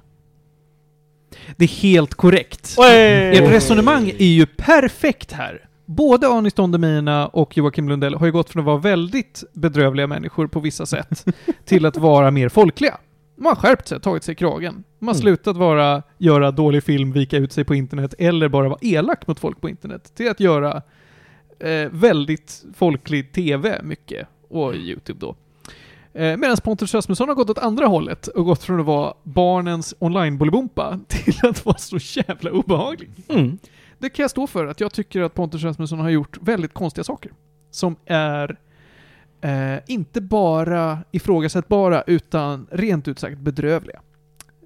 Det 1.56 1.64
är 1.64 1.68
helt 1.68 2.14
korrekt. 2.14 2.76
Ert 2.78 3.50
resonemang 3.52 4.08
är 4.08 4.24
ju 4.24 4.46
perfekt 4.46 5.32
här. 5.32 5.68
Både 5.84 6.28
Anis 6.28 6.54
Don 6.54 6.70
Demina 6.70 7.26
och 7.28 7.56
Joakim 7.56 7.88
Lundell 7.88 8.14
har 8.14 8.26
ju 8.26 8.32
gått 8.32 8.50
från 8.50 8.60
att 8.60 8.66
vara 8.66 8.78
väldigt 8.78 9.42
bedrövliga 9.52 10.06
människor 10.06 10.46
på 10.46 10.60
vissa 10.60 10.86
sätt 10.86 11.24
till 11.64 11.86
att 11.86 11.96
vara 11.96 12.30
mer 12.30 12.48
folkliga. 12.48 12.98
De 13.40 13.46
har 13.46 13.54
skärpt 13.54 13.88
sig, 13.88 14.00
tagit 14.00 14.24
sig 14.24 14.32
i 14.32 14.36
kragen. 14.36 14.84
De 14.98 15.06
har 15.08 15.14
Mm. 15.14 15.20
slutat 15.20 15.56
vara, 15.56 16.02
göra 16.18 16.50
dålig 16.50 16.82
film, 16.84 17.12
vika 17.12 17.36
ut 17.36 17.52
sig 17.52 17.64
på 17.64 17.74
internet 17.74 18.14
eller 18.18 18.48
bara 18.48 18.68
vara 18.68 18.78
elak 18.82 19.26
mot 19.26 19.40
folk 19.40 19.60
på 19.60 19.68
internet. 19.68 20.12
Till 20.14 20.30
att 20.30 20.40
göra 20.40 20.82
eh, 21.58 21.88
väldigt 21.90 22.64
folklig 22.74 23.32
TV 23.32 23.80
mycket. 23.82 24.28
Och 24.48 24.74
YouTube 24.74 25.20
då. 25.20 25.36
Eh, 26.20 26.36
Medan 26.36 26.56
Pontus 26.64 26.94
Rasmusson 26.94 27.28
har 27.28 27.34
gått 27.34 27.50
åt 27.50 27.58
andra 27.58 27.86
hållet 27.86 28.26
och 28.26 28.44
gått 28.44 28.62
från 28.62 28.80
att 28.80 28.86
vara 28.86 29.14
barnens 29.22 29.94
online-bolibompa 29.98 31.00
till 31.08 31.34
att 31.42 31.64
vara 31.66 31.78
så 31.78 31.96
jävla 32.20 32.50
obehaglig. 32.50 33.10
Mm. 33.28 33.58
Det 33.98 34.08
kan 34.10 34.22
jag 34.22 34.30
stå 34.30 34.46
för, 34.46 34.66
att 34.66 34.80
jag 34.80 34.92
tycker 34.92 35.20
att 35.22 35.34
Pontus 35.34 35.62
Rasmusson 35.62 35.98
har 35.98 36.10
gjort 36.10 36.38
väldigt 36.40 36.74
konstiga 36.74 37.04
saker. 37.04 37.32
Som 37.70 37.96
är 38.06 38.58
eh, 39.40 39.78
inte 39.86 40.20
bara 40.20 40.98
ifrågasättbara, 41.10 42.02
utan 42.06 42.66
rent 42.70 43.08
ut 43.08 43.18
sagt 43.18 43.38
bedrövliga. 43.38 44.00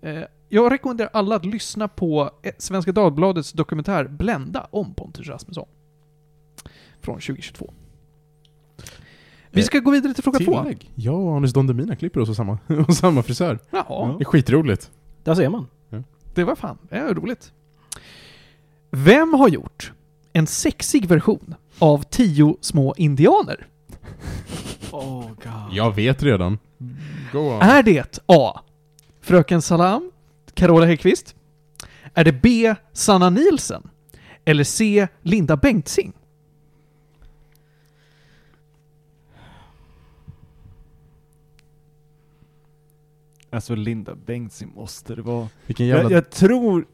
Eh, 0.02 0.22
jag 0.48 0.72
rekommenderar 0.72 1.10
alla 1.12 1.36
att 1.36 1.44
lyssna 1.44 1.88
på 1.88 2.30
eh, 2.42 2.52
Svenska 2.58 2.92
Dagbladets 2.92 3.52
dokumentär 3.52 4.04
Blända 4.08 4.66
om 4.70 4.94
Pontus 4.94 5.28
Rasmusson. 5.28 5.68
Från 7.00 7.14
2022. 7.14 7.72
Vi 9.50 9.62
ska 9.62 9.78
gå 9.78 9.90
vidare 9.90 10.14
till 10.14 10.24
fråga 10.24 10.38
två. 10.38 10.62
Tillägg. 10.62 10.90
Jag 10.94 11.20
och 11.20 11.36
Anis 11.36 11.52
Don 11.52 11.66
Demina 11.66 11.96
klipper 11.96 12.20
oss 12.20 12.28
hos 12.28 12.36
samma, 12.36 12.58
hos 12.86 12.98
samma 12.98 13.22
frisör. 13.22 13.58
Jaha, 13.70 14.14
Det 14.18 14.22
är 14.22 14.24
skitroligt. 14.24 14.90
Där 15.24 15.34
ser 15.34 15.48
man. 15.48 15.66
det 16.34 16.44
var 16.44 16.54
fan, 16.56 16.78
det 16.88 16.96
är 16.96 17.14
roligt. 17.14 17.52
Vem 18.90 19.34
har 19.34 19.48
gjort 19.48 19.92
en 20.32 20.46
sexig 20.46 21.06
version 21.06 21.54
av 21.78 22.02
Tio 22.02 22.56
små 22.60 22.94
indianer? 22.96 23.66
Oh 24.94 25.28
god. 25.28 25.72
Jag 25.72 25.94
vet 25.94 26.22
redan. 26.22 26.58
Go 27.32 27.38
on. 27.38 27.62
Är 27.62 27.82
det 27.82 28.18
A. 28.26 28.60
Fröken 29.20 29.62
Salam, 29.62 30.10
Carola 30.54 30.86
Häggkvist? 30.86 31.34
Är 32.14 32.24
det 32.24 32.32
B. 32.32 32.74
Sanna 32.92 33.30
Nielsen? 33.30 33.90
Eller 34.44 34.64
C. 34.64 35.08
Linda 35.22 35.56
Bengtzing? 35.56 36.12
Alltså 43.50 43.74
Linda 43.74 44.14
Bengtzing 44.14 44.72
måste 44.74 45.14
det 45.14 45.22
vara. 45.22 45.48
Vilken 45.66 45.86
jävla... 45.86 46.02
Jag, 46.02 46.12
jag 46.12 46.30
tror... 46.30 46.86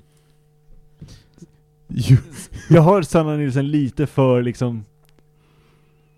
Ju- 1.88 2.18
Jag 2.70 2.82
har 2.82 3.02
Sanna 3.02 3.36
Nilsson 3.36 3.68
lite 3.70 4.06
för 4.06 4.42
liksom 4.42 4.84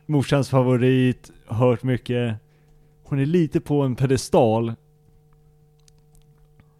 morsans 0.06 0.48
favorit, 0.48 1.31
hört 1.52 1.82
mycket. 1.82 2.36
Hon 3.02 3.18
är 3.18 3.26
lite 3.26 3.60
på 3.60 3.82
en 3.82 3.96
pedestal. 3.96 4.72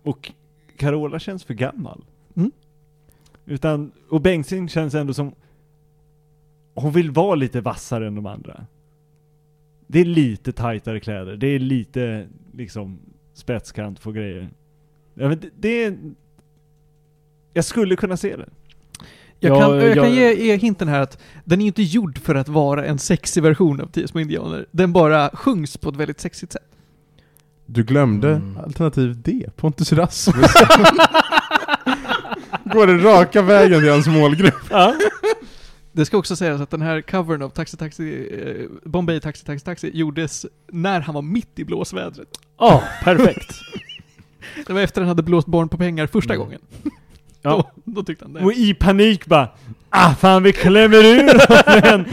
Och 0.02 0.32
Carola 0.76 1.18
känns 1.18 1.44
för 1.44 1.54
gammal. 1.54 2.04
Mm. 2.34 2.50
Utan, 3.46 3.92
och 4.08 4.20
Bengtzing 4.20 4.68
känns 4.68 4.94
ändå 4.94 5.14
som 5.14 5.34
hon 6.74 6.92
vill 6.92 7.10
vara 7.10 7.34
lite 7.34 7.60
vassare 7.60 8.06
än 8.06 8.14
de 8.14 8.26
andra. 8.26 8.66
det 9.86 10.00
är 10.00 10.04
lite 10.04 10.52
tajtare 10.52 11.00
kläder. 11.00 11.36
Det 11.36 11.46
är 11.46 11.58
lite 11.58 12.28
liksom 12.52 12.98
spetskant 13.32 14.02
på 14.02 14.12
grejer. 14.12 14.50
Ja, 15.14 15.28
men 15.28 15.40
det, 15.40 15.50
det 15.56 15.84
är... 15.84 15.98
Jag 17.52 17.64
skulle 17.64 17.96
kunna 17.96 18.16
se 18.16 18.36
det. 18.36 18.48
Jag 19.44 19.56
Ja, 19.56 19.60
kan, 19.60 19.77
jag 19.77 19.94
kan 19.94 20.05
jag- 20.05 20.14
ge, 20.14 20.35
ge 20.47 20.56
hinten 20.56 20.89
här 20.89 21.01
att 21.01 21.19
den 21.44 21.60
är 21.60 21.66
inte 21.66 21.82
gjord 21.82 22.19
för 22.19 22.35
att 22.35 22.48
vara 22.48 22.85
en 22.86 22.98
sexig 22.98 23.43
version 23.43 23.81
av 23.81 23.86
Tio 23.86 24.09
små 24.09 24.20
indianer. 24.20 24.66
Den 24.70 24.93
bara 24.93 25.31
sjungs 25.35 25.77
på 25.77 25.89
ett 25.89 25.97
väldigt 25.97 26.20
sexigt 26.20 26.52
sätt. 26.52 26.62
Du 27.66 27.85
glömde 27.85 28.31
Mm. 28.31 28.56
alternativ 28.64 29.23
D, 29.23 29.47
Pontus 29.56 29.93
Rasmus. 29.93 30.47
Går 32.64 32.86
den 32.86 33.02
raka 33.02 33.43
vägen 33.43 33.81
till 33.81 33.90
hans 33.90 34.06
målgrupp. 34.06 34.55
Ja. 34.70 34.94
Det 35.93 36.05
ska 36.05 36.16
också 36.19 36.36
sägas 36.36 36.60
att 36.60 36.70
den 36.70 36.82
här 36.82 37.01
covern 37.01 37.43
av 37.43 37.48
Taxi 37.48 37.77
Taxi, 37.77 38.28
eh, 38.32 38.90
Bombay 38.90 39.20
Taxi 39.20 39.44
Taxi 39.44 39.64
Taxi 39.64 39.90
gjordes 39.94 40.47
när 40.73 41.01
han 41.01 41.14
var 41.14 41.23
mitt 41.23 41.59
i 41.59 41.64
blåsvädret. 41.64 42.28
Ja, 42.59 42.82
perfekt. 43.02 43.55
Det 44.66 44.73
var 44.73 44.81
efter 44.81 45.01
han 45.01 45.09
hade 45.09 45.23
blåst 45.23 45.47
barn 45.47 45.69
på 45.69 45.77
pengar 45.78 46.06
första 46.06 46.35
Mm. 46.35 46.44
gången. 46.47 46.60
Ja. 47.43 47.51
Då, 47.51 47.93
då 47.93 48.02
tyckte 48.02 48.24
han 48.24 48.32
det. 48.32 48.40
Och 48.40 48.52
i 48.52 48.74
panik 48.74 49.27
bara 49.27 49.48
Ah 49.90 50.14
fan 50.14 50.43
vi 50.43 50.52
klämmer 50.52 51.05
ur 51.05 51.19
en 51.19 52.05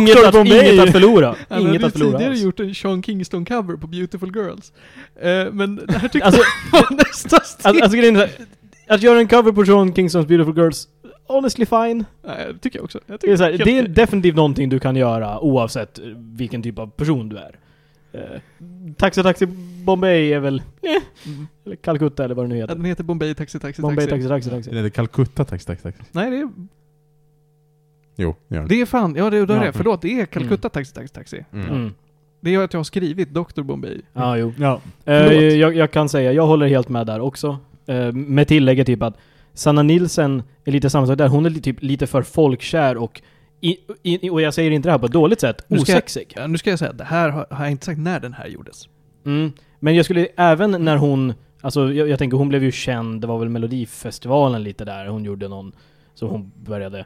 Inget 0.00 0.24
att, 0.24 0.34
inget 0.34 0.80
att 0.80 0.92
förlora. 0.92 1.34
Han 1.48 1.60
Inget 1.60 1.84
att 1.84 1.94
ju 1.94 1.98
förlora 1.98 2.18
tidigare 2.18 2.32
alls. 2.32 2.42
gjort 2.42 2.60
en 2.60 2.74
Sean 2.74 3.02
Kingston-cover 3.02 3.76
på 3.76 3.86
Beautiful 3.86 4.36
Girls. 4.36 4.72
Eh, 5.20 5.52
men 5.52 5.76
det 5.76 5.98
här 5.98 6.08
tyckte 6.08 6.26
Alltså, 6.26 6.42
jag 6.72 6.82
var 6.82 6.96
nästa 6.96 7.40
steg. 7.40 7.66
Alltså, 7.66 7.82
alltså 7.82 7.98
grejen 7.98 8.16
är 8.16 8.20
så 8.20 8.26
här, 8.26 8.46
att 8.94 9.02
göra 9.02 9.18
en 9.18 9.28
cover 9.28 9.52
på 9.52 9.64
Sean 9.64 9.94
Kingstons 9.94 10.26
Beautiful 10.26 10.56
Girls, 10.56 10.88
honestly 11.26 11.66
fine. 11.66 12.04
Nej, 12.26 12.52
det 12.52 12.58
tycker 12.58 12.78
jag 12.78 12.84
också. 12.84 12.98
Jag 13.06 13.14
Det 13.14 13.18
tycker 13.18 13.32
är, 13.32 13.36
så 13.36 13.44
här, 13.44 13.52
det 13.52 13.78
är 13.78 13.88
definitivt 13.88 14.36
någonting 14.36 14.68
du 14.68 14.78
kan 14.78 14.96
göra 14.96 15.40
oavsett 15.40 15.98
vilken 16.16 16.62
typ 16.62 16.78
av 16.78 16.86
person 16.86 17.28
du 17.28 17.36
är. 17.36 17.58
Eh, 18.12 18.20
Taxi 18.96 19.22
Taxi 19.22 19.46
Bombay 19.84 20.32
är 20.32 20.40
väl, 20.40 20.62
eh, 20.82 21.02
Mm. 21.32 21.46
eller 21.66 21.76
Calcutta 21.76 22.24
eller 22.24 22.34
vad 22.34 22.44
det 22.44 22.48
nu 22.48 22.54
Ja, 22.56 22.60
heter. 22.62 22.74
Den 22.74 22.84
heter 22.84 23.04
Bombay 23.04 23.34
Taxi 23.34 23.58
Taxi 23.58 23.82
Bombay 23.82 24.06
Taxi. 24.06 24.28
Taxi 24.28 24.28
Taxi 24.28 24.50
Taxi. 24.50 24.70
Eller 24.78 24.88
Calcutta, 24.90 25.44
tack, 25.44 25.64
tack, 25.64 25.82
tack. 25.82 25.94
Nej, 26.12 26.30
det 26.30 26.36
är, 26.36 26.48
Jo, 28.16 28.34
gör 28.48 28.60
det. 28.62 28.68
det 28.68 28.80
är 28.80 28.86
fan, 28.86 29.14
ja 29.16 29.30
det, 29.30 29.46
det 29.46 29.54
är 29.54 29.56
Ja. 29.58 29.64
det. 29.64 29.72
Förlåt, 29.72 30.02
det 30.02 30.20
är 30.20 30.26
Calcutta 30.26 30.68
Taxi 30.68 30.94
Taxi 30.94 31.14
Taxi. 31.14 31.44
Mm. 31.52 31.68
Mm. 31.68 31.92
Det 32.40 32.50
gör 32.50 32.64
att 32.64 32.72
jag 32.72 32.78
har 32.80 32.84
skrivit 32.84 33.30
Dr. 33.34 33.62
Bombay. 33.62 34.00
Ja, 34.12 34.36
jo. 34.36 34.52
Ja. 34.58 34.74
Eh, 34.74 34.80
Förlåt. 35.04 35.54
jag, 35.54 35.76
jag 35.76 35.90
kan 35.90 36.08
säga, 36.08 36.32
jag 36.32 36.46
håller 36.46 36.66
helt 36.68 36.88
med 36.88 37.06
där 37.06 37.20
också. 37.20 37.58
Eh, 37.86 38.12
med 38.12 38.48
tillägget 38.48 38.86
typ 38.86 39.02
att 39.02 39.16
Sanna 39.54 39.82
Nilsen 39.82 40.42
är 40.64 40.72
lite 40.72 40.90
samma 40.90 41.06
sak 41.06 41.18
där. 41.18 41.28
Hon 41.28 41.46
är 41.46 41.50
typ 41.50 41.82
lite 41.82 42.06
för 42.06 42.22
folkkär 42.22 42.96
och, 42.96 43.22
i, 43.60 43.76
i, 44.02 44.30
och 44.30 44.40
jag 44.40 44.54
säger 44.54 44.70
inte 44.70 44.88
det 44.88 44.92
här 44.92 44.98
på 44.98 45.06
ett 45.06 45.12
dåligt 45.12 45.40
sätt, 45.40 45.64
Nu 45.68 45.76
jag- 45.76 45.82
osexig. 45.82 46.32
Ja, 46.36 46.46
nu 46.46 46.58
ska 46.58 46.70
jag 46.70 46.78
säga, 46.78 46.92
det 46.92 47.04
här 47.04 47.28
har, 47.30 47.46
har 47.50 47.64
jag 47.64 47.70
inte 47.70 47.86
sagt 47.86 47.98
när 47.98 48.20
den 48.20 48.32
här 48.32 48.46
gjordes. 48.46 48.88
Mm. 49.26 49.52
Men 49.80 49.94
jag 49.94 50.04
skulle 50.04 50.26
även 50.36 50.84
när 50.84 50.96
hon, 50.96 51.34
alltså 51.60 51.92
jag, 51.92 52.08
jag 52.08 52.18
tänker 52.18 52.36
hon 52.36 52.48
blev 52.48 52.64
ju 52.64 52.72
känd, 52.72 53.20
det 53.20 53.26
var 53.26 53.38
väl 53.38 53.48
Melodifestivalen 53.48 54.62
lite 54.62 54.84
där, 54.84 55.06
hon 55.06 55.24
gjorde 55.24 55.48
någon, 55.48 55.72
som 56.14 56.28
hon 56.28 56.52
började. 56.56 57.04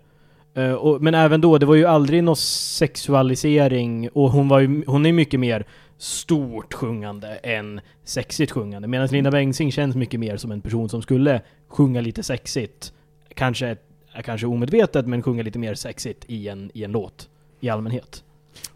Eh, 0.54 0.72
och, 0.72 1.02
men 1.02 1.14
även 1.14 1.40
då, 1.40 1.58
det 1.58 1.66
var 1.66 1.74
ju 1.74 1.84
aldrig 1.86 2.24
någon 2.24 2.36
sexualisering 2.36 4.08
och 4.08 4.30
hon 4.30 4.48
var 4.48 4.60
ju, 4.60 4.84
hon 4.86 5.06
är 5.06 5.12
mycket 5.12 5.40
mer 5.40 5.66
stort 5.98 6.74
sjungande 6.74 7.28
än 7.28 7.80
sexigt 8.04 8.52
sjungande. 8.52 8.88
Medan 8.88 9.06
Linda 9.08 9.30
Bengtzing 9.30 9.72
känns 9.72 9.96
mycket 9.96 10.20
mer 10.20 10.36
som 10.36 10.52
en 10.52 10.60
person 10.60 10.88
som 10.88 11.02
skulle 11.02 11.40
sjunga 11.68 12.00
lite 12.00 12.22
sexigt. 12.22 12.92
Kanske, 13.34 13.76
kanske 14.24 14.46
omedvetet, 14.46 15.06
men 15.06 15.22
sjunga 15.22 15.42
lite 15.42 15.58
mer 15.58 15.74
sexigt 15.74 16.24
i 16.26 16.48
en, 16.48 16.70
i 16.74 16.84
en 16.84 16.92
låt. 16.92 17.28
I 17.60 17.68
allmänhet. 17.68 18.22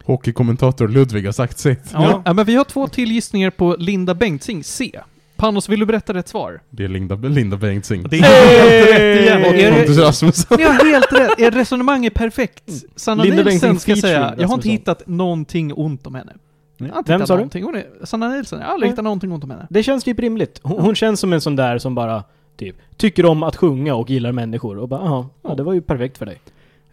Hockeykommentator 0.03 0.87
Ludvig 0.87 1.25
har 1.25 1.31
sagt 1.31 1.59
sitt. 1.59 1.79
Ja. 1.93 2.21
ja, 2.25 2.33
men 2.33 2.45
vi 2.45 2.55
har 2.55 2.63
två 2.63 2.87
till 2.87 3.11
gissningar 3.11 3.49
på 3.49 3.75
Linda 3.79 4.13
Bengtzing 4.13 4.63
C. 4.63 4.99
Panos, 5.35 5.69
vill 5.69 5.79
du 5.79 5.85
berätta 5.85 6.13
rätt 6.13 6.27
svar? 6.27 6.61
Det 6.69 6.83
är 6.83 6.87
Linda, 6.87 7.15
Linda 7.15 7.57
Bengtzing. 7.57 8.03
Det 8.03 8.17
är 8.17 8.21
helt 8.21 8.91
rätt 8.91 9.21
igen. 9.21 9.41
Och 9.41 9.55
Är 9.55 9.71
Pontus 9.77 9.97
det, 9.97 10.03
Rasmusson. 10.03 10.57
ni 10.57 10.63
har 10.63 10.91
helt 10.91 11.13
rätt. 11.13 11.39
Er 11.39 11.51
resonemang 11.51 12.05
är 12.05 12.09
perfekt. 12.09 12.63
Sanna 12.95 13.23
Linda 13.23 13.43
Bengtzing 13.43 13.79
ska 13.79 13.91
jag 13.91 13.99
säga, 13.99 14.35
jag 14.37 14.47
har 14.47 14.55
inte 14.55 14.69
hittat 14.69 15.07
någonting 15.07 15.73
ont 15.73 16.07
om 16.07 16.15
henne. 16.15 16.33
Vem 16.77 16.89
hittat 16.89 17.27
sa 17.27 17.33
du? 17.33 17.37
någonting. 17.37 17.63
Hon 17.63 17.75
är, 17.75 17.85
Sanna 18.03 18.29
Nilsson, 18.29 18.59
jag 18.59 18.65
har 18.65 18.73
aldrig 18.73 18.91
hittat 18.91 19.03
någonting 19.03 19.31
ont 19.31 19.43
om 19.43 19.49
henne. 19.49 19.67
Det 19.69 19.83
känns 19.83 20.03
typ 20.03 20.19
rimligt. 20.19 20.59
Hon, 20.63 20.81
hon 20.81 20.95
känns 20.95 21.19
som 21.19 21.33
en 21.33 21.41
sån 21.41 21.55
där 21.55 21.77
som 21.77 21.95
bara 21.95 22.23
typ 22.57 22.75
tycker 22.97 23.25
om 23.25 23.43
att 23.43 23.55
sjunga 23.55 23.95
och 23.95 24.09
gillar 24.09 24.31
människor 24.31 24.77
och 24.77 24.89
bara 24.89 25.25
ja 25.41 25.55
det 25.55 25.63
var 25.63 25.73
ju 25.73 25.81
perfekt 25.81 26.17
för 26.17 26.25
dig. 26.25 26.39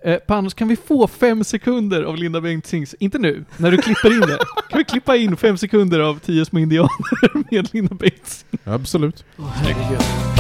Eh, 0.05 0.17
Panos, 0.17 0.55
kan 0.55 0.69
vi 0.69 0.77
få 0.77 1.07
fem 1.07 1.45
sekunder 1.45 2.03
av 2.03 2.17
Linda 2.17 2.41
Bengtzings, 2.41 2.95
inte 2.99 3.19
nu, 3.19 3.45
när 3.57 3.71
du 3.71 3.77
klipper 3.79 4.13
in 4.13 4.21
det. 4.21 4.39
Kan 4.69 4.79
vi 4.79 4.85
klippa 4.85 5.17
in 5.17 5.37
fem 5.37 5.59
sekunder 5.59 6.01
av 6.01 6.19
Tio 6.19 6.45
små 6.45 6.59
indianer 6.59 7.51
med 7.51 7.75
Linda 7.75 7.95
Bengtzing? 7.95 8.59
Absolut. 8.65 9.25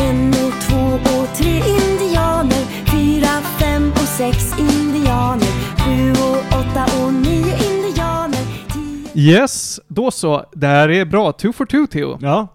En 0.00 0.28
och 0.28 0.62
två 0.68 1.10
och 1.20 1.36
tre 1.36 1.56
indianer 1.56 2.64
Fyra, 2.92 3.40
fem 3.60 3.90
och 3.90 3.98
sex 3.98 4.58
indianer 4.58 5.46
Sju 5.78 6.10
och 6.10 6.60
åtta 6.60 7.04
och 7.04 7.12
nio 7.14 7.54
indianer 7.70 8.44
Tio 8.72 9.22
Yes, 9.32 9.80
då 9.88 10.10
så. 10.10 10.44
Det 10.52 10.66
här 10.66 10.88
är 10.88 11.04
bra. 11.04 11.32
Two 11.32 11.52
for 11.52 11.66
two, 11.66 11.86
Theo. 11.86 12.18
Ja. 12.20 12.48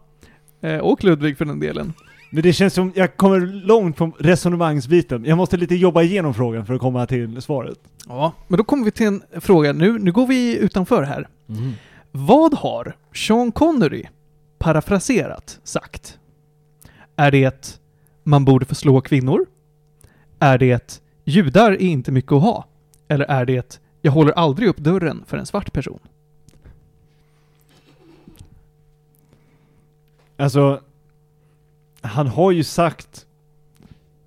Eh, 0.62 0.78
och 0.78 1.04
Ludvig 1.04 1.38
för 1.38 1.46
den 1.46 1.60
delen. 1.60 1.94
Men 2.30 2.44
det 2.44 2.54
känns 2.54 2.74
som 2.74 2.92
jag 2.96 3.18
kommer 3.18 3.40
långt 3.40 3.98
på 3.98 4.12
resonemangsbiten. 4.20 5.26
Jag 5.26 5.38
måste 5.38 5.58
lite 5.58 5.76
jobba 5.76 6.02
igenom 6.02 6.34
frågan 6.34 6.66
för 6.66 6.74
att 6.74 6.82
komma 6.82 7.06
till 7.06 7.42
svaret. 7.42 7.80
Ja. 8.08 8.34
Men 8.48 8.58
då 8.58 8.64
kommer 8.64 8.86
vi 8.86 8.92
till 8.92 9.08
en 9.08 9.22
fråga. 9.42 9.74
Nu, 9.74 10.00
nu 10.00 10.12
går 10.12 10.28
vi 10.28 10.58
utanför 10.58 11.04
här. 11.04 11.28
Vad 12.12 12.54
har 12.54 12.96
Sean 13.14 13.52
Connery 13.52 14.04
parafraserat 14.58 15.60
sagt? 15.64 16.20
Är 17.16 17.32
det 17.32 17.80
man 18.24 18.46
borde 18.46 18.66
få 18.66 18.76
slå 18.76 19.02
kvinnor? 19.02 19.46
Är 20.40 20.58
det 20.58 21.02
judar 21.26 21.72
är 21.72 21.82
inte 21.82 22.12
mycket 22.12 22.32
att 22.32 22.42
ha? 22.42 22.66
Eller 23.08 23.26
är 23.26 23.46
det 23.46 23.80
jag 24.02 24.12
håller 24.12 24.32
aldrig 24.32 24.70
upp 24.70 24.78
dörren 24.78 25.24
för 25.28 25.38
en 25.38 25.46
svart 25.46 25.74
person? 25.74 26.00
Alltså, 30.38 30.82
han 32.02 32.28
har 32.28 32.52
ju 32.52 32.64
sagt, 32.64 33.26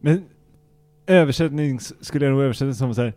men 0.01 0.25
översättning 1.07 1.81
skulle 1.81 2.27
jag 2.27 2.33
nog 2.33 2.43
översätta 2.43 2.75
som 2.75 2.95
så 2.95 3.03
här. 3.03 3.15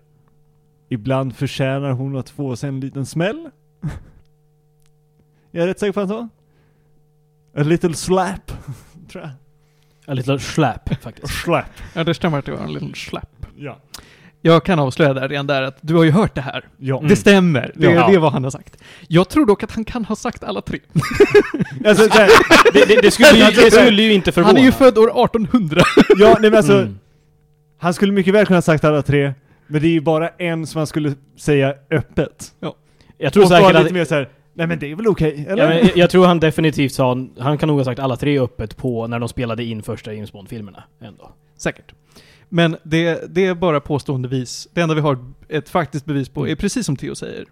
Ibland 0.89 1.35
förtjänar 1.35 1.91
hon 1.91 2.17
att 2.17 2.29
få 2.29 2.55
sig 2.55 2.69
en 2.69 2.79
liten 2.79 3.05
smäll. 3.05 3.49
jag 5.51 5.63
är 5.63 5.67
rätt 5.67 5.79
säker 5.79 5.93
på 5.93 5.99
att 5.99 6.09
han 6.09 6.17
sa. 6.17 6.29
A 7.61 7.63
little 7.63 7.93
slap, 7.93 8.51
tror 9.09 9.23
jag. 9.23 9.31
A 10.07 10.13
little 10.13 10.39
slap 10.39 11.03
faktiskt. 11.03 11.33
Slap. 11.43 11.65
Ja, 11.93 12.03
det 12.03 12.13
stämmer 12.13 12.39
att 12.39 12.45
det 12.45 12.51
var 12.51 12.59
en 12.59 12.73
liten 12.73 12.93
slapp. 12.95 13.45
Ja. 13.55 13.77
Jag 14.47 14.63
kan 14.65 14.79
avslöja 14.79 15.13
där 15.13 15.29
redan 15.29 15.47
där 15.47 15.61
att 15.61 15.77
du 15.81 15.95
har 15.95 16.03
ju 16.03 16.11
hört 16.11 16.35
det 16.35 16.41
här. 16.41 16.65
Ja. 16.77 17.01
Det 17.07 17.15
stämmer. 17.15 17.71
Det, 17.75 17.85
Ja. 17.91 18.07
det 18.07 18.13
är 18.13 18.19
vad 18.19 18.31
han 18.33 18.43
har 18.43 18.51
sagt. 18.51 18.77
Jag 19.07 19.29
tror 19.29 19.45
dock 19.45 19.63
att 19.63 19.71
han 19.71 19.85
kan 19.85 20.05
ha 20.05 20.15
sagt 20.15 20.43
alla 20.43 20.61
tre. 20.61 20.79
Alltså, 21.85 22.09
så 22.09 22.13
här, 22.17 22.29
det, 22.73 22.85
det, 22.87 23.01
det, 23.01 23.11
skulle 23.11 23.29
ju, 23.39 23.51
det 23.51 23.71
skulle 23.71 24.01
ju 24.01 24.13
inte 24.13 24.31
förvåna. 24.31 24.47
Han 24.53 24.57
är 24.57 24.65
ju 24.65 24.71
född 24.71 24.97
år 24.97 25.23
1800. 25.25 25.81
ja, 26.17 26.37
nej 26.41 26.49
men 26.51 26.55
alltså, 26.57 26.73
Mm. 26.73 26.99
han 27.79 27.93
skulle 27.93 28.11
mycket 28.11 28.33
väl 28.33 28.45
kunna 28.45 28.57
ha 28.57 28.61
sagt 28.61 28.83
alla 28.83 29.01
tre, 29.01 29.33
men 29.67 29.81
det 29.81 29.87
är 29.87 29.91
ju 29.91 30.01
bara 30.01 30.29
en 30.29 30.67
som 30.67 30.77
han 30.79 30.87
skulle 30.87 31.13
säga 31.37 31.73
öppet. 31.91 32.51
Jag 33.17 33.33
tror 33.33 33.43
och 33.43 33.49
så 33.49 33.55
säkert 33.55 33.65
han 33.67 33.75
att... 33.75 33.83
lite 33.83 33.93
mer 33.93 34.05
såhär, 34.05 34.29
nej 34.53 34.67
men 34.67 34.79
det 34.79 34.91
är 34.91 34.95
väl 34.95 35.07
okej, 35.07 35.45
eller? 35.49 35.71
Ja, 35.71 35.79
jag, 35.79 35.97
jag 35.97 36.09
tror 36.09 36.25
han 36.25 36.39
definitivt 36.39 36.93
sa, 36.93 37.17
han 37.39 37.57
kan 37.57 37.67
nog 37.67 37.77
ha 37.77 37.85
sagt 37.85 37.99
alla 37.99 38.15
tre 38.15 38.39
öppet 38.39 38.77
på 38.77 39.07
när 39.07 39.19
de 39.19 39.29
spelade 39.29 39.63
in 39.63 39.83
första 39.83 40.13
James 40.13 40.31
Bond-filmerna 40.31 40.83
ändå. 41.01 41.31
Säkert. 41.57 41.93
Men 42.55 42.77
det, 42.83 43.35
det 43.35 43.45
är 43.45 43.55
bara 43.55 43.79
påståendevis. 43.79 44.67
Det 44.73 44.81
enda 44.81 44.95
vi 44.95 45.01
har 45.01 45.17
ett 45.49 45.69
faktiskt 45.69 46.05
bevis 46.05 46.29
på 46.29 46.47
är 46.47 46.55
precis 46.55 46.85
som 46.85 46.95
Theo 46.95 47.15
säger. 47.15 47.45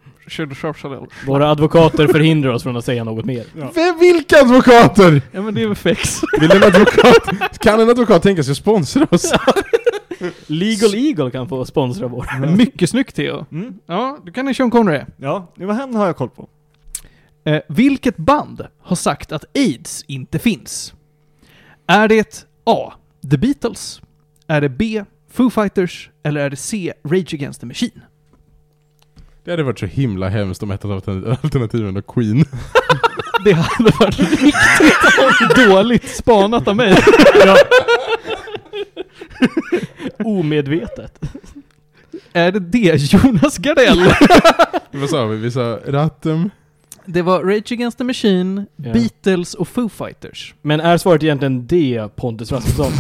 Våra 1.28 1.50
advokater 1.52 2.08
förhindrar 2.08 2.54
oss 2.54 2.64
från 2.64 2.78
att 2.78 2.86
säga 2.86 3.04
något 3.04 3.26
mer. 3.26 3.46
Vem, 3.76 4.00
vilka 4.00 4.40
advokater? 4.40 5.22
Ja 5.32 5.42
men 5.42 5.54
det 5.54 5.62
är 5.62 5.68
väl 5.68 5.76
fex. 5.76 6.22
Vill 6.40 6.52
en 6.52 6.64
advokat, 6.64 7.60
kan 7.60 7.80
en 7.80 7.90
advokat 7.90 8.24
tänka 8.24 8.44
sig 8.44 8.52
att 8.52 8.58
sponsra 8.58 9.08
oss? 9.12 9.34
Legal 10.48 10.96
Eagle 10.96 11.32
kan 11.32 11.50
få 11.50 11.66
sponsra 11.66 12.08
vår. 12.08 12.56
Mycket 12.56 12.90
snyggt 12.90 13.16
Theo. 13.16 13.46
Mm. 13.52 13.74
Ja, 13.86 14.18
du 14.26 14.32
kan 14.32 14.54
Sean 14.54 14.72
Connery. 14.72 15.02
Ja, 15.18 15.52
det 15.56 15.66
var 15.66 15.74
han 15.74 15.96
har 15.96 16.06
jag 16.06 16.18
koll 16.18 16.30
på. 16.30 16.48
Eh, 17.44 17.62
vilket 17.70 18.18
band 18.18 18.68
har 18.82 18.96
sagt 18.96 19.32
att 19.32 19.46
AIDS 19.58 20.04
inte 20.08 20.40
finns? 20.40 20.94
Är 21.88 22.08
det 22.08 22.46
A. 22.64 22.94
The 23.32 23.38
Beatles? 23.38 24.02
Är 24.54 24.62
det 24.62 24.70
B. 24.70 25.04
Foo 25.32 25.50
Fighters? 25.50 26.10
Eller 26.24 26.42
är 26.42 26.50
det 26.50 26.56
C. 26.56 26.94
Rage 27.04 27.34
Against 27.34 27.60
the 27.60 27.66
Machine? 27.66 28.02
Det 29.44 29.52
hade 29.52 29.64
varit 29.64 29.80
så 29.80 29.86
himla 29.86 30.30
hemskt 30.30 30.64
om 30.64 30.72
ett 30.72 30.86
av 30.86 30.92
alternativen 30.92 31.94
var 31.94 32.02
Queen. 32.02 32.46
Det 33.46 33.54
hade 33.54 33.92
varit 34.00 34.20
riktigt 34.20 35.66
dåligt 35.68 36.10
spanat 36.10 36.68
av 36.68 36.76
mig. 36.76 36.98
Omedvetet. 40.26 41.20
Är 42.34 42.52
det 42.52 42.60
D. 42.60 42.96
Jonas 42.98 43.58
Gardell? 43.58 44.00
Vad 44.92 45.10
sa 45.10 45.26
vi? 45.26 45.38
Vi 45.38 45.52
sa 45.52 45.80
Rattum. 45.86 46.50
Det 47.06 47.22
var 47.22 47.44
Rage 47.44 47.72
Against 47.72 47.98
the 47.98 48.04
Machine, 48.04 48.66
Ja. 48.76 48.94
Beatles 48.94 49.54
och 49.54 49.68
Foo 49.68 49.90
Fighters. 49.90 50.54
Men 50.62 50.80
är 50.80 50.98
svaret 50.98 51.24
egentligen 51.24 51.68
det, 51.68 52.16
Pontus 52.16 52.52
Rasmusson? 52.52 52.92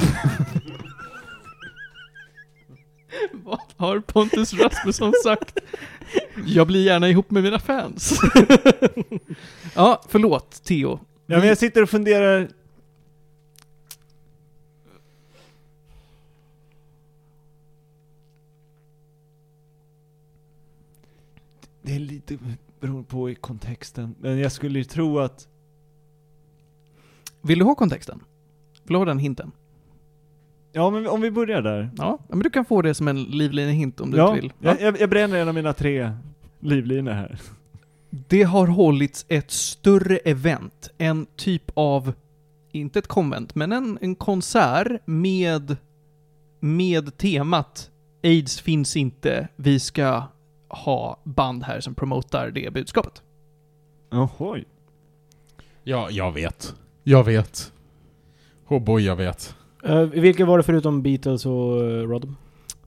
Vad 3.43 3.59
har 3.77 3.99
Pontus 3.99 4.53
Rasmusson 4.53 5.13
sagt? 5.23 5.59
Jag 6.45 6.67
blir 6.67 6.85
gärna 6.85 7.09
ihop 7.09 7.31
med 7.31 7.43
mina 7.43 7.59
fans. 7.59 8.19
ja, 9.75 10.03
förlåt 10.07 10.63
Theo. 10.63 10.99
Ja, 11.25 11.37
men 11.39 11.47
jag 11.47 11.57
sitter 11.57 11.81
och 11.81 11.89
funderar... 11.89 12.49
Det 21.81 21.95
är 21.95 21.99
lite 21.99 22.37
beroende 22.79 23.09
på 23.09 23.29
i 23.29 23.35
kontexten, 23.35 24.15
men 24.19 24.39
jag 24.39 24.51
skulle 24.51 24.79
ju 24.79 24.85
tro 24.85 25.19
att... 25.19 25.47
Vill 27.41 27.59
du 27.59 27.65
ha 27.65 27.75
kontexten? 27.75 28.23
Vill 28.83 28.93
du 28.93 28.97
ha 28.97 29.05
den 29.05 29.19
hinten? 29.19 29.51
Ja, 30.75 30.89
men 30.89 31.07
om 31.07 31.21
vi 31.21 31.31
börjar 31.31 31.61
där. 31.61 31.89
Ja, 31.97 32.19
men 32.29 32.39
du 32.39 32.49
kan 32.49 32.65
få 32.65 32.81
det 32.81 32.93
som 32.93 33.07
en 33.07 33.23
livlinehint 33.23 33.99
om 33.99 34.11
du 34.11 34.17
ja, 34.17 34.29
inte 34.29 34.41
vill. 34.41 34.53
jag, 34.59 34.81
jag, 34.81 35.01
jag 35.01 35.09
bränner 35.09 35.37
en 35.37 35.47
av 35.47 35.55
mina 35.55 35.73
tre 35.73 36.11
livlinor 36.59 37.11
här. 37.11 37.39
Det 38.09 38.43
har 38.43 38.67
hållits 38.67 39.25
ett 39.27 39.51
större 39.51 40.17
event, 40.17 40.89
en 40.97 41.25
typ 41.35 41.71
av, 41.73 42.13
inte 42.71 42.99
ett 42.99 43.07
konvent, 43.07 43.55
men 43.55 43.71
en, 43.71 43.97
en 44.01 44.15
konsert 44.15 45.01
med, 45.05 45.77
med 46.59 47.17
temat 47.17 47.91
AIDS 48.23 48.61
finns 48.61 48.97
inte, 48.97 49.47
vi 49.55 49.79
ska 49.79 50.23
ha 50.67 51.19
band 51.23 51.63
här 51.63 51.79
som 51.79 51.95
promotar 51.95 52.51
det 52.51 52.73
budskapet. 52.73 53.21
Ohoj. 54.11 54.65
Ja, 55.83 56.09
jag 56.09 56.31
vet. 56.31 56.75
Jag 57.03 57.23
vet. 57.23 57.71
Oh 58.67 58.83
boy, 58.83 59.05
jag 59.05 59.15
vet. 59.15 59.55
Uh, 59.89 60.01
vilka 60.03 60.45
var 60.45 60.57
det 60.57 60.63
förutom 60.63 61.01
Beatles 61.01 61.45
och 61.45 61.81
uh, 61.81 62.07
Rodham? 62.07 62.35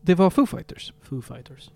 Det 0.00 0.14
var 0.14 0.30
Foo 0.30 0.46
Fighters. 0.46 0.92
Foo 1.02 1.22
Fighters. 1.22 1.70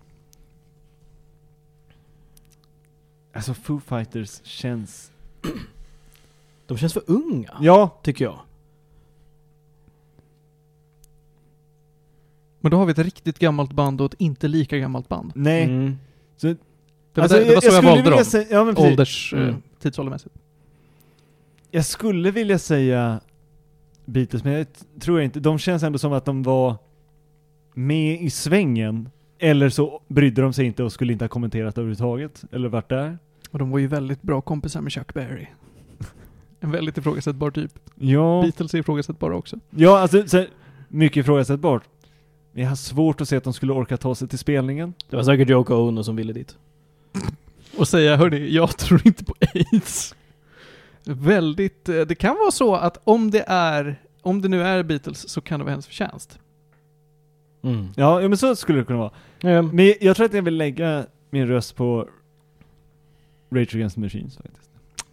Alltså 3.33 3.53
Foo 3.53 3.79
Fighters 3.79 4.41
känns... 4.43 5.11
De 6.67 6.77
känns 6.77 6.93
för 6.93 7.03
unga, 7.07 7.57
Ja, 7.61 7.99
tycker 8.03 8.25
jag. 8.25 8.39
Men 12.59 12.71
då 12.71 12.77
har 12.77 12.85
vi 12.85 12.91
ett 12.91 12.97
riktigt 12.99 13.39
gammalt 13.39 13.71
band 13.71 14.01
och 14.01 14.13
ett 14.13 14.21
inte 14.21 14.47
lika 14.47 14.77
gammalt 14.77 15.09
band. 15.09 15.31
nej. 15.35 15.63
Mm. 15.63 15.97
Det 16.41 16.57
var, 17.13 17.23
Alltså, 17.23 17.37
där, 17.37 17.45
det 17.45 17.53
var 17.55 17.61
så 17.61 17.67
jag, 17.67 17.73
skulle 17.73 17.89
valde 17.91 18.09
dem. 18.09 18.25
Säga, 18.25 18.47
ja. 18.51 18.73
Ålders, 18.77 19.33
Mm. 19.33 19.49
eh, 19.49 19.55
tidsåldermässigt. 19.79 20.35
Jag 21.71 21.85
skulle 21.85 22.31
vilja 22.31 22.59
säga 22.59 23.19
Beatles, 24.05 24.43
men 24.43 24.53
jag 24.53 24.67
tror 24.99 25.21
inte. 25.21 25.39
De 25.39 25.59
känns 25.59 25.83
ändå 25.83 25.99
som 25.99 26.13
att 26.13 26.25
de 26.25 26.43
var 26.43 26.75
med 27.73 28.21
i 28.21 28.29
svängen. 28.29 29.09
Eller 29.39 29.69
så 29.69 30.01
brydde 30.07 30.41
de 30.41 30.53
sig 30.53 30.65
inte 30.65 30.83
och 30.83 30.91
skulle 30.91 31.13
inte 31.13 31.25
ha 31.25 31.29
kommenterat 31.29 31.77
överhuvudtaget. 31.77 32.43
Eller 32.51 32.69
varit 32.69 32.89
där. 32.89 33.17
Och 33.51 33.59
de 33.59 33.71
var 33.71 33.79
ju 33.79 33.87
väldigt 33.87 34.21
bra 34.21 34.41
kompisar 34.41 34.81
med 34.81 34.91
Chuck 34.91 35.13
Berry. 35.13 35.47
En 36.63 36.71
väldigt 36.71 36.97
ifrågasättbar 36.97 37.51
typ. 37.51 37.71
Ja, 37.95 38.41
Beatles 38.41 38.73
är 38.73 38.77
ifrågasättbara 38.77 39.35
också. 39.35 39.59
ja 39.69 39.99
alltså 39.99 40.27
så, 40.27 40.45
mycket 40.87 41.17
ifrågasättbart. 41.17 41.83
Men 42.51 42.63
jag 42.63 42.69
har 42.69 42.75
svårt 42.75 43.21
att 43.21 43.29
se 43.29 43.35
att 43.35 43.43
de 43.43 43.53
skulle 43.53 43.73
orka 43.73 43.97
ta 43.97 44.15
sig 44.15 44.27
till 44.27 44.39
spelningen. 44.39 44.93
Det 45.09 45.15
var 45.15 45.23
säkert 45.23 45.49
Yoko 45.49 45.73
Ono 45.75 46.03
som 46.03 46.15
ville 46.15 46.33
dit. 46.33 46.57
Och 47.77 47.87
säga, 47.87 48.15
hörni, 48.15 48.49
jag 48.49 48.77
tror 48.77 49.01
inte 49.07 49.25
på 49.25 49.33
AIDS. 49.53 50.15
Väldigt, 51.03 51.89
eh, 51.89 52.01
det 52.01 52.15
kan 52.15 52.35
vara 52.35 52.51
så 52.51 52.75
att 52.75 53.01
om 53.03 53.31
det 53.31 53.43
är, 53.47 54.01
om 54.21 54.41
det 54.41 54.47
nu 54.47 54.63
är 54.63 54.83
Beatles 54.83 55.29
så 55.29 55.41
kan 55.41 55.59
det 55.59 55.63
vara 55.63 55.71
hennes 55.71 55.87
förtjänst. 55.87 56.39
Mm. 57.63 57.87
Ja, 57.95 58.19
men 58.19 58.37
så 58.37 58.55
skulle 58.55 58.79
det 58.79 58.85
kunna 58.85 58.99
vara. 58.99 59.11
Ja, 59.39 59.61
Men 59.61 59.93
jag 60.01 60.15
tror 60.15 60.25
att 60.25 60.33
jag 60.33 60.41
vill 60.41 60.57
lägga 60.57 61.05
min 61.29 61.47
röst 61.47 61.75
på 61.75 62.07
Rage 63.49 63.75
Against 63.75 63.95
the 63.95 64.01
Machines 64.01 64.37
faktiskt. 64.37 64.69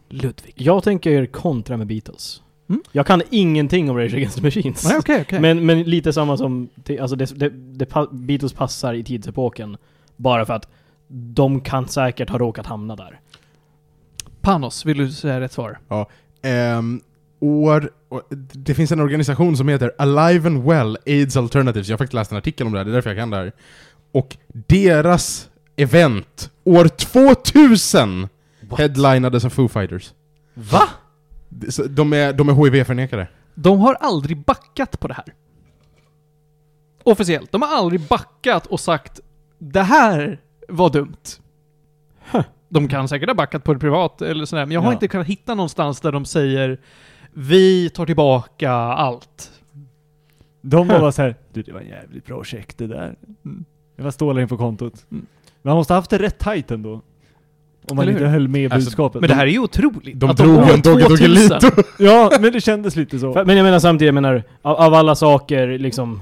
Ludvig. 0.08 0.54
jag 0.56 0.82
tänker 0.82 1.26
kontra 1.26 1.76
med 1.76 1.86
Beatles. 1.86 2.42
Mm. 2.68 2.82
Jag 2.92 3.06
kan 3.06 3.22
ingenting 3.30 3.90
om 3.90 3.96
Rage 3.96 4.14
Against 4.14 4.36
the 4.36 4.42
Machines. 4.42 4.84
Nej, 4.84 4.98
okej, 4.98 5.20
okej. 5.20 5.40
Men, 5.40 5.66
men 5.66 5.82
lite 5.82 6.12
samma 6.12 6.36
som, 6.36 6.68
alltså 7.00 7.16
det, 7.16 7.38
det, 7.38 7.48
det, 7.48 8.08
Beatles 8.12 8.52
passar 8.52 8.94
i 8.94 9.04
tidsepoken. 9.04 9.76
Bara 10.16 10.46
för 10.46 10.54
att 10.54 10.68
de 11.08 11.60
kan 11.60 11.88
säkert 11.88 12.30
ha 12.30 12.38
råkat 12.38 12.66
hamna 12.66 12.96
där. 12.96 13.20
Panos, 14.48 14.84
vill 14.84 14.98
du 14.98 15.12
säga 15.12 15.40
rätt 15.40 15.52
svar? 15.52 15.78
Ehm, 16.42 17.00
år, 17.40 17.90
och 18.08 18.22
det 18.52 18.74
finns 18.74 18.92
en 18.92 19.00
organisation 19.00 19.56
som 19.56 19.68
heter 19.68 19.92
Alive 19.98 20.48
and 20.48 20.64
Well 20.64 20.98
AIDS 21.06 21.36
Alternatives. 21.36 21.88
Jag 21.88 21.94
har 21.94 21.98
faktiskt 21.98 22.14
läst 22.14 22.32
en 22.32 22.38
artikel 22.38 22.66
om 22.66 22.72
det 22.72 22.78
här, 22.78 22.84
det 22.84 22.90
är 22.90 22.92
därför 22.92 23.10
jag 23.10 23.18
kan 23.18 23.30
det 23.30 23.36
här. 23.36 23.52
Och 24.12 24.36
deras 24.48 25.48
event, 25.76 26.50
år 26.64 26.88
2000, 26.88 28.28
headlinades 28.78 29.44
av 29.44 29.50
Foo 29.50 29.68
Fighters. 29.68 30.12
Va? 30.54 30.82
Så 31.68 31.82
De 31.84 32.12
är, 32.12 32.32
de 32.32 32.48
är 32.48 32.64
HIV-förnekare. 32.64 33.28
De 33.54 33.80
har 33.80 33.94
aldrig 33.94 34.44
backat 34.44 35.00
på 35.00 35.08
det 35.08 35.14
här. 35.14 35.34
Officiellt. 37.02 37.52
De 37.52 37.62
har 37.62 37.76
aldrig 37.76 38.00
backat 38.00 38.66
och 38.66 38.80
sagt 38.80 39.20
det 39.58 39.82
här 39.82 40.40
var 40.68 40.90
dumt. 40.90 41.16
De 42.68 42.88
kan 42.88 43.08
säkert 43.08 43.28
ha 43.28 43.34
backat 43.34 43.64
på 43.64 43.74
det 43.74 43.80
privat 43.80 44.22
eller 44.22 44.44
sådär, 44.44 44.66
men 44.66 44.72
jag 44.74 44.80
har 44.80 44.88
Ja. 44.88 44.92
inte 44.92 45.08
kunnat 45.08 45.26
hitta 45.26 45.54
någonstans 45.54 46.00
där 46.00 46.12
de 46.12 46.24
säger 46.24 46.78
vi 47.32 47.90
tar 47.90 48.06
tillbaka 48.06 48.70
allt. 48.72 49.50
De 50.62 50.88
var 50.88 51.00
bara 51.00 51.12
såhär, 51.12 51.34
du 51.52 51.62
det 51.62 51.72
var 51.72 51.80
en 51.80 51.88
jävligt 51.88 52.26
bra 52.26 52.44
check 52.44 52.78
det 52.78 52.86
där. 52.86 53.14
Mm. 53.44 53.64
Det 53.96 54.02
var 54.02 54.10
stålar 54.10 54.40
in 54.40 54.48
på 54.48 54.56
kontot. 54.56 55.06
Mm. 55.10 55.26
Men 55.62 55.70
man 55.70 55.76
måste 55.76 55.92
ha 55.92 55.98
haft 55.98 56.10
det 56.10 56.18
rätt 56.18 56.38
tight 56.38 56.70
ändå. 56.70 57.00
Om 57.90 57.96
man 57.96 58.08
inte 58.08 58.26
höll 58.26 58.48
med 58.48 58.72
Alltså, 58.72 58.86
budskapet. 58.86 59.20
Men 59.20 59.28
det 59.28 59.34
här 59.34 59.46
är 59.46 59.50
ju 59.50 59.58
otroligt. 59.58 60.20
De 60.20 60.30
att 60.30 60.36
drog 60.36 60.56
en 60.58 60.80
Dogge 60.80 61.04
2000 61.04 61.08
Doggelito. 61.08 61.82
Ja, 61.98 62.30
men 62.40 62.52
det 62.52 62.60
kändes 62.60 62.96
lite 62.96 63.18
så. 63.18 63.42
Men 63.46 63.56
jag 63.56 63.64
menar 63.64 63.78
samtidigt, 63.78 64.06
jag 64.06 64.14
menar, 64.14 64.42
av, 64.62 64.76
av 64.76 64.94
alla 64.94 65.14
saker 65.14 65.78
liksom, 65.78 66.20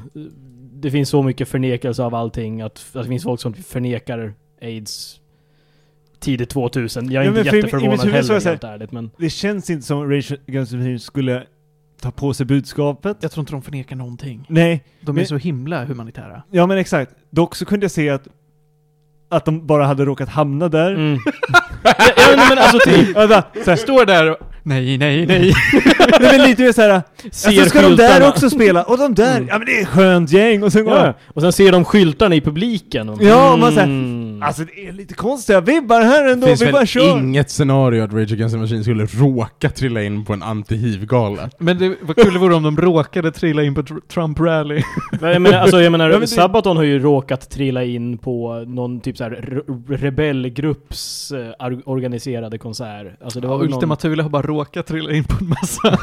det 0.72 0.90
finns 0.90 1.08
så 1.08 1.22
mycket 1.22 1.48
förnekelse 1.48 2.02
av 2.02 2.14
allting, 2.14 2.60
att, 2.60 2.86
att 2.94 3.02
det 3.02 3.08
finns 3.08 3.22
folk 3.22 3.40
som 3.40 3.54
förnekar 3.54 4.34
AIDS 4.62 5.20
tidigt 6.20 6.50
2000. 6.50 7.10
Jag 7.12 7.24
är 7.24 7.32
Ja, 7.32 7.38
inte 7.38 7.44
för 7.50 7.56
i- 7.56 7.58
i 7.58 7.62
jätteförvånad 7.62 8.00
så 8.00 8.06
heller 8.08 8.34
är 8.34 8.40
så 8.40 8.48
helt 8.48 8.64
ärligt, 8.64 8.92
men... 8.92 9.10
Det 9.18 9.30
känns 9.30 9.70
inte 9.70 9.86
som 9.86 10.10
Rage 10.10 10.32
Against 10.48 10.72
the 10.72 10.76
Machine 10.78 10.98
skulle 11.00 11.42
ta 12.00 12.10
på 12.10 12.34
sig 12.34 12.46
budskapet. 12.46 13.16
Jag 13.20 13.30
tror 13.32 13.42
inte 13.42 13.52
de 13.52 13.62
förnekar 13.62 13.96
någonting. 13.96 14.46
Nej, 14.48 14.84
De 15.00 15.10
är 15.10 15.20
Men- 15.20 15.26
så 15.26 15.36
himla 15.36 15.84
humanitära. 15.84 16.42
ja 16.50 16.66
men 16.66 16.78
exakt. 16.78 17.10
Dock 17.30 17.54
så 17.54 17.64
kunde 17.64 17.84
jag 17.84 17.90
se 17.90 18.10
att 18.10 18.28
att 19.28 19.44
de 19.44 19.66
bara 19.66 19.86
hade 19.86 20.04
råkat 20.04 20.28
hamna 20.28 20.68
där. 20.68 20.90
Mm. 20.94 21.18
ja, 21.82 21.94
ja, 21.98 22.12
nej, 22.36 22.46
men 22.48 22.58
alltså 22.58 22.78
typ, 22.84 23.16
Vänta, 23.16 23.42
så 23.64 23.76
Står 23.76 24.04
där 24.06 24.30
och... 24.30 24.36
Nej, 24.62 24.98
nej, 24.98 25.26
nej. 25.26 25.38
nej, 25.38 25.52
men 26.20 26.42
lite 26.48 26.62
mer 26.62 26.72
såhär, 26.72 27.02
ser 27.32 27.48
alltså 27.48 27.64
ska 27.68 27.82
de 27.82 27.96
där 27.96 28.08
skyltarna. 28.08 28.28
också 28.28 28.50
spela? 28.50 28.84
Och 28.84 28.98
de 28.98 29.14
där, 29.14 29.36
Mm. 29.36 29.48
ja 29.48 29.58
men 29.58 29.66
det 29.66 29.78
är 29.78 29.82
ett 29.82 29.88
skönt 29.88 30.32
gäng! 30.32 30.62
Och 30.62 30.72
sen 30.72 30.84
går 30.84 30.94
Ja, 30.96 31.14
och 31.34 31.42
sen 31.42 31.52
ser 31.52 31.72
de 31.72 31.84
skyltarna 31.84 32.34
i 32.34 32.40
publiken. 32.40 33.08
Och, 33.08 33.22
Ja, 33.22 33.52
och 33.52 33.58
man 33.58 33.72
säger, 33.74 33.86
Mm. 34.36 34.46
Alltså 34.48 34.62
det 34.64 34.86
är 34.88 34.92
lite 34.92 35.14
konstiga 35.14 35.60
vibbar 35.60 36.00
här 36.00 36.32
ändå, 36.32 36.46
Det 36.46 36.50
finns 36.56 36.62
vi 36.68 36.72
bara 36.72 36.86
kör! 36.86 37.18
inget 37.18 37.50
scenario 37.50 38.02
att 38.04 38.12
Rage 38.12 38.32
Against 38.32 38.54
the 38.54 38.58
Machine 38.60 38.82
skulle 38.82 39.06
råka 39.06 39.70
trilla 39.70 40.02
in 40.02 40.24
på 40.24 40.32
en 40.32 40.42
anti-hiv-gala. 40.42 41.50
Men 41.58 41.78
det 41.78 41.96
var 42.02 42.14
kul 42.14 42.32
det 42.32 42.38
vore 42.38 42.54
om 42.54 42.62
de 42.62 42.76
råkade 42.76 43.32
trilla 43.32 43.62
in 43.62 43.74
på 43.74 43.82
tr- 43.82 44.00
Trump-rally. 44.14 44.82
Men 45.20 45.32
jag 45.32 45.42
menar, 45.42 45.58
alltså, 45.58 45.80
jag 45.80 45.92
menar 45.92 46.04
Ja, 46.04 46.12
men 46.12 46.20
det- 46.20 46.26
Sabaton 46.26 46.76
har 46.76 46.84
ju 46.84 46.98
råkat 46.98 47.50
trilla 47.50 47.84
in 47.84 48.18
på 48.18 48.64
någon 48.66 49.00
typ 49.00 49.16
såhär 49.16 49.30
re- 49.30 49.96
rebellgrupps 49.96 51.32
eh, 51.32 51.78
organiserade 51.84 52.58
konsert. 52.58 53.06
Alltså 53.24 53.40
det 53.40 53.46
var 53.48 53.58
någon... 53.58 53.72
Ultima 53.74 53.96
Thule 53.96 54.22
har 54.22 54.30
bara 54.30 54.42
råkat 54.42 54.86
trilla 54.86 55.12
in 55.12 55.24
på 55.24 55.34
en 55.40 55.48
massa. 55.48 55.88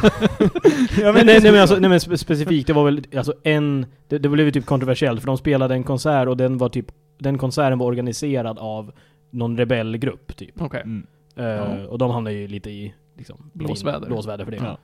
Ja, 1.01 1.11
Nej, 1.11 1.25
nej, 1.25 1.39
nej, 1.41 1.51
men 1.51 1.61
alltså, 1.61 1.75
nej 1.79 1.89
men 1.89 1.99
spe- 1.99 2.15
specifikt, 2.17 2.67
det 2.67 2.73
var 2.73 2.85
väl 2.85 3.03
alltså 3.17 3.33
en... 3.43 3.85
Det, 4.09 4.17
det 4.17 4.29
blev 4.29 4.45
ju 4.45 4.51
typ 4.51 4.65
kontroversiellt 4.65 5.19
för 5.21 5.27
de 5.27 5.37
spelade 5.37 5.73
en 5.73 5.83
konsert 5.83 6.27
och 6.27 6.37
den 6.37 6.57
var 6.57 6.69
typ... 6.69 6.85
Den 7.17 7.37
konserten 7.37 7.79
var 7.79 7.85
organiserad 7.85 8.59
av 8.59 8.91
någon 9.29 9.57
rebellgrupp 9.57 10.37
typ. 10.37 10.61
Okej. 10.61 10.81
Mm. 10.81 11.07
Eh, 11.35 11.43
Ja. 11.45 11.87
Och 11.87 11.97
de 11.97 12.11
hamnade 12.11 12.35
ju 12.35 12.47
lite 12.47 12.69
i 12.69 12.93
liksom, 13.17 13.49
Blåsväder. 13.53 14.07
blåsväder 14.07 14.45
för 14.45 14.51
det. 14.51 14.57
Ja. 14.57 14.77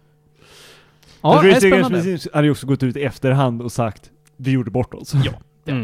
Ja, 1.22 1.36
Men 1.36 1.52
det 1.52 1.56
är 1.56 1.60
spännande. 1.60 2.20
Hade 2.34 2.48
ju 2.48 2.52
också 2.52 2.68
gått 2.68 2.84
ut 2.84 2.96
i 2.98 3.04
efterhand 3.04 3.62
och 3.62 3.72
sagt 3.72 4.12
vi 4.38 4.52
gjorde 4.52 4.72
bort 4.72 4.94
oss. 4.94 5.14
Ja. 5.14 5.32
Mm. 5.66 5.84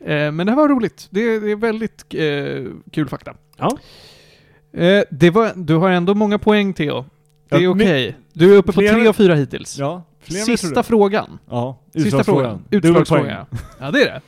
Eh, 0.00 0.32
men 0.32 0.36
det 0.46 0.52
här 0.52 0.56
var 0.56 0.68
roligt. 0.68 1.08
Det, 1.10 1.38
det 1.40 1.50
är 1.50 1.56
väldigt 1.56 2.14
eh, 2.14 2.72
kul 2.92 3.08
fakta. 3.08 3.34
Ja. 3.56 3.78
Eh, 4.80 5.02
det 5.10 5.30
var, 5.30 5.52
du 5.56 5.74
har 5.74 5.90
ändå 5.90 6.14
många 6.14 6.38
poäng 6.38 6.74
Theo. 6.74 7.04
Det 7.48 7.56
är 7.56 7.60
Ja, 7.60 7.70
okej. 7.70 8.16
Du 8.32 8.54
är 8.54 8.58
uppe 8.58 8.72
på 8.72 8.80
tre 8.80 9.08
och 9.08 9.16
fyra 9.16 9.34
hittills. 9.34 9.78
Ja, 9.78 10.02
jag 10.24 10.44
Sista 10.44 10.82
frågan. 10.82 11.38
Ja, 11.50 11.78
Sista 11.92 12.24
frågan. 12.24 12.64
Utslagsfrågan. 12.70 13.46
Ja, 13.80 13.90
det 13.90 14.02
är 14.02 14.04
det. 14.04 14.20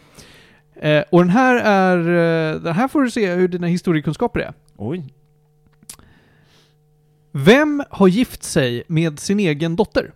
Eh, 0.83 1.05
och 1.11 1.21
den 1.21 1.31
här 1.31 1.57
är... 1.57 1.99
Eh, 1.99 2.61
den 2.61 2.75
här 2.75 2.89
får 2.89 3.03
du 3.03 3.11
se 3.11 3.35
hur 3.35 3.49
dina 3.49 3.67
historiekunskaper 3.67 4.41
är. 4.41 4.55
Oj. 4.77 5.15
Vem 7.33 7.85
har 7.91 8.09
gift 8.09 8.43
sig 8.43 8.83
med 8.87 9.19
sin 9.19 9.41
egen 9.41 9.77
dotter? 9.77 10.13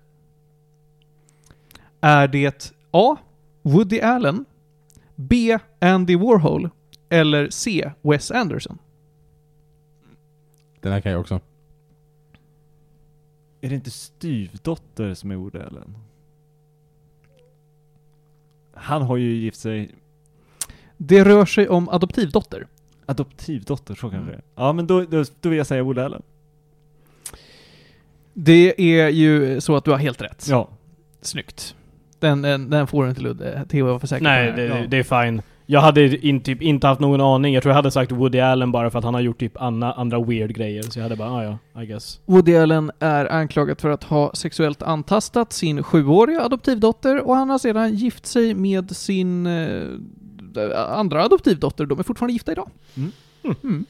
Är 2.01 2.28
det 2.28 2.72
A. 2.90 3.16
Woody 3.62 4.01
Allen, 4.01 4.44
B. 5.14 5.59
Andy 5.78 6.16
Warhol 6.16 6.70
eller 7.09 7.51
C. 7.51 7.90
Wes 8.02 8.30
Anderson? 8.30 8.78
Den 10.80 10.93
här 10.93 11.01
kan 11.01 11.12
jag 11.12 11.20
också. 11.20 11.40
Är 13.60 13.68
det 13.68 13.74
inte 13.74 13.90
styvdotter 13.90 15.14
som 15.14 15.30
är 15.30 15.36
Woody 15.36 15.59
Allen? 15.59 15.98
Han 18.72 19.02
har 19.02 19.16
ju 19.16 19.34
gift 19.34 19.60
sig 19.60 19.94
Det 20.97 21.24
rör 21.24 21.44
sig 21.47 21.68
om 21.68 21.89
adoptivdotter. 21.89 22.66
adoptivdotter, 23.06 23.94
så 23.94 24.10
kanske 24.10 24.31
det 24.31 24.36
är. 24.36 24.43
Ja 24.56 24.73
men 24.73 24.86
då, 24.86 25.01
då, 25.01 25.24
då 25.40 25.48
vill 25.48 25.59
jag 25.59 25.66
säga 25.66 25.82
Woody 25.82 26.01
Allen. 26.01 26.23
Det 28.35 28.81
är 29.01 29.09
ju 29.09 29.60
så 29.60 29.77
att 29.77 29.85
du 29.85 29.90
har 29.90 29.98
helt 29.98 30.23
rätt. 30.23 30.47
Ja. 30.51 30.68
Snyggt. 31.20 31.74
Den, 32.18 32.43
den, 32.43 32.70
den 32.70 32.86
får 32.86 33.02
du 33.05 33.09
inte 33.10 33.20
Ludde. 33.23 33.64
Theo 33.68 33.86
var 33.86 33.98
för 33.98 34.06
säker 34.06 34.24
Nej, 34.24 34.47
det. 34.52 34.56
det, 34.56 34.64
Ja. 34.81 34.86
det 34.89 34.97
är 34.97 35.24
fine. 35.24 35.43
Jag 35.68 35.81
hade 35.81 36.27
in, 36.27 36.40
typ 36.40 36.62
inte 36.62 36.86
haft 36.86 37.01
någon 37.01 37.20
aning. 37.20 37.55
Jag 37.55 37.62
tror 37.62 37.70
jag 37.70 37.77
hade 37.77 37.90
sagt 37.90 38.12
Woody 38.12 38.40
Allen 38.40 38.73
bara 38.73 38.90
för 38.90 38.98
att 38.98 39.05
han 39.05 39.14
har 39.14 39.20
gjort 39.20 39.39
typ 39.39 39.62
andra, 39.62 39.93
andra 39.93 40.24
weird 40.24 40.55
grejer. 40.55 40.82
Så 40.82 40.98
jag 40.98 41.02
hade 41.02 41.16
bara, 41.16 41.31
ah, 41.31 41.59
ja, 41.74 41.82
I 41.82 41.86
guess. 41.86 42.20
Woody 42.27 42.56
Allen 42.56 42.90
är 42.98 43.32
anklagad 43.32 43.81
för 43.81 43.90
att 43.90 44.05
ha 44.05 44.31
sexuellt 44.35 44.82
antastat 44.82 45.52
sin 45.52 45.82
sjuåriga 45.82 46.43
adoptivdotter 46.43 47.27
och 47.28 47.36
han 47.36 47.51
har 47.51 47.59
sedan 47.59 47.94
gift 47.94 48.27
sig 48.27 48.55
med 48.55 48.97
sin 48.97 49.47
eh, 49.47 49.82
andra 50.88 51.24
adoptivdotter. 51.24 51.86
De 51.86 51.98
är 51.98 52.02
fortfarande 52.02 52.32
gifta 52.32 52.52
idag. 52.52 52.70
Mm. 52.96 53.12
Mm. 53.62 53.86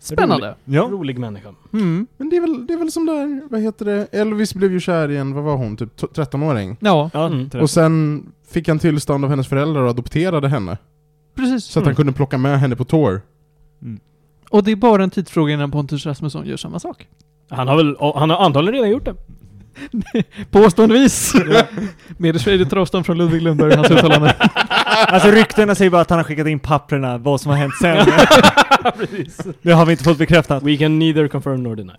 Spännande. 0.00 0.54
Ja. 0.64 0.82
Rolig 0.90 1.18
människa. 1.18 1.48
Mm. 1.72 2.06
Men 2.16 2.30
det 2.30 2.36
är 2.36 2.40
väl, 2.40 2.66
det 2.66 2.72
är 2.72 2.78
väl 2.78 2.92
som 2.92 3.06
där, 3.06 3.48
vad 3.50 3.60
heter 3.60 3.84
det? 3.84 4.06
Elvis 4.12 4.54
blev 4.54 4.72
ju 4.72 4.80
kär 4.80 5.10
i 5.10 5.16
en, 5.16 5.32
vad 5.34 5.44
var 5.44 5.56
hon, 5.56 5.76
typ 5.76 5.96
t- 5.96 6.06
13-åring? 6.14 6.76
Ja, 6.80 7.10
Ja, 7.14 7.26
Mm. 7.26 7.50
Och 7.60 7.70
sen 7.70 8.26
fick 8.48 8.68
han 8.68 8.78
tillstånd 8.78 9.24
av 9.24 9.30
hennes 9.30 9.48
föräldrar 9.48 9.82
och 9.82 9.90
adopterade 9.90 10.48
henne. 10.48 10.78
precis. 11.34 11.64
Så 11.64 11.78
att 11.80 11.86
han 11.86 11.94
kunde 11.94 12.12
plocka 12.12 12.38
med 12.38 12.60
henne 12.60 12.76
på 12.76 12.84
tour. 12.84 13.20
Och 14.50 14.64
det 14.64 14.70
är 14.72 14.76
bara 14.76 15.02
en 15.04 15.10
tidsfråga 15.10 15.54
innan 15.54 15.70
Pontus 15.70 16.06
Rasmusson 16.06 16.46
gör 16.46 16.56
samma 16.56 16.78
sak. 16.78 17.08
Han 17.48 17.68
har 17.68 17.76
väl, 17.76 17.96
han 18.14 18.30
har 18.30 18.36
antagligen 18.44 18.74
redan 18.74 18.90
gjort 18.90 19.04
det. 19.04 19.14
Påståendevis. 20.50 21.34
Med 22.16 22.40
shady 22.40 22.64
avstånd 22.76 23.06
från 23.06 23.18
Ludvig 23.18 23.42
Lundberg 23.42 23.70
och 23.70 23.76
hans 23.76 23.90
uttalande. 23.90 24.34
Alltså 25.08 25.30
ryktena 25.30 25.74
säger 25.74 25.90
bara 25.90 26.00
att 26.00 26.10
han 26.10 26.18
har 26.18 26.24
skickat 26.24 26.46
in 26.46 26.58
papperna, 26.58 27.18
vad 27.18 27.40
som 27.40 27.50
har 27.50 27.58
hänt 27.58 27.74
sen. 27.80 28.06
det 29.62 29.72
har 29.72 29.86
vi 29.86 29.92
inte 29.92 30.04
fått 30.04 30.18
bekräftat. 30.18 30.62
We 30.62 30.76
can 30.76 30.98
neither 30.98 31.28
confirm 31.28 31.62
nor 31.62 31.76
deny. 31.76 31.92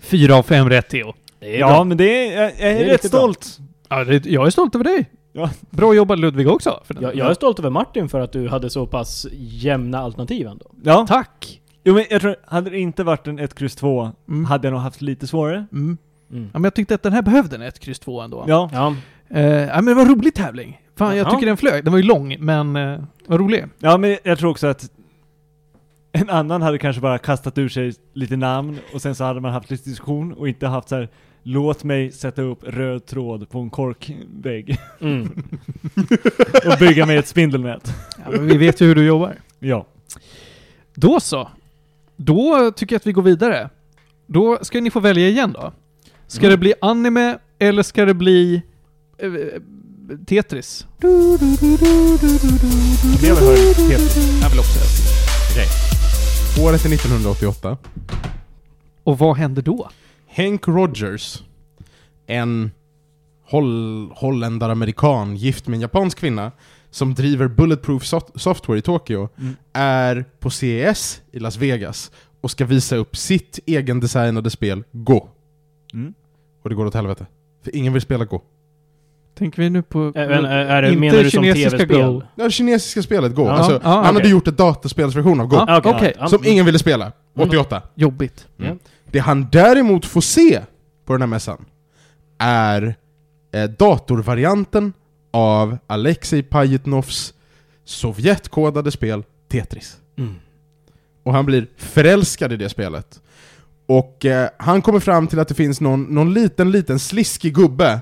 Fyra 0.00 0.36
av 0.36 0.42
fem 0.42 0.68
rätt 0.68 0.88
Theo. 0.88 1.14
Ja, 1.40 1.66
bra. 1.68 1.84
men 1.84 1.96
det 1.96 2.04
är, 2.34 2.42
jag, 2.42 2.52
jag 2.58 2.60
är, 2.60 2.84
är 2.84 2.84
rätt 2.84 3.06
stolt. 3.06 3.58
Ja, 3.88 4.04
det, 4.04 4.26
jag 4.26 4.46
är 4.46 4.50
stolt 4.50 4.74
över 4.74 4.84
dig. 4.84 5.10
Ja. 5.32 5.50
Bra 5.70 5.94
jobbat 5.94 6.18
Ludvig 6.18 6.48
också. 6.48 6.80
För 6.84 6.94
den. 6.94 7.02
Jag, 7.02 7.16
jag 7.16 7.30
är 7.30 7.34
stolt 7.34 7.58
över 7.58 7.70
Martin 7.70 8.08
för 8.08 8.20
att 8.20 8.32
du 8.32 8.48
hade 8.48 8.70
så 8.70 8.86
pass 8.86 9.26
jämna 9.32 9.98
alternativ 9.98 10.46
ändå. 10.46 10.66
Ja. 10.84 11.06
Tack! 11.08 11.60
Jo 11.84 11.94
men 11.94 12.04
jag 12.10 12.20
tror, 12.20 12.36
hade 12.46 12.70
det 12.70 12.78
inte 12.78 13.04
varit 13.04 13.26
en 13.26 13.38
1, 13.38 13.62
X 13.62 13.74
2 13.76 14.12
Mm. 14.28 14.44
hade 14.44 14.66
jag 14.66 14.72
nog 14.72 14.80
haft 14.80 15.02
lite 15.02 15.26
svårare. 15.26 15.66
Mm. 15.72 15.98
Mm. 16.30 16.42
Ja, 16.44 16.58
men 16.58 16.64
jag 16.64 16.74
tyckte 16.74 16.94
att 16.94 17.02
den 17.02 17.12
här 17.12 17.22
behövde 17.22 17.56
en 17.56 17.62
1, 17.62 17.78
kryss 17.78 17.98
2 17.98 18.20
ändå. 18.20 18.44
Ja. 18.48 18.70
Ja. 18.72 18.94
Eh, 19.30 19.46
ja, 19.46 19.74
men 19.74 19.84
det 19.84 19.94
var 19.94 20.02
en 20.02 20.08
rolig 20.14 20.34
tävling. 20.34 20.80
Fan, 20.96 21.16
jag 21.16 21.26
Ja. 21.26 21.30
tycker 21.30 21.46
den 21.46 21.56
flög. 21.56 21.84
Den 21.84 21.92
var 21.92 21.98
ju 21.98 22.04
lång, 22.06 22.36
men 22.40 22.76
eh, 22.76 22.98
var 23.26 23.38
rolig. 23.38 23.64
Ja 23.78 23.98
men 23.98 24.16
jag 24.22 24.38
tror 24.38 24.50
också 24.50 24.66
att 24.66 24.90
en 26.12 26.30
annan 26.30 26.62
hade 26.62 26.78
kanske 26.78 27.02
bara 27.02 27.18
kastat 27.18 27.58
ur 27.58 27.68
sig 27.68 27.94
lite 28.12 28.36
namn 28.36 28.78
och 28.94 29.02
sen 29.02 29.14
så 29.14 29.24
hade 29.24 29.40
man 29.40 29.52
haft 29.52 29.70
lite 29.70 29.88
diskussion 29.90 30.32
och 30.32 30.48
inte 30.48 30.66
haft 30.66 30.88
så 30.88 30.96
här 30.96 31.08
Låt 31.42 31.84
mig 31.84 32.12
sätta 32.12 32.42
upp 32.42 32.58
röd 32.64 33.06
tråd 33.06 33.48
på 33.50 33.58
en 33.58 33.70
korkvägg 33.70 34.78
Mm. 35.00 35.22
och 36.72 36.78
bygga 36.78 37.06
mig 37.06 37.16
ett 37.16 37.28
spindelnät. 37.28 37.94
Ja, 38.24 38.30
men 38.30 38.46
vi 38.46 38.56
vet 38.56 38.80
ju 38.80 38.86
hur 38.86 38.94
du 38.94 39.06
jobbar. 39.06 39.34
Ja. 39.58 39.86
Då 40.94 41.20
så. 41.20 41.48
Då 42.16 42.70
tycker 42.76 42.94
jag 42.94 42.98
att 43.00 43.06
vi 43.06 43.12
går 43.12 43.22
vidare. 43.22 43.70
Då 44.26 44.58
ska 44.62 44.80
ni 44.80 44.90
få 44.90 45.00
välja 45.00 45.28
igen 45.28 45.52
då. 45.52 45.72
Ska 46.28 46.40
Mm. 46.40 46.50
det 46.50 46.56
bli 46.56 46.74
anime 46.80 47.38
eller 47.58 47.82
ska 47.82 48.04
det 48.04 48.14
bli 48.14 48.62
eh, 49.18 49.30
Tetris? 50.26 50.86
Det 50.98 51.06
vill 53.20 53.34
höra 53.34 53.56
helt. 53.88 54.16
Jag 54.42 54.50
vill 54.50 54.58
också 54.58 54.78
Året 56.62 56.84
är 56.84 56.88
1988. 56.94 57.76
Och 59.04 59.18
vad 59.18 59.36
händer 59.36 59.62
då? 59.62 59.90
Hank 60.36 60.68
Rogers, 60.68 61.42
en 62.26 62.70
holl 63.44 64.10
holländare-amerikan 64.16 65.36
gift 65.36 65.66
med 65.66 65.74
en 65.76 65.80
japansk 65.80 66.18
kvinna 66.18 66.52
som 66.90 67.14
driver 67.14 67.48
Bulletproof 67.48 68.02
soft- 68.04 68.40
Software 68.40 68.78
i 68.78 68.82
Tokyo, 68.82 69.28
Mm. 69.38 69.56
är 69.72 70.24
på 70.40 70.50
CES 70.50 71.20
i 71.32 71.38
Las 71.38 71.56
Vegas 71.56 72.10
och 72.40 72.50
ska 72.50 72.64
visa 72.64 72.96
upp 72.96 73.16
sitt 73.16 73.58
egendesignade 73.66 74.50
spel 74.50 74.84
Go. 74.92 75.28
Mm. 75.94 76.14
Och 76.62 76.68
det 76.68 76.74
går 76.74 76.86
åt 76.86 76.94
helvete. 76.94 77.26
För 77.64 77.76
ingen 77.76 77.92
vill 77.92 78.02
spela 78.02 78.24
Go. 78.24 78.40
Tänker 79.34 79.62
vi 79.62 79.70
nu 79.70 79.82
på... 79.82 80.12
Ä- 80.14 80.28
men, 80.28 80.44
är, 80.44 80.82
det, 80.82 80.88
Inte 80.88 81.00
menar 81.00 81.22
du 81.22 81.30
som 81.30 81.42
kinesiska 81.44 81.70
tv-spel? 81.70 82.12
Go. 82.12 82.22
Ja, 82.34 82.50
kinesiska 82.50 83.02
spelet 83.02 83.34
Go. 83.34 83.44
Ja, 83.44 83.52
alltså, 83.52 83.72
ja, 83.72 83.88
han 83.88 84.00
okej. 84.00 84.14
hade 84.14 84.28
gjort 84.28 84.48
ett 84.48 84.56
dataspelsversion 84.56 85.40
av 85.40 85.46
Go. 85.46 85.56
Okej, 85.56 85.80
okej. 85.84 86.14
ja. 86.18 86.28
Som 86.28 86.44
ingen 86.44 86.64
ville 86.66 86.78
spela. 86.78 87.04
Mm. 87.04 87.48
88. 87.48 87.82
Jobbigt. 87.94 88.46
Mm. 88.58 88.78
Det 89.04 89.18
han 89.18 89.48
däremot 89.52 90.06
får 90.06 90.20
se 90.20 90.60
på 91.04 91.12
den 91.12 91.22
här 91.22 91.26
mässan 91.26 91.64
är 92.38 92.94
eh, 93.52 93.64
datorvarianten 93.64 94.92
av 95.30 95.78
Alexej 95.86 96.42
Pajitnovs 96.42 97.34
Sovjetkodade 97.84 98.90
spel 98.90 99.22
Tetris. 99.48 99.96
Mm. 100.18 100.34
Och 101.22 101.32
han 101.32 101.46
blir 101.46 101.66
förälskad 101.76 102.52
i 102.52 102.56
det 102.56 102.68
spelet. 102.68 103.20
Och 103.88 104.24
eh, 104.24 104.48
han 104.58 104.82
kommer 104.82 105.00
fram 105.00 105.26
till 105.26 105.38
att 105.38 105.48
det 105.48 105.54
finns 105.54 105.80
någon, 105.80 106.02
någon 106.02 106.34
liten, 106.34 106.70
liten 106.70 106.98
sliskig 106.98 107.54
gubbe 107.54 108.00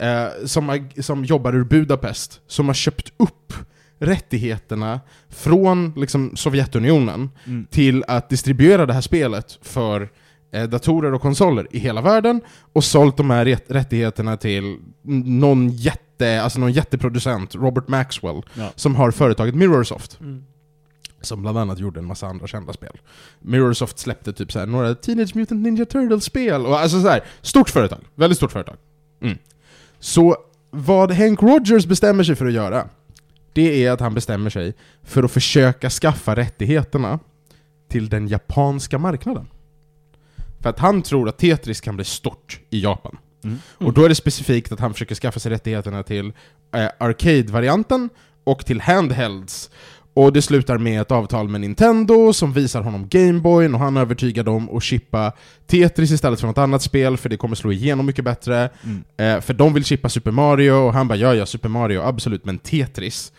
eh, 0.00 0.26
som, 0.46 0.68
har- 0.68 1.02
som 1.02 1.24
jobbar 1.24 1.52
ur 1.56 1.64
Budapest, 1.64 2.40
som 2.46 2.66
har 2.66 2.74
köpt 2.74 3.12
upp 3.16 3.52
rättigheterna 3.98 5.00
från 5.28 5.92
liksom, 5.96 6.36
Sovjetunionen 6.36 7.30
Mm. 7.46 7.66
till 7.70 8.04
att 8.08 8.28
distribuera 8.28 8.86
det 8.86 8.92
här 8.92 9.00
spelet 9.00 9.58
för 9.62 10.08
eh, 10.52 10.62
datorer 10.68 11.14
och 11.14 11.20
konsoler 11.22 11.66
i 11.70 11.78
hela 11.78 12.00
världen 12.00 12.40
och 12.72 12.84
sålt 12.84 13.16
de 13.16 13.30
här 13.30 13.44
rätt- 13.44 13.64
rättigheterna 13.70 14.36
till 14.36 14.76
någon 15.24 15.68
jätte, 15.70 16.42
alltså 16.42 16.60
någon 16.60 16.72
jätteproducent, 16.72 17.54
Robert 17.54 17.88
Maxwell, 17.88 18.42
Ja. 18.54 18.72
som 18.74 18.94
har 18.94 19.10
företaget 19.10 19.54
Mirrorsoft. 19.54 20.20
Mm. 20.20 20.44
Som 21.26 21.42
bland 21.42 21.58
annat 21.58 21.78
gjorde 21.78 22.00
en 22.00 22.06
massa 22.06 22.26
andra 22.26 22.46
kända 22.46 22.72
spel. 22.72 22.98
Mirrorsoft 23.40 23.98
släppte 23.98 24.32
typ 24.32 24.52
så 24.52 24.58
här, 24.58 24.66
några 24.66 24.94
Teenage 24.94 25.36
Mutant 25.36 25.62
Ninja 25.62 25.84
Turtles-spel, 25.84 26.66
och 26.66 26.78
alltså 26.78 27.02
så 27.02 27.08
här, 27.08 27.24
stort 27.42 27.70
företag. 27.70 27.98
Väldigt 28.14 28.36
stort 28.36 28.52
företag. 28.52 28.76
Mm. 29.20 29.38
Så 29.98 30.36
vad 30.70 31.12
Hank 31.12 31.42
Rogers 31.42 31.86
bestämmer 31.86 32.24
sig 32.24 32.34
för 32.34 32.46
att 32.46 32.52
göra, 32.52 32.88
det 33.52 33.84
är 33.84 33.90
att 33.90 34.00
han 34.00 34.14
bestämmer 34.14 34.50
sig 34.50 34.74
för 35.02 35.22
att 35.22 35.32
försöka 35.32 35.90
skaffa 35.90 36.36
rättigheterna 36.36 37.18
till 37.88 38.08
den 38.08 38.28
japanska 38.28 38.98
marknaden. 38.98 39.46
För 40.60 40.70
att 40.70 40.78
han 40.78 41.02
tror 41.02 41.28
att 41.28 41.38
Tetris 41.38 41.80
kan 41.80 41.96
bli 41.96 42.04
stort 42.04 42.60
i 42.70 42.82
Japan. 42.82 43.18
Mm. 43.44 43.58
Och 43.78 43.92
då 43.92 44.04
är 44.04 44.08
det 44.08 44.14
specifikt 44.14 44.72
att 44.72 44.80
han 44.80 44.92
försöker 44.92 45.14
skaffa 45.14 45.40
sig 45.40 45.52
rättigheterna 45.52 46.02
till 46.02 46.32
eh, 46.74 46.88
arcade-varianten 46.98 48.10
och 48.44 48.66
till 48.66 48.80
handhelds. 48.80 49.70
Och 50.16 50.32
det 50.32 50.42
slutar 50.42 50.78
med 50.78 51.00
ett 51.00 51.12
avtal 51.12 51.48
med 51.48 51.60
Nintendo 51.60 52.32
som 52.32 52.52
visar 52.52 52.80
honom 52.82 53.08
Gameboy 53.08 53.68
och 53.68 53.78
han 53.78 53.96
övertygar 53.96 54.42
dem 54.44 54.76
att 54.76 54.82
chippa 54.82 55.32
Tetris 55.66 56.10
istället 56.10 56.40
för 56.40 56.46
något 56.46 56.58
annat 56.58 56.82
spel 56.82 57.16
för 57.16 57.28
det 57.28 57.36
kommer 57.36 57.56
slå 57.56 57.72
igenom 57.72 58.06
mycket 58.06 58.24
bättre. 58.24 58.70
Mm. 58.84 59.04
Eh, 59.36 59.40
för 59.40 59.54
de 59.54 59.74
vill 59.74 59.84
chippa 59.84 60.08
Super 60.08 60.30
Mario 60.30 60.72
och 60.72 60.92
han 60.92 61.08
bara 61.08 61.16
ja, 61.18 61.34
ja, 61.34 61.46
Super 61.46 61.68
Mario, 61.68 62.00
absolut, 62.00 62.44
men 62.44 62.58
Tetris. 62.58 63.32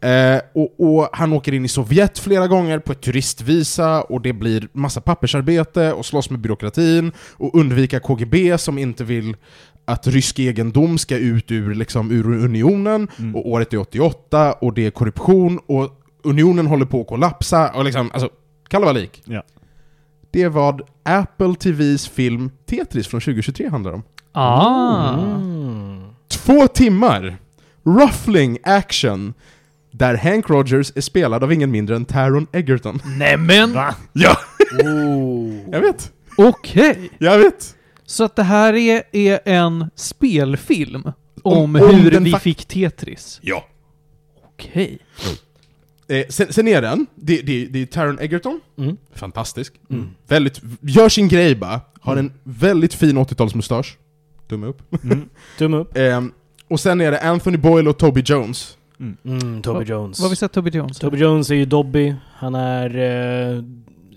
Eh, 0.00 0.40
och, 0.54 0.98
och 0.98 1.08
han 1.12 1.32
åker 1.32 1.52
in 1.54 1.64
i 1.64 1.68
Sovjet 1.68 2.18
flera 2.18 2.46
gånger 2.48 2.78
på 2.78 2.92
ett 2.92 3.00
turistvisa 3.00 4.02
och 4.02 4.20
det 4.20 4.32
blir 4.32 4.68
massa 4.72 5.00
pappersarbete 5.00 5.92
och 5.92 6.06
slåss 6.06 6.30
med 6.30 6.40
byråkratin 6.40 7.12
och 7.32 7.54
undvika 7.54 8.00
KGB 8.00 8.58
som 8.58 8.78
inte 8.78 9.04
vill 9.04 9.36
att 9.84 10.06
rysk 10.06 10.38
egendom 10.38 10.98
ska 10.98 11.16
ut 11.16 11.50
ur, 11.50 11.74
liksom, 11.74 12.10
ur 12.10 12.44
unionen 12.44 13.08
Mm. 13.18 13.36
och 13.36 13.48
året 13.48 13.72
är 13.72 13.78
88 13.78 14.52
och 14.52 14.74
det 14.74 14.86
är 14.86 14.90
korruption 14.90 15.60
och 15.66 15.96
unionen 16.24 16.66
håller 16.66 16.86
på 16.86 17.00
att 17.00 17.06
kollapsa 17.06 17.68
och 17.70 17.84
liksom, 17.84 18.10
alltså, 18.12 18.28
kalabalik. 18.68 19.22
Ja. 19.24 19.42
Det 20.30 20.42
är 20.42 20.48
vad 20.48 20.82
Apple 21.02 21.54
TVs 21.54 22.08
film 22.08 22.50
Tetris 22.66 23.08
från 23.08 23.20
2023 23.20 23.68
handlar 23.68 23.92
om. 23.92 24.02
Ah. 24.32 25.14
Mm. 25.18 26.02
Två 26.28 26.66
timmar! 26.66 27.36
Ruffling 27.84 28.58
action 28.62 29.34
Där 29.90 30.16
Hank 30.16 30.50
Rogers 30.50 30.92
är 30.94 31.00
spelad 31.00 31.44
av 31.44 31.52
ingen 31.52 31.70
mindre 31.70 31.96
än 31.96 32.04
Taron 32.04 32.46
Egerton. 32.52 33.00
Nämen! 33.18 33.72
Ja, 34.12 34.36
Oh. 34.84 35.54
jag 35.72 35.80
vet! 35.80 36.12
Okej! 36.36 37.10
Jag 37.18 37.38
vet! 37.38 37.76
Så 38.06 38.24
att 38.24 38.36
det 38.36 38.42
här 38.42 38.74
är, 38.74 39.02
är 39.12 39.40
en 39.44 39.90
spelfilm 39.94 41.02
om, 41.04 41.12
Om- 41.42 41.62
om 41.62 41.74
hur 41.76 42.20
vi 42.20 42.32
fick 42.32 42.64
Tetris? 42.64 43.38
Ja. 43.42 43.64
Okej. 44.54 44.98
Eh, 46.10 46.24
sen, 46.28 46.52
sen 46.52 46.68
är 46.68 46.82
den, 46.82 47.06
det, 47.14 47.42
det, 47.42 47.66
det 47.66 47.82
är 47.82 47.86
Taron 47.86 48.18
Egerton, 48.20 48.60
Mm. 48.78 48.96
fantastisk. 49.14 49.74
Mm. 49.90 50.08
Väldigt, 50.28 50.60
gör 50.80 51.08
sin 51.08 51.28
grej 51.28 51.54
bara, 51.54 51.80
har 52.00 52.16
en 52.16 52.32
väldigt 52.42 52.94
fin 52.94 53.18
80-talsmustasch. 53.18 53.96
Tumme 54.48 54.66
upp. 54.66 55.04
Mm. 55.04 55.28
Tumme 55.58 55.76
upp. 55.76 55.96
Ehm, 55.96 56.32
och 56.68 56.80
sen 56.80 57.00
är 57.00 57.10
det 57.10 57.20
Anthony 57.20 57.56
Boyle 57.56 57.88
och 57.90 57.98
Toby 57.98 58.22
Jones. 58.24 58.76
Mm, 59.24 59.62
Toby 59.62 59.84
Jones. 59.84 60.18
Vad 60.18 60.24
har 60.24 60.30
vi 60.30 60.36
sett 60.36 60.52
Toby 60.52 60.70
Jones? 60.70 60.98
Toby 60.98 61.16
Jones 61.18 61.50
är 61.50 61.54
ju 61.54 61.64
Dobby. 61.64 62.14
Han 62.34 62.54
är 62.54 62.96
eh, 63.56 63.62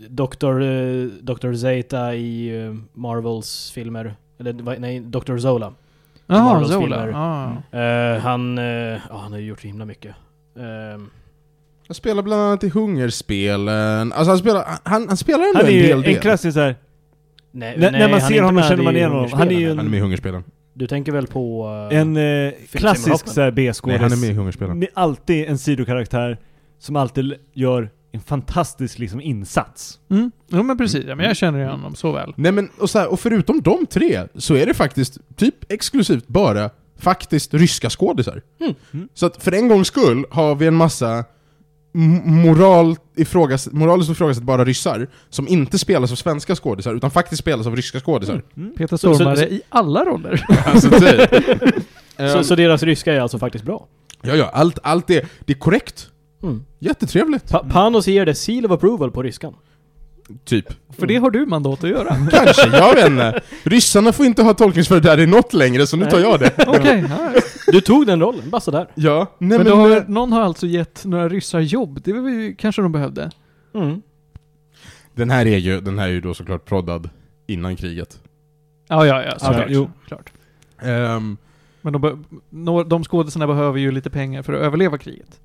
Dr. 0.10 0.62
Eh, 0.62 1.06
Dr. 1.22 1.54
Zeta 1.56 2.16
i 2.16 2.64
eh, 2.66 2.74
Marvels 2.94 3.72
filmer. 3.72 4.16
Eller 4.40 4.80
nej, 4.80 5.00
Dr. 5.00 5.38
Zola. 5.38 5.74
Jaha, 6.28 6.44
Marvels 6.44 6.72
Zola. 6.72 6.82
filmer. 7.06 7.12
Ah. 7.16 7.78
Eh, 7.80 8.20
han, 8.22 8.58
eh, 8.58 8.98
han 9.12 9.32
har 9.32 9.40
ju 9.40 9.46
gjort 9.46 9.62
så 9.62 9.68
himla 9.68 9.86
mycket. 9.86 10.16
Han 11.88 11.96
spelar 11.96 12.24
bland 12.24 12.42
annat 12.42 12.64
i 12.64 12.70
Hungerspelen, 12.70 14.14
alltså 14.14 14.30
han 14.32 14.38
spelar, 14.38 14.66
han, 14.84 15.08
han 15.08 15.18
spelar 15.18 15.46
ändå 15.46 15.58
Han 15.60 15.66
är 15.66 15.70
en 15.72 15.76
ju 15.76 15.82
del 15.82 15.98
en 15.98 16.02
del. 16.04 16.20
klassisk 16.22 16.54
såhär, 16.54 16.76
nej, 17.52 17.78
När- 17.78 17.92
nej, 17.92 18.00
när 18.00 18.10
man 18.10 18.20
han 18.22 18.32
är 18.32 18.36
ser 18.36 18.42
honom 18.44 18.64
känner 18.64 18.84
man 18.84 18.96
igen 18.96 19.12
honom. 19.12 19.30
Han 19.34 19.48
är 19.48 19.52
ju 19.52 19.56
Hungerspelarna. 19.56 19.78
Han 19.80 19.86
är 19.88 19.92
med 19.92 19.98
i 19.98 20.02
Hungerspelen. 20.02 20.44
Du 20.74 20.88
tänker 20.88 21.12
väl 21.12 21.28
på... 21.28 21.68
eh, 21.92 21.98
en 22.00 22.18
eh, 22.18 22.54
klassisk 22.72 23.28
såhär 23.28 23.48
Nej, 23.52 23.52
B-skådis. 23.52 24.00
han 24.02 24.12
är 24.12 24.18
med 24.18 24.30
i 24.30 24.34
Hungerspelen. 24.34 24.80
Med 24.80 24.88
alltid 24.94 25.46
en 25.50 25.58
sidokaraktär 25.58 26.38
som 26.80 26.96
alltid 26.96 27.34
gör 27.54 27.90
en 28.12 28.22
fantastisk 28.22 29.00
liksom 29.00 29.22
insats. 29.22 30.00
Mm. 30.12 30.32
Jo 30.48 30.64
men 30.64 30.78
precis, 30.78 31.06
ja, 31.08 31.16
men 31.16 31.26
jag 31.26 31.38
känner 31.38 31.60
igen 31.60 31.72
honom 31.72 31.96
så 31.96 32.12
väl. 32.12 32.34
Nej 32.36 32.52
men, 32.52 32.70
och, 32.80 32.90
så 32.90 33.00
här, 33.00 33.08
och 33.12 33.20
förutom 33.20 33.62
de 33.62 33.86
tre, 33.86 34.24
så 34.36 34.56
är 34.56 34.66
det 34.66 34.74
faktiskt 34.74 35.18
typ 35.36 35.72
exklusivt 35.72 36.28
bara 36.28 36.70
faktiskt 37.00 37.54
ryska 37.54 37.90
skådisar. 37.90 38.42
Mm. 38.62 38.74
Mm. 38.94 39.08
Så 39.14 39.26
att 39.26 39.44
för 39.44 39.52
en 39.52 39.68
gångs 39.68 39.88
skull 39.88 40.26
har 40.32 40.56
vi 40.56 40.68
en 40.68 40.74
massa 40.76 41.26
moral 41.94 42.96
ifrågas 43.16 43.70
moraliskt 43.72 44.12
ifrågasättbara 44.12 44.66
ryssar 44.66 45.08
som 45.30 45.48
inte 45.48 45.80
spelas 45.80 46.12
av 46.12 46.16
svenska 46.16 46.56
skådisar, 46.56 46.96
utan 46.96 47.12
faktiskt 47.12 47.40
spelas 47.42 47.68
av 47.68 47.76
ryska 47.76 48.00
skådisar. 48.00 48.44
Mm. 48.58 48.72
Peter 48.78 48.98
Så- 48.98 49.08
så- 49.08 49.16
Stormare 49.16 49.38
så- 49.38 49.44
i 49.44 49.62
alla 49.70 50.06
roller. 50.06 50.46
Alltså, 50.66 50.90
typ. 50.90 51.30
så, 52.34 52.44
så 52.44 52.56
deras 52.56 52.84
ryska 52.84 53.14
är 53.14 53.20
alltså 53.20 53.40
faktiskt 53.40 53.66
bra? 53.66 53.88
Ja, 54.22 54.36
ja, 54.36 54.50
allt, 54.54 54.80
allt 54.84 55.08
det, 55.08 55.26
det 55.46 55.54
är 55.54 55.58
korrekt. 55.58 56.08
Mm. 56.44 56.64
Jättetrevligt. 56.80 57.50
Pa 57.50 57.60
Panos 57.60 58.08
ger 58.08 58.26
det 58.26 58.36
seal 58.36 58.66
of 58.66 58.72
approval 58.72 59.12
på 59.12 59.24
ryskan. 59.24 59.54
Typ. 60.46 60.66
För 60.90 61.08
det 61.08 61.16
har 61.16 61.32
du 61.32 61.46
mandat 61.46 61.84
att 61.84 61.90
göra. 61.90 62.16
Kanske, 62.32 62.78
jag 62.78 62.96
vet 62.96 63.08
inte. 63.08 63.42
Ryssarna 63.64 64.12
får 64.14 64.26
inte 64.26 64.44
ha 64.44 64.54
tolkningsföreträde 64.54 65.24
i 65.24 65.28
något 65.28 65.54
längre, 65.54 65.88
så 65.88 65.98
nu 65.98 66.06
tar 66.06 66.20
jag 66.20 66.40
det. 66.40 66.52
Okej, 66.68 67.06
ja. 67.10 67.34
Du 67.68 67.82
tog 67.82 68.06
den 68.08 68.20
rollen, 68.22 68.50
bara 68.50 68.62
sådär. 68.62 68.88
Ja, 68.96 69.28
nej 69.38 69.58
Men 69.58 69.68
men... 69.68 69.78
har, 69.78 69.90
eh, 69.98 70.04
någon 70.08 70.32
har 70.32 70.42
alltså 70.42 70.68
gett 70.68 71.06
några 71.06 71.30
ryssar 71.30 71.60
jobb. 71.60 72.02
Det 72.04 72.14
var 72.14 72.30
ju, 72.30 72.56
kanske 72.56 72.82
de 72.82 72.92
behövde. 72.92 73.32
Mm. 73.76 74.02
Den 75.16 75.30
här 75.30 75.46
är 75.46 75.58
ju, 75.58 75.82
den 75.82 76.00
här 76.00 76.08
är 76.08 76.12
ju 76.12 76.22
då 76.22 76.34
såklart 76.34 76.66
proddad 76.66 77.10
innan 77.48 77.76
kriget. 77.76 78.20
Ja, 78.88 79.06
ja, 79.06 79.24
ja. 79.24 79.32
Såklart. 79.32 79.58
Ja, 79.58 79.66
jo. 79.70 79.90
Klart. 80.08 80.32
Ehm, 80.82 81.38
Men 81.82 81.94
de, 81.94 82.02
be- 82.02 82.18
nå- 82.50 82.84
de 82.84 83.04
skådespelarna 83.04 83.54
behöver 83.54 83.80
ju 83.80 83.92
lite 83.92 84.10
pengar 84.10 84.42
för 84.44 84.54
att 84.54 84.62
överleva 84.62 84.98
kriget. 84.98 85.40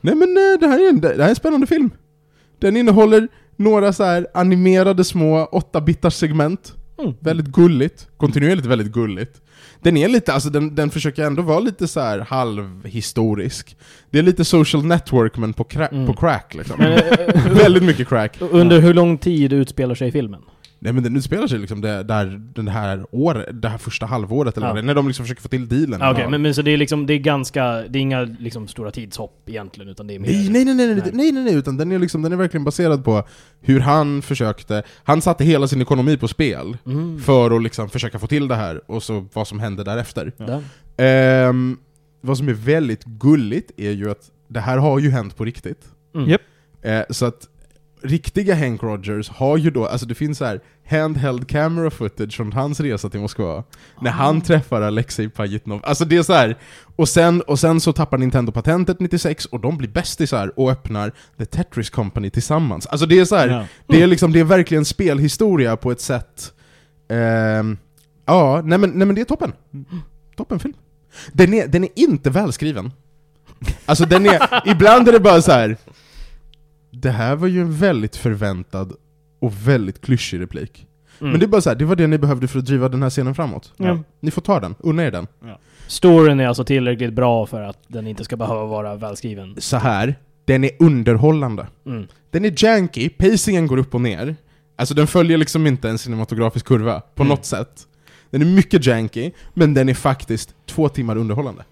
nej 0.00 0.14
men 0.14 0.28
eh, 0.36 0.58
det 0.60 0.66
här, 0.66 0.84
är 0.84 0.88
en, 0.88 1.00
det 1.00 1.08
här 1.08 1.18
är 1.18 1.28
en 1.28 1.34
spännande 1.36 1.66
film. 1.66 1.90
Den 2.58 2.76
innehåller 2.76 3.28
några 3.56 3.92
så 3.92 4.04
här 4.04 4.26
animerade 4.34 5.04
små 5.04 5.46
8-bitars 5.46 6.10
segment. 6.10 6.74
Mm. 7.02 7.14
Väldigt 7.20 7.46
gulligt. 7.46 8.08
Kontinuerligt 8.16 8.66
väldigt 8.66 8.92
gulligt. 8.92 9.40
Den 9.82 9.96
är 9.96 10.08
lite, 10.08 10.32
alltså 10.32 10.50
den, 10.50 10.74
den 10.74 10.90
försöker 10.90 11.24
ändå 11.24 11.42
vara 11.42 11.60
lite 11.60 11.88
så 11.88 12.00
här 12.00 12.18
halvhistorisk. 12.18 13.76
Det 14.10 14.18
är 14.18 14.22
lite 14.22 14.44
social 14.44 14.84
network 14.84 15.36
men 15.36 15.52
på, 15.52 15.64
cra- 15.64 15.92
Mm. 15.92 16.06
på 16.06 16.12
crack 16.14 16.54
liksom. 16.54 16.76
Men, 16.78 16.92
eh, 16.92 17.52
väldigt 17.52 17.82
mycket 17.82 18.08
crack. 18.08 18.36
Under 18.50 18.80
hur 18.80 18.94
lång 18.94 19.18
tid 19.18 19.52
utspelar 19.52 19.94
sig 19.94 20.12
filmen? 20.12 20.42
Nej 20.84 20.92
men 20.92 21.02
den 21.02 21.16
utspelar 21.16 21.46
sig 21.46 21.58
liksom 21.58 21.80
det, 21.80 22.02
där, 22.02 22.40
den 22.54 22.68
här 22.68 23.06
året, 23.10 23.62
det 23.62 23.68
här 23.68 23.78
första 23.78 24.06
halvåret 24.06 24.56
eller 24.56 24.66
Ja. 24.66 24.72
det 24.72 24.80
är, 24.80 24.82
när 24.82 24.94
de 24.94 25.06
liksom 25.08 25.24
försöker 25.24 25.42
få 25.42 25.48
till 25.48 25.68
dealen. 25.68 26.02
Okej, 26.10 26.22
Ja. 26.24 26.30
men, 26.30 26.42
men 26.42 26.54
så 26.54 26.62
det 26.62 26.70
är 26.70 26.76
liksom, 26.76 27.06
det 27.06 27.14
är 27.14 27.18
ganska, 27.18 27.64
det 27.72 27.98
är 27.98 28.00
inga 28.00 28.20
liksom 28.22 28.68
stora 28.68 28.90
tidshopp 28.90 29.48
egentligen, 29.48 29.88
utan 29.90 30.06
det 30.06 30.14
är 30.14 30.18
mer... 30.18 30.28
Nej, 30.28 30.48
nej, 30.50 30.64
nej, 30.64 30.74
nej, 30.74 30.86
nej, 30.86 31.10
Nej. 31.12 31.32
nej, 31.32 31.44
nej, 31.44 31.54
utan 31.54 31.76
den 31.76 31.92
är, 31.92 31.98
liksom, 31.98 32.22
den 32.22 32.32
är 32.32 32.36
verkligen 32.36 32.64
baserad 32.64 33.04
på 33.04 33.24
hur 33.60 33.80
han 33.80 34.22
försökte, 34.22 34.82
han 35.04 35.22
satte 35.22 35.44
hela 35.44 35.68
sin 35.68 35.82
ekonomi 35.82 36.16
på 36.16 36.28
spel 36.28 36.76
Mm. 36.86 37.20
för 37.20 37.56
att 37.56 37.62
liksom 37.62 37.88
försöka 37.90 38.18
få 38.18 38.26
till 38.26 38.48
det 38.48 38.54
här, 38.56 38.80
och 38.90 39.02
så 39.02 39.26
vad 39.32 39.48
som 39.48 39.60
hände 39.60 39.84
därefter. 39.84 40.32
Där. 40.36 40.62
Ehm, 40.96 41.76
vad 42.20 42.38
som 42.38 42.48
är 42.48 42.52
väldigt 42.52 43.04
gulligt 43.04 43.70
är 43.76 43.90
ju 43.90 44.10
att 44.10 44.30
det 44.48 44.60
här 44.60 44.78
har 44.78 44.98
ju 44.98 45.10
hänt 45.10 45.36
på 45.36 45.44
riktigt. 45.44 45.84
Mm. 46.14 46.28
Japp. 46.30 46.40
Eh, 46.82 47.02
så 47.10 47.26
att 47.26 47.48
riktiga 48.04 48.54
Hank 48.54 48.82
Rogers 48.82 49.28
har 49.28 49.56
ju 49.56 49.70
då, 49.70 49.86
alltså 49.86 50.06
det 50.06 50.14
finns 50.14 50.38
så 50.38 50.44
här 50.44 50.60
handheld 50.88 51.48
camera 51.48 51.90
footage 51.90 52.36
från 52.36 52.52
hans 52.52 52.80
resa 52.80 53.08
till 53.10 53.20
Moskva, 53.20 53.64
när 54.00 54.10
han 54.10 54.40
träffar 54.40 54.82
Alexej 54.82 55.28
Pajitnov. 55.28 55.80
Alltså 55.84 56.04
det 56.04 56.16
är 56.16 56.22
så 56.22 56.32
här. 56.32 56.56
Och 56.96 57.08
sen, 57.08 57.40
och 57.40 57.58
sen 57.58 57.80
så 57.80 57.92
tappar 57.92 58.18
Nintendo 58.18 58.52
patentet 58.52 59.00
96 59.00 59.46
och 59.46 59.60
de 59.60 59.76
blir 59.78 59.88
bästisar 59.88 60.52
och 60.56 60.70
öppnar 60.70 61.12
The 61.38 61.44
Tetris 61.44 61.90
Company 61.90 62.30
tillsammans. 62.30 62.86
Alltså 62.86 63.06
det 63.06 63.18
är 63.18 63.24
så 63.24 63.36
här, 63.36 63.48
Ja. 63.48 63.66
det 63.86 64.02
är 64.02 64.06
liksom, 64.06 64.32
det 64.32 64.40
är 64.40 64.44
verkligen 64.44 64.84
spelhistoria 64.84 65.76
på 65.76 65.90
ett 65.92 66.00
sätt 66.00 66.52
ehm, 67.08 67.78
Ja, 68.26 68.62
nej 68.64 68.78
men, 68.78 68.90
nej 68.90 69.06
men 69.06 69.14
det 69.14 69.20
är 69.20 69.24
toppen. 69.24 69.52
Toppenfilm. 70.36 70.74
Den 71.32 71.54
är, 71.54 71.66
den 71.66 71.84
är 71.84 71.90
inte 71.94 72.30
välskriven. 72.30 72.92
Alltså 73.86 74.04
den 74.04 74.26
är, 74.26 74.62
ibland 74.70 75.08
är 75.08 75.12
det 75.12 75.20
bara 75.20 75.42
så 75.42 75.52
här. 75.52 75.76
Det 76.92 77.10
här 77.10 77.36
var 77.36 77.48
ju 77.48 77.60
en 77.60 77.72
väldigt 77.72 78.16
förväntad 78.16 78.92
och 79.40 79.52
väldigt 79.68 80.00
klyschig 80.00 80.40
replik. 80.40 80.86
Mm. 81.20 81.30
Men 81.30 81.40
det 81.40 81.46
är 81.46 81.48
bara 81.48 81.60
så 81.60 81.70
här, 81.70 81.76
det 81.76 81.84
var 81.84 81.96
det 81.96 82.06
ni 82.06 82.18
behövde 82.18 82.48
för 82.48 82.58
att 82.58 82.64
driva 82.66 82.88
den 82.88 83.02
här 83.02 83.10
scenen 83.10 83.34
framåt. 83.34 83.72
Ja. 83.76 83.98
Ni 84.20 84.30
får 84.30 84.42
ta 84.42 84.60
den, 84.60 84.74
unna 84.78 85.04
er 85.04 85.10
den. 85.10 85.26
Storyn 85.86 86.40
är 86.40 86.46
alltså 86.48 86.64
tillräckligt 86.64 87.12
bra 87.12 87.46
för 87.46 87.62
att 87.62 87.78
den 87.88 88.06
inte 88.06 88.24
ska 88.24 88.36
behöva 88.36 88.64
vara 88.66 88.94
välskriven. 88.96 89.54
Så 89.58 89.76
här, 89.76 90.14
den 90.44 90.64
är 90.64 90.70
underhållande. 90.78 91.66
Mm. 91.86 92.06
Den 92.30 92.44
är 92.44 92.64
janky, 92.64 93.08
pacingen 93.08 93.66
går 93.66 93.76
upp 93.76 93.94
och 93.94 94.00
ner. 94.00 94.36
Alltså 94.76 94.94
den 94.94 95.06
följer 95.06 95.38
liksom 95.38 95.66
inte 95.66 95.88
en 95.88 95.98
cinematografisk 95.98 96.66
kurva, 96.66 97.00
på 97.00 97.22
Mm. 97.22 97.28
något 97.28 97.44
sätt. 97.44 97.86
Den 98.30 98.42
är 98.42 98.46
mycket 98.46 98.86
janky, 98.86 99.30
men 99.54 99.74
den 99.74 99.88
är 99.88 99.94
faktiskt 99.94 100.54
två 100.66 100.88
timmar 100.88 101.16
underhållande. 101.16 101.64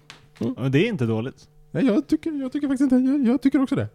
Och 0.57 0.71
det 0.71 0.85
är 0.85 0.89
inte 0.89 1.05
dåligt. 1.05 1.35
Ja, 1.71 1.81
jag, 1.81 2.07
tycker, 2.07 2.31
jag 2.31 2.51
tycker 2.51 2.67
faktiskt 2.67 2.91
inte, 2.91 3.11
jag, 3.11 3.27
jag 3.27 3.41
tycker 3.41 3.61
också 3.61 3.75
det. 3.75 3.87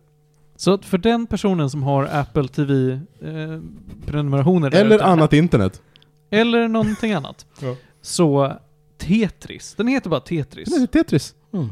Så 0.57 0.75
att 0.75 0.85
för 0.85 0.99
den 0.99 1.27
personen 1.27 1.71
som 1.71 1.83
har 1.83 2.09
Apple 2.13 2.49
TV-prenumerationer 2.49 4.75
Eller 4.75 5.03
annat 5.03 5.33
internet. 5.33 5.83
eller 6.31 6.69
någonting 6.69 7.13
annat. 7.13 7.47
Ja. 7.63 7.77
Så 8.03 8.53
Tetris, 8.99 9.75
den 9.75 9.89
heter 9.89 10.11
bara 10.11 10.21
Tetris. 10.21 10.69
Det 10.69 10.77
är 10.83 10.87
Tetris. 10.87 11.35
Mm. 11.53 11.69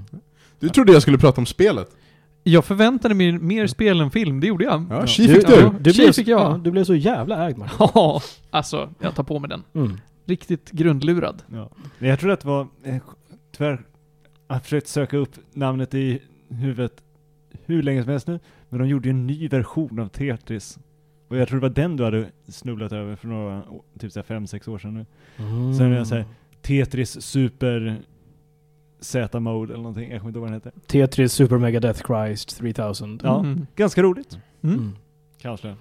Du 0.58 0.68
trodde 0.68 0.92
jag 0.92 1.02
skulle 1.02 1.18
prata 1.18 1.40
om 1.40 1.46
spelet? 1.46 1.90
Jag 2.42 2.64
förväntade 2.64 3.14
mig 3.14 3.32
mer 3.32 3.66
spel 3.66 4.00
än 4.00 4.10
film, 4.10 4.40
det 4.40 4.46
gjorde 4.46 4.64
jag. 4.64 4.86
Ja, 4.90 5.00
Ja. 5.00 5.06
tji 5.06 5.26
Du, 5.26 5.34
fick 5.34 5.46
du, 5.46 5.54
du! 5.56 5.70
du, 5.80 5.92
blev, 5.92 6.12
fick 6.12 6.28
jag. 6.28 6.40
ja, 6.40 6.60
du 6.64 6.70
blev 6.70 6.84
så 6.84 6.94
jävla 6.94 7.48
ägd 7.48 7.58
Martin. 7.58 7.76
Ja, 7.94 8.22
alltså, 8.50 8.90
jag 9.00 9.14
tar 9.14 9.22
på 9.24 9.38
mig 9.38 9.50
den. 9.50 9.62
Mm. 9.74 10.00
Riktigt 10.26 10.70
grundlurad. 10.70 11.42
Ja. 11.52 11.70
Jag 11.98 12.20
tror 12.20 12.30
att 12.30 12.40
det 12.40 12.48
var, 12.48 12.66
eh, 12.84 12.96
tyvärr, 13.56 13.80
jag 14.48 14.54
har 14.54 14.60
försökt 14.60 14.88
söka 14.88 15.16
upp 15.16 15.30
namnet 15.52 15.94
i 15.94 16.22
huvudet 16.48 16.92
hur 17.66 17.82
länge 17.82 18.02
som 18.02 18.10
helst 18.10 18.26
nu, 18.26 18.40
men 18.74 18.82
de 18.82 18.88
gjorde 18.88 19.08
ju 19.08 19.10
en 19.10 19.26
ny 19.26 19.48
version 19.48 19.98
av 19.98 20.08
Tetris. 20.08 20.78
Och 21.28 21.36
jag 21.36 21.48
tror 21.48 21.60
det 21.60 21.68
var 21.68 21.74
den 21.74 21.96
du 21.96 22.04
hade 22.04 22.26
snubblat 22.48 22.92
över 22.92 23.16
för 23.16 23.28
några, 23.28 23.62
typ 23.98 24.12
såhär 24.12 24.24
fem, 24.24 24.46
sex 24.46 24.68
år 24.68 24.78
sedan 24.78 24.94
nu. 24.94 25.06
Mm. 25.36 25.74
Sen 25.74 25.92
är 25.92 25.98
det 25.98 26.06
såhär, 26.06 26.24
Tetris 26.62 27.22
Super 27.22 28.02
Z-mode 29.00 29.72
eller 29.72 29.82
någonting, 29.82 30.10
jag 30.10 30.20
kommer 30.20 30.30
inte 30.30 30.38
ihåg 30.38 30.50
vad 30.50 30.62
den 30.62 30.70
heter. 30.72 30.72
Tetris 30.86 31.32
Super 31.32 31.58
Mega 31.58 31.80
Death 31.80 32.06
Christ 32.06 32.58
3000. 32.58 33.20
Ja. 33.22 33.40
Mm. 33.40 33.66
Ganska 33.76 34.02
roligt. 34.02 34.38
Mm. 34.62 34.76
Mm. 34.76 34.92
Kanske. 35.40 35.74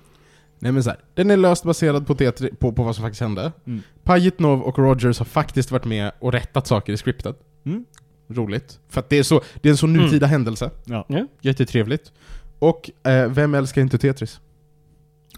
Nej 0.59 0.71
men 0.71 0.83
så 0.83 0.89
här, 0.89 0.99
den 1.13 1.31
är 1.31 1.37
löst 1.37 1.63
baserad 1.63 2.07
på, 2.07 2.15
tetri, 2.15 2.55
på, 2.55 2.71
på 2.71 2.83
vad 2.83 2.95
som 2.95 3.03
faktiskt 3.03 3.21
hände. 3.21 3.51
Mm. 3.65 3.81
Pajitnov 4.03 4.61
och 4.61 4.79
Rogers 4.79 5.19
har 5.19 5.25
faktiskt 5.25 5.71
varit 5.71 5.85
med 5.85 6.11
och 6.19 6.31
rättat 6.31 6.67
saker 6.67 6.93
i 6.93 6.97
scriptet. 6.97 7.39
Mm. 7.63 7.85
Roligt. 8.27 8.79
För 8.89 8.99
att 8.99 9.09
det 9.09 9.19
är, 9.19 9.23
så, 9.23 9.41
det 9.61 9.69
är 9.69 9.71
en 9.71 9.77
så 9.77 9.87
nutida 9.87 10.27
händelse. 10.27 10.71
Ja. 10.85 11.05
Ja. 11.07 11.27
Jättetrevligt. 11.41 12.11
Och 12.59 12.91
eh, 13.03 13.30
vem 13.30 13.55
älskar 13.55 13.81
inte 13.81 13.97
Tetris? 13.97 14.39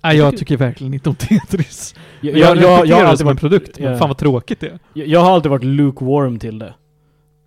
Nej, 0.03 0.17
jag 0.17 0.37
tycker 0.37 0.57
verkligen 0.57 0.93
inte 0.93 1.09
om 1.09 1.15
Tetris. 1.15 1.95
Jag, 2.21 2.37
Jag, 2.37 2.57
jag, 2.57 2.87
jag, 2.87 2.95
har 2.95 3.03
det 3.03 3.09
alltid 3.09 3.19
som 3.19 3.27
en 3.27 3.33
varit, 3.33 3.39
produkt, 3.39 3.79
men 3.79 3.97
fan 3.97 4.09
vad 4.09 4.17
tråkigt 4.17 4.59
det 4.59 4.67
är. 4.67 4.79
jag, 4.93 5.07
jag 5.07 5.19
har 5.19 5.31
alltid 5.31 5.51
varit 5.51 5.63
lukewarm 5.63 6.39
till 6.39 6.59
det. 6.59 6.73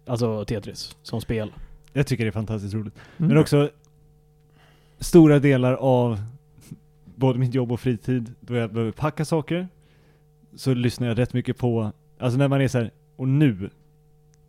Alltså 0.07 0.45
Tetris, 0.45 0.97
som 1.03 1.21
spel. 1.21 1.53
Jag 1.93 2.07
tycker 2.07 2.25
det 2.25 2.29
är 2.29 2.33
fantastiskt 2.33 2.75
roligt. 2.75 2.95
Mm. 3.17 3.29
Men 3.29 3.39
också 3.39 3.71
stora 4.99 5.39
delar 5.39 5.75
av 5.75 6.21
både 7.05 7.39
mitt 7.39 7.55
jobb 7.55 7.73
och 7.73 7.81
fritid, 7.81 8.35
då 8.41 8.55
jag 8.55 8.73
behöver 8.73 8.93
packa 8.93 9.25
saker, 9.25 9.69
så 10.57 10.75
lyssnar 10.75 11.09
jag 11.09 11.19
rätt 11.19 11.33
mycket 11.33 11.59
på, 11.59 11.93
alltså 12.19 12.39
när 12.39 12.49
man 12.49 12.61
är 12.61 12.69
så 12.69 12.79
här, 12.79 12.91
och 13.17 13.29
nu 13.29 13.71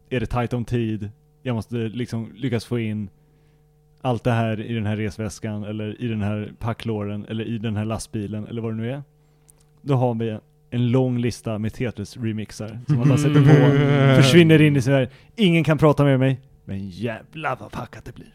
är 0.10 0.20
det 0.20 0.26
tight 0.26 0.54
om 0.54 0.66
tid, 0.66 1.10
jag 1.42 1.56
måste 1.56 1.76
liksom 1.76 2.32
lyckas 2.36 2.66
få 2.66 2.80
in 2.80 3.10
allt 4.02 4.24
det 4.24 4.32
här 4.32 4.62
i 4.62 4.74
den 4.74 4.86
här 4.86 4.96
resväskan, 4.98 5.64
eller 5.64 6.02
i 6.02 6.08
den 6.08 6.22
här 6.22 6.52
packlåren, 6.60 7.26
eller 7.30 7.46
i 7.46 7.58
den 7.58 7.76
här 7.76 7.86
lastbilen, 7.86 8.48
eller 8.48 8.62
vad 8.62 8.72
det 8.74 8.78
nu 8.78 8.92
är. 8.92 9.04
Då 9.82 9.96
har 9.96 10.14
vi 10.14 10.38
en 10.72 10.92
lång 10.92 11.18
lista 11.18 11.58
med 11.58 11.72
Tetris-remixar 11.72 12.80
som 12.88 12.98
man 12.98 13.10
bara 13.10 13.18
sätter 13.18 13.42
på, 14.16 14.22
försvinner 14.22 14.62
in 14.62 14.76
i 14.76 14.82
så 14.82 14.92
här. 14.92 15.10
ingen 15.36 15.64
kan 15.64 15.78
prata 15.78 16.04
med 16.04 16.20
mig, 16.20 16.40
men 16.66 16.90
jävlar 16.90 17.58
vad 17.60 17.72
packat 17.72 18.06
det 18.06 18.16
blir. 18.16 18.28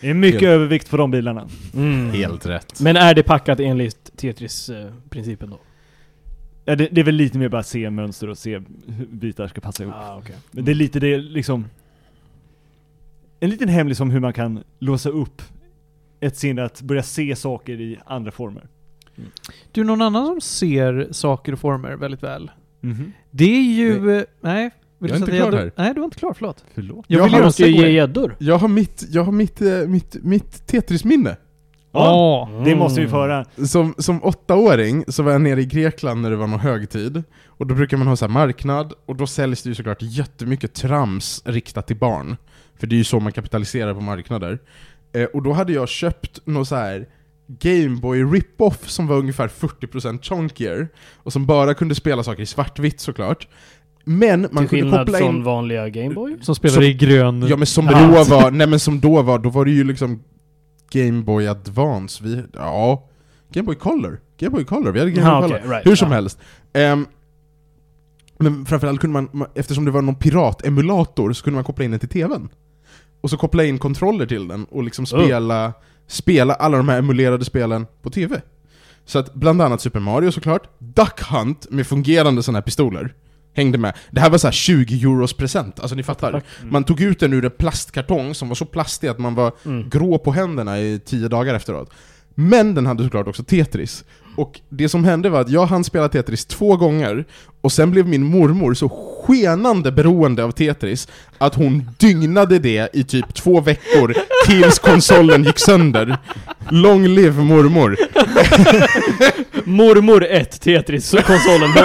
Det 0.00 0.08
är 0.10 0.14
mycket 0.14 0.40
Helt- 0.40 0.52
övervikt 0.52 0.90
på 0.90 0.96
de 0.96 1.10
bilarna. 1.10 1.48
Mm. 1.74 2.10
Helt 2.10 2.46
rätt. 2.46 2.80
Men 2.80 2.96
är 2.96 3.14
det 3.14 3.22
packat 3.22 3.60
enligt 3.60 4.16
Tetris-principen 4.16 5.50
då? 5.50 5.58
Ja, 6.64 6.76
det, 6.76 6.88
det 6.92 7.00
är 7.00 7.04
väl 7.04 7.14
lite 7.14 7.38
mer 7.38 7.48
bara 7.48 7.62
se 7.62 7.90
mönster 7.90 8.28
och 8.28 8.38
se 8.38 8.60
hur 8.86 9.06
bitar 9.06 9.48
ska 9.48 9.60
passa 9.60 9.82
ihop. 9.82 9.94
Ah, 9.98 10.16
okej. 10.18 10.36
Men 10.50 10.64
det 10.64 10.72
är 10.72 10.74
lite 10.74 11.00
det 11.00 11.18
liksom 11.18 11.64
En 13.42 13.50
liten 13.50 13.68
hemlis 13.68 14.00
om 14.00 14.10
hur 14.10 14.20
man 14.20 14.32
kan 14.32 14.64
låsa 14.78 15.08
upp 15.08 15.42
ett 16.20 16.36
sinne 16.36 16.64
att 16.64 16.82
börja 16.82 17.02
se 17.02 17.36
saker 17.36 17.80
i 17.80 17.98
andra 18.06 18.30
former. 18.30 18.66
Du, 19.72 19.84
någon 19.84 20.02
annan 20.02 20.26
som 20.26 20.40
ser 20.40 21.08
saker 21.10 21.52
och 21.52 21.58
former 21.58 21.92
väldigt 21.96 22.22
väl? 22.22 22.50
Mhm. 22.80 23.12
Det 23.30 23.44
är 23.56 23.62
ju... 23.62 24.16
eh, 24.16 24.22
Nej. 24.40 24.70
Vill 24.98 25.10
Jag 25.10 25.16
är 25.16 25.20
inte 25.20 25.36
klar 25.36 25.52
gäddor? 25.52 25.72
Nej, 25.76 25.94
du 25.94 26.00
var 26.00 26.04
inte 26.04 26.18
klar, 26.18 26.34
förlåt. 26.34 26.64
Förlåt? 26.74 27.04
Jag 27.08 27.30
Jag 27.30 27.42
måste 27.44 27.62
ju 27.62 27.76
ge 27.76 27.90
gäddor. 27.90 28.36
Jag 28.38 28.58
har 28.58 28.68
mitt, 28.68 29.04
jag 29.10 29.24
har 29.24 29.32
mitt, 29.32 29.62
eh, 29.62 29.78
mitt, 29.88 30.16
mitt 30.22 30.66
Tetris-minne. 30.66 31.36
Ja, 31.92 32.48
Ja. 32.52 32.64
det 32.64 32.76
måste 32.76 33.00
vi 33.00 33.08
få 33.08 33.16
höra. 33.16 33.44
Som, 33.66 33.94
som 33.98 34.24
åttaåring 34.24 35.04
så 35.08 35.22
var 35.22 35.32
jag 35.32 35.40
nere 35.40 35.60
i 35.60 35.64
Grekland 35.66 36.22
när 36.22 36.30
det 36.30 36.36
var 36.36 36.46
någon 36.46 36.60
högtid, 36.60 37.22
och 37.46 37.66
då 37.66 37.74
brukar 37.74 37.96
man 37.96 38.06
ha 38.06 38.16
så 38.16 38.24
här 38.24 38.32
marknad, 38.32 38.92
och 39.06 39.16
då 39.16 39.26
säljs 39.26 39.62
det 39.62 39.68
ju 39.68 39.74
såklart 39.74 40.02
jättemycket 40.02 40.74
trams 40.74 41.42
riktat 41.44 41.86
till 41.86 41.96
barn. 41.96 42.36
För 42.82 42.86
det 42.86 42.94
är 42.94 42.98
ju 42.98 43.04
så 43.04 43.20
man 43.20 43.32
kapitaliserar 43.32 43.94
på 43.94 44.00
marknader. 44.00 44.58
Eh, 45.12 45.24
och 45.24 45.42
då 45.42 45.52
hade 45.52 45.72
jag 45.72 45.88
köpt 45.88 46.46
någon 46.46 46.66
så 46.66 46.74
här 46.76 47.06
Gameboy 47.46 48.22
rip-off 48.24 48.88
som 48.90 49.06
var 49.06 49.16
ungefär 49.16 49.48
40% 49.48 50.22
chunkier, 50.22 50.88
och 51.16 51.32
som 51.32 51.46
bara 51.46 51.74
kunde 51.74 51.94
spela 51.94 52.22
saker 52.22 52.42
i 52.42 52.46
svartvitt 52.46 53.00
såklart. 53.00 53.48
Men 54.04 54.48
man 54.52 54.66
Till 54.68 54.80
kunde 54.80 54.98
koppla 54.98 55.18
från 55.18 55.36
in... 55.36 55.44
vanliga 55.44 55.88
Gameboy. 55.88 56.36
Som 56.42 56.54
spelar 56.54 56.74
Som- 56.74 56.82
i 56.82 56.92
grön... 56.94 57.46
Ja 57.48 57.56
men 57.56 57.66
som 57.66 57.86
då 57.86 58.24
var, 58.24 58.50
nej 58.50 58.66
men 58.66 58.80
som 58.80 59.00
då 59.00 59.22
var, 59.22 59.38
då 59.38 59.50
var 59.50 59.64
det 59.64 59.70
ju 59.70 59.84
liksom 59.84 60.22
Game 60.90 61.22
Boy 61.22 61.46
Advance, 61.48 62.24
vi, 62.24 62.42
ja, 62.54 63.08
Game 63.52 63.66
Boy 63.66 63.76
Color, 63.76 64.20
Game 64.38 64.50
Boy 64.50 64.64
Color, 64.64 64.92
vi 64.92 64.98
hade 64.98 65.10
Game 65.10 65.26
Boy 65.30 65.34
Ah, 65.38 65.42
Color. 65.42 65.56
okej, 65.58 65.70
right. 65.70 65.86
Hur 65.86 65.96
som 65.96 66.08
Ja. 66.08 66.14
helst. 66.14 66.38
Ehm, 66.72 67.06
men 68.38 68.66
framförallt 68.66 69.00
kunde 69.00 69.12
man, 69.12 69.28
ma- 69.28 69.50
eftersom 69.54 69.84
det 69.84 69.90
var 69.90 70.02
någon 70.02 70.14
piratemulator, 70.14 71.32
så 71.32 71.44
kunde 71.44 71.54
man 71.54 71.64
koppla 71.64 71.84
in 71.84 71.90
den 71.90 72.00
till 72.00 72.08
TVn. 72.08 72.48
Och 73.22 73.30
så 73.30 73.36
koppla 73.36 73.64
in 73.64 73.78
kontroller 73.78 74.26
till 74.26 74.48
den 74.48 74.64
och 74.64 74.82
liksom 74.82 75.06
spela, 75.06 75.72
spela 76.06 76.54
alla 76.54 76.76
de 76.76 76.88
här 76.88 76.98
emulerade 76.98 77.44
spelen 77.44 77.86
på 78.02 78.10
TV. 78.10 78.40
Så 79.04 79.18
att 79.18 79.34
bland 79.34 79.62
annat 79.62 79.80
Super 79.80 80.00
Mario 80.00 80.30
såklart, 80.32 80.62
Duck 80.78 81.20
Hunt 81.20 81.66
med 81.70 81.86
fungerande 81.86 82.42
sådana 82.42 82.56
här 82.58 82.62
pistoler 82.62 83.14
hängde 83.54 83.78
med. 83.78 83.94
Det 84.10 84.20
här 84.20 84.30
var 84.30 84.38
så 84.38 84.46
här 84.46 84.52
20 84.52 85.02
euros 85.04 85.32
present, 85.32 85.80
alltså 85.80 85.96
ni 85.96 86.02
fattar. 86.02 86.42
Man 86.62 86.84
tog 86.84 87.00
ut 87.00 87.20
den 87.20 87.32
ur 87.32 87.44
en 87.44 87.50
plastkartong 87.50 88.34
som 88.34 88.48
var 88.48 88.54
så 88.54 88.64
plastig 88.64 89.08
att 89.08 89.18
man 89.18 89.34
var 89.34 89.52
Mm. 89.64 89.88
grå 89.88 90.18
på 90.18 90.32
händerna 90.32 90.80
i 90.80 91.00
tio 91.04 91.28
dagar 91.28 91.54
efteråt. 91.54 91.90
Men 92.34 92.74
den 92.74 92.86
hade 92.86 93.04
såklart 93.04 93.26
också 93.28 93.42
Tetris. 93.44 94.04
Och 94.36 94.60
det 94.68 94.88
som 94.88 95.04
hände 95.04 95.30
var 95.30 95.40
att 95.40 95.50
jag 95.50 95.66
hann 95.66 95.84
spela 95.84 96.08
Tetris 96.08 96.44
två 96.44 96.76
gånger, 96.76 97.24
och 97.60 97.72
sen 97.72 97.90
blev 97.90 98.08
min 98.08 98.24
mormor 98.24 98.74
så 98.74 98.88
skenande 98.88 99.92
beroende 99.92 100.44
av 100.44 100.50
Tetris 100.50 101.08
att 101.38 101.54
hon 101.54 101.90
dygnade 101.98 102.58
det 102.58 102.88
i 102.92 103.04
typ 103.04 103.34
två 103.34 103.60
veckor 103.60 104.14
tills 104.46 104.78
konsolen 104.78 105.44
gick 105.44 105.58
sönder. 105.58 106.18
Long 106.70 107.06
live 107.06 107.42
mormor! 107.42 107.96
Mormor 109.64 110.24
1, 110.24 110.60
Tetris, 110.60 111.06
så 111.06 111.16
konsolen 111.16 111.70
0. 111.70 111.84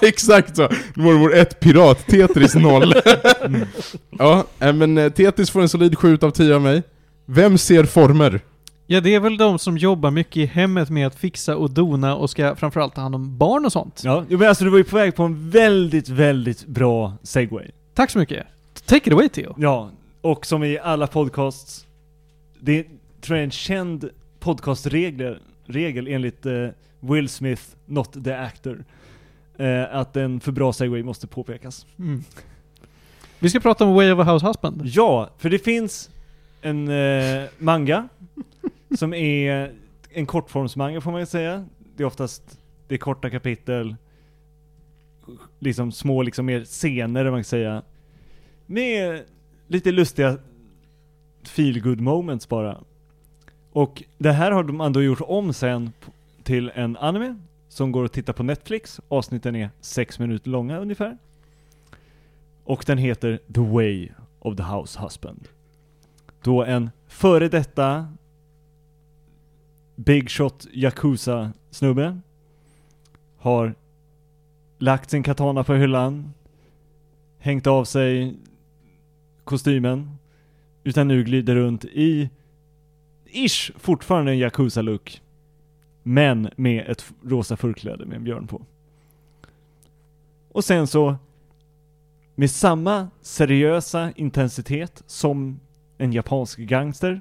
Exakt 0.08 0.56
så! 0.56 0.68
Mormor 0.94 1.34
1 1.34 1.60
Pirat, 1.60 2.06
Tetris 2.06 2.54
0. 2.54 2.94
ja, 4.18 4.44
äh, 4.60 4.72
men 4.72 4.98
eh, 4.98 5.12
Tetris 5.12 5.50
får 5.50 5.60
en 5.60 5.68
solid 5.68 5.98
7 5.98 6.18
av 6.22 6.30
10 6.30 6.54
av 6.54 6.62
mig. 6.62 6.82
Vem 7.26 7.58
ser 7.58 7.84
former? 7.84 8.40
Ja, 8.86 9.00
det 9.00 9.14
är 9.14 9.20
väl 9.20 9.36
de 9.36 9.58
som 9.58 9.78
jobbar 9.78 10.10
mycket 10.10 10.36
i 10.36 10.46
hemmet 10.46 10.90
med 10.90 11.06
att 11.06 11.14
fixa 11.14 11.56
och 11.56 11.70
dona 11.70 12.16
och 12.16 12.30
ska 12.30 12.56
framförallt 12.56 12.94
ta 12.94 13.00
hand 13.00 13.14
om 13.14 13.38
barn 13.38 13.64
och 13.64 13.72
sånt. 13.72 14.02
Ja, 14.04 14.24
men 14.28 14.48
alltså 14.48 14.64
du 14.64 14.70
var 14.70 14.78
ju 14.78 14.84
på 14.84 14.96
väg 14.96 15.16
på 15.16 15.22
en 15.22 15.50
väldigt, 15.50 16.08
väldigt 16.08 16.66
bra 16.66 17.12
segway. 17.22 17.70
Tack 17.94 18.10
så 18.10 18.18
mycket. 18.18 18.46
Take 18.86 19.06
it 19.06 19.12
away 19.12 19.28
Theo. 19.28 19.54
Ja, 19.58 19.90
och 20.20 20.46
som 20.46 20.64
i 20.64 20.78
alla 20.78 21.06
podcasts, 21.06 21.86
det 22.60 22.78
är, 22.78 22.84
tror 23.20 23.36
jag 23.36 23.40
är 23.40 23.44
en 23.44 23.50
känd 23.50 24.08
podcastregel 24.40 25.38
regel 25.66 26.08
enligt 26.08 26.46
eh, 26.46 26.68
Will 27.00 27.28
Smith, 27.28 27.62
not 27.86 28.24
the 28.24 28.32
actor, 28.32 28.84
eh, 29.56 29.94
att 29.94 30.16
en 30.16 30.40
för 30.40 30.52
bra 30.52 30.72
segway 30.72 31.02
måste 31.02 31.26
påpekas. 31.26 31.86
Mm. 31.98 32.24
Vi 33.38 33.50
ska 33.50 33.60
prata 33.60 33.84
om 33.84 33.94
Way 33.94 34.12
of 34.12 34.18
a 34.28 34.32
House 34.32 34.46
Husband. 34.46 34.82
Ja, 34.84 35.30
för 35.38 35.50
det 35.50 35.58
finns 35.58 36.10
en 36.62 36.88
eh, 36.88 37.44
manga 37.58 38.08
som 38.96 39.14
är 39.14 39.74
en 40.10 40.26
kortformsmanga 40.26 41.00
får 41.00 41.10
man 41.10 41.20
ju 41.20 41.26
säga. 41.26 41.64
Det 41.96 42.02
är 42.02 42.06
oftast, 42.06 42.58
det 42.88 42.94
är 42.94 42.98
korta 42.98 43.30
kapitel, 43.30 43.96
liksom 45.58 45.92
små 45.92 46.22
liksom 46.22 46.46
mer 46.46 46.64
scener 46.64 47.24
man 47.24 47.38
kan 47.38 47.44
säga. 47.44 47.82
Med 48.66 49.24
lite 49.66 49.92
lustiga 49.92 50.38
feel 51.42 51.80
good 51.80 52.00
moments 52.00 52.48
bara. 52.48 52.80
Och 53.72 54.02
det 54.18 54.32
här 54.32 54.50
har 54.50 54.64
man 54.64 54.92
då 54.92 55.02
gjort 55.02 55.20
om 55.20 55.52
sen 55.52 55.92
till 56.42 56.70
en 56.74 56.96
anime 56.96 57.38
som 57.68 57.92
går 57.92 58.04
att 58.04 58.12
titta 58.12 58.32
på 58.32 58.42
Netflix. 58.42 59.00
Avsnitten 59.08 59.56
är 59.56 59.70
sex 59.80 60.18
minuter 60.18 60.50
långa 60.50 60.78
ungefär. 60.78 61.18
Och 62.64 62.84
den 62.86 62.98
heter 62.98 63.40
The 63.54 63.60
Way 63.60 64.08
of 64.38 64.56
the 64.56 64.62
House 64.62 65.00
Husband. 65.00 65.48
Då 66.42 66.64
en 66.64 66.90
före 67.06 67.48
detta 67.48 68.08
Big 69.94 70.30
Shot 70.30 70.66
Yakuza-snubbe 70.72 72.20
har 73.36 73.74
lagt 74.78 75.10
sin 75.10 75.22
katana 75.22 75.64
på 75.64 75.74
hyllan, 75.74 76.32
hängt 77.38 77.66
av 77.66 77.84
sig 77.84 78.36
kostymen, 79.44 80.10
utan 80.84 81.08
nu 81.08 81.24
glider 81.24 81.54
runt 81.54 81.84
i 81.84 82.30
ish 83.26 83.72
fortfarande 83.76 84.32
en 84.32 84.38
Yakuza-look, 84.38 85.22
men 86.02 86.50
med 86.56 86.88
ett 86.88 87.12
rosa 87.22 87.56
förkläde 87.56 88.06
med 88.06 88.16
en 88.16 88.24
björn 88.24 88.46
på. 88.46 88.62
Och 90.48 90.64
sen 90.64 90.86
så 90.86 91.16
med 92.34 92.50
samma 92.50 93.08
seriösa 93.20 94.12
intensitet 94.16 95.02
som 95.06 95.60
en 95.98 96.12
japansk 96.12 96.58
gangster 96.58 97.20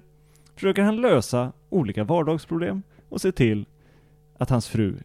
försöker 0.56 0.82
han 0.82 1.02
lösa 1.02 1.52
olika 1.74 2.04
vardagsproblem 2.04 2.84
och 3.10 3.22
se 3.22 3.32
till 3.32 3.66
att 4.38 4.50
hans 4.50 4.68
fru 4.68 4.98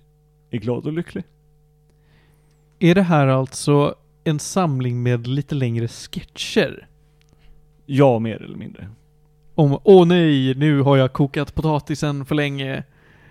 är 0.50 0.58
glad 0.58 0.86
och 0.86 0.92
lycklig. 0.92 1.24
Är 2.78 2.94
det 2.94 3.02
här 3.02 3.26
alltså 3.26 3.94
en 4.24 4.38
samling 4.38 5.02
med 5.02 5.26
lite 5.26 5.54
längre 5.54 5.88
sketcher? 5.88 6.88
Ja, 7.86 8.18
mer 8.18 8.42
eller 8.42 8.56
mindre. 8.56 8.88
Om 9.54 9.78
åh 9.84 10.06
nej, 10.06 10.54
nu 10.54 10.80
har 10.80 10.96
jag 10.96 11.12
kokat 11.12 11.54
potatisen 11.54 12.24
för 12.24 12.34
länge. 12.34 12.84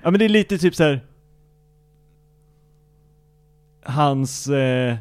Ja 0.04 0.12
men 0.12 0.20
det 0.20 0.26
är 0.26 0.30
lite 0.30 0.58
typ 0.58 0.76
så 0.76 0.84
här. 0.84 1.02
Hans, 3.84 4.48
eh, 4.48 4.98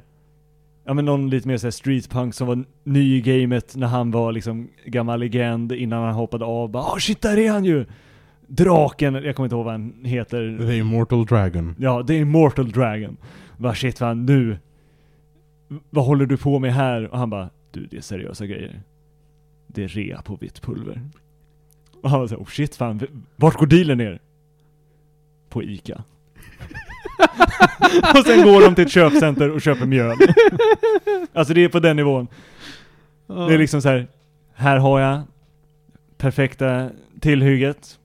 ja 0.84 0.94
men 0.94 1.04
någon 1.04 1.30
lite 1.30 1.48
mer 1.48 1.56
såhär 1.56 1.70
streetpunk 1.70 2.34
som 2.34 2.46
var 2.46 2.64
ny 2.84 3.16
i 3.16 3.20
gamet 3.20 3.76
när 3.76 3.86
han 3.86 4.10
var 4.10 4.32
liksom 4.32 4.68
gammal 4.84 5.20
legend 5.20 5.72
innan 5.72 6.02
han 6.02 6.14
hoppade 6.14 6.44
av. 6.44 6.70
Bara 6.70 6.82
oh 6.82 6.98
shit 6.98 7.22
där 7.22 7.38
är 7.38 7.50
han 7.50 7.64
ju! 7.64 7.86
Draken, 8.46 9.14
jag 9.14 9.36
kommer 9.36 9.46
inte 9.46 9.56
ihåg 9.56 9.64
vad 9.64 9.74
han 9.74 10.04
heter. 10.04 10.58
The 10.58 10.76
Immortal 10.76 11.26
Dragon. 11.26 11.74
Ja, 11.78 12.02
det 12.02 12.14
är 12.14 12.18
Immortal 12.18 12.70
Dragon. 12.70 13.16
Bara 13.56 13.74
shit 13.74 13.98
fan 13.98 14.26
nu, 14.26 14.58
vad 15.90 16.04
håller 16.04 16.26
du 16.26 16.36
på 16.36 16.58
med 16.58 16.74
här? 16.74 17.08
Och 17.12 17.18
han 17.18 17.30
bara, 17.30 17.50
du 17.70 17.86
det 17.86 17.96
är 17.96 18.00
seriösa 18.00 18.46
grejer. 18.46 18.82
Det 19.66 19.84
är 19.84 19.88
rea 19.88 20.22
på 20.22 20.36
vitt 20.36 20.62
pulver. 20.62 21.00
Och 22.02 22.10
han 22.10 22.20
var 22.20 22.26
såhär, 22.26 22.42
oh 22.42 22.46
shit 22.46 22.76
fan, 22.76 23.00
vart 23.36 23.54
går 23.54 23.66
dealen 23.66 23.98
ner? 23.98 24.20
På 25.48 25.62
Ica. 25.62 26.04
och 28.18 28.26
sen 28.26 28.44
går 28.44 28.60
de 28.60 28.74
till 28.74 28.84
ett 28.84 28.90
köpcenter 28.90 29.50
och 29.50 29.60
köper 29.60 29.86
mjöl. 29.86 30.16
alltså 31.32 31.54
det 31.54 31.64
är 31.64 31.68
på 31.68 31.80
den 31.80 31.96
nivån. 31.96 32.28
Det 33.26 33.54
är 33.54 33.58
liksom 33.58 33.82
så 33.82 33.88
här. 33.88 34.06
Här 34.54 34.76
har 34.76 35.00
jag 35.00 35.22
perfekta 36.18 36.90
tillhygget. 37.20 37.98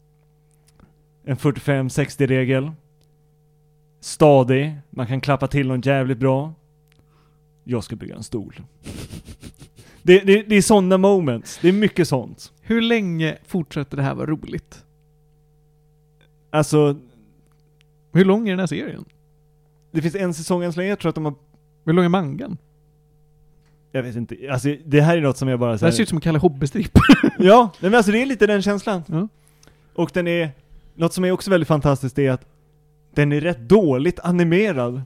En 1.23 1.37
45-60 1.37 2.27
regel. 2.27 2.71
Stadig, 3.99 4.75
man 4.89 5.07
kan 5.07 5.21
klappa 5.21 5.47
till 5.47 5.67
någon 5.67 5.81
jävligt 5.81 6.17
bra. 6.17 6.53
Jag 7.63 7.83
ska 7.83 7.95
bygga 7.95 8.15
en 8.15 8.23
stol. 8.23 8.61
Det, 10.03 10.19
det, 10.19 10.43
det 10.43 10.55
är 10.55 10.61
sådana 10.61 10.97
moments, 10.97 11.59
det 11.61 11.67
är 11.69 11.73
mycket 11.73 12.07
sånt. 12.07 12.51
Hur 12.61 12.81
länge 12.81 13.37
fortsätter 13.45 13.97
det 13.97 14.03
här 14.03 14.15
vara 14.15 14.25
roligt? 14.25 14.83
Alltså, 16.49 16.99
Hur 18.13 18.25
lång 18.25 18.47
är 18.47 18.51
den 18.51 18.59
här 18.59 18.67
serien? 18.67 19.05
det 19.91 20.01
finns 20.01 20.15
en 20.15 20.33
säsong 20.33 20.63
än 20.63 20.73
så 20.73 20.79
länge, 20.79 20.89
jag 20.89 20.99
tror 20.99 21.09
att 21.09 21.15
de 21.15 21.25
har 21.25 21.33
Hur 21.85 21.93
lång 21.93 22.05
är 22.05 22.09
mangan? 22.09 22.57
Jag 23.91 24.03
vet 24.03 24.15
inte, 24.15 24.35
alltså 24.51 24.75
det 24.85 25.01
här 25.01 25.17
är 25.17 25.21
något 25.21 25.37
som 25.37 25.47
jag 25.47 25.59
bara 25.59 25.71
Det 25.71 25.77
så 25.77 25.85
här 25.85 25.91
här, 25.91 25.95
ser 25.95 26.03
ut 26.03 26.09
som 26.09 26.17
en 26.17 26.21
Kalle 26.21 26.39
Hobbestripp. 26.39 26.91
Ja, 27.39 27.71
men 27.79 27.95
alltså 27.95 28.11
det 28.11 28.21
är 28.21 28.25
lite 28.25 28.47
den 28.47 28.61
känslan. 28.61 29.03
Ja. 29.07 29.27
Och 29.93 30.11
den 30.13 30.27
är, 30.27 30.51
något 30.95 31.13
som 31.13 31.25
är 31.25 31.31
också 31.31 31.51
väldigt 31.51 31.67
fantastiskt 31.67 32.19
är 32.19 32.31
att 32.31 32.45
den 33.13 33.31
är 33.31 33.41
rätt 33.41 33.59
dåligt 33.59 34.19
animerad. 34.19 35.01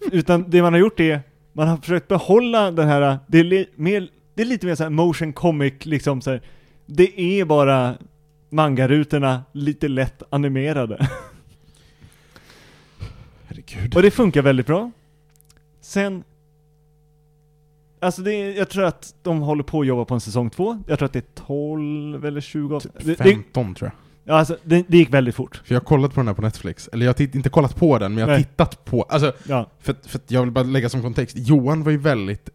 Utan 0.12 0.50
det 0.50 0.62
man 0.62 0.72
har 0.72 0.80
gjort 0.80 1.00
är, 1.00 1.20
man 1.52 1.68
har 1.68 1.76
försökt 1.76 2.08
behålla 2.08 2.70
den 2.70 2.88
här, 2.88 3.18
det 3.26 3.38
är, 3.38 3.66
mer, 3.74 4.08
det 4.34 4.42
är 4.42 4.46
lite 4.46 4.66
mer 4.66 4.74
så 4.74 4.82
här 4.82 4.90
motion 4.90 5.32
comic 5.32 5.74
liksom 5.82 6.20
så 6.20 6.30
här. 6.30 6.42
Det 6.86 7.20
är 7.20 7.44
bara 7.44 7.94
mangarutorna 8.48 9.42
lite 9.52 9.88
lätt 9.88 10.22
animerade. 10.30 11.08
Herregud. 13.46 13.96
Och 13.96 14.02
det 14.02 14.10
funkar 14.10 14.42
väldigt 14.42 14.66
bra. 14.66 14.90
Sen, 15.80 16.24
alltså 18.00 18.22
det 18.22 18.34
är, 18.34 18.56
jag 18.56 18.68
tror 18.68 18.84
att 18.84 19.14
de 19.22 19.40
håller 19.40 19.62
på 19.62 19.80
att 19.80 19.86
jobba 19.86 20.04
på 20.04 20.14
en 20.14 20.20
säsong 20.20 20.50
två. 20.50 20.82
Jag 20.86 20.98
tror 20.98 21.06
att 21.06 21.12
det 21.12 21.18
är 21.18 21.44
12 21.46 22.26
eller 22.26 22.40
20 22.40 22.76
avsnitt. 22.76 22.94
Det, 22.98 23.04
det, 23.04 23.16
15 23.16 23.74
tror 23.74 23.90
jag. 23.94 23.99
Ja, 24.24 24.34
alltså, 24.34 24.56
det, 24.62 24.84
det 24.88 24.96
gick 24.96 25.14
väldigt 25.14 25.34
fort. 25.34 25.56
För 25.64 25.74
jag 25.74 25.80
har 25.80 25.84
kollat 25.86 26.14
på 26.14 26.20
den 26.20 26.26
här 26.28 26.34
på 26.34 26.42
Netflix. 26.42 26.88
Eller 26.92 27.06
jag 27.06 27.14
har 27.18 27.36
inte 27.36 27.48
kollat 27.48 27.76
på 27.76 27.98
den, 27.98 28.14
men 28.14 28.20
jag 28.20 28.26
har 28.28 28.34
Nej. 28.34 28.44
tittat 28.44 28.84
på... 28.84 29.02
Alltså, 29.02 29.32
Ja. 29.48 29.70
för, 29.80 29.94
för 30.06 30.20
jag 30.28 30.42
vill 30.42 30.50
bara 30.50 30.64
lägga 30.64 30.88
som 30.88 31.02
kontext. 31.02 31.36
Johan 31.38 31.82
var 31.84 31.90
ju 31.90 31.98
väldigt 31.98 32.48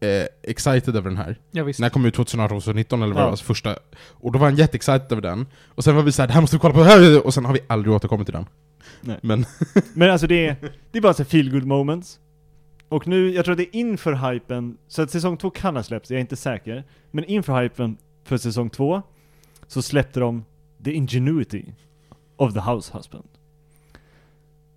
eh, 0.00 0.24
excited 0.42 0.96
över 0.96 1.08
den 1.10 1.18
här. 1.18 1.38
Ja, 1.50 1.64
visst. 1.64 1.78
Den 1.78 1.84
här 1.84 1.90
kom 1.90 2.04
ut 2.04 2.14
2018, 2.14 2.60
2019 2.60 3.02
eller 3.02 3.14
vad 3.14 3.22
Ja. 3.22 3.26
det 3.26 3.30
var, 3.30 3.36
första. 3.36 3.76
Och 4.08 4.32
då 4.32 4.38
var 4.38 4.46
han 4.46 4.56
jätteexcited 4.56 5.12
över 5.12 5.22
den. 5.22 5.46
Och 5.66 5.84
sen 5.84 5.96
var 5.96 6.02
vi 6.02 6.12
såhär, 6.12 6.26
det 6.26 6.32
här 6.34 6.40
måste 6.40 6.56
vi 6.56 6.60
kolla 6.60 6.74
på, 6.74 6.82
här! 6.82 7.26
och 7.26 7.34
sen 7.34 7.44
har 7.44 7.52
vi 7.52 7.60
aldrig 7.66 7.94
återkommit 7.94 8.26
till 8.26 8.34
den. 8.34 8.46
Nej. 9.00 9.18
Men, 9.22 9.44
Men 9.94 10.10
alltså 10.10 10.26
det 10.26 10.46
är, 10.46 10.56
det 10.92 10.98
är 10.98 11.02
bara 11.02 11.14
så 11.14 11.24
feel 11.24 11.50
good 11.50 11.66
moments. 11.66 12.18
Och 12.88 13.06
nu, 13.06 13.30
jag 13.34 13.44
tror 13.44 13.52
att 13.52 13.58
det 13.58 13.76
är 13.76 13.80
inför 13.80 14.32
hypen, 14.32 14.76
så 14.88 15.02
att 15.02 15.10
säsong 15.10 15.36
två 15.36 15.50
kan 15.50 15.76
ha 15.76 15.82
släppts, 15.82 16.10
jag 16.10 16.16
är 16.16 16.20
inte 16.20 16.36
säker. 16.36 16.84
Men 17.10 17.24
inför 17.24 17.62
hypen 17.62 17.96
för 18.24 18.36
säsong 18.36 18.70
två, 18.70 19.02
så 19.66 19.82
släppte 19.82 20.20
de 20.20 20.44
The 20.84 20.92
Ingenuity 20.92 21.64
of 22.36 22.54
the 22.54 22.60
House 22.60 22.92
Husband. 22.96 23.28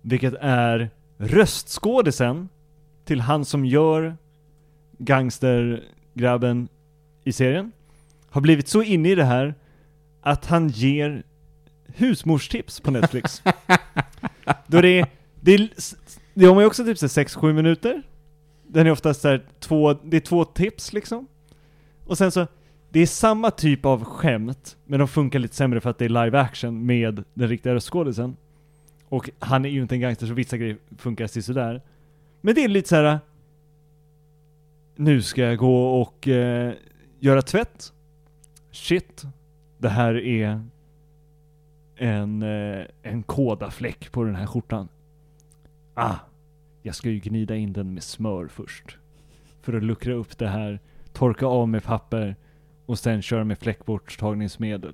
Vilket 0.02 0.34
är 0.40 0.90
röstskådisen 1.18 2.48
till 3.04 3.20
han 3.20 3.44
som 3.44 3.64
gör 3.64 4.16
gangstergrabben 4.98 6.68
i 7.24 7.32
serien. 7.32 7.72
Har 8.30 8.40
blivit 8.40 8.68
så 8.68 8.82
inne 8.82 9.10
i 9.10 9.14
det 9.14 9.24
här 9.24 9.54
att 10.20 10.46
han 10.46 10.68
ger 10.68 11.22
husmorstips 11.86 12.80
på 12.80 12.90
Netflix. 12.90 13.42
Då 14.66 14.80
det 14.80 15.00
är, 15.00 15.06
det 15.40 15.54
är, 15.54 15.68
det 16.34 16.46
har 16.46 16.54
man 16.54 16.62
ju 16.62 16.66
också 16.66 16.84
typ 16.84 16.96
6-7 16.96 17.52
minuter. 17.52 18.02
Den 18.66 18.86
är 18.86 18.90
oftast 18.90 19.20
så 19.20 19.28
här 19.28 19.44
två, 19.60 19.92
det 19.92 20.16
är 20.16 20.20
två 20.20 20.44
tips 20.44 20.92
liksom. 20.92 21.28
Och 22.06 22.18
sen 22.18 22.32
så, 22.32 22.46
det 22.94 23.00
är 23.00 23.06
samma 23.06 23.50
typ 23.50 23.84
av 23.84 24.04
skämt, 24.04 24.76
men 24.84 24.98
de 24.98 25.08
funkar 25.08 25.38
lite 25.38 25.54
sämre 25.54 25.80
för 25.80 25.90
att 25.90 25.98
det 25.98 26.04
är 26.04 26.24
live 26.24 26.40
action 26.40 26.86
med 26.86 27.24
den 27.34 27.48
riktiga 27.48 27.74
röstskådisen. 27.74 28.36
Och 29.08 29.30
han 29.38 29.64
är 29.64 29.68
ju 29.68 29.82
inte 29.82 29.94
en 29.94 30.00
gangster 30.00 30.26
så 30.26 30.34
vissa 30.34 30.56
grejer 30.56 30.76
funkar 30.98 31.26
sådär. 31.26 31.82
Men 32.40 32.54
det 32.54 32.64
är 32.64 32.68
lite 32.68 32.88
så 32.88 32.96
här. 32.96 33.18
Nu 34.96 35.22
ska 35.22 35.42
jag 35.42 35.58
gå 35.58 36.00
och 36.00 36.28
eh, 36.28 36.74
göra 37.20 37.42
tvätt. 37.42 37.92
Shit. 38.70 39.24
Det 39.78 39.88
här 39.88 40.14
är 40.14 40.62
en, 41.96 42.42
eh, 42.42 42.84
en 43.02 43.22
kodafläck 43.22 44.12
på 44.12 44.24
den 44.24 44.34
här 44.34 44.46
skjortan. 44.46 44.88
Ah, 45.94 46.16
jag 46.82 46.94
ska 46.94 47.10
ju 47.10 47.18
gnida 47.18 47.56
in 47.56 47.72
den 47.72 47.94
med 47.94 48.02
smör 48.02 48.48
först. 48.48 48.98
För 49.62 49.72
att 49.72 49.82
luckra 49.82 50.14
upp 50.14 50.38
det 50.38 50.48
här, 50.48 50.80
torka 51.12 51.46
av 51.46 51.68
med 51.68 51.84
papper 51.84 52.36
och 52.86 52.98
sen 52.98 53.22
köra 53.22 53.44
med 53.44 53.58
fläckborttagningsmedel. 53.58 54.92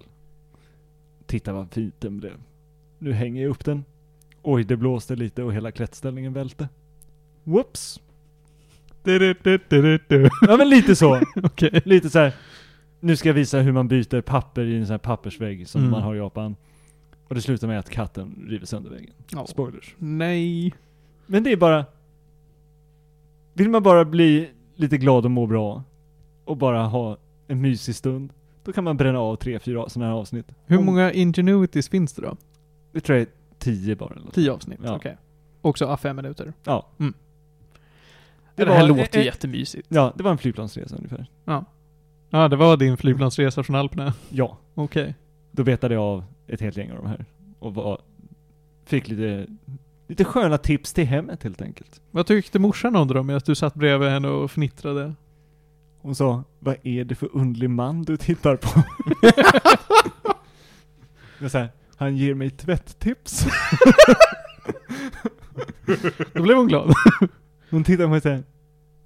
Titta 1.26 1.52
vad 1.52 1.72
fint 1.72 1.94
den 2.00 2.18
blev. 2.18 2.32
Nu 2.98 3.12
hänger 3.12 3.42
jag 3.42 3.50
upp 3.50 3.64
den. 3.64 3.84
Oj, 4.42 4.64
det 4.64 4.76
blåste 4.76 5.16
lite 5.16 5.42
och 5.42 5.52
hela 5.54 5.72
klättställningen 5.72 6.32
välte. 6.32 6.68
Whoops! 7.44 8.00
Ja 10.40 10.56
men 10.56 10.68
lite 10.68 10.96
så. 10.96 11.20
Okej. 11.42 11.82
Lite 11.84 12.10
så 12.10 12.18
här. 12.18 12.32
Nu 13.00 13.16
ska 13.16 13.28
jag 13.28 13.34
visa 13.34 13.58
hur 13.60 13.72
man 13.72 13.88
byter 13.88 14.20
papper 14.20 14.64
i 14.64 14.76
en 14.76 14.86
sån 14.86 14.92
här 14.92 14.98
pappersvägg 14.98 15.68
som 15.68 15.80
Mm. 15.80 15.90
man 15.90 16.02
har 16.02 16.14
i 16.14 16.18
Japan. 16.18 16.56
Och 17.28 17.34
det 17.34 17.42
slutar 17.42 17.68
med 17.68 17.78
att 17.78 17.90
katten 17.90 18.46
river 18.48 18.66
sönder 18.66 18.90
väggen. 18.90 19.14
Ja. 19.30 19.46
Spoilers. 19.46 19.94
Nej. 19.98 20.74
Men 21.26 21.42
det 21.42 21.52
är 21.52 21.56
bara... 21.56 21.84
Vill 23.52 23.68
man 23.70 23.82
bara 23.82 24.04
bli 24.04 24.50
lite 24.74 24.98
glad 24.98 25.24
och 25.24 25.30
må 25.30 25.46
bra 25.46 25.82
och 26.44 26.56
bara 26.56 26.82
ha 26.82 27.16
en 27.50 27.60
mysig 27.60 27.94
stund, 27.94 28.32
då 28.64 28.72
kan 28.72 28.84
man 28.84 28.96
bränna 28.96 29.18
av 29.18 29.36
tre, 29.36 29.58
fyra 29.58 29.88
sådana 29.88 30.10
här 30.12 30.18
avsnitt. 30.18 30.46
Hur 30.66 30.78
Om- 30.78 30.84
många 30.84 31.12
ingenuities 31.12 31.88
finns 31.88 32.12
det 32.12 32.22
då? 32.22 32.36
Det 32.92 33.00
tror 33.00 33.18
jag 33.18 33.26
är 33.26 33.32
tio 33.58 33.96
bara. 33.96 34.10
Eller 34.14 34.24
något. 34.24 34.34
Tio 34.34 34.52
avsnitt? 34.52 34.80
Ja. 34.84 34.96
Okej. 34.96 35.16
Också 35.60 35.86
a 35.86 35.96
fem 35.96 36.16
minuter. 36.16 36.52
Ja. 36.64 36.86
Mm. 36.98 37.14
Det 38.56 38.64
Det, 38.64 38.72
här 38.74 38.88
låter 38.88 39.18
ju 39.18 39.20
eh, 39.20 39.26
jättemysigt. 39.26 39.86
Ja, 39.90 40.12
det 40.16 40.22
var 40.22 40.30
en 40.30 40.38
flygplansresa 40.38 40.96
ungefär. 40.96 41.26
Ja, 42.30 42.48
det 42.48 42.56
var 42.56 42.76
din 42.76 42.96
flygplansresa 42.96 43.62
från 43.62 43.76
Alperna. 43.76 44.14
Ja. 44.28 44.56
Okej. 44.74 45.14
Då 45.50 45.64
betade 45.64 45.94
jag 45.94 46.02
av 46.02 46.24
ett 46.46 46.60
helt 46.60 46.76
gäng 46.76 46.90
av 46.90 46.96
de 46.96 47.06
här. 47.06 47.24
Och 47.58 47.74
var, 47.74 48.00
fick 48.84 49.08
lite, 49.08 49.46
lite 50.08 50.24
sköna 50.24 50.58
tips 50.58 50.92
till 50.92 51.06
hemmet 51.06 51.42
helt 51.42 51.62
enkelt. 51.62 52.00
Vad 52.10 52.26
tyckte 52.26 52.58
morsan 52.58 52.96
om 52.96 53.08
det 53.08 53.14
då, 53.14 53.22
medan 53.22 53.40
du 53.46 53.54
satt 53.54 53.74
bredvid 53.74 54.08
henne 54.08 54.28
och 54.28 54.50
fnittrade? 54.50 55.14
Hon 56.02 56.14
sa, 56.14 56.44
vad 56.58 56.76
är 56.82 57.04
det 57.04 57.14
för 57.14 57.28
underlig 57.32 57.70
man 57.70 58.02
du 58.02 58.16
tittar 58.16 58.56
på? 58.56 58.82
Jag 61.38 61.50
här, 61.50 61.68
han 61.96 62.16
ger 62.16 62.34
mig 62.34 62.50
tvätttips. 62.50 63.46
Då 66.32 66.42
blev 66.42 66.56
hon 66.56 66.68
glad. 66.68 66.94
Hon 67.70 67.84
tittade 67.84 68.04
på 68.04 68.10
mig 68.10 68.16
och 68.16 68.22
sa, 68.22 68.38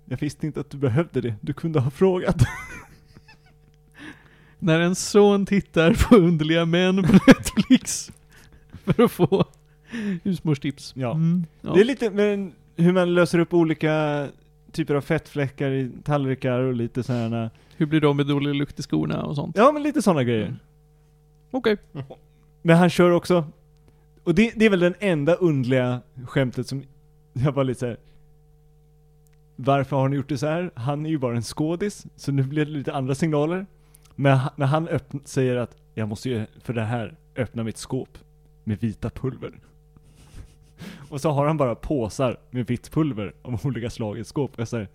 jag 0.04 0.20
visste 0.20 0.46
inte 0.46 0.60
att 0.60 0.70
du 0.70 0.76
behövde 0.76 1.20
det, 1.20 1.34
du 1.40 1.52
kunde 1.52 1.80
ha 1.80 1.90
frågat. 1.90 2.42
När 4.58 4.80
en 4.80 4.94
son 4.94 5.46
tittar 5.46 5.94
på 5.94 6.16
underliga 6.16 6.64
män 6.64 7.02
på 7.02 7.12
Netflix 7.12 8.12
för 8.84 9.02
att 9.04 9.12
få 9.12 9.44
husmorstips. 10.22 10.92
Ja. 10.96 11.14
Mm. 11.14 11.46
ja. 11.60 11.74
Det 11.74 11.80
är 11.80 11.84
lite, 11.84 12.10
men 12.10 12.52
hur 12.76 12.92
man 12.92 13.14
löser 13.14 13.38
upp 13.38 13.54
olika 13.54 14.28
typer 14.74 14.94
av 14.94 15.00
fettfläckar 15.00 15.70
i 15.70 15.90
tallrikar 16.04 16.58
och 16.60 16.74
lite 16.74 17.02
sådana, 17.02 17.50
Hur 17.76 17.86
blir 17.86 18.00
de 18.00 18.16
med 18.16 18.26
dålig 18.26 18.54
lukt 18.54 18.78
i 18.78 18.82
skorna 18.82 19.22
och 19.24 19.34
sånt? 19.36 19.56
ja 19.56 19.72
men 19.72 19.82
lite 19.82 20.02
sådana 20.02 20.24
grejer. 20.24 20.56
Okej. 21.50 21.76
Men 22.62 22.76
han 22.76 22.90
kör 22.90 23.10
också, 23.10 23.44
och 24.24 24.34
det, 24.34 24.52
det 24.56 24.64
är 24.64 24.70
väl 24.70 24.80
den 24.80 24.94
enda 25.00 25.34
undliga 25.34 26.00
skämtet 26.26 26.66
som 26.66 26.82
jag 27.32 27.52
var 27.52 27.64
lite 27.64 27.80
såhär 27.80 27.96
Varför 29.56 29.96
har 29.96 30.08
ni 30.08 30.16
gjort 30.16 30.28
det 30.28 30.38
så 30.38 30.46
här? 30.46 30.70
Han 30.74 31.06
är 31.06 31.10
ju 31.10 31.18
bara 31.18 31.36
en 31.36 31.42
skådis, 31.42 32.06
så 32.16 32.32
nu 32.32 32.42
blir 32.42 32.64
det 32.64 32.70
lite 32.70 32.92
andra 32.92 33.14
signaler. 33.14 33.66
Men 34.14 34.38
när 34.56 34.66
han 34.66 34.88
öppn- 34.88 35.20
säger 35.24 35.56
att 35.56 35.76
jag 35.94 36.08
måste 36.08 36.30
ju 36.30 36.46
för 36.60 36.72
det 36.72 36.82
här 36.84 37.16
öppna 37.36 37.62
mitt 37.64 37.76
skåp 37.76 38.18
med 38.64 38.80
vita 38.80 39.10
pulver. 39.10 39.52
Och 41.08 41.20
så 41.20 41.30
har 41.30 41.46
han 41.46 41.56
bara 41.56 41.74
påsar 41.74 42.36
med 42.50 42.66
vitt 42.66 42.90
pulver 42.90 43.32
av 43.42 43.60
olika 43.66 43.90
slag 43.90 44.18
i 44.18 44.20
ett 44.20 44.26
skåp. 44.26 44.52
Jag 44.56 44.68
säger 44.68 44.88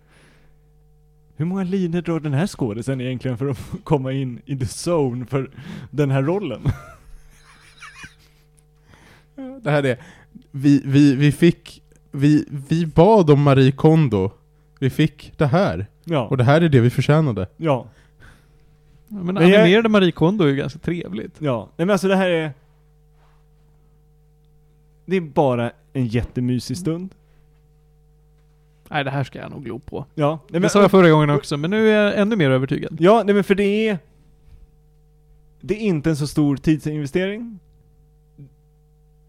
hur 1.36 1.44
många 1.44 1.62
linjer 1.62 2.02
drar 2.02 2.20
den 2.20 2.32
här 2.34 2.46
skådisen 2.46 3.00
egentligen 3.00 3.38
för 3.38 3.48
att 3.48 3.58
komma 3.84 4.12
in 4.12 4.40
i 4.44 4.56
the 4.58 4.64
zone 4.90 5.26
för 5.26 5.50
den 5.90 6.10
här 6.10 6.22
rollen? 6.22 6.60
det 9.62 9.70
här 9.70 9.82
är... 9.82 9.98
Vi, 10.50 10.82
vi, 10.84 11.14
vi 11.14 11.32
fick... 11.32 11.82
Vi, 12.12 12.44
vi 12.68 12.86
bad 12.86 13.30
om 13.30 13.42
Marie 13.42 13.72
Kondo. 13.72 14.30
Vi 14.78 14.90
fick 14.90 15.32
det 15.36 15.46
här. 15.46 15.86
Ja, 16.04 16.26
Och 16.26 16.36
det 16.36 16.44
här 16.44 16.60
är 16.60 16.68
det 16.68 16.80
vi 16.80 16.90
förtjänade. 16.90 17.46
ja, 17.56 17.86
Ja, 19.08 19.16
men 19.16 19.34
Men 19.34 19.48
jag- 19.48 19.60
animerade 19.60 19.88
Marie 19.88 20.12
Kondo 20.12 20.44
är 20.44 20.48
ju 20.48 20.56
ganska 20.56 20.78
trevligt. 20.78 21.34
ja. 21.38 21.68
Nej 21.76 21.86
men 21.86 21.90
alltså 21.90 22.08
det 22.08 22.16
här 22.16 22.30
är... 22.30 22.52
Det 25.10 25.16
är 25.16 25.20
bara 25.20 25.72
en 25.92 26.06
jättemysig 26.06 26.76
stund. 26.76 27.14
Nej, 28.90 29.04
det 29.04 29.10
här 29.10 29.24
ska 29.24 29.38
jag 29.38 29.50
nog 29.50 29.64
glo 29.64 29.78
på. 29.78 30.06
Ja, 30.14 30.30
nej, 30.30 30.52
Det 30.52 30.60
men, 30.60 30.70
sa 30.70 30.80
jag 30.82 30.90
förra 30.90 31.10
gången 31.10 31.30
också, 31.30 31.56
men 31.56 31.70
nu 31.70 31.88
är 31.90 32.04
jag 32.04 32.18
ännu 32.20 32.36
mer 32.36 32.50
övertygad. 32.50 32.96
ja, 33.00 33.22
nej 33.26 33.34
men 33.34 33.44
för 33.44 33.54
det 33.54 33.88
är... 33.88 33.98
Det 35.60 35.74
är 35.74 35.78
inte 35.80 36.10
en 36.10 36.16
så 36.16 36.26
stor 36.26 36.56
tidsinvestering. 36.56 37.58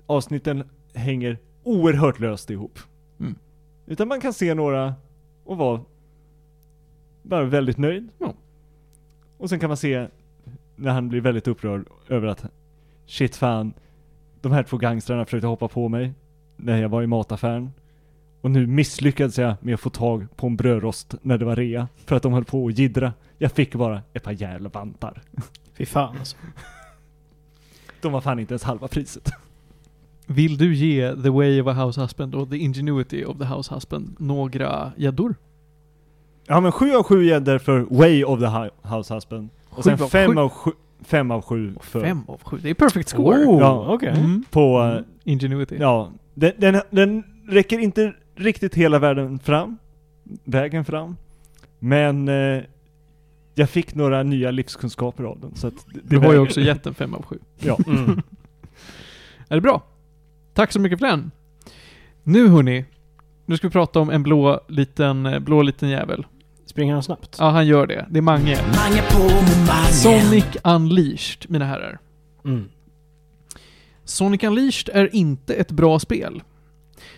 Avsnitten 0.06 0.64
hänger 0.94 1.38
oerhört 1.64 2.20
löst 2.20 2.50
ihop. 2.50 2.80
Mm. 3.20 3.36
Utan 3.86 4.08
man 4.08 4.22
kan 4.22 4.34
se 4.34 4.54
några 4.54 4.96
och 5.44 5.58
vara 5.58 5.82
bara 7.22 7.44
väldigt 7.44 7.78
nöjd. 7.78 8.10
Ja. 8.18 8.34
Och 9.38 9.50
sen 9.50 9.60
kan 9.60 9.68
man 9.70 9.78
se 9.78 10.08
när 10.76 10.92
han 10.92 11.10
blir 11.10 11.22
väldigt 11.22 11.48
upprörd 11.48 11.86
över 12.08 12.28
att 12.28 12.46
shit 13.06 13.36
fan, 13.36 13.74
de 14.42 14.52
här 14.52 14.64
två 14.64 14.78
gangstrarna 14.78 15.26
försökte 15.26 15.48
hoppa 15.48 15.68
på 15.68 15.90
mig 15.90 16.14
när 16.58 16.82
jag 16.82 16.90
var 16.90 17.04
i 17.04 17.08
mataffären. 17.08 17.72
Och 18.42 18.52
nu 18.52 18.68
misslyckades 18.68 19.38
jag 19.38 19.56
med 19.62 19.74
att 19.74 19.80
få 19.80 19.90
tag 19.90 20.28
på 20.36 20.48
en 20.48 20.56
brödrost 20.56 21.16
när 21.22 21.38
det 21.38 21.46
var 21.46 21.56
rea. 21.56 21.88
För 22.06 22.16
att 22.16 22.24
de 22.24 22.34
höll 22.34 22.46
på 22.46 22.68
att 22.68 22.78
jiddra. 22.78 23.14
Jag 23.38 23.52
fick 23.52 23.76
bara 23.76 24.02
ett 24.14 24.24
par 24.24 24.32
jävla 24.32 24.70
vantar. 24.70 25.22
Fy 25.78 25.86
fan 25.86 26.18
alltså. 26.18 26.38
De 28.02 28.12
var 28.12 28.22
fan 28.22 28.40
inte 28.40 28.54
ens 28.54 28.64
halva 28.64 28.88
priset. 28.88 29.32
Vill 30.26 30.58
du 30.58 30.76
ge 30.76 31.16
The 31.24 31.30
Way 31.30 31.62
of 31.62 31.68
a 31.68 31.74
House 31.74 32.02
Husband 32.02 32.36
och 32.36 32.50
The 32.50 32.58
Ingenuity 32.58 33.26
of 33.26 33.38
the 33.38 33.46
House 33.46 33.74
Husband 33.76 34.16
några 34.20 34.92
gäddor? 34.98 35.36
Ja 36.48 36.60
men 36.60 36.72
sju 36.72 36.92
av 36.96 37.04
sju 37.04 37.26
gäddor 37.26 37.58
för 37.58 37.80
Way 37.80 38.24
of 38.24 38.40
the 38.40 38.70
House 38.90 39.14
Husband. 39.14 39.50
Och 39.70 39.84
sen 39.84 39.98
Sju 39.98 40.04
av 40.04 40.08
fem 40.10 40.32
sju? 40.32 40.40
av 40.40 40.50
sju, 40.50 40.72
fem 41.02 41.32
av 41.32 41.42
sju 41.42 41.76
för... 41.82 42.02
Fem 42.02 42.24
av 42.28 42.42
sju. 42.44 42.58
Det 42.62 42.70
är 42.70 42.74
perfect 42.74 43.10
score. 43.10 43.38
Oh, 43.46 43.60
Ja. 43.60 43.94
okej. 43.94 44.10
Mm. 44.10 44.44
På... 44.52 44.82
eh, 44.98 45.32
Ingenuity. 45.32 45.78
Ja, 45.80 46.12
den, 46.34 46.52
den, 46.58 46.82
den 46.90 47.24
räcker 47.50 47.80
inte 47.80 48.14
riktigt 48.36 48.76
hela 48.76 49.00
världen 49.00 49.40
fram, 49.40 49.78
vägen 50.44 50.86
fram, 50.86 51.16
men 51.80 52.28
eh, 52.28 52.64
jag 53.56 53.70
fick 53.70 53.96
några 53.96 54.24
nya 54.24 54.52
livskunskaper 54.52 55.24
av 55.24 55.40
den, 55.40 55.56
så 55.56 55.68
att 55.68 55.74
det, 55.94 56.00
Du 56.04 56.18
har 56.18 56.34
ju 56.34 56.40
också 56.40 56.62
gett 56.62 56.86
en 56.86 56.94
fem 56.94 57.14
av 57.14 57.24
sju. 57.26 57.40
Ja. 57.60 57.78
Mm. 57.88 58.22
Är 59.50 59.56
det 59.56 59.62
bra? 59.62 59.82
Tack 60.54 60.72
så 60.72 60.80
mycket 60.80 61.00
för 61.00 61.08
den. 61.08 61.32
Nu 62.24 62.48
hörni, 62.48 62.86
nu 63.46 63.58
ska 63.58 63.68
vi 63.68 63.72
prata 63.72 64.00
om 64.00 64.10
en 64.10 64.24
blå 64.24 64.62
liten, 64.68 65.26
eh, 65.26 65.40
blå 65.40 65.62
liten 65.62 65.90
jävel. 65.90 66.26
Springer 66.72 66.94
han 66.94 67.04
snabbt? 67.04 67.36
Ja, 67.40 67.50
han 67.50 67.68
gör 67.68 67.88
det. 67.88 68.06
Det 68.10 68.18
är 68.18 68.22
Mange. 68.22 68.60
Mange 68.76 69.02
på 69.12 69.20
momangen. 69.20 69.94
Sonic 69.94 70.46
Unleashed, 70.64 71.50
mina 71.50 71.66
herrar. 71.66 72.00
Mm. 72.46 72.70
Sonic 74.04 74.44
Unleashed 74.44 74.96
är 74.96 75.16
inte 75.16 75.54
ett 75.54 75.72
bra 75.72 76.00
spel. 76.00 76.42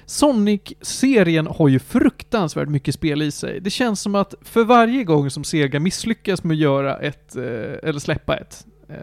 Sonic-serien 0.05 1.47
har 1.47 1.67
ju 1.67 1.79
fruktansvärt 1.79 2.69
mycket 2.69 2.95
spel 2.95 3.21
i 3.21 3.31
sig. 3.31 3.59
Det 3.59 3.69
känns 3.69 4.01
som 4.01 4.15
att 4.15 4.33
för 4.41 4.63
varje 4.63 5.03
gång 5.03 5.29
som 5.29 5.43
Sega 5.43 5.79
misslyckas 5.79 6.43
med 6.43 6.55
att 6.55 6.59
göra 6.59 6.97
ett, 6.97 7.35
eh, 7.35 7.43
eller 7.89 7.99
släppa 7.99 8.37
ett 8.37 8.65
eh, 8.89 8.95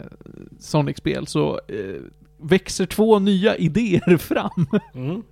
Sonic-spel 0.59 1.27
så 1.27 1.61
eh, 1.69 2.01
växer 2.43 2.87
två 2.87 3.19
nya 3.19 3.57
idéer 3.57 4.17
fram 4.17 4.67
Mm. 4.95 5.23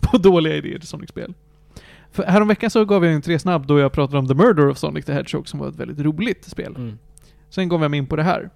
på 0.00 0.18
dåliga 0.18 0.56
idéer 0.56 0.78
till 0.78 0.88
Sonic-spel. 0.88 1.34
För 2.14 2.22
häromveckan 2.24 2.70
så 2.70 2.84
gav 2.84 3.04
jag 3.04 3.14
en 3.14 3.22
tre 3.22 3.38
snabb 3.38 3.66
då 3.66 3.78
jag 3.78 3.92
pratade 3.92 4.18
om 4.18 4.28
The 4.28 4.34
Murder 4.34 4.68
of 4.68 4.78
Sonic 4.78 5.04
the 5.04 5.12
Hedgehog 5.12 5.48
som 5.48 5.60
var 5.60 5.68
ett 5.68 5.76
väldigt 5.76 5.98
roligt 6.00 6.44
spel. 6.44 6.76
Mm. 6.76 6.98
Sen 7.50 7.68
gav 7.68 7.82
jag 7.82 7.90
mig 7.90 7.98
in 7.98 8.06
på 8.06 8.16
det 8.16 8.22
här. 8.22 8.50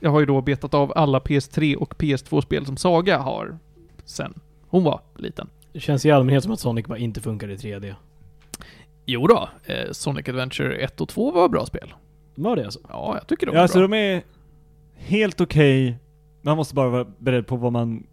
Jag 0.00 0.10
har 0.10 0.20
ju 0.20 0.26
då 0.26 0.40
betat 0.40 0.74
av 0.74 0.92
alla 0.96 1.18
PS3 1.18 1.74
och 1.76 1.94
PS2-spel 1.94 2.66
som 2.66 2.76
Saga 2.76 3.18
har 3.18 3.58
sen 4.04 4.34
hon 4.68 4.84
var 4.84 5.00
liten. 5.16 5.48
Det 5.72 5.80
känns 5.80 6.06
i 6.06 6.10
allmänhet 6.10 6.42
som 6.42 6.52
att 6.52 6.60
Sonic 6.60 6.86
bara 6.86 6.98
inte 6.98 7.20
funkar 7.20 7.48
i 7.50 7.56
3D. 7.56 7.94
Jo 9.06 9.26
då, 9.26 9.48
eh, 9.64 9.90
Sonic 9.92 10.28
Adventure 10.28 10.76
1 10.76 11.00
och 11.00 11.08
2 11.08 11.30
var 11.30 11.48
bra 11.48 11.66
spel. 11.66 11.94
Var 12.34 12.56
det 12.56 12.64
alltså? 12.64 12.80
Ja, 12.88 13.14
jag 13.18 13.26
tycker 13.26 13.46
de 13.46 13.50
Ja, 13.52 13.54
var 13.58 13.62
alltså 13.62 13.78
bra. 13.78 13.88
de 13.88 13.94
är 13.96 14.22
helt 14.96 15.40
okej, 15.40 15.98
man 16.42 16.56
måste 16.56 16.74
bara 16.74 16.88
vara 16.88 17.06
beredd 17.18 17.46
på 17.46 17.56
vad 17.56 17.72
man 17.72 18.06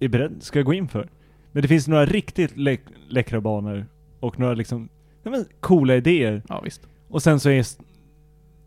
är 0.00 0.08
beredd, 0.08 0.36
ska 0.42 0.62
gå 0.62 0.74
in 0.74 0.88
för. 0.88 1.08
Men 1.52 1.62
det 1.62 1.68
finns 1.68 1.88
några 1.88 2.06
riktigt 2.06 2.56
läck- 2.56 2.92
läckra 3.08 3.40
banor, 3.40 3.86
och 4.24 4.38
några 4.38 4.54
liksom, 4.54 4.88
ja, 5.22 5.30
men, 5.30 5.44
coola 5.60 5.96
idéer. 5.96 6.42
Ja, 6.48 6.60
visst. 6.60 6.88
Och 7.08 7.22
sen 7.22 7.40
så 7.40 7.50
är 7.50 7.66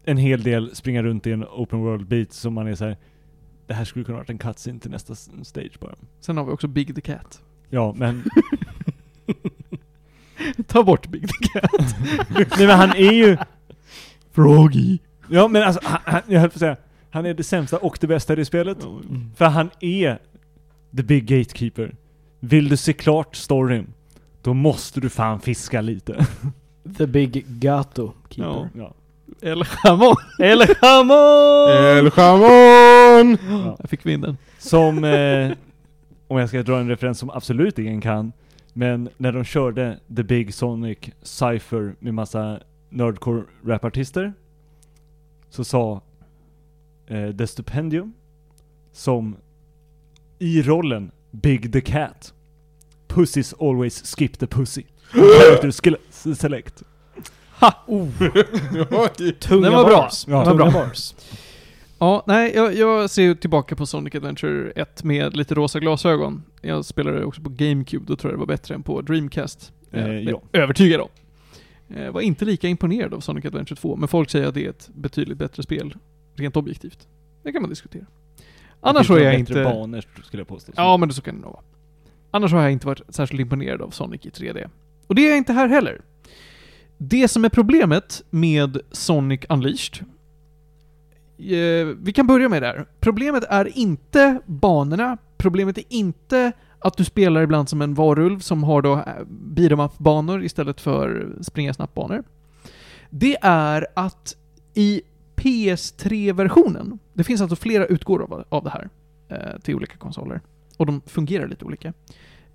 en 0.03 0.17
hel 0.17 0.43
del 0.43 0.75
springa 0.75 1.03
runt 1.03 1.27
i 1.27 1.31
en 1.31 1.43
open 1.43 1.79
world 1.79 2.07
beat 2.07 2.34
som 2.34 2.53
man 2.53 2.67
är 2.67 2.75
så 2.75 2.85
här. 2.85 2.97
Det 3.67 3.73
här 3.73 3.85
skulle 3.85 4.05
kunna 4.05 4.17
varit 4.17 4.29
en 4.29 4.38
cutscene 4.38 4.79
till 4.79 4.91
nästa 4.91 5.15
stage 5.43 5.79
bara. 5.79 5.95
Sen 6.19 6.38
har 6.38 6.45
vi 6.45 6.51
också 6.51 6.67
Big 6.67 6.95
the 6.95 7.01
Cat. 7.01 7.41
Ja, 7.69 7.93
men... 7.97 8.23
Ta 10.67 10.84
bort 10.84 11.07
Big 11.07 11.27
the 11.27 11.47
Cat. 11.47 11.95
nej 12.57 12.67
men 12.67 12.79
han 12.79 12.89
är 12.89 13.11
ju... 13.11 13.38
Froggy. 14.31 14.97
Ja 15.29 15.47
men 15.47 15.63
alltså, 15.63 15.81
han, 15.84 15.99
han, 16.05 16.21
jag 16.27 16.39
höll 16.39 16.49
på 16.49 16.55
att 16.55 16.59
säga. 16.59 16.77
Han 17.09 17.25
är 17.25 17.34
det 17.34 17.43
sämsta 17.43 17.77
och 17.77 17.97
det 18.01 18.07
bästa 18.07 18.34
i 18.34 18.35
det 18.35 18.45
spelet. 18.45 18.84
Mm. 18.84 19.31
För 19.35 19.45
han 19.45 19.69
är 19.79 20.19
the 20.97 21.03
big 21.03 21.25
gatekeeper. 21.25 21.95
Vill 22.39 22.69
du 22.69 22.77
se 22.77 22.93
klart 22.93 23.35
storyn, 23.35 23.93
då 24.48 24.53
måste 24.53 24.99
du 24.99 25.10
fan 25.10 25.40
fiska 25.40 25.82
lite. 25.82 26.26
The 26.98 27.07
Big 27.07 27.45
Gato 27.48 28.14
Keeper. 28.30 28.52
Ja. 28.52 28.69
Ja. 28.74 28.94
Eller 29.41 29.65
Chamon. 29.65 30.15
Eller 30.40 30.65
Chamon! 30.65 31.98
El 31.98 32.11
Chamon! 32.11 33.38
Ja. 33.49 33.76
Jag 33.80 33.90
fick 33.90 34.06
vi 34.06 34.14
in 34.14 34.22
den. 34.22 34.38
Som, 34.57 35.03
eh, 35.03 35.52
om 36.28 36.38
jag 36.38 36.49
ska 36.49 36.64
dra 36.64 36.80
en 36.80 36.90
referens 36.90 37.19
som 37.19 37.30
absolut 37.30 37.80
ingen 37.80 38.02
kan, 38.02 38.32
men 38.74 39.10
när 39.18 39.32
de 39.32 39.44
körde 39.44 39.99
The 40.15 40.24
Big 40.24 40.53
Sonic 40.53 40.98
Cypher 41.22 41.95
med 41.99 42.14
massa 42.14 42.60
nerdcore 42.90 43.44
rapartister, 43.65 44.34
så 45.49 45.64
sa 45.64 46.02
eh, 47.07 47.32
The 47.32 47.48
Stupendium, 47.48 48.14
som 48.91 49.36
i 50.40 50.61
rollen 50.61 51.11
Big 51.32 51.74
the 51.74 51.82
Cat, 51.82 52.34
Pussies 53.07 53.53
always 53.59 54.05
skip 54.05 54.38
the 54.38 54.47
pussy. 54.47 54.84
Character 55.11 55.71
select. 56.34 56.84
Tunga 59.39 59.61
Den 59.61 59.73
var 59.73 59.85
bra. 59.85 59.97
bars. 59.97 60.25
Den 60.25 60.35
var 60.35 60.45
Tunga 60.45 60.57
bra. 60.57 60.71
bars. 60.71 61.15
Ja, 61.99 62.23
nej, 62.27 62.51
jag, 62.55 62.75
jag 62.75 63.09
ser 63.09 63.23
ju 63.23 63.35
tillbaka 63.35 63.75
på 63.75 63.85
Sonic 63.85 64.15
Adventure 64.15 64.71
1 64.71 65.03
med 65.03 65.38
lite 65.38 65.55
rosa 65.55 65.79
glasögon. 65.79 66.43
Jag 66.61 66.85
spelade 66.85 67.25
också 67.25 67.41
på 67.41 67.49
GameCube, 67.49 68.05
då 68.07 68.15
tror 68.15 68.31
jag 68.31 68.38
det 68.38 68.39
var 68.39 68.45
bättre 68.45 68.75
än 68.75 68.84
på 68.84 69.01
Dreamcast. 69.01 69.71
Eh, 69.91 70.07
ja. 70.07 70.19
jag 70.19 70.41
Övertygad 70.61 71.01
om. 71.01 71.09
Jag 71.88 72.11
var 72.11 72.21
inte 72.21 72.45
lika 72.45 72.67
imponerad 72.67 73.13
av 73.13 73.19
Sonic 73.19 73.45
Adventure 73.45 73.75
2, 73.75 73.95
men 73.95 74.07
folk 74.07 74.29
säger 74.29 74.47
att 74.47 74.53
det 74.53 74.65
är 74.65 74.69
ett 74.69 74.89
betydligt 74.93 75.38
bättre 75.38 75.63
spel, 75.63 75.95
rent 76.35 76.55
objektivt. 76.55 77.07
Det 77.43 77.51
kan 77.51 77.61
man 77.61 77.69
diskutera. 77.69 78.05
Annars 78.81 79.07
så 79.07 79.15
är 79.15 79.23
jag 79.23 79.39
inte... 79.39 79.63
banor 79.63 80.03
skulle 80.23 80.41
jag 80.41 80.47
påstå. 80.47 80.71
Ja, 80.75 80.97
men 80.97 81.09
det 81.09 81.15
så 81.15 81.21
kan 81.21 81.35
det 81.35 81.41
nog 81.41 81.51
vara. 81.51 81.63
Annars 82.31 82.51
har 82.51 82.61
jag 82.61 82.71
inte 82.71 82.87
varit 82.87 83.01
särskilt 83.09 83.41
imponerad 83.41 83.81
av 83.81 83.89
Sonic 83.89 84.25
i 84.25 84.29
3D. 84.29 84.69
Och 85.07 85.15
det 85.15 85.21
är 85.21 85.29
jag 85.29 85.37
inte 85.37 85.53
här 85.53 85.67
heller. 85.67 86.01
Det 86.97 87.27
som 87.27 87.45
är 87.45 87.49
problemet 87.49 88.23
med 88.29 88.77
Sonic 88.91 89.41
Unleashed 89.49 90.05
eh, 91.37 91.87
vi 92.01 92.13
kan 92.15 92.27
börja 92.27 92.49
med 92.49 92.61
det 92.61 92.67
här. 92.67 92.85
Problemet 92.99 93.43
är 93.49 93.77
inte 93.77 94.41
banorna, 94.45 95.17
problemet 95.37 95.77
är 95.77 95.83
inte 95.89 96.51
att 96.79 96.97
du 96.97 97.05
spelar 97.05 97.41
ibland 97.41 97.69
som 97.69 97.81
en 97.81 97.93
varulv 97.93 98.39
som 98.39 98.63
har 98.63 98.81
då 98.81 98.93
eh, 98.93 99.03
beat'em 99.29 99.85
up-banor 99.85 100.43
istället 100.43 100.81
för 100.81 101.29
springa 101.41 101.73
snabbt-banor. 101.73 102.23
Det 103.09 103.37
är 103.41 103.87
att 103.93 104.35
i 104.73 105.01
PS3-versionen, 105.35 106.99
det 107.13 107.23
finns 107.23 107.41
alltså 107.41 107.55
flera 107.55 107.85
utgåvor 107.85 108.23
av, 108.23 108.43
av 108.49 108.63
det 108.63 108.69
här 108.69 108.89
eh, 109.29 109.59
till 109.61 109.75
olika 109.75 109.97
konsoler. 109.97 110.41
Och 110.77 110.85
de 110.85 111.01
fungerar 111.05 111.47
lite 111.47 111.65
olika. 111.65 111.93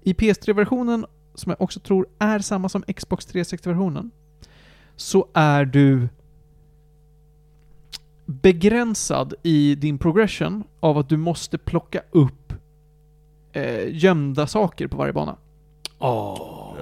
I 0.03 0.13
PS3-versionen, 0.13 1.07
som 1.35 1.51
jag 1.51 1.63
också 1.63 1.81
tror 1.81 2.07
är 2.19 2.39
samma 2.39 2.69
som 2.69 2.83
Xbox 2.83 3.29
360-versionen, 3.29 4.11
så 4.97 5.27
är 5.33 5.65
du 5.65 6.09
begränsad 8.27 9.35
i 9.43 9.75
din 9.75 9.99
progression 9.99 10.65
av 10.81 10.99
att 10.99 11.09
du 11.09 11.17
måste 11.17 11.59
plocka 11.59 12.03
upp 12.11 12.53
eh, 13.53 13.97
gömda 13.97 14.47
saker 14.47 14.87
på 14.89 14.97
varje 14.97 15.13
bana. 15.13 15.37
Åh. 15.99 16.75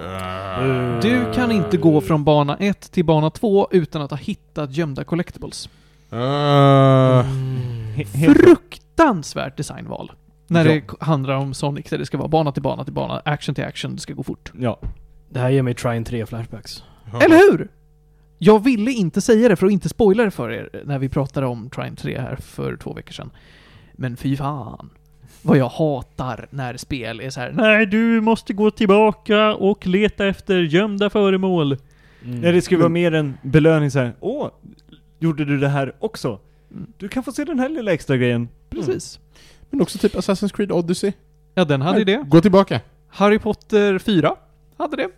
Du 1.01 1.33
kan 1.33 1.51
inte 1.51 1.77
gå 1.77 2.01
från 2.01 2.23
bana 2.23 2.57
1 2.57 2.91
till 2.91 3.05
bana 3.05 3.29
2 3.29 3.67
utan 3.71 4.01
att 4.01 4.11
ha 4.11 4.17
hittat 4.17 4.77
gömda 4.77 5.03
collectibles. 5.03 5.69
He- 6.11 7.23
helt 8.17 8.37
Fruktansvärt 8.37 9.57
designval. 9.57 10.11
När 10.51 10.65
Ja. 10.65 10.71
det 10.71 11.05
handlar 11.05 11.35
om 11.35 11.53
Sonic, 11.53 11.89
där 11.89 11.97
det 11.97 12.05
ska 12.05 12.17
vara 12.17 12.27
bana 12.27 12.51
till 12.51 12.61
bana 12.63 12.83
till 12.83 12.93
bana, 12.93 13.21
action 13.25 13.55
till 13.55 13.63
action, 13.63 13.95
det 13.95 14.01
ska 14.01 14.13
gå 14.13 14.23
fort. 14.23 14.51
Ja. 14.59 14.79
Det 15.29 15.39
här 15.39 15.49
ger 15.49 15.61
mig 15.61 15.73
Trine 15.73 16.03
3 16.05 16.25
flashbacks. 16.25 16.83
Eller 17.21 17.51
hur? 17.51 17.67
Jag 18.37 18.63
ville 18.63 18.91
inte 18.91 19.21
säga 19.21 19.49
det 19.49 19.55
för 19.55 19.65
att 19.65 19.71
inte 19.71 19.89
spoila 19.89 20.23
det 20.23 20.31
för 20.31 20.51
er 20.51 20.81
när 20.85 20.99
vi 20.99 21.09
pratade 21.09 21.47
om 21.47 21.69
Trine 21.69 21.95
3 21.95 22.19
här 22.19 22.35
för 22.35 22.77
två 22.77 22.93
veckor 22.93 23.13
sedan. 23.13 23.29
Men 23.93 24.17
fy 24.17 24.37
fan. 24.37 24.89
vad 25.41 25.57
jag 25.57 25.69
hatar 25.69 26.47
när 26.49 26.77
spel 26.77 27.19
är 27.21 27.29
så 27.29 27.39
här. 27.39 27.51
Nej, 27.51 27.85
du 27.85 28.21
måste 28.21 28.53
gå 28.53 28.71
tillbaka 28.71 29.55
och 29.55 29.87
leta 29.87 30.27
efter 30.27 30.59
gömda 30.59 31.09
föremål. 31.09 31.77
Mm. 32.25 32.41
Nej, 32.41 32.51
det 32.51 32.61
skulle 32.61 32.79
vara 32.79 32.89
mer 32.89 33.13
en 33.13 33.37
belöning 33.41 33.91
så 33.91 33.99
här. 33.99 34.13
Åh, 34.19 34.47
gjorde 35.19 35.45
du 35.45 35.57
det 35.57 35.67
här 35.67 35.95
också? 35.99 36.39
Du 36.97 37.07
kan 37.09 37.23
få 37.23 37.31
se 37.31 37.43
den 37.45 37.59
här 37.59 37.69
lilla 37.69 37.93
extra 37.93 38.17
grejen. 38.17 38.47
Precis. 38.69 39.19
Men 39.71 39.81
också 39.81 39.97
typ 39.97 40.15
Assassin's 40.15 40.53
Creed 40.55 40.71
Odyssey. 40.71 41.11
Ja, 41.55 41.65
den 41.65 41.81
hade 41.81 41.99
ju 41.99 42.05
det. 42.05 42.23
Gå 42.27 42.41
tillbaka. 42.41 42.81
Harry 43.07 43.39
Potter 43.39 43.99
4 43.99 44.35
hade 44.77 44.95
det. 44.97 45.03
Ett 45.03 45.11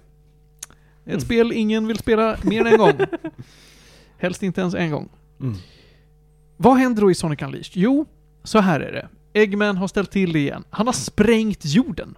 Mm. 1.07 1.19
spel 1.19 1.51
ingen 1.51 1.87
vill 1.87 1.97
spela 1.97 2.37
mer 2.43 2.61
än 2.61 2.67
en 2.67 2.77
gång. 2.77 2.93
Helst 4.17 4.43
inte 4.43 4.61
ens 4.61 4.73
en 4.75 4.91
gång. 4.91 5.09
Mm. 5.41 5.55
Vad 6.57 6.77
händer 6.77 7.01
då 7.01 7.11
i 7.11 7.15
Sonic 7.15 7.41
Unleashed? 7.41 7.71
Jo, 7.83 8.05
så 8.43 8.59
här 8.59 8.79
är 8.79 8.91
det. 8.91 9.07
Eggman 9.39 9.77
har 9.77 9.87
ställt 9.87 10.11
till 10.11 10.33
det 10.33 10.39
igen. 10.39 10.63
Han 10.69 10.85
har 10.87 10.93
sprängt 10.93 11.59
jorden. 11.65 12.17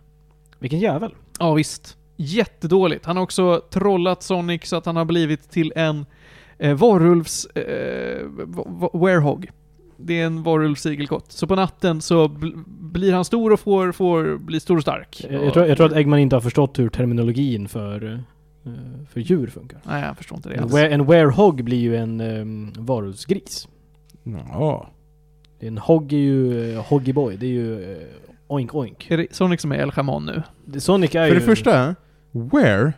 Vilken 0.60 0.80
jävel. 0.80 1.14
Ja 1.40 1.54
visst. 1.54 1.98
Jättedåligt. 2.16 3.06
Han 3.06 3.16
har 3.18 3.24
också 3.24 3.62
trollat 3.70 4.24
Sonic 4.24 4.66
så 4.70 4.76
att 4.76 4.86
han 4.86 4.96
har 4.96 5.06
blivit 5.06 5.50
till 5.52 5.74
en 5.76 6.06
eh, 6.58 6.74
varulvs... 6.76 7.46
Eh, 7.46 8.26
werehog. 8.94 9.50
Det 9.98 10.22
är 10.22 10.26
en 10.26 10.44
varulvsigelkott. 10.44 11.32
Så 11.32 11.48
på 11.48 11.56
natten 11.56 12.02
så 12.02 12.28
bl- 12.28 12.64
blir 12.68 13.14
han 13.14 13.26
stor 13.26 13.52
och 13.54 13.60
får, 13.60 13.92
får 13.92 14.38
bli 14.38 14.60
stor 14.60 14.76
och 14.76 14.82
stark. 14.82 15.26
Jag, 15.30 15.44
jag, 15.46 15.54
tror, 15.54 15.66
jag 15.66 15.78
tror 15.78 15.88
att 15.88 15.94
Eggman 15.96 16.20
inte 16.20 16.36
har 16.36 16.42
förstått 16.42 16.80
hur 16.80 16.90
terminologin 16.90 17.68
för, 17.68 18.14
eh, 18.66 18.72
för 19.10 19.20
djur 19.20 19.48
funkar. 19.48 19.80
Nej, 19.84 20.04
jag 20.04 20.18
förstår 20.18 20.36
inte 20.38 20.50
det 20.50 20.56
En, 20.56 20.64
alls. 20.64 20.74
were, 20.74 20.90
en 20.90 21.06
werehog 21.06 21.64
blir 21.64 21.78
ju 21.80 21.96
en 21.96 22.22
um, 22.22 22.74
varulvsgris. 22.78 23.68
Ja. 24.54 24.90
En 25.60 25.78
hog 25.78 26.14
är 26.14 26.18
ju 26.18 26.54
uh, 26.54 26.82
Hoggy 26.82 27.14
Boy, 27.14 27.38
det 27.38 27.46
är 27.46 27.50
ju 27.50 27.94
eh, 27.94 27.98
oink 28.48 28.76
oink. 28.76 29.12
Är 29.12 29.18
det 29.18 29.28
Sonic 29.36 29.62
som 29.62 29.72
är 29.72 29.76
El 29.76 29.92
Chamon 29.92 30.26
nu? 30.26 30.44
Det- 30.66 30.82
Sonic 30.82 31.16
är 31.16 31.28
För 31.28 31.34
ju... 31.34 31.40
det 31.40 31.46
första, 31.46 31.96
where 32.32 32.94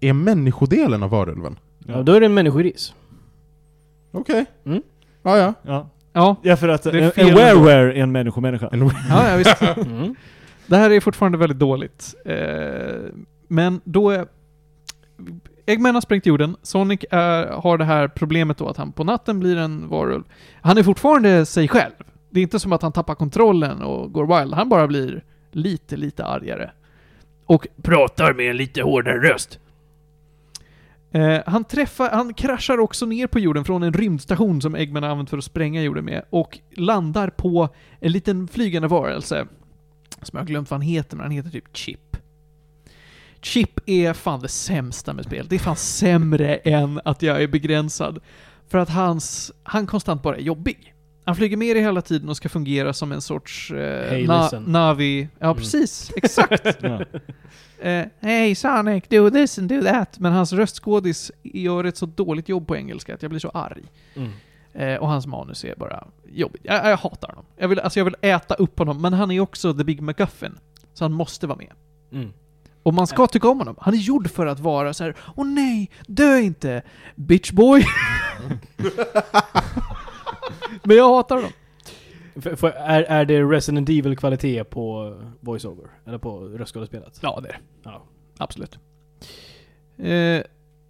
är 0.00 0.12
människodelen 0.12 1.02
av 1.02 1.10
varulven? 1.10 1.58
Ja, 1.86 2.02
då 2.02 2.12
är 2.12 2.20
det 2.20 2.26
en 2.26 2.34
människogris. 2.34 2.94
Okej. 4.10 4.44
Mm. 4.64 4.82
Ja, 5.22 5.38
ja. 5.38 5.54
Ja, 5.62 5.88
Ja, 6.12 6.36
ja 6.42 6.56
för 6.56 6.68
att 6.68 6.82
Det 6.82 6.90
är 6.90 7.12
en, 7.20 7.28
en 7.28 7.34
wereware 7.34 7.92
är 7.92 8.02
en 8.02 8.12
människomänniska. 8.12 8.68
En- 8.72 8.90
ja, 9.08 9.28
ja 9.30 9.36
visst. 9.36 9.62
Mm. 9.76 10.14
Det 10.66 10.76
här 10.76 10.90
är 10.90 11.00
fortfarande 11.00 11.38
väldigt 11.38 11.58
dåligt. 11.58 12.14
Eh, 12.24 12.36
men 13.48 13.80
då 13.84 14.10
är... 14.10 14.26
Eggman 15.66 15.94
har 15.94 16.00
sprängt 16.02 16.26
jorden. 16.26 16.56
Sonic 16.62 17.00
är, 17.10 17.46
har 17.46 17.78
det 17.78 17.84
här 17.84 18.08
problemet 18.08 18.58
då 18.58 18.68
att 18.68 18.76
han 18.76 18.92
på 18.92 19.04
natten 19.04 19.40
blir 19.40 19.56
en 19.56 19.88
varulv. 19.88 20.24
Han 20.60 20.78
är 20.78 20.82
fortfarande 20.82 21.46
sig 21.46 21.68
själv. 21.68 21.92
Det 22.30 22.40
är 22.40 22.42
inte 22.42 22.58
som 22.60 22.72
att 22.72 22.82
han 22.82 22.92
tappar 22.92 23.14
kontrollen 23.14 23.82
och 23.82 24.12
går 24.12 24.38
wild. 24.40 24.54
Han 24.54 24.68
bara 24.68 24.86
blir 24.86 25.24
lite, 25.52 25.96
lite 25.96 26.24
argare. 26.24 26.70
Och 27.46 27.66
pratar 27.82 28.32
med 28.32 28.50
en 28.50 28.56
lite 28.56 28.82
hårdare 28.82 29.18
röst. 29.32 29.58
Eh, 31.12 31.40
han 31.46 31.64
träffar, 31.64 32.10
han 32.10 32.34
kraschar 32.34 32.78
också 32.78 33.06
ner 33.06 33.26
på 33.26 33.38
jorden 33.38 33.64
från 33.64 33.82
en 33.82 33.92
rymdstation 33.92 34.62
som 34.62 34.74
Eggman 34.74 35.02
har 35.02 35.10
använt 35.10 35.30
för 35.30 35.38
att 35.38 35.44
spränga 35.44 35.82
jorden 35.82 36.04
med 36.04 36.24
och 36.30 36.58
landar 36.76 37.30
på 37.30 37.68
en 38.00 38.12
liten 38.12 38.48
flygande 38.48 38.88
varelse 38.88 39.46
som 40.22 40.36
jag 40.36 40.40
har 40.40 40.46
glömt 40.46 40.70
vad 40.70 40.80
han 40.80 40.88
heter, 40.88 41.16
men 41.16 41.24
han 41.24 41.32
heter 41.32 41.50
typ 41.50 41.76
Chip. 41.76 42.16
Chip 43.40 43.80
är 43.86 44.12
fan 44.12 44.40
det 44.40 44.48
sämsta 44.48 45.12
med 45.12 45.24
spel. 45.24 45.46
Det 45.48 45.54
är 45.54 45.58
fan 45.58 45.76
sämre 45.76 46.56
än 46.56 47.00
att 47.04 47.22
jag 47.22 47.42
är 47.42 47.48
begränsad. 47.48 48.18
För 48.68 48.78
att 48.78 48.88
hans, 48.88 49.52
han 49.62 49.86
konstant 49.86 50.22
bara 50.22 50.36
är 50.36 50.40
jobbig. 50.40 50.94
Han 51.24 51.36
flyger 51.36 51.56
med 51.56 51.76
dig 51.76 51.82
hela 51.82 52.02
tiden 52.02 52.28
och 52.28 52.36
ska 52.36 52.48
fungera 52.48 52.92
som 52.92 53.12
en 53.12 53.20
sorts 53.20 53.70
eh, 53.70 54.10
Hey, 54.10 54.26
na- 54.26 54.42
listen. 54.42 54.62
Navi. 54.62 55.28
Ja, 55.38 55.46
Mm. 55.46 55.56
precis. 55.56 56.12
Exakt. 56.16 56.66
Ja. 56.82 57.04
Eh, 57.88 58.06
hey 58.20 58.54
Sonic, 58.54 59.04
do 59.08 59.30
this 59.30 59.58
and 59.58 59.68
do 59.68 59.82
that. 59.82 60.18
Men 60.18 60.32
hans 60.32 60.52
röstskådis 60.52 61.32
gör 61.42 61.84
ett 61.84 61.96
så 61.96 62.06
dåligt 62.06 62.48
jobb 62.48 62.66
på 62.66 62.76
engelska 62.76 63.14
att 63.14 63.22
jag 63.22 63.30
blir 63.30 63.40
så 63.40 63.48
arg. 63.48 63.82
Mm. 64.16 64.30
Eh, 64.74 64.96
och 65.00 65.08
hans 65.08 65.26
manus 65.26 65.64
är 65.64 65.74
bara 65.76 66.06
jobbigt. 66.28 66.60
Jag, 66.64 66.90
jag 66.90 66.96
hatar 66.96 67.28
honom. 67.28 67.44
Jag 67.56 67.68
vill, 67.68 67.80
alltså 67.80 68.00
jag 68.00 68.04
vill 68.04 68.16
äta 68.20 68.54
upp 68.54 68.78
honom, 68.78 69.00
men 69.02 69.12
han 69.12 69.30
är 69.30 69.40
också 69.40 69.74
the 69.74 69.84
big 69.84 70.00
McGuffin. 70.02 70.58
Så 70.94 71.04
han 71.04 71.12
måste 71.12 71.46
vara 71.46 71.58
med. 71.58 71.72
Mm. 72.12 72.32
Och 72.82 72.94
man 72.94 73.06
ska 73.06 73.26
tycka 73.26 73.48
om 73.48 73.58
honom. 73.58 73.76
Han 73.80 73.94
är 73.94 73.98
gjord 73.98 74.30
för 74.30 74.46
att 74.46 74.60
vara 74.60 74.94
så 74.94 75.04
här. 75.04 75.16
åh 75.36 75.46
nej, 75.46 75.90
dö 76.06 76.38
inte, 76.38 76.82
bitch 77.14 77.50
boy. 77.52 77.84
men 80.84 80.96
jag 80.96 81.08
hatar 81.14 81.36
honom. 81.36 81.50
För, 82.36 82.56
för, 82.56 82.70
är, 82.70 83.02
är 83.02 83.24
det 83.24 83.42
Resident 83.42 83.88
Evil-kvalitet 83.88 84.64
på 84.64 85.14
voiceover? 85.40 85.84
Eller 86.06 86.18
på 86.18 86.38
röstskådespelet? 86.38 87.18
Ja, 87.22 87.40
det 87.42 87.48
är 87.48 87.52
det. 87.52 87.58
Ja. 87.82 88.02
Absolut. 88.38 88.78
Eh, 89.98 90.42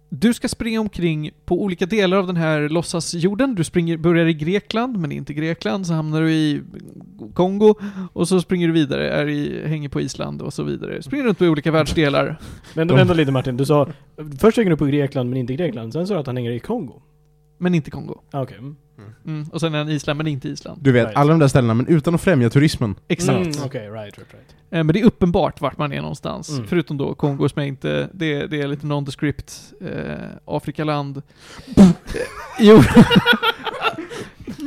du 0.09 0.33
ska 0.33 0.47
springa 0.47 0.79
omkring 0.81 1.31
på 1.45 1.61
olika 1.63 1.85
delar 1.85 2.17
av 2.17 2.27
den 2.27 2.37
här 2.37 2.69
låtsasjorden. 2.69 3.55
Du 3.55 3.63
springer, 3.63 3.97
börjar 3.97 4.25
i 4.25 4.33
Grekland, 4.33 4.97
men 4.97 5.11
inte 5.11 5.33
Grekland, 5.33 5.87
så 5.87 5.93
hamnar 5.93 6.21
du 6.21 6.31
i 6.33 6.61
Kongo, 7.33 7.75
och 8.13 8.27
så 8.27 8.41
springer 8.41 8.67
du 8.67 8.73
vidare, 8.73 9.09
är 9.09 9.27
i, 9.29 9.67
hänger 9.67 9.89
på 9.89 10.01
Island 10.01 10.41
och 10.41 10.53
så 10.53 10.63
vidare. 10.63 11.01
Springer 11.03 11.25
runt 11.25 11.37
på 11.37 11.45
olika 11.45 11.71
världsdelar. 11.71 12.39
Men 12.75 12.87
De- 12.87 12.95
vänta 12.97 13.13
lite 13.13 13.31
Martin, 13.31 13.57
du 13.57 13.65
sa 13.65 13.87
först 14.39 14.57
hänger 14.57 14.71
du 14.71 14.77
på 14.77 14.85
Grekland 14.85 15.29
men 15.29 15.39
inte 15.39 15.53
Grekland, 15.53 15.93
sen 15.93 16.07
sa 16.07 16.13
du 16.13 16.19
att 16.19 16.27
han 16.27 16.37
hänger 16.37 16.51
i 16.51 16.59
Kongo. 16.59 17.01
Men 17.57 17.75
inte 17.75 17.91
Kongo. 17.91 18.21
Ah, 18.31 18.41
Okej. 18.41 18.57
Mm. 18.57 18.75
Mm. 19.25 19.45
Och 19.51 19.59
sen 19.59 19.73
är 19.75 19.89
i 19.89 19.93
Island, 19.93 20.17
men 20.17 20.27
inte 20.27 20.49
Island. 20.49 20.79
Du 20.83 20.91
vet, 20.91 21.05
Right. 21.05 21.17
alla 21.17 21.29
de 21.31 21.39
där 21.39 21.47
ställena, 21.47 21.73
men 21.73 21.87
utan 21.87 22.15
att 22.15 22.21
främja 22.21 22.49
turismen. 22.49 22.95
Exakt. 23.07 23.37
Mm, 23.37 23.51
Okej, 23.65 23.89
right, 23.89 24.17
right, 24.17 24.33
right. 24.33 24.55
Eh, 24.71 24.83
Men 24.83 24.87
det 24.87 24.99
är 24.99 25.05
uppenbart 25.05 25.61
vart 25.61 25.77
man 25.77 25.93
är 25.93 26.01
någonstans. 26.01 26.49
Mm. 26.49 26.67
Förutom 26.67 26.97
då 26.97 27.15
Kongo 27.15 27.49
som 27.49 27.59
jag 27.61 27.67
inte... 27.67 28.09
Det, 28.13 28.47
det 28.47 28.61
är 28.61 28.67
lite 28.67 28.85
nondescript. 28.85 29.53
Eh, 29.81 30.17
Afrikaland. 30.45 31.21
Eh, 31.77 31.87
jo. 32.59 32.83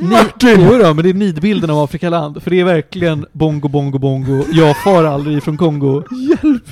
Martin! 0.01 0.57
Jo 0.71 0.77
då, 0.77 0.93
men 0.93 1.03
det 1.03 1.09
är 1.09 1.13
nidbilden 1.13 1.69
av 1.69 1.77
Afrikaland. 1.83 2.43
För 2.43 2.51
det 2.51 2.59
är 2.59 2.63
verkligen 2.63 3.25
bongo, 3.31 3.67
bongo, 3.67 3.97
bongo. 3.99 4.43
Jag 4.51 4.83
far 4.83 5.03
aldrig 5.03 5.43
från 5.43 5.57
Kongo. 5.57 6.03
Hjälp! 6.29 6.63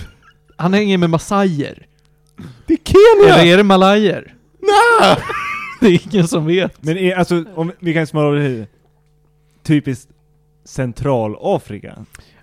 Han 0.57 0.73
hänger 0.73 0.97
med 0.97 1.09
massajer. 1.09 1.85
Det 2.65 2.73
är 2.73 2.77
Kenya! 2.83 3.35
Eller 3.41 3.53
är 3.53 3.57
det 3.57 3.63
malajer? 3.63 4.33
Nej! 4.61 5.17
Det 5.81 5.87
är 5.87 5.99
ingen 6.13 6.27
som 6.27 6.45
vet. 6.45 6.83
Men 6.83 6.97
är, 6.97 7.15
alltså, 7.15 7.43
om 7.55 7.71
vi 7.79 7.93
kan 7.93 8.07
smala 8.07 8.27
av 8.27 8.35
det. 8.35 8.67
Typiskt 9.63 10.07
Centralafrika. 10.65 11.95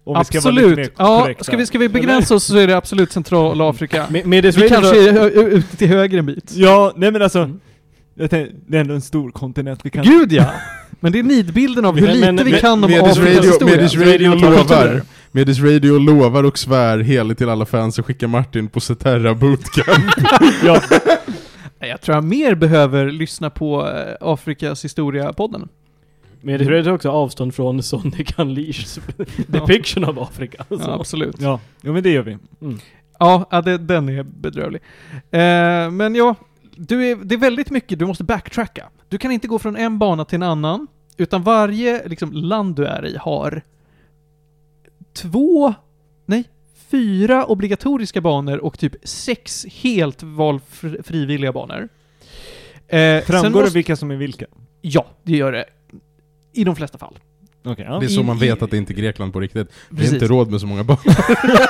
Om 0.05 0.19
vi 0.19 0.25
ska 0.25 0.41
vara 0.41 0.55
lite 0.55 0.67
absolut. 0.67 0.79
mer 0.79 0.91
Ja, 0.99 1.29
ska 1.41 1.57
vi, 1.57 1.67
ska 1.67 1.79
vi 1.79 1.89
begränsa 1.89 2.35
oss 2.35 2.45
så 2.45 2.57
är 2.57 2.67
det 2.67 2.77
absolut 2.77 3.13
Centralafrika. 3.13 4.07
Med, 4.11 4.27
med 4.27 4.45
det 4.45 4.57
Vi 4.57 4.69
kanske 4.69 5.09
är 5.11 5.31
ute 5.49 5.77
till 5.77 5.89
höger 5.89 6.19
en 6.19 6.27
bit. 6.27 6.53
Ja, 6.55 6.93
nej 6.97 7.11
men 7.13 7.23
alltså. 7.23 7.39
Mm. 7.39 7.61
Tänkte, 8.19 8.49
det 8.67 8.77
är 8.77 8.81
ändå 8.81 8.95
en 8.95 9.01
stor 9.01 9.31
kontinent 9.31 9.81
vi 9.85 9.91
kan... 9.91 10.05
Gud 10.05 10.33
ja! 10.33 10.51
Men 11.01 11.13
det 11.13 11.19
är 11.19 11.23
nidbilden 11.23 11.85
av 11.85 11.95
hur 11.95 12.07
Men- 12.07 12.15
lite 12.15 12.33
men- 12.33 12.45
vi 12.45 12.51
men- 12.51 12.61
kan 12.61 12.85
om 12.85 12.95
Afrikas 13.05 13.47
historia. 13.47 13.77
Medis 13.77 13.95
radio 13.97 14.35
lovar. 14.35 15.03
Medis 15.33 15.59
radio 15.61 15.99
lovar 15.99 16.45
och 16.45 16.59
svär 16.59 16.99
heligt 16.99 17.39
till 17.39 17.49
alla 17.49 17.67
fans 17.67 17.99
och 17.99 18.07
skickar 18.07 18.27
Martin 18.27 18.69
på 18.69 18.81
Ceterra 18.81 19.35
bootcamp. 19.35 20.05
ja, 20.65 20.81
Jag 21.89 22.01
tror 22.01 22.15
jag 22.15 22.25
mer 22.25 22.55
behöver 22.55 23.11
lyssna 23.11 23.51
på 23.51 23.89
eh, 23.89 24.17
Afrikas 24.21 24.85
historia-podden. 24.85 25.69
Men 26.41 26.59
det 26.59 26.79
är 26.79 26.93
också 26.93 27.11
avstånd 27.11 27.55
från 27.55 27.83
Sonic 27.83 28.39
Unleashed 28.39 29.03
depiction 29.47 30.05
av 30.05 30.19
Afrika. 30.19 30.65
Ja, 30.69 30.79
Så. 30.79 30.91
absolut. 30.91 31.41
ja, 31.41 31.61
jo 31.83 31.93
men 31.93 32.03
det 32.03 32.11
gör 32.11 32.23
vi. 32.23 32.39
Ja, 33.19 33.47
ja 33.51 33.63
det, 33.63 33.79
den 33.79 34.09
är 34.09 34.23
bedrövlig. 34.23 34.83
Eh, 35.13 35.91
men 35.91 36.15
ja, 36.15 36.35
du 36.77 37.11
är, 37.11 37.17
det 37.17 37.35
är 37.35 37.39
väldigt 37.39 37.71
mycket 37.71 37.99
du 37.99 38.07
måste 38.07 38.25
backtracka. 38.25 38.89
Du 39.09 39.19
kan 39.19 39.33
inte 39.33 39.49
gå 39.49 39.59
från 39.59 39.77
en 39.77 39.99
bana 39.99 40.25
till 40.25 40.37
en 40.37 40.43
annan, 40.43 40.87
utan 41.17 41.43
varje 41.43 42.09
liksom, 42.09 42.33
land 42.33 42.77
du 42.77 42.87
är 42.87 43.07
i 43.07 43.17
har 43.17 43.63
två, 45.13 45.75
nej, 46.27 46.45
fyra 46.93 47.45
obligatoriska 47.45 48.21
banor 48.21 48.59
och 48.59 48.79
typ 48.79 48.95
sex 49.03 49.67
helt 49.83 50.23
valfrivilliga 50.23 51.53
banor. 51.53 51.89
Eh, 52.89 52.99
sen 52.99 53.23
Framgår 53.23 53.51
det 53.61 53.65
måste- 53.65 53.75
vilka 53.79 53.97
som 53.97 54.11
är 54.11 54.17
vilka? 54.17 54.47
Ja, 54.81 55.07
det 55.23 55.37
gör 55.37 55.53
det. 55.53 55.65
I 56.53 56.65
de 56.65 56.77
flesta 56.77 56.99
fall. 56.99 57.19
Okej, 57.65 57.85
ja. 57.89 57.99
Det 57.99 58.07
är 58.07 58.09
så 58.09 58.21
I- 58.21 58.25
man 58.25 58.37
i- 58.37 58.41
vet 58.41 58.63
att 58.63 58.71
det 58.71 58.77
inte 58.77 58.93
är 58.93 58.95
Grekland 58.95 59.33
på 59.33 59.41
riktigt. 59.41 59.69
Vi 59.91 60.07
har 60.07 60.15
inte 60.15 60.27
råd 60.27 60.51
med 60.51 60.61
så 60.61 60.67
många 60.67 60.85
barn. 60.85 60.99
Ja, 61.05 61.15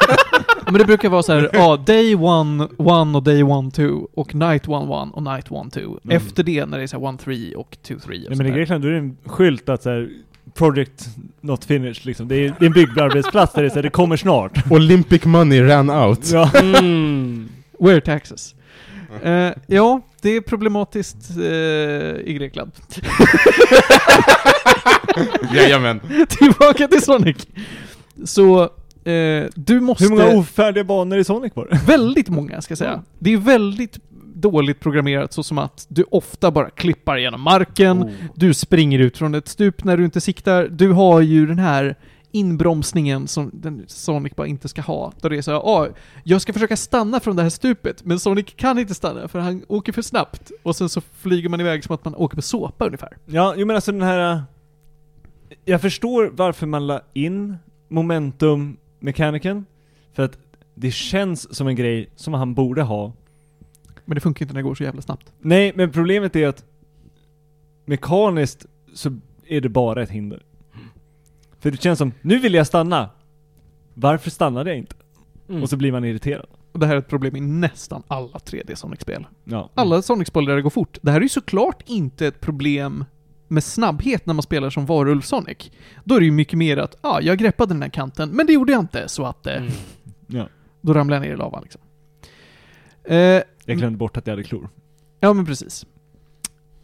men 0.65 0.75
det 0.75 0.85
brukar 0.85 1.09
vara 1.09 1.23
så 1.23 1.33
här, 1.33 1.51
ja, 1.53 1.77
day 1.77 2.15
one, 2.15 2.69
one 2.77 3.17
och 3.19 3.23
day 3.23 3.43
one 3.43 3.71
two 3.71 4.07
och 4.15 4.35
night 4.35 4.69
one 4.69 4.87
one 4.95 5.13
och 5.13 5.23
night 5.23 5.53
one 5.53 5.71
two. 5.71 5.79
Mm. 6.05 6.17
Efter 6.17 6.43
det 6.43 6.67
när 6.67 6.79
det 6.79 6.83
är 6.83 6.87
så 6.87 6.97
här 7.01 7.05
one 7.07 7.19
three 7.19 7.55
och 7.55 7.77
two 7.83 7.95
three 8.07 8.25
och 8.25 8.31
Nej, 8.31 8.39
men 8.39 8.47
i. 8.47 8.51
Grekland 8.51 8.85
då 8.85 8.89
är 8.89 8.93
det 8.93 8.99
en 8.99 9.17
skylt 9.25 9.69
att 9.69 9.83
så 9.83 9.91
här, 9.91 10.11
Project 10.55 11.09
not 11.41 11.65
finished 11.65 12.07
liksom. 12.07 12.29
Det 12.29 12.37
är, 12.37 12.55
det 12.59 12.65
är 12.65 12.67
en 12.67 12.73
byggarbetsplats 12.73 13.53
där 13.53 13.63
det, 13.63 13.75
här, 13.75 13.83
det 13.83 13.91
kommer 13.91 14.17
snart. 14.17 14.59
Olympic 14.71 15.25
money 15.25 15.63
ran 15.63 15.91
out. 15.91 16.31
Ja. 16.33 16.51
Mm. 16.55 17.49
Where 17.79 18.01
taxes? 18.01 18.55
Eh, 19.23 19.51
ja, 19.67 20.01
det 20.21 20.37
är 20.37 20.41
problematiskt 20.41 21.17
eh, 21.37 22.31
i 22.31 22.35
Grekland. 22.39 22.73
Jajamän. 25.55 26.01
Tillbaka 26.29 26.89
till 26.89 27.03
Sonic. 27.03 27.37
Så, 28.25 28.63
eh, 29.05 29.45
du 29.55 29.81
måste... 29.81 30.05
Hur 30.05 30.11
många 30.11 30.27
ofärdiga 30.27 30.85
banor 30.85 31.19
i 31.19 31.25
Sonic 31.25 31.53
var 31.57 31.69
det? 31.71 31.81
Väldigt 31.87 32.29
många, 32.29 32.63
ska 32.63 32.73
jag 32.73 32.79
säga. 32.79 33.03
Det 33.19 33.33
är 33.33 33.37
väldigt 33.37 33.99
dåligt 34.43 34.81
programmerat 34.81 35.33
så 35.33 35.43
som 35.43 35.59
att 35.59 35.87
du 35.89 36.05
ofta 36.11 36.51
bara 36.51 36.71
klippar 36.71 37.17
genom 37.17 37.41
marken, 37.41 38.03
Oh. 38.03 38.11
du 38.35 38.55
springer 38.55 38.99
ut 38.99 39.19
från 39.19 39.35
ett 39.35 39.49
stup 39.49 39.85
när 39.85 39.97
du 39.97 40.05
inte 40.05 40.21
siktar. 40.21 40.69
Du 40.69 40.93
har 40.93 41.21
ju 41.21 41.47
den 41.47 41.59
här 41.59 41.97
inbromsningen 42.35 43.29
som 43.29 43.53
Sonic 43.87 44.37
bara 44.37 44.47
inte 44.47 44.69
ska 44.69 44.83
ha. 44.83 45.13
Där 45.21 45.31
det 45.31 45.37
är 45.37 45.43
så 45.43 45.51
här, 45.51 45.59
ah, 45.59 45.89
jag 46.25 46.41
ska 46.43 46.53
försöka 46.53 46.77
stanna 46.77 47.21
från 47.21 47.37
det 47.37 47.43
här 47.43 47.51
stupet, 47.51 48.05
men 48.05 48.19
Sonic 48.21 48.47
kan 48.57 48.79
inte 48.79 48.95
stanna 48.95 49.29
för 49.29 49.39
han 49.39 49.63
åker 49.69 49.93
för 49.93 50.03
snabbt. 50.03 50.51
Och 50.63 50.77
sen 50.77 50.89
så 50.89 51.01
flyger 51.01 51.49
man 51.49 51.61
iväg 51.61 51.85
som 51.85 51.95
att 51.95 52.05
man 52.05 52.15
åker 52.15 52.37
på 52.37 52.43
såpa 52.43 52.87
ungefär. 52.87 53.17
Ja, 53.27 53.55
jo 53.57 53.67
men 53.67 53.77
alltså 53.77 53.93
den 53.93 54.03
här... 54.03 54.33
äh, 54.33 54.41
Jag 55.65 55.81
förstår 55.81 56.31
varför 56.35 56.67
man 56.67 56.87
la 56.87 57.01
in 57.13 57.57
momentum-mekaniken. 57.89 59.65
För 60.15 60.23
att 60.23 60.39
det 60.75 60.91
känns 60.91 61.57
som 61.57 61.67
en 61.69 61.77
grej 61.77 62.09
som 62.17 62.35
han 62.35 62.55
borde 62.55 62.83
ha. 62.83 63.13
Men 64.05 64.15
det 64.15 64.21
funkar 64.21 64.45
inte 64.45 64.55
när 64.55 64.59
det 64.63 64.69
går 64.69 64.75
så 64.75 64.85
jävla 64.85 65.03
snabbt. 65.03 65.33
Nej, 65.41 65.73
men 65.77 65.93
problemet 65.93 66.37
är 66.37 66.49
att 66.49 66.65
mekaniskt 67.85 68.67
så 68.95 69.19
är 69.47 69.61
det 69.61 69.69
bara 69.69 70.03
ett 70.03 70.11
hinder. 70.11 70.43
För 71.61 71.71
det 71.71 71.83
känns 71.83 71.99
som, 71.99 72.13
nu 72.23 72.39
vill 72.39 72.55
jag 72.55 72.67
stanna. 72.67 73.11
Varför 73.95 74.31
stannade 74.31 74.71
jag 74.71 74.79
inte? 74.79 74.95
Mm. 75.49 75.63
Och 75.63 75.71
så 75.71 75.77
blir 75.77 75.93
man 75.93 76.05
irriterad. 76.05 76.47
Och 76.73 76.79
det 76.79 76.87
här 76.87 76.95
är 76.95 76.99
ett 76.99 77.09
problem 77.09 77.37
i 77.37 77.41
nästan 77.41 78.03
alla 78.09 78.39
3D 78.39 78.75
Sonic-spel. 78.75 79.27
Ja. 79.45 79.71
Alla 79.75 80.03
Sonic-spel 80.03 80.45
där 80.45 80.57
det 80.57 80.63
går 80.63 80.71
fort. 80.71 80.99
Det 81.03 81.11
här 81.11 81.19
är 81.19 81.23
ju 81.23 81.29
såklart 81.29 81.83
inte 81.87 82.27
ett 82.27 82.41
problem 82.41 83.05
med 83.49 83.65
snabbhet 83.65 84.27
när 84.27 84.35
man 84.35 84.43
spelar 84.43 84.71
som 84.71 84.87
varulv 84.87 85.21
Sonic. 85.21 85.71
Då 86.05 86.15
är 86.15 86.19
det 86.21 86.25
ju 86.27 86.33
mycket 86.33 86.59
mer 86.59 86.77
att, 86.77 86.97
ja, 87.03 87.09
ah, 87.09 87.21
jag 87.21 87.39
greppade 87.39 87.75
den 87.75 87.83
här 87.83 87.89
kanten, 87.89 88.31
men 88.31 88.47
det 88.47 88.53
gjorde 88.53 88.73
jag 88.73 88.81
inte, 88.81 89.09
så 89.09 89.25
att 89.25 89.47
eh, 89.47 89.57
Mm. 89.57 89.73
ja. 90.27 90.49
då 90.81 90.95
ramlade 90.95 91.17
jag 91.25 91.29
ner 91.29 91.35
i 91.35 91.39
lavan 91.39 91.63
liksom. 91.63 91.81
Eh, 93.05 93.17
Jag 93.65 93.79
glömde 93.79 93.99
bort 93.99 94.17
att 94.17 94.27
jag 94.27 94.33
hade 94.33 94.43
klor. 94.43 94.69
ja, 95.21 95.33
men 95.33 95.47
precis. 95.47 95.87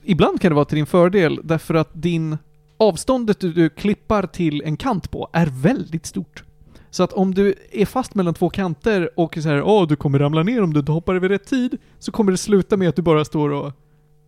Ibland 0.03 0.41
kan 0.41 0.51
det 0.51 0.55
vara 0.55 0.65
till 0.65 0.77
din 0.77 0.87
fördel, 0.87 1.41
därför 1.45 1.75
att 1.75 1.91
din 1.93 2.39
avståndet 2.77 3.41
du, 3.41 3.53
du 3.53 3.69
klippar 3.71 4.27
till 4.27 4.63
en 4.65 4.77
kant 4.77 5.11
på 5.11 5.29
är 5.33 5.47
väldigt 5.47 6.07
stort. 6.07 6.45
Så 6.91 7.03
att 7.03 7.13
om 7.13 7.35
du 7.35 7.55
är 7.73 7.87
fast 7.87 8.15
mellan 8.15 8.35
två 8.35 8.51
kanter 8.51 9.11
och 9.17 9.35
så 9.35 9.49
här, 9.49 9.63
åh, 9.63 9.87
du 9.89 9.97
kommer 9.97 10.19
ramla 10.19 10.43
ner 10.43 10.63
om 10.63 10.73
du 10.75 10.81
inte 10.81 10.93
hoppar 10.93 11.15
över 11.15 11.29
rätt 11.29 11.47
tid, 11.47 11.77
så 11.99 12.13
kommer 12.13 12.33
det 12.33 12.39
sluta 12.39 12.77
med 12.77 12.89
att 12.89 12.97
du 12.97 13.03
bara 13.03 13.25
står 13.25 13.51
och 13.51 13.73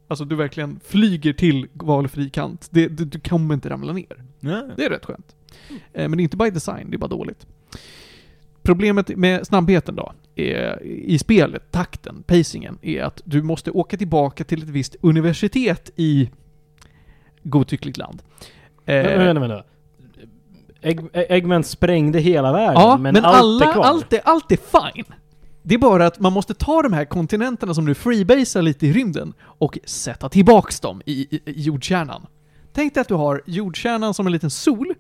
Alltså 0.09 0.25
du 0.25 0.37
verkligen 0.37 0.81
flyger 0.85 1.33
till 1.33 1.69
valfri 1.73 2.31
kant. 2.31 2.69
Det, 2.71 2.89
du, 2.89 3.05
du 3.05 3.21
kommer 3.21 3.55
inte 3.55 3.71
ramla 3.71 3.93
ner. 3.93 4.25
Ja. 4.41 4.69
Det 4.77 4.85
är 4.85 4.91
rätt 4.91 5.05
skönt. 5.05 5.37
Eh, 5.93 6.09
Men 6.09 6.11
det 6.11 6.21
är 6.21 6.23
inte 6.23 6.37
by 6.37 6.51
design, 6.51 6.91
det 6.91 6.97
är 6.97 6.99
bara 6.99 7.09
dåligt. 7.09 7.47
Problemet 8.63 9.17
med 9.17 9.47
snabbheten 9.47 9.95
då, 9.97 10.13
är, 10.41 10.83
i 10.85 11.19
spelet, 11.19 11.71
takten, 11.71 12.23
pacingen, 12.27 12.79
är 12.83 13.03
att 13.03 13.21
du 13.25 13.43
måste 13.43 13.71
åka 13.71 13.97
tillbaka 13.97 14.45
till 14.45 14.63
ett 14.63 14.69
visst 14.69 14.97
universitet 15.01 15.91
i 15.97 16.31
godtyckligt 17.43 17.97
land. 17.99 18.23
Eh, 18.87 18.95
Vänta, 18.95 19.41
vänta. 19.41 19.65
Egg, 20.83 21.01
Eggman 21.13 21.65
sprängde 21.65 22.19
hela 22.19 22.53
världen, 22.53 22.83
Ja, 22.83 22.97
men, 22.97 23.15
men, 23.15 23.25
allt 23.25 23.37
alla, 23.37 23.69
är 23.69 23.73
kvar. 23.73 23.85
allt, 23.85 24.13
är, 24.13 24.21
allt 24.25 24.53
är 24.53 24.57
fine. 24.93 25.05
Det 25.63 25.75
är 25.75 25.79
bara 25.79 26.07
att 26.07 26.21
man 26.21 26.33
måste 26.33 26.55
ta 26.55 26.83
de 26.83 26.93
här 26.93 27.05
kontinenterna 27.05 27.75
som 27.75 27.85
nu 27.85 27.95
freebasar 27.95 28.63
lite 28.63 28.87
i 28.87 28.93
rymden 28.93 29.33
och 29.43 29.79
sätta 29.85 30.29
tillbaks 30.29 30.81
dem 30.81 31.03
i, 31.07 31.13
i, 31.13 31.41
i 31.45 31.61
jordkärnan. 31.63 32.27
Tänk 32.73 32.95
dig 32.95 33.01
att 33.01 33.09
du 33.09 33.15
har 33.15 33.43
jordkärnan 33.47 34.15
som 34.15 34.27
en 34.27 34.33
liten 34.33 34.51
sol 34.51 34.95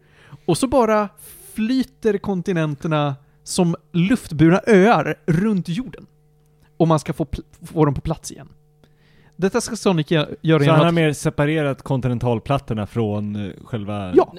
och 0.47 0.59
så 0.59 0.67
bara 0.67 1.09
flyter 1.55 2.19
kontinenterna 2.19 3.15
som 3.51 3.77
luftburna 3.93 4.60
öar 4.66 5.14
runt 5.27 5.68
jorden. 5.68 6.06
Och 6.77 6.89
man 6.89 6.98
ska 6.98 7.12
få, 7.12 7.27
få 7.66 7.85
dem 7.85 7.94
på 7.94 8.01
plats 8.01 8.32
igen. 8.32 8.48
Detta 9.36 9.60
ska 9.60 9.77
Sonic 9.77 10.06
gö- 10.06 10.36
göra 10.40 10.59
Så 10.59 10.64
genom 10.64 10.68
han 10.68 10.81
har 10.81 10.86
att... 10.89 10.94
mer 10.94 11.12
separerat 11.12 11.82
kontinentalplattorna 11.82 12.86
från 12.86 13.36
eh, 13.36 13.52
själva... 13.64 14.12
Ja, 14.14 14.32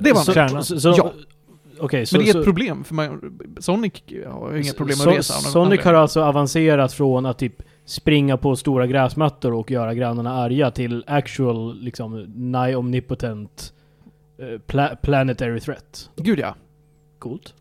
Det 0.00 0.12
var 0.12 0.20
så, 0.22 0.32
kärnan. 0.32 0.64
Så, 0.64 0.80
så, 0.80 0.94
Ja. 0.96 1.12
Okej, 1.78 2.06
så, 2.06 2.16
men 2.16 2.24
det 2.24 2.30
är 2.30 2.32
så, 2.32 2.38
ett 2.38 2.44
problem 2.44 2.84
för 2.84 2.94
man, 2.94 3.38
Sonic 3.58 3.92
har 4.26 4.52
ju 4.52 4.62
inga 4.62 4.72
problem 4.72 4.98
med 4.98 5.04
så- 5.04 5.10
att 5.10 5.16
resa. 5.16 5.34
Sonic 5.34 5.84
har 5.84 5.94
alltså 5.94 6.22
avancerat 6.22 6.92
från 6.92 7.26
att 7.26 7.38
typ 7.38 7.62
springa 7.84 8.36
på 8.36 8.56
stora 8.56 8.86
gräsmattor 8.86 9.52
och 9.54 9.70
göra 9.70 9.94
grannarna 9.94 10.32
arga 10.34 10.70
till 10.70 11.04
actual, 11.06 11.80
liksom, 11.80 12.20
nigh 12.34 12.78
omnipotent 12.78 13.72
eh, 14.38 14.44
pla- 14.44 14.96
planetary 15.02 15.60
threat. 15.60 16.10
Gud 16.16 16.38
ja. 16.38 16.54
Coolt. 17.18 17.54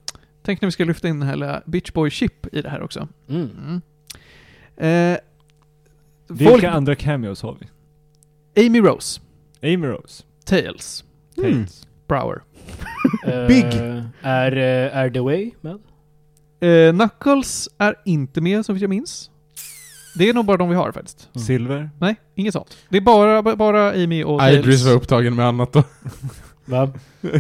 Tänk 0.43 0.61
när 0.61 0.67
vi 0.67 0.71
ska 0.71 0.85
lyfta 0.85 1.07
in 1.07 1.19
den 1.19 1.29
här 1.29 1.35
lilla 1.35 1.61
Bitch 1.65 1.91
Boy 1.91 2.09
Chip 2.09 2.47
i 2.55 2.61
det 2.61 2.69
här 2.69 2.81
också. 2.81 3.07
Mm. 3.29 3.49
Mm. 4.77 5.13
Eh, 5.13 5.19
Vilka 6.27 6.51
folk, 6.51 6.63
andra 6.63 6.95
cameos 6.95 7.41
har 7.41 7.57
vi? 7.59 7.67
Amy 8.67 8.79
Rose, 8.81 9.21
Amy 9.61 9.87
Rose, 9.87 10.23
Tails, 10.45 11.03
Tails. 11.35 11.87
Brower. 12.07 12.41
Eh, 13.27 13.47
Big. 13.47 13.65
Är, 14.21 14.57
eh, 14.57 14.97
är 14.97 15.09
The 15.09 15.19
Way 15.19 15.51
med? 15.61 15.79
Eh, 16.59 16.93
Knuckles 16.93 17.69
är 17.77 17.95
inte 18.05 18.41
med 18.41 18.65
som 18.65 18.77
jag 18.77 18.89
minns. 18.89 19.29
Det 20.17 20.29
är 20.29 20.33
nog 20.33 20.45
bara 20.45 20.57
de 20.57 20.69
vi 20.69 20.75
har 20.75 20.91
faktiskt. 20.91 21.29
Mm. 21.35 21.45
Silver. 21.45 21.89
Nej, 21.99 22.15
inget 22.35 22.53
sånt. 22.53 22.77
Det 22.89 22.97
är 22.97 23.01
bara, 23.01 23.55
bara 23.55 23.89
Amy 23.91 24.23
och 24.23 24.39
Tails. 24.39 24.59
Idris 24.59 24.85
var 24.85 24.91
upptagen 24.93 25.35
med 25.35 25.45
annat 25.47 25.73
då. 25.73 25.83
Va? 26.65 26.91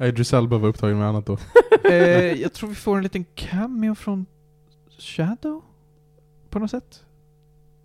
Idris 0.00 0.32
Elba 0.32 0.58
var 0.58 0.68
upptagen 0.68 0.98
med 0.98 1.08
annat 1.08 1.26
då. 1.26 1.38
eh, 1.84 1.92
jag 2.42 2.52
tror 2.52 2.68
vi 2.68 2.74
får 2.74 2.96
en 2.96 3.02
liten 3.02 3.24
cameo 3.34 3.94
från 3.94 4.26
Shadow? 4.98 5.62
På 6.50 6.58
något 6.58 6.70
sätt? 6.70 7.04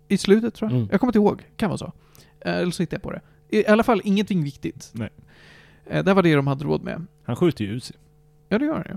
I 0.08 0.18
slutet 0.18 0.54
tror 0.54 0.70
jag. 0.70 0.76
Mm. 0.76 0.88
Jag 0.92 1.00
kommer 1.00 1.10
inte 1.10 1.18
ihåg. 1.18 1.42
Kan 1.56 1.70
vara 1.70 1.78
så. 1.78 1.92
Eh, 2.40 2.54
eller 2.54 2.70
så 2.70 2.82
hittar 2.82 2.94
jag 2.94 3.02
på 3.02 3.10
det. 3.10 3.20
I 3.48 3.66
alla 3.66 3.82
fall 3.82 4.00
ingenting 4.04 4.44
viktigt. 4.44 4.90
Nej. 4.92 5.10
Eh, 5.86 6.04
det 6.04 6.14
var 6.14 6.22
det 6.22 6.34
de 6.34 6.46
hade 6.46 6.64
råd 6.64 6.82
med. 6.82 7.06
Han 7.24 7.36
skjuter 7.36 7.64
ju 7.64 7.70
ut 7.70 7.84
sig. 7.84 7.96
Ja, 8.48 8.58
det 8.58 8.64
gör 8.64 8.74
han 8.74 8.84
ju. 8.88 8.96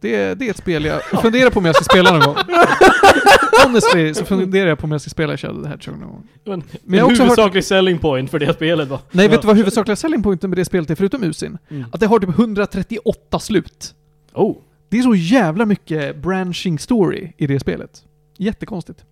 Det, 0.00 0.34
det 0.34 0.46
är 0.46 0.50
ett 0.50 0.56
spel 0.56 0.84
jag 0.84 1.02
funderar 1.04 1.50
på 1.50 1.58
om 1.58 1.64
jag 1.64 1.74
ska 1.74 1.84
spela 1.84 2.10
någon 2.10 2.20
gång. 2.20 2.36
Honestly, 3.66 4.14
så 4.14 4.24
funderar 4.24 4.68
jag 4.68 4.78
på 4.78 4.84
om 4.84 4.92
jag 4.92 5.00
ska 5.00 5.10
spela 5.10 5.36
Shadow 5.36 5.62
the 5.62 5.68
Hedgehog 5.68 6.00
någon 6.00 6.08
gång. 6.08 6.28
Men, 6.44 6.62
Men 6.82 6.98
jag 6.98 7.04
har 7.04 7.10
också 7.10 7.22
huvudsaklig 7.22 7.64
selling 7.64 7.98
point 7.98 8.30
för 8.30 8.38
det 8.38 8.54
spelet 8.54 8.88
va? 8.88 9.00
Nej, 9.10 9.28
vet 9.28 9.40
du 9.40 9.46
vad 9.46 9.56
huvudsakliga 9.56 9.96
selling 9.96 10.22
pointen 10.22 10.50
med 10.50 10.58
det 10.58 10.64
spelet 10.64 10.90
är 10.90 10.94
förutom 10.94 11.22
Usin? 11.22 11.58
Mm. 11.68 11.84
Att 11.92 12.00
det 12.00 12.06
har 12.06 12.18
typ 12.18 12.38
138 12.38 13.38
slut. 13.38 13.94
Oh. 14.34 14.56
Det 14.88 14.98
är 14.98 15.02
så 15.02 15.14
jävla 15.14 15.66
mycket 15.66 16.16
branching 16.16 16.78
story 16.78 17.32
i 17.36 17.46
det 17.46 17.60
spelet. 17.60 18.02
Jättekonstigt. 18.36 19.04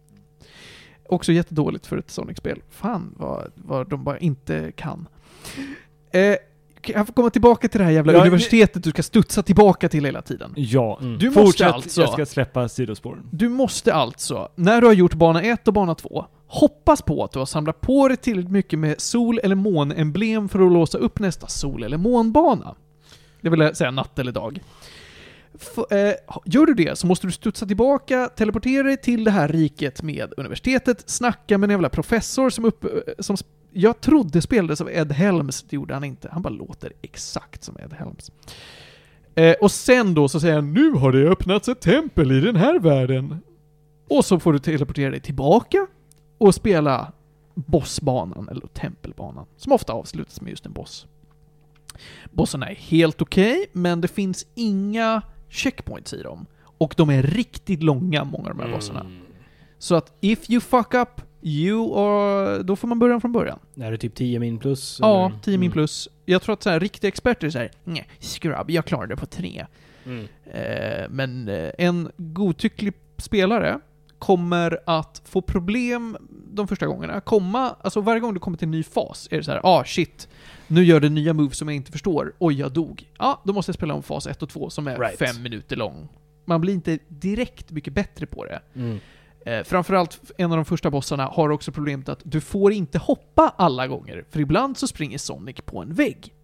Också 1.09 1.33
jättedåligt 1.33 1.87
för 1.87 1.97
ett 1.97 2.11
Sonic-spel. 2.11 2.63
Fan 2.71 3.15
vad, 3.17 3.53
vad 3.55 3.89
de 3.89 4.05
bara 4.05 4.19
inte 4.19 4.73
kan. 4.77 5.09
Eh, 6.11 6.37
jag 6.89 7.07
får 7.07 7.15
komma 7.15 7.31
tillbaka 7.31 7.69
till 7.69 7.79
det 7.79 7.85
här 7.85 7.93
jävla 7.93 8.13
Ja, 8.13 8.21
universitetet 8.21 8.85
du 8.85 8.91
ska 8.91 9.03
studsa 9.03 9.43
tillbaka 9.43 9.89
till 9.89 10.05
hela 10.05 10.23
tiden. 10.23 10.53
Ja. 10.57 10.99
Mm. 11.01 11.19
Du 11.19 11.27
måste 11.27 11.41
Fortsätt, 11.43 11.73
alltså... 11.73 12.01
jag 12.01 12.13
ska 12.13 12.27
släppa 12.27 12.69
sidospåren. 12.69 13.29
Du 13.33 13.49
måste 13.49 13.95
alltså, 13.95 14.49
när 14.55 14.81
du 14.81 14.87
har 14.87 14.95
gjort 14.95 15.15
bana 15.15 15.43
1 15.43 15.69
och 15.69 15.75
bana 15.75 15.95
2, 15.95 16.27
hoppas 16.47 17.03
på 17.03 17.25
att 17.25 17.33
du 17.33 17.39
har 17.39 17.47
samlat 17.47 17.81
på 17.81 18.09
dig 18.09 18.17
tillräckligt 18.17 18.53
mycket 18.53 18.79
med 18.79 19.01
sol 19.01 19.41
eller 19.43 19.55
månemblem 19.57 20.49
för 20.49 20.67
att 20.67 20.73
låsa 20.73 20.99
upp 20.99 21.19
nästa 21.19 21.47
sol 21.47 21.83
eller 21.83 21.97
månbana. 21.97 22.75
Det 23.41 23.51
vill 23.51 23.75
säga 23.75 23.91
natt 23.91 24.19
eller 24.19 24.33
dag. 24.33 24.61
F- 25.61 25.93
eh, 25.97 26.15
gör 26.45 26.67
du 26.67 26.75
det 26.75 26.99
så 26.99 27.07
måste 27.07 27.27
du 27.27 27.33
studsa 27.33 27.67
tillbaka, 27.67 28.29
teleportera 28.37 28.83
dig 28.83 28.97
till 28.97 29.25
det 29.25 29.31
här 29.31 29.49
riket 29.49 30.03
med 30.03 30.33
universitetet, 30.37 31.03
snacka 31.07 31.59
med 31.59 31.67
en 31.67 31.71
jävla 31.71 31.89
professor 31.89 32.51
som 32.51 32.65
upp, 32.65 32.85
eh, 32.85 32.91
som 33.19 33.37
jag 33.77 34.01
trodde 34.01 34.43
spelades 34.43 34.81
av 34.81 34.91
Ed 34.91 35.13
Helms, 35.13 35.63
det 35.63 35.77
gjorde 35.77 35.95
han 35.95 36.05
inte. 36.05 36.29
Han 36.33 36.43
bara 36.43 36.55
låter 36.55 36.93
exakt 37.03 37.65
som 37.65 37.77
Ed 37.79 37.93
Helms. 37.93 38.33
Eh, 39.35 39.55
och 39.61 39.73
sen 39.73 40.15
då 40.15 40.29
så 40.29 40.41
säger 40.41 40.55
han 40.55 40.73
nu 40.73 40.91
har 40.91 41.13
det 41.13 41.29
öppnats 41.29 41.69
ett 41.69 41.81
tempel 41.81 42.33
i 42.33 42.41
den 42.41 42.57
här 42.57 42.79
världen. 42.79 43.39
Och 44.09 44.25
så 44.25 44.41
får 44.41 44.53
du 44.53 44.59
teleportera 44.59 45.11
dig 45.11 45.21
tillbaka 45.21 45.87
och 46.39 46.55
spela 46.55 47.13
bossbanan, 47.55 48.49
eller 48.49 48.67
tempelbanan, 48.67 49.47
som 49.57 49.73
ofta 49.73 49.93
avslutas 49.93 50.41
med 50.41 50.51
just 50.51 50.67
en 50.67 50.73
boss. 50.73 51.07
Bossarna 52.33 52.71
är 52.71 52.75
helt 52.75 53.23
okej, 53.23 53.67
men 53.73 54.01
det 54.01 54.09
finns 54.09 54.47
inga 54.55 55.23
checkpoints 55.49 56.13
i 56.13 56.23
dem. 56.23 56.47
Och 56.79 56.95
de 56.97 57.11
är 57.11 57.23
riktigt 57.23 57.83
långa, 57.83 58.25
många 58.25 58.51
av 58.51 58.57
de 58.57 58.63
här 58.63 58.75
bossarna. 58.75 59.01
Mm. 59.01 59.13
Så 59.79 59.95
att 59.95 60.17
if 60.21 60.51
you 60.51 60.61
fuck 60.61 60.95
up, 60.95 61.21
you 61.47 61.99
are, 61.99 62.63
då 62.63 62.77
får 62.77 62.89
man 62.89 62.99
börja 62.99 63.21
från 63.21 63.33
början. 63.33 63.59
Är 63.81 63.91
det 63.91 63.99
typ 63.99 64.15
10 64.15 64.39
min 64.41 64.59
plus? 64.59 64.99
Ja, 65.01 65.27
eller? 65.27 65.39
10 65.39 65.59
min 65.59 65.67
Mm. 65.67 65.73
plus. 65.73 66.09
Jag 66.25 66.43
tror 66.43 66.53
att 66.53 66.63
så 66.63 66.71
här, 66.71 66.81
riktiga 66.81 67.09
experter 67.09 67.51
säger 67.51 67.71
nej, 67.85 68.09
scrub, 68.21 68.71
jag 68.71 68.85
klarade 68.85 69.13
det 69.15 69.17
på 69.21 69.27
3. 69.27 69.67
Mm. 70.07 70.27
Eh, 70.45 71.07
men 71.11 71.49
eh, 71.49 71.71
en 71.79 72.11
godtycklig 72.17 72.93
spelare 73.19 73.79
kommer 74.19 74.79
att 74.87 75.23
få 75.25 75.41
problem 75.43 76.17
de 76.53 76.69
första 76.69 76.87
gångerna. 76.87 77.21
Komma, 77.21 77.77
alltså 77.81 78.01
varje 78.01 78.21
gång 78.21 78.35
du 78.35 78.41
kommer 78.41 78.59
till 78.59 78.67
en 78.67 78.71
ny 78.71 78.83
fas 78.83 79.29
är 79.31 79.37
det 79.37 79.45
så 79.45 79.51
här, 79.51 79.61
ah 79.63 79.85
shit, 79.85 80.29
nu 80.67 80.85
gör 80.85 81.01
det 81.01 81.09
nya 81.09 81.33
moves 81.33 81.59
som 81.59 81.69
jag 81.69 81.77
inte 81.77 81.93
förstår. 81.93 82.33
Oj, 82.39 82.55
jag 82.61 82.73
dog. 82.73 83.05
Ja, 83.19 83.41
då 83.45 83.53
måste 83.53 83.71
jag 83.71 83.75
spela 83.77 83.95
om 83.95 84.03
fas 84.03 84.27
1 84.27 84.43
och 84.43 84.49
2 84.49 84.71
som 84.71 84.87
är 84.89 84.99
Right. 84.99 85.19
fem 85.19 85.43
minuter 85.43 85.77
lång. 85.77 86.09
Man 86.45 86.61
blir 86.61 86.73
inte 86.75 86.99
direkt 87.09 87.71
mycket 87.71 87.93
bättre 87.93 88.27
på 88.27 88.45
det. 88.45 88.61
Mm. 88.75 88.99
Eh, 89.47 89.65
framförallt 89.65 90.31
en 90.39 90.51
av 90.53 90.57
de 90.57 90.65
första 90.65 90.91
bossarna 90.91 91.25
har 91.27 91.49
också 91.51 91.73
problemet 91.73 92.09
att 92.09 92.21
du 92.25 92.41
får 92.41 92.73
inte 92.73 92.99
hoppa 92.99 93.55
alla 93.57 93.87
gånger, 93.87 94.25
för 94.31 94.41
ibland 94.41 94.77
så 94.77 94.87
springer 94.87 95.19
Sonic 95.19 95.57
på 95.65 95.83
en 95.83 95.95
vägg. 95.95 96.35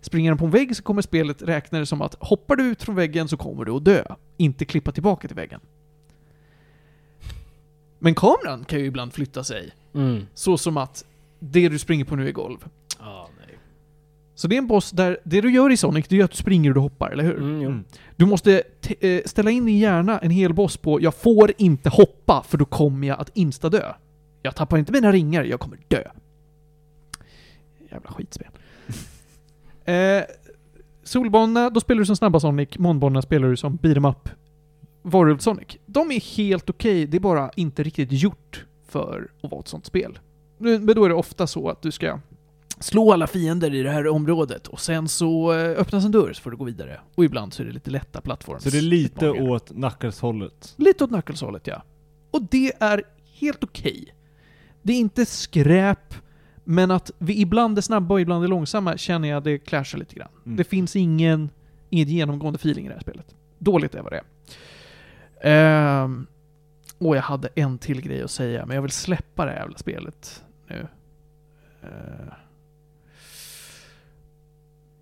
Springer 0.00 0.30
han 0.30 0.38
på 0.38 0.44
en 0.44 0.50
vägg 0.50 0.76
så 0.76 0.82
kommer 0.82 1.02
spelet 1.02 1.42
räkna 1.42 1.78
det 1.78 1.86
som 1.86 2.02
att 2.02 2.14
hoppar 2.20 2.56
du 2.56 2.64
ut 2.64 2.82
från 2.82 2.94
väggen 2.94 3.28
så 3.28 3.36
kommer 3.36 3.64
du 3.64 3.72
att 3.72 3.84
dö, 3.84 4.04
inte 4.36 4.64
klippa 4.64 4.92
tillbaka 4.92 5.28
till 5.28 5.36
väggen. 5.36 5.60
Men 7.98 8.14
kameran 8.14 8.64
kan 8.64 8.78
ju 8.78 8.84
ibland 8.86 9.12
flytta 9.12 9.44
sig, 9.44 9.70
Mm. 9.94 10.26
så 10.34 10.58
som 10.58 10.76
att 10.76 11.04
det 11.38 11.68
du 11.68 11.78
springer 11.78 12.04
på 12.04 12.16
nu 12.16 12.28
är 12.28 12.32
golv. 12.32 12.68
Så 14.40 14.48
det 14.48 14.56
är 14.56 14.58
en 14.58 14.66
boss 14.66 14.90
där 14.90 15.18
det 15.24 15.40
du 15.40 15.52
gör 15.52 15.70
i 15.70 15.76
Sonic, 15.76 16.06
det 16.08 16.20
är 16.20 16.24
att 16.24 16.30
du 16.30 16.36
springer 16.36 16.70
och 16.70 16.74
du 16.74 16.80
hoppar, 16.80 17.10
eller 17.10 17.24
hur? 17.24 17.36
Mm, 17.36 17.62
jo. 17.62 17.70
Mm. 17.70 17.84
Du 18.16 18.26
måste 18.26 18.62
eh, 19.00 19.22
ställa 19.24 19.50
in 19.50 19.68
i 19.68 19.78
hjärna 19.78 20.18
en 20.18 20.30
hel 20.30 20.54
boss 20.54 20.76
på 20.76 21.00
jag 21.00 21.14
får 21.14 21.52
inte 21.58 21.88
hoppa 21.88 22.44
för 22.48 22.58
då 22.58 22.64
kommer 22.64 23.08
jag 23.08 23.20
att 23.20 23.30
insta-dö. 23.34 23.92
Jag 24.42 24.56
tappar 24.56 24.78
inte 24.78 24.92
mina 24.92 25.12
ringar, 25.12 25.44
jag 25.44 25.60
kommer 25.60 25.78
dö. 25.88 26.02
Jävla 27.90 28.10
skitspel. 28.10 28.48
eh, 29.84 30.22
Solbanorna, 31.04 31.70
då 31.70 31.80
spelar 31.80 31.98
du 31.98 32.06
som 32.06 32.16
snabba 32.16 32.40
Sonic. 32.40 32.78
Månbanorna 32.78 33.22
spelar 33.22 33.48
du 33.48 33.56
som 33.56 33.78
beat'em 33.78 34.10
up 34.10 34.28
Warworld 35.02 35.42
Sonic. 35.42 35.76
De 35.86 36.10
är 36.10 36.36
helt 36.36 36.70
okej, 36.70 37.06
det 37.06 37.16
är 37.16 37.20
bara 37.20 37.50
inte 37.56 37.82
riktigt 37.82 38.12
gjort 38.12 38.66
för 38.88 39.30
att 39.42 39.50
vara 39.50 39.60
ett 39.60 39.68
sånt 39.68 39.86
spel. 39.86 40.18
Men 40.58 40.86
då 40.86 41.04
är 41.04 41.08
det 41.08 41.14
ofta 41.14 41.46
så 41.46 41.68
att 41.68 41.82
du 41.82 41.90
ska 41.90 42.18
slå 42.80 43.12
alla 43.12 43.26
fiender 43.26 43.74
i 43.74 43.82
det 43.82 43.90
här 43.90 44.08
området 44.08 44.66
och 44.66 44.80
sen 44.80 45.08
så 45.08 45.52
eh, 45.52 45.80
öppnas 45.80 46.04
en 46.04 46.12
dörr 46.12 46.32
så 46.32 46.42
får 46.42 46.50
du 46.50 46.56
gå 46.56 46.64
vidare. 46.64 47.00
Och 47.14 47.24
ibland 47.24 47.54
så 47.54 47.62
är 47.62 47.66
det 47.66 47.72
lite 47.72 47.90
lätta 47.90 48.20
plattforms. 48.20 48.62
Så 48.62 48.70
det 48.70 48.78
är 48.78 48.82
lite 48.82 49.26
utmaningar. 49.26 49.52
åt 49.52 49.68
Knuckles-hållet. 49.68 50.74
Lite 50.76 51.04
åt 51.04 51.10
Knuckles-hållet, 51.10 51.66
ja. 51.66 51.82
Och 52.30 52.42
det 52.42 52.72
är 52.80 53.02
helt 53.40 53.64
okej. 53.64 54.14
Det 54.82 54.92
är 54.92 54.98
inte 54.98 55.26
skräp, 55.26 56.14
men 56.64 56.90
att 56.90 57.10
vi 57.18 57.40
ibland 57.40 57.78
är 57.78 57.82
snabba 57.82 58.14
och 58.14 58.20
ibland 58.20 58.44
är 58.44 58.48
långsamma 58.48 58.96
känner 58.96 59.28
jag 59.28 59.42
det 59.42 59.58
clashar 59.58 59.98
lite 59.98 60.14
grann. 60.14 60.28
Mm. 60.46 60.56
Det 60.56 60.64
finns 60.64 60.96
ingen, 60.96 61.50
inget 61.90 62.08
genomgående 62.08 62.56
feeling 62.56 62.86
i 62.86 62.88
det 62.88 62.94
här 62.94 63.02
spelet. 63.02 63.34
Dåligt 63.58 63.94
är 63.94 64.02
vad 64.02 64.12
det 64.12 64.20
är. 64.20 64.24
Ehm, 65.42 66.26
och 66.98 67.16
jag 67.16 67.22
hade 67.22 67.48
en 67.54 67.78
till 67.78 68.00
grej 68.00 68.22
att 68.22 68.30
säga, 68.30 68.66
men 68.66 68.74
jag 68.74 68.82
vill 68.82 68.90
släppa 68.90 69.44
det 69.44 69.50
här 69.50 69.58
jävla 69.58 69.78
spelet 69.78 70.44
nu. 70.68 70.86
Ehm. 71.82 72.30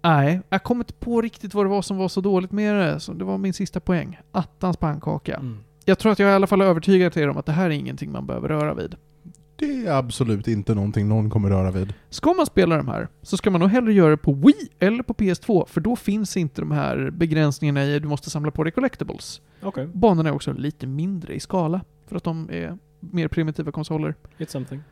Nej, 0.02 0.40
jag 0.48 0.62
kommer 0.62 0.80
inte 0.80 0.92
på 0.92 1.20
riktigt 1.20 1.54
vad 1.54 1.64
det 1.64 1.70
var 1.70 1.82
som 1.82 1.96
var 1.96 2.08
så 2.08 2.20
dåligt 2.20 2.52
med 2.52 2.74
det. 2.74 3.00
Så 3.00 3.12
det 3.12 3.24
var 3.24 3.38
min 3.38 3.52
sista 3.52 3.80
poäng. 3.80 4.20
Attans 4.32 4.76
pannkaka. 4.76 5.34
Mm. 5.34 5.58
Jag 5.84 5.98
tror 5.98 6.12
att 6.12 6.18
jag 6.18 6.30
i 6.30 6.32
alla 6.32 6.46
fall 6.46 6.60
har 6.60 6.68
övertygat 6.68 7.16
er 7.16 7.28
om 7.28 7.36
att 7.36 7.46
det 7.46 7.52
här 7.52 7.66
är 7.66 7.70
ingenting 7.70 8.12
man 8.12 8.26
behöver 8.26 8.48
röra 8.48 8.74
vid. 8.74 8.96
Det 9.56 9.86
är 9.86 9.92
absolut 9.92 10.48
inte 10.48 10.74
någonting 10.74 11.08
någon 11.08 11.30
kommer 11.30 11.48
röra 11.50 11.70
vid. 11.70 11.94
Ska 12.10 12.32
man 12.32 12.46
spela 12.46 12.76
de 12.76 12.88
här 12.88 13.08
så 13.22 13.36
ska 13.36 13.50
man 13.50 13.60
nog 13.60 13.70
hellre 13.70 13.92
göra 13.92 14.10
det 14.10 14.16
på 14.16 14.32
Wii 14.32 14.68
eller 14.78 15.02
på 15.02 15.14
PS2 15.14 15.66
för 15.66 15.80
då 15.80 15.96
finns 15.96 16.36
inte 16.36 16.60
de 16.60 16.70
här 16.70 17.10
begränsningarna 17.10 17.84
i 17.84 17.96
att 17.96 18.02
du 18.02 18.08
måste 18.08 18.30
samla 18.30 18.50
på 18.50 18.64
dig 18.64 18.72
collectibles. 18.72 19.40
Okej, 19.62 19.86
Banorna 19.86 20.28
är 20.28 20.34
också 20.34 20.52
lite 20.52 20.86
mindre 20.86 21.34
i 21.34 21.40
skala 21.40 21.80
för 22.06 22.16
att 22.16 22.24
de 22.24 22.50
är 22.50 22.78
mer 23.00 23.28
primitiva 23.28 23.72
konsoler. 23.72 24.14
it's 24.38 24.50
something. 24.50 24.82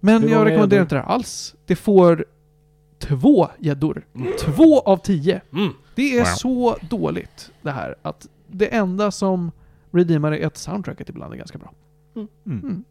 Men 0.00 0.22
Hur 0.22 0.28
jag 0.28 0.46
rekommenderar 0.46 0.82
inte 0.82 0.94
det 0.94 1.00
här 1.00 1.08
alls. 1.08 1.54
Det 1.66 1.76
får 1.76 2.24
två 3.08 3.48
gäddor. 3.58 4.06
Två 4.40 4.80
av 4.80 4.96
tio. 4.96 5.40
Mm. 5.52 5.72
Det 5.94 6.18
är 6.18 6.24
Wow. 6.24 6.24
så 6.26 6.76
dåligt 6.90 7.50
det 7.62 7.70
här 7.70 7.94
att 8.02 8.26
det 8.48 8.74
enda 8.74 9.10
som 9.10 9.50
redeemar 9.92 10.32
är 10.32 10.46
att 10.46 10.56
soundtracket 10.56 11.08
ibland 11.08 11.32
är 11.32 11.36
ganska 11.38 11.58
bra. 11.58 11.72
Mm. 12.16 12.28
Mm. 12.46 12.84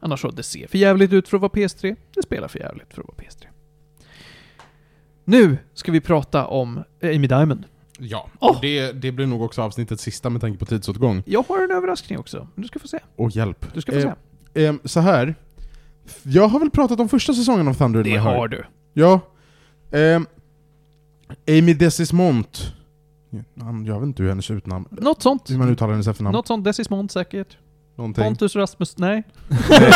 Annars 0.00 0.20
så, 0.20 0.30
det 0.30 0.42
ser 0.42 0.66
för 0.66 0.78
jävligt 0.78 1.12
ut 1.12 1.28
för 1.28 1.36
att 1.36 1.40
vara 1.40 1.52
PS3. 1.52 1.96
Det 2.14 2.22
spelar 2.22 2.48
för 2.48 2.58
jävligt 2.58 2.94
för 2.94 3.02
att 3.02 3.08
vara 3.08 3.16
PS3. 3.16 3.46
Nu 5.24 5.58
ska 5.74 5.92
vi 5.92 6.00
prata 6.00 6.46
om 6.46 6.82
Amy 7.02 7.26
Diamond. 7.26 7.64
Ja, 7.98 8.28
Åh! 8.40 8.58
det, 8.62 8.92
det 8.92 9.12
blir 9.12 9.26
nog 9.26 9.42
också 9.42 9.62
avsnittets 9.62 10.02
sista 10.02 10.30
med 10.30 10.40
tanke 10.40 10.58
på 10.58 10.64
tidsåtgång. 10.66 11.22
Jag 11.26 11.44
har 11.48 11.64
en 11.64 11.70
överraskning 11.70 12.18
också. 12.18 12.48
men 12.54 12.62
Du 12.62 12.68
ska 12.68 12.78
få 12.78 12.88
se. 12.88 12.98
Och 13.16 13.30
hjälp. 13.30 13.74
Du 13.74 13.80
ska 13.80 13.92
få 13.92 13.98
Eh, 13.98 14.12
se. 14.54 14.66
Ehm, 14.66 14.80
så 14.84 15.00
här. 15.00 15.34
Jag 16.22 16.48
har 16.48 16.58
väl 16.60 16.70
pratat 16.70 17.00
om 17.00 17.08
första 17.08 17.34
säsongen 17.34 17.68
av 17.68 17.74
Thunder 17.74 18.04
My 18.04 18.16
Heart? 18.16 18.50
du. 18.50 18.64
Ja. 18.94 19.20
Ehm, 19.90 20.26
Amy 21.48 21.74
Desismont. 21.74 22.72
Jag 23.86 24.00
vet 24.00 24.06
inte 24.06 24.22
hur 24.22 24.30
hennes 24.30 24.50
utnamn... 24.50 24.88
Något 24.90 25.22
sånt. 25.22 25.50
Hur 25.50 25.58
man 25.58 25.68
uttalar 25.68 25.92
hennes 25.92 26.08
efternamn. 26.08 26.32
Något 26.32 26.46
sånt. 26.46 26.64
Decismont 26.64 27.12
säkert. 27.12 27.56
Någonting. 27.96 28.24
Pontus 28.24 28.56
Rasmus... 28.56 28.98
Nej. 28.98 29.22
Nej. 29.70 29.92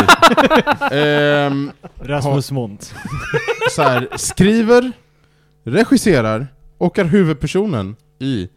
Ehm, 1.47 1.71
Rasmus 2.01 2.51
Mont. 2.53 2.95
så 3.71 3.83
här, 3.83 4.09
skriver, 4.17 4.93
regisserar 5.65 6.47
och 6.79 6.99
är 6.99 7.05
huvudpersonen 7.05 7.97
i 8.19 8.49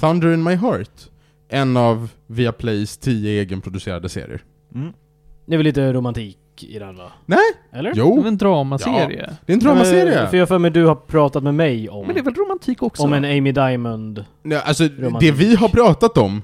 Thunder 0.00 0.34
in 0.34 0.42
My 0.42 0.54
Heart. 0.54 1.10
En 1.48 1.76
av 1.76 2.08
Viaplays 2.26 2.96
tio 2.96 3.40
egenproducerade 3.40 4.08
serier. 4.08 4.42
Mm. 4.74 4.92
Det 5.46 5.54
är 5.54 5.56
väl 5.56 5.66
lite 5.66 5.92
romantik 5.92 6.38
i 6.64 6.78
den 6.78 6.96
va? 6.96 7.12
Nej! 7.26 7.38
Eller? 7.72 7.90
Det 7.94 7.96
är 7.96 7.98
Jo! 7.98 8.24
en 8.26 8.38
dramaserie. 8.38 9.30
Det 9.46 9.52
är 9.52 9.54
en 9.54 9.60
dramaserie! 9.60 10.28
För 10.28 10.36
jag 10.36 10.48
för 10.48 10.58
mig 10.58 10.70
du 10.70 10.86
har 10.86 10.94
pratat 10.94 11.42
med 11.42 11.54
mig 11.54 11.88
om, 11.88 12.06
Men 12.06 12.14
det 12.14 12.20
är 12.20 12.24
väl 12.24 12.34
romantik 12.34 12.82
också? 12.82 13.02
om 13.02 13.12
en 13.12 13.24
Amy 13.24 13.52
Diamond. 13.52 14.24
Nej, 14.42 14.60
alltså, 14.64 14.84
Romantik. 14.98 15.30
det 15.32 15.44
vi 15.44 15.54
har 15.54 15.68
pratat 15.68 16.18
om, 16.18 16.42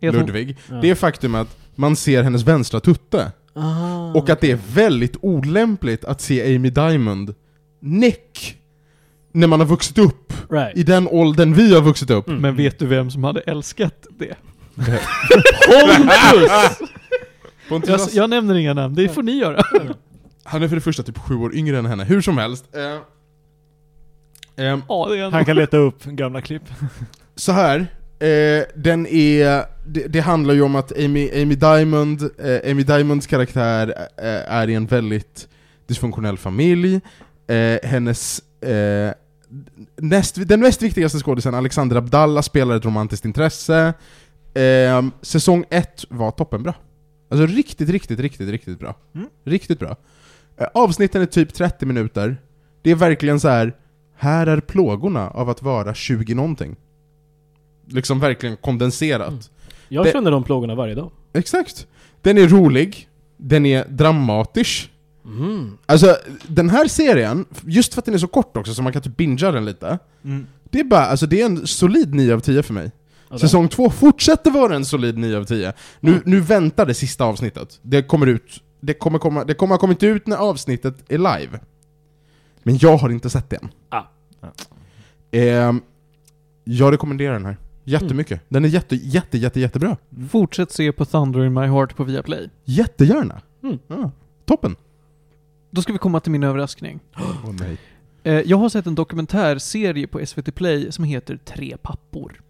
Ludvig, 0.00 0.56
Ja. 0.70 0.74
det 0.74 0.90
är 0.90 0.94
faktum 0.94 1.34
att 1.34 1.56
man 1.74 1.96
ser 1.96 2.22
hennes 2.22 2.42
vänstra 2.42 2.80
tutte. 2.80 3.32
Aha. 3.56 4.12
Och 4.14 4.30
att 4.30 4.40
det 4.40 4.50
är 4.50 4.58
väldigt 4.74 5.16
olämpligt 5.20 6.04
att 6.04 6.20
se 6.20 6.56
Amy 6.56 6.70
Diamond 6.70 7.34
näck 7.80 8.56
när 9.32 9.46
man 9.46 9.60
har 9.60 9.66
vuxit 9.66 9.98
upp. 9.98 10.32
Right. 10.50 10.76
I 10.76 10.82
den 10.82 11.08
åldern 11.08 11.54
vi 11.54 11.74
har 11.74 11.80
vuxit 11.82 12.10
upp. 12.10 12.28
Mm. 12.28 12.40
Men 12.40 12.56
vet 12.56 12.78
du 12.78 12.86
vem 12.86 13.10
som 13.10 13.24
hade 13.24 13.40
älskat 13.40 14.06
det? 14.18 14.34
Pontus 15.66 16.90
Jag, 17.86 18.00
jag 18.12 18.30
nämner 18.30 18.54
inga 18.54 18.74
namn, 18.74 18.94
det 18.94 19.08
får 19.08 19.22
ni 19.22 19.32
göra. 19.32 19.62
Han 20.44 20.62
är 20.62 20.68
för 20.68 20.74
det 20.76 20.82
första 20.82 21.02
typ 21.02 21.18
sju 21.18 21.34
år 21.34 21.54
yngre 21.54 21.78
än 21.78 21.86
henne, 21.86 22.04
hur 22.04 22.20
som 22.20 22.38
helst. 22.38 22.64
Eh, 22.76 24.64
ehm, 24.66 24.82
Ja, 24.88 25.30
Han 25.32 25.44
kan 25.44 25.56
leta 25.56 25.76
upp 25.76 26.04
gamla 26.04 26.40
klipp. 26.40 26.62
så 27.36 27.52
här. 27.52 27.86
Eh, 28.18 28.64
den 28.74 29.06
är, 29.06 29.64
det, 29.86 30.06
det 30.06 30.20
handlar 30.20 30.54
ju 30.54 30.62
om 30.62 30.76
att 30.76 30.92
Amy, 30.98 31.42
Amy 31.42 31.54
Diamond, 31.54 32.22
eh, 32.22 32.70
Amy 32.70 32.82
Diamonds 32.82 33.26
karaktär 33.26 33.94
eh, 34.18 34.52
är 34.54 34.68
i 34.70 34.74
en 34.74 34.86
väldigt 34.86 35.48
dysfunktionell 35.88 36.38
familj. 36.38 37.00
Eh, 37.46 37.88
hennes, 37.88 38.42
eh, 38.62 39.12
näst, 39.96 40.48
den 40.48 40.60
mest 40.60 40.82
viktigaste 40.82 41.18
skådisen, 41.18 41.54
Alexander 41.54 41.96
Abdallah, 41.96 42.42
spelar 42.42 42.76
ett 42.76 42.84
romantiskt 42.84 43.24
intresse. 43.24 43.94
Eh, 44.54 45.04
säsong 45.22 45.64
ett 45.70 46.04
var 46.08 46.30
toppenbra. 46.30 46.74
Alltså 47.32 47.46
riktigt, 47.46 47.88
riktigt, 47.88 48.20
riktigt, 48.20 48.48
riktigt 48.50 48.78
bra. 48.78 48.96
Mm. 49.14 49.28
Riktigt 49.44 49.78
bra. 49.78 49.96
Eh, 50.56 50.66
avsnitten 50.74 51.22
är 51.22 51.26
typ 51.26 51.54
30 51.54 51.86
minuter. 51.86 52.36
Det 52.82 52.90
är 52.90 52.94
verkligen 52.94 53.40
så 53.40 53.48
här. 53.48 53.76
här 54.16 54.46
är 54.46 54.60
plågorna 54.60 55.30
av 55.30 55.50
att 55.50 55.62
vara 55.62 55.94
20 55.94 56.34
någonting. 56.34 56.76
Liksom 57.88 58.20
verkligen 58.20 58.56
kondenserat. 58.56 59.28
Mm. 59.28 59.40
Jag 59.88 60.04
Det- 60.06 60.12
känner 60.12 60.30
de 60.30 60.44
plågorna 60.44 60.74
varje 60.74 60.94
dag. 60.94 61.10
Exakt. 61.32 61.86
Den 62.22 62.38
är 62.38 62.48
rolig, 62.48 63.08
den 63.36 63.66
är 63.66 63.84
dramatisk. 63.88 64.90
Mm. 65.24 65.78
Alltså, 65.86 66.16
den 66.46 66.70
här 66.70 66.88
serien, 66.88 67.44
just 67.66 67.94
för 67.94 68.00
att 68.00 68.04
den 68.04 68.14
är 68.14 68.18
så 68.18 68.26
kort 68.26 68.56
också, 68.56 68.74
så 68.74 68.82
man 68.82 68.92
kan 68.92 69.02
typ 69.02 69.16
bingea 69.16 69.52
den 69.52 69.64
lite. 69.64 69.98
Mm. 70.24 70.46
Det 70.70 70.80
är 70.80 70.84
bara, 70.84 71.06
alltså 71.06 71.26
det 71.26 71.40
är 71.40 71.46
en 71.46 71.66
solid 71.66 72.14
9 72.14 72.34
av 72.34 72.40
10 72.40 72.62
för 72.62 72.74
mig. 72.74 72.90
Säsong 73.40 73.68
2 73.68 73.90
fortsätter 73.90 74.50
vara 74.50 74.74
en 74.76 74.84
solid 74.84 75.18
9 75.18 75.36
av 75.38 75.44
10. 75.44 75.72
Nu, 76.00 76.22
nu 76.24 76.40
väntar 76.40 76.86
det 76.86 76.94
sista 76.94 77.24
avsnittet. 77.24 77.80
Det 77.82 78.02
kommer 78.02 78.26
ut, 78.26 78.62
det 78.80 78.94
kommer, 78.94 79.18
komma, 79.18 79.44
det 79.44 79.54
kommer 79.54 79.74
ha 79.74 79.78
kommit 79.78 80.02
ut 80.02 80.26
när 80.26 80.36
avsnittet 80.36 80.94
är 81.08 81.18
live. 81.18 81.60
Men 82.62 82.78
jag 82.78 82.96
har 82.96 83.10
inte 83.10 83.30
sett 83.30 83.50
det 83.50 83.56
än. 83.56 83.68
Ah. 83.88 84.02
Ehm, 85.30 85.80
jag 86.64 86.92
rekommenderar 86.92 87.32
den 87.32 87.44
här. 87.44 87.56
Jättemycket. 87.84 88.40
Den 88.48 88.64
är 88.64 88.68
jätte, 88.68 88.96
jätte, 88.96 89.38
jätte, 89.38 89.60
jättebra. 89.60 89.96
Fortsätt 90.30 90.70
se 90.70 90.92
på 90.92 91.04
Thunder 91.04 91.44
in 91.44 91.54
My 91.54 91.66
Heart 91.66 91.96
på 91.96 92.04
Viaplay. 92.04 92.50
Jättegärna. 92.64 93.40
Mm. 93.62 93.78
Ja, 93.86 94.10
toppen. 94.44 94.76
Då 95.70 95.82
ska 95.82 95.92
vi 95.92 95.98
komma 95.98 96.20
till 96.20 96.32
min 96.32 96.42
överraskning. 96.42 97.00
Åh 97.16 97.52
nej. 97.60 97.78
Eh, 98.22 98.40
jag 98.40 98.56
har 98.56 98.68
sett 98.68 98.86
en 98.86 98.94
dokumentärserie 98.94 100.06
på 100.06 100.26
SVT 100.26 100.54
Play 100.54 100.92
som 100.92 101.04
heter 101.04 101.36
Tre 101.36 101.76
pappor. 101.82 102.40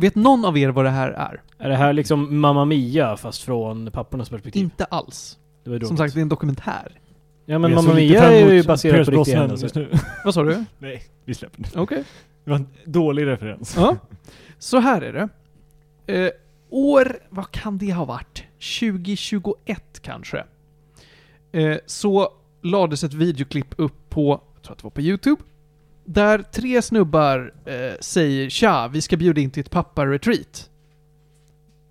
Vet 0.00 0.14
någon 0.14 0.44
av 0.44 0.58
er 0.58 0.68
vad 0.68 0.84
det 0.84 0.90
här 0.90 1.10
är? 1.10 1.42
Är 1.58 1.68
det 1.68 1.76
här 1.76 1.92
liksom 1.92 2.40
Mamma 2.40 2.64
Mia 2.64 3.16
fast 3.16 3.42
från 3.42 3.90
pappornas 3.90 4.28
perspektiv? 4.28 4.62
Inte 4.62 4.84
alls. 4.84 5.38
Det 5.64 5.70
var. 5.70 5.80
Som 5.80 5.96
sagt, 5.96 6.14
det 6.14 6.20
är 6.20 6.22
en 6.22 6.28
dokumentär. 6.28 7.00
Ja 7.46 7.58
men 7.58 7.74
Mamma 7.74 7.94
Mia 7.94 8.22
är 8.22 8.52
ju 8.52 8.62
baserad 8.62 9.06
på 9.06 9.10
riktiga 9.12 9.38
händelser. 9.38 9.64
just 9.64 9.74
nu. 9.74 9.90
Vad 10.24 10.34
sa 10.34 10.42
du? 10.42 10.64
Nej, 10.78 11.02
vi 11.24 11.34
släpper 11.34 11.62
det. 11.62 11.80
Okej. 11.80 12.04
Det 12.44 12.50
var 12.50 12.56
en 12.56 12.66
dålig 12.84 13.26
referens. 13.26 13.74
Ja. 13.76 13.96
Så 14.58 14.78
här 14.78 15.02
är 15.02 15.12
det. 15.12 15.28
Eh, 16.14 16.30
år, 16.70 17.18
vad 17.28 17.50
kan 17.50 17.78
det 17.78 17.90
ha 17.92 18.04
varit? 18.04 18.44
2021 18.80 20.00
kanske. 20.02 20.44
Eh, 21.52 21.76
så 21.86 22.28
lades 22.62 23.04
ett 23.04 23.14
videoklipp 23.14 23.74
upp 23.76 24.10
på, 24.10 24.40
jag 24.54 24.62
tror 24.62 24.72
att 24.72 24.78
det 24.78 24.84
var 24.84 24.90
på 24.90 25.00
YouTube, 25.00 25.42
där 26.12 26.38
tre 26.52 26.82
snubbar 26.82 27.54
eh, 27.64 27.74
säger 28.00 28.48
Tja, 28.50 28.88
vi 28.92 29.00
ska 29.00 29.16
bjuda 29.16 29.40
in 29.40 29.50
till 29.50 29.60
ett 29.60 29.70
pappa-retreat. 29.70 30.70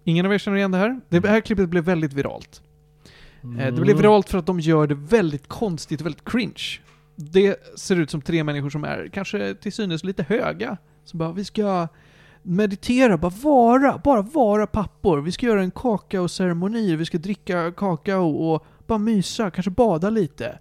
Ingen 0.04 0.26
av 0.26 0.34
er 0.34 0.38
känner 0.38 0.58
igen 0.58 0.72
det 0.72 0.78
här? 0.78 1.00
Det 1.10 1.28
här 1.28 1.42
klippet 1.42 1.70
blev 1.70 1.84
väldigt 1.84 2.14
viralt. 2.14 2.62
Eh, 3.44 3.50
Det 3.50 3.64
Mm. 3.64 3.82
blev 3.82 3.98
viralt 3.98 4.30
för 4.30 4.38
att 4.38 4.46
de 4.46 4.60
gör 4.60 4.88
det 4.88 4.96
väldigt 4.96 5.48
konstigt 5.48 6.00
och 6.02 6.06
väldigt 6.06 6.26
cringe. 6.26 6.80
Det 7.16 7.56
ser 7.80 7.96
ut 8.00 8.10
som 8.10 8.22
tre 8.22 8.44
människor 8.44 8.70
som 8.70 8.84
är 8.84 9.10
kanske 9.14 9.56
till 9.56 9.74
synes 9.74 10.04
lite 10.04 10.24
höga. 10.24 10.78
Som 11.06 11.20
bara, 11.20 11.32
vi 11.32 11.46
ska 11.46 11.88
meditera, 12.44 13.18
bara 13.18 13.34
vara, 13.44 13.98
bara 13.98 14.22
vara 14.22 14.68
pappor. 14.68 15.22
Vi 15.22 15.32
ska 15.32 15.46
göra 15.46 15.62
en 15.64 15.72
kakaoceremoni, 15.72 16.96
vi 16.96 17.06
ska 17.06 17.18
dricka 17.18 17.72
kakao 17.72 18.30
och 18.30 18.66
bara 18.88 19.00
mysa, 19.00 19.52
kanske 19.52 19.72
bada 19.72 20.10
lite. 20.10 20.60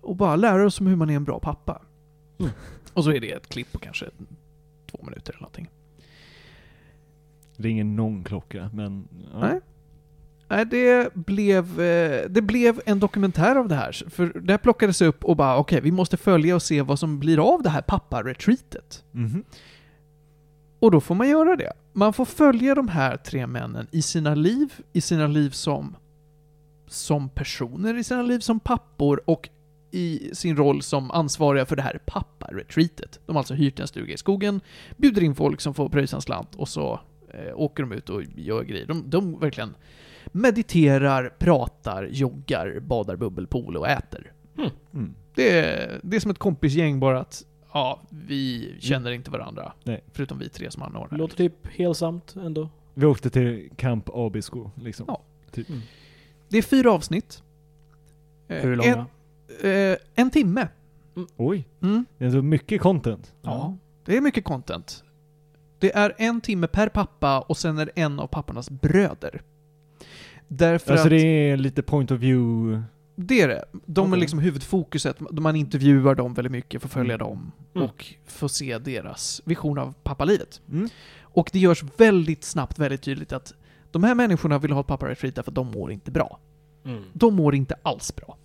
Och 0.00 0.16
bara 0.16 0.36
lära 0.36 0.66
oss 0.66 0.80
om 0.80 0.86
hur 0.86 0.96
man 0.96 1.10
är 1.10 1.16
en 1.16 1.24
bra 1.24 1.40
pappa. 1.40 1.82
Mm. 2.38 2.52
Och 2.96 3.04
så 3.04 3.10
är 3.10 3.20
det 3.20 3.32
ett 3.32 3.48
klipp 3.48 3.72
på 3.72 3.78
kanske 3.78 4.06
två 4.90 4.98
minuter 5.02 5.32
eller 5.32 5.40
någonting. 5.40 5.70
Ringer 7.56 7.84
någon 7.84 8.24
klocka, 8.24 8.70
men... 8.74 9.08
Ja. 9.32 9.38
Nej. 9.40 9.60
Nej, 10.48 10.64
det 10.64 11.14
blev, 11.14 11.80
eh, 11.80 12.28
det 12.30 12.42
blev 12.42 12.80
en 12.86 13.00
dokumentär 13.00 13.56
av 13.56 13.68
det 13.68 13.74
här. 13.74 13.92
För 14.10 14.40
det 14.40 14.52
här 14.52 14.58
plockades 14.58 15.02
upp 15.02 15.24
och 15.24 15.36
bara, 15.36 15.56
okej, 15.56 15.80
vi 15.80 15.92
måste 15.92 16.16
följa 16.16 16.54
och 16.54 16.62
se 16.62 16.82
vad 16.82 16.98
som 16.98 17.18
blir 17.18 17.54
av 17.54 17.62
det 17.62 17.70
här 17.70 17.82
pappa-retreatet. 17.82 19.04
Mhm. 19.12 19.44
Och 20.78 20.90
då 20.90 21.00
får 21.00 21.14
man 21.14 21.28
göra 21.28 21.56
det. 21.56 21.72
Man 21.92 22.12
får 22.12 22.24
följa 22.24 22.74
de 22.74 22.88
här 22.88 23.16
tre 23.16 23.46
männen 23.46 23.86
i 23.90 24.02
sina 24.02 24.34
liv, 24.34 24.72
i 24.92 25.00
sina 25.00 25.26
liv 25.26 25.50
som, 25.50 25.96
som 26.86 27.28
personer, 27.28 27.98
i 27.98 28.04
sina 28.04 28.22
liv 28.22 28.38
som 28.38 28.60
pappor 28.60 29.20
och 29.24 29.48
i 29.96 30.30
sin 30.32 30.56
roll 30.56 30.82
som 30.82 31.10
ansvariga 31.10 31.66
för 31.66 31.76
det 31.76 31.82
här 31.82 32.00
pappa-retreatet. 32.06 33.20
De 33.26 33.36
har 33.36 33.40
alltså 33.40 33.54
hyrt 33.54 33.80
en 33.80 33.88
stuga 33.88 34.14
i 34.14 34.16
skogen, 34.16 34.60
bjuder 34.96 35.22
in 35.22 35.34
folk 35.34 35.60
som 35.60 35.74
får 35.74 35.88
pröjsa 35.88 36.16
en 36.16 36.22
slant 36.22 36.54
och 36.54 36.68
så 36.68 37.00
eh, 37.30 37.52
åker 37.60 37.82
de 37.82 37.92
ut 37.92 38.10
och 38.10 38.22
gör 38.36 38.62
grejer. 38.62 38.86
De, 38.86 39.10
de 39.10 39.40
verkligen 39.40 39.74
mediterar, 40.32 41.34
pratar, 41.38 42.08
joggar, 42.12 42.80
badar 42.80 43.16
bubbelpool 43.16 43.76
och 43.76 43.88
äter. 43.88 44.32
Mm. 44.94 45.14
Det 45.34 45.58
är, 45.58 46.00
det 46.02 46.16
är 46.16 46.20
som 46.20 46.30
ett 46.30 46.38
kompisgäng 46.38 47.00
bara 47.00 47.20
att 47.20 47.44
ja, 47.72 48.00
vi 48.10 48.74
känner 48.80 49.10
inte 49.10 49.30
varandra. 49.30 49.72
Nej. 49.84 50.04
Förutom 50.12 50.38
vi 50.38 50.48
tre 50.48 50.70
som 50.70 50.82
anordnar. 50.82 51.08
det. 51.10 51.16
Låter 51.16 51.36
typ 51.36 51.66
helsamt 51.66 52.36
ändå. 52.36 52.68
Vi 52.94 53.06
åkte 53.06 53.30
till 53.30 53.70
Camp 53.76 54.08
Abisko, 54.14 54.70
liksom. 54.82 55.04
Ja. 55.08 55.22
Typ. 55.50 55.68
Mm. 55.68 55.80
Det 56.48 56.58
är 56.58 56.62
fyra 56.62 56.92
avsnitt. 56.92 57.42
Eh, 58.48 58.62
Hur 58.62 58.76
långa? 58.76 58.96
En, 58.96 59.04
eh, 59.64 59.96
en 60.14 60.30
timme. 60.30 60.68
Oj, 61.36 61.68
Mm. 61.82 62.04
det 62.18 62.24
är 62.24 62.30
så 62.30 62.42
mycket 62.42 62.80
content. 62.80 63.34
Ja. 63.42 63.76
Det 64.04 64.16
är 64.16 64.20
mycket 64.20 64.44
content. 64.44 65.04
Det 65.78 65.96
är 65.96 66.14
en 66.18 66.40
timme 66.40 66.66
per 66.66 66.88
pappa 66.88 67.40
och 67.40 67.56
sen 67.56 67.78
är 67.78 67.86
det 67.86 67.92
en 67.94 68.20
av 68.20 68.26
pappornas 68.26 68.70
bröder. 68.70 69.42
Därför 70.48 70.92
Alltså 70.92 71.06
att 71.06 71.10
det 71.10 71.50
är 71.50 71.56
lite 71.56 71.82
point 71.82 72.10
of 72.10 72.20
view... 72.20 72.82
det 73.16 73.40
är 73.40 73.48
det. 73.48 73.64
De 73.86 74.12
är 74.12 74.16
liksom 74.16 74.38
huvudfokuset. 74.38 75.16
Man 75.20 75.56
intervjuar 75.56 76.14
dem 76.14 76.34
väldigt 76.34 76.52
mycket, 76.52 76.82
får 76.82 76.88
följa 76.88 77.14
Mm. 77.14 77.26
dem 77.26 77.52
Mm. 77.74 77.88
och 77.88 78.06
får 78.26 78.48
se 78.48 78.78
deras 78.78 79.42
vision 79.44 79.78
av 79.78 79.94
pappalivet. 80.02 80.60
Mm. 80.72 80.88
Och 81.22 81.50
det 81.52 81.58
görs 81.58 81.84
väldigt 81.96 82.44
snabbt 82.44 82.78
väldigt 82.78 83.02
tydligt 83.02 83.32
att 83.32 83.54
de 83.90 84.04
här 84.04 84.14
människorna 84.14 84.58
vill 84.58 84.72
ha 84.72 84.80
ett 84.80 84.86
pappa-retreat 84.86 85.34
därför 85.34 85.50
att 85.50 85.54
de 85.54 85.70
mår 85.70 85.92
inte 85.92 86.10
bra. 86.10 86.38
Mm. 86.84 87.02
De 87.12 87.34
mår 87.34 87.54
inte 87.54 87.74
alls 87.82 88.16
bra. 88.16 88.36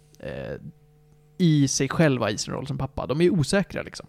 I 1.41 1.67
sig 1.67 1.89
själva, 1.89 2.31
i 2.31 2.37
sin 2.37 2.53
roll 2.53 2.67
som 2.67 2.77
pappa. 2.77 3.07
De 3.07 3.21
är 3.21 3.29
osäkra 3.29 3.81
liksom. 3.81 4.05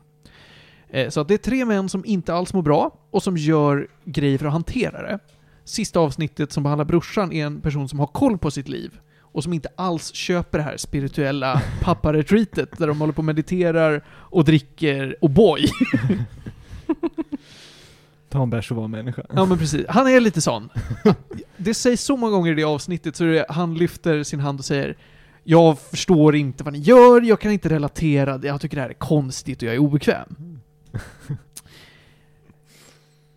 Eh, 0.88 1.08
så 1.08 1.20
att 1.20 1.28
det 1.28 1.34
är 1.34 1.38
tre 1.38 1.64
män 1.64 1.88
som 1.88 2.04
inte 2.04 2.34
alls 2.34 2.54
mår 2.54 2.62
bra 2.62 2.98
och 3.10 3.22
som 3.22 3.36
gör 3.36 3.88
grejer 4.04 4.38
för 4.38 4.46
att 4.46 4.52
hantera 4.52 5.02
det. 5.02 5.18
Sista 5.64 6.00
avsnittet 6.00 6.52
som 6.52 6.62
behandlar 6.62 6.84
brorsan 6.84 7.32
är 7.32 7.46
en 7.46 7.60
person 7.60 7.88
som 7.88 7.98
har 7.98 8.06
koll 8.06 8.38
på 8.38 8.50
sitt 8.50 8.68
liv 8.68 9.00
och 9.20 9.42
som 9.42 9.52
inte 9.52 9.68
alls 9.76 10.14
köper 10.14 10.58
det 10.58 10.64
här 10.64 10.76
spirituella 10.76 11.62
pappa-retreatet 11.82 12.78
där 12.78 12.86
de 12.86 13.00
håller 13.00 13.12
på 13.12 13.18
och 13.18 13.24
mediterar 13.24 14.04
och 14.08 14.44
dricker 14.44 15.16
och 15.20 15.30
boy. 15.30 15.66
Ta 18.28 18.42
en 18.42 18.50
bärs 18.50 18.70
och 18.70 18.76
vara 18.76 18.88
människa. 18.88 19.22
Ja 19.34 19.44
men 19.44 19.58
precis, 19.58 19.86
han 19.88 20.08
är 20.08 20.20
lite 20.20 20.40
sån. 20.40 20.68
Det 21.56 21.74
sägs 21.74 22.02
så 22.02 22.16
många 22.16 22.32
gånger 22.32 22.52
i 22.52 22.54
det 22.54 22.64
avsnittet 22.64 23.16
så 23.16 23.24
det, 23.24 23.46
han 23.48 23.74
lyfter 23.74 24.22
sin 24.22 24.40
hand 24.40 24.58
och 24.58 24.64
säger 24.64 24.96
Jag 25.44 25.78
förstår 25.78 26.36
inte 26.36 26.64
vad 26.64 26.72
ni 26.72 26.78
gör, 26.78 27.22
jag 27.22 27.40
kan 27.40 27.52
inte 27.52 27.68
relatera, 27.68 28.40
jag 28.42 28.60
tycker 28.60 28.76
det 28.76 28.82
här 28.82 28.90
är 28.90 28.94
konstigt 28.94 29.62
och 29.62 29.68
jag 29.68 29.74
är 29.74 29.78
obekväm. 29.78 30.60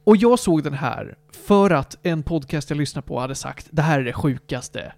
Och 0.03 0.17
jag 0.17 0.39
såg 0.39 0.63
den 0.63 0.73
här 0.73 1.15
för 1.31 1.71
att 1.71 1.97
en 2.03 2.23
podcast 2.23 2.69
jag 2.69 2.77
lyssnade 2.77 3.07
på 3.07 3.19
hade 3.19 3.35
sagt 3.35 3.67
Det 3.71 3.81
här 3.81 3.99
är 3.99 4.03
det 4.03 4.13
sjukaste 4.13 4.93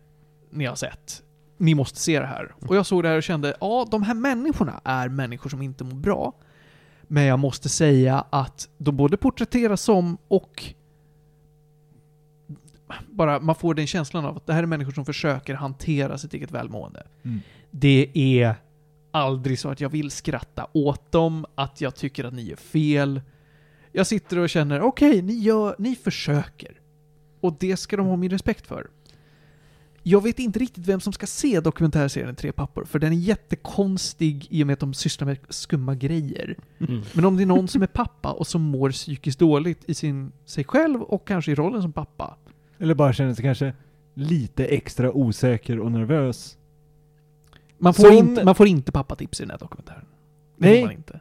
ni 0.52 0.66
har 0.66 0.76
sett. 0.76 1.24
Ni 1.58 1.76
måste 1.76 2.00
se 2.00 2.20
det 2.20 2.26
här. 2.26 2.56
Och 2.68 2.76
jag 2.76 2.86
såg 2.86 3.04
det 3.04 3.10
här 3.10 3.18
och 3.18 3.24
kände, 3.24 3.56
ja, 3.60 3.88
de 3.92 4.04
här 4.04 4.14
människorna 4.14 4.82
är 4.84 5.10
människor 5.10 5.50
som 5.50 5.62
inte 5.62 5.84
mår 5.84 5.96
bra. 5.96 6.34
Men 7.08 7.24
jag 7.24 7.40
måste 7.40 7.70
säga 7.70 8.26
att 8.30 8.70
de 8.78 8.98
både 8.98 9.18
porträtteras 9.18 9.82
som 9.82 10.18
och 10.28 10.74
bara 13.10 13.40
man 13.40 13.56
får 13.56 13.74
den 13.74 13.88
känslan 13.88 14.26
av 14.26 14.38
att 14.38 14.46
det 14.46 14.54
här 14.54 14.64
är 14.64 14.68
människor 14.68 14.92
som 14.92 15.06
försöker 15.06 15.54
hantera 15.54 16.18
sitt 16.18 16.34
eget 16.34 16.52
välmående. 16.52 17.08
Mm. 17.24 17.40
Det 17.72 18.12
är 18.14 18.56
aldrig 19.12 19.60
så 19.60 19.70
att 19.70 19.82
jag 19.82 19.90
vill 19.90 20.12
skratta 20.12 20.68
åt 20.74 21.12
dem, 21.12 21.46
att 21.56 21.82
jag 21.82 21.96
tycker 21.96 22.24
att 22.24 22.34
ni 22.34 22.42
gör 22.42 22.56
fel. 22.56 23.22
Jag 23.92 24.08
sitter 24.08 24.38
och 24.38 24.50
känner, 24.50 24.82
okej, 24.82 25.22
ni, 25.22 25.34
gör, 25.34 25.76
ni 25.80 25.96
försöker. 25.96 26.80
Och 27.42 27.56
det 27.60 27.78
ska 27.78 27.98
de 27.98 28.08
ha 28.08 28.16
min 28.16 28.32
respekt 28.32 28.68
för. 28.68 28.88
Jag 30.04 30.24
vet 30.24 30.40
inte 30.40 30.60
riktigt 30.60 30.88
vem 30.88 31.00
som 31.00 31.14
ska 31.14 31.28
se 31.28 31.60
dokumentärserien 31.60 32.36
Tre 32.36 32.52
pappor, 32.52 32.86
för 32.86 33.00
den 33.00 33.14
är 33.14 33.18
jättekonstig 33.18 34.48
i 34.50 34.64
och 34.64 34.68
med 34.68 34.74
att 34.74 34.80
de 34.80 34.94
sysslar 34.94 35.26
med 35.28 35.38
skumma 35.50 35.96
grejer. 35.96 36.58
Mm. 36.80 37.02
Men 37.14 37.26
om 37.26 37.38
det 37.38 37.44
är 37.44 37.46
någon 37.48 37.68
som 37.68 37.82
är 37.82 37.88
pappa 37.88 38.32
och 38.32 38.48
som 38.48 38.62
mår 38.62 38.92
psykiskt 38.92 39.40
dåligt 39.40 39.90
i 39.90 39.94
sin, 39.94 40.32
sig 40.46 40.64
själv 40.64 41.02
och 41.02 41.28
kanske 41.28 41.52
i 41.52 41.56
rollen 41.56 41.82
som 41.82 41.94
pappa. 41.94 42.38
Eller 42.80 42.96
bara 42.96 43.14
känner 43.14 43.34
sig 43.34 43.44
kanske 43.44 43.74
lite 44.14 44.66
extra 44.66 45.12
osäker 45.12 45.80
och 45.80 45.92
nervös. 45.92 46.58
Man 47.78 47.94
får, 47.94 48.04
Som- 48.04 48.14
inte, 48.14 48.46
man 48.46 48.56
får 48.56 48.68
inte 48.68 48.92
pappatips 48.92 49.40
i 49.42 49.44
den 49.44 49.52
här 49.52 49.58
dokumentären. 49.58 50.06
Det 50.58 50.70
Nej. 50.70 50.84
man 50.84 50.92
inte. 50.92 51.20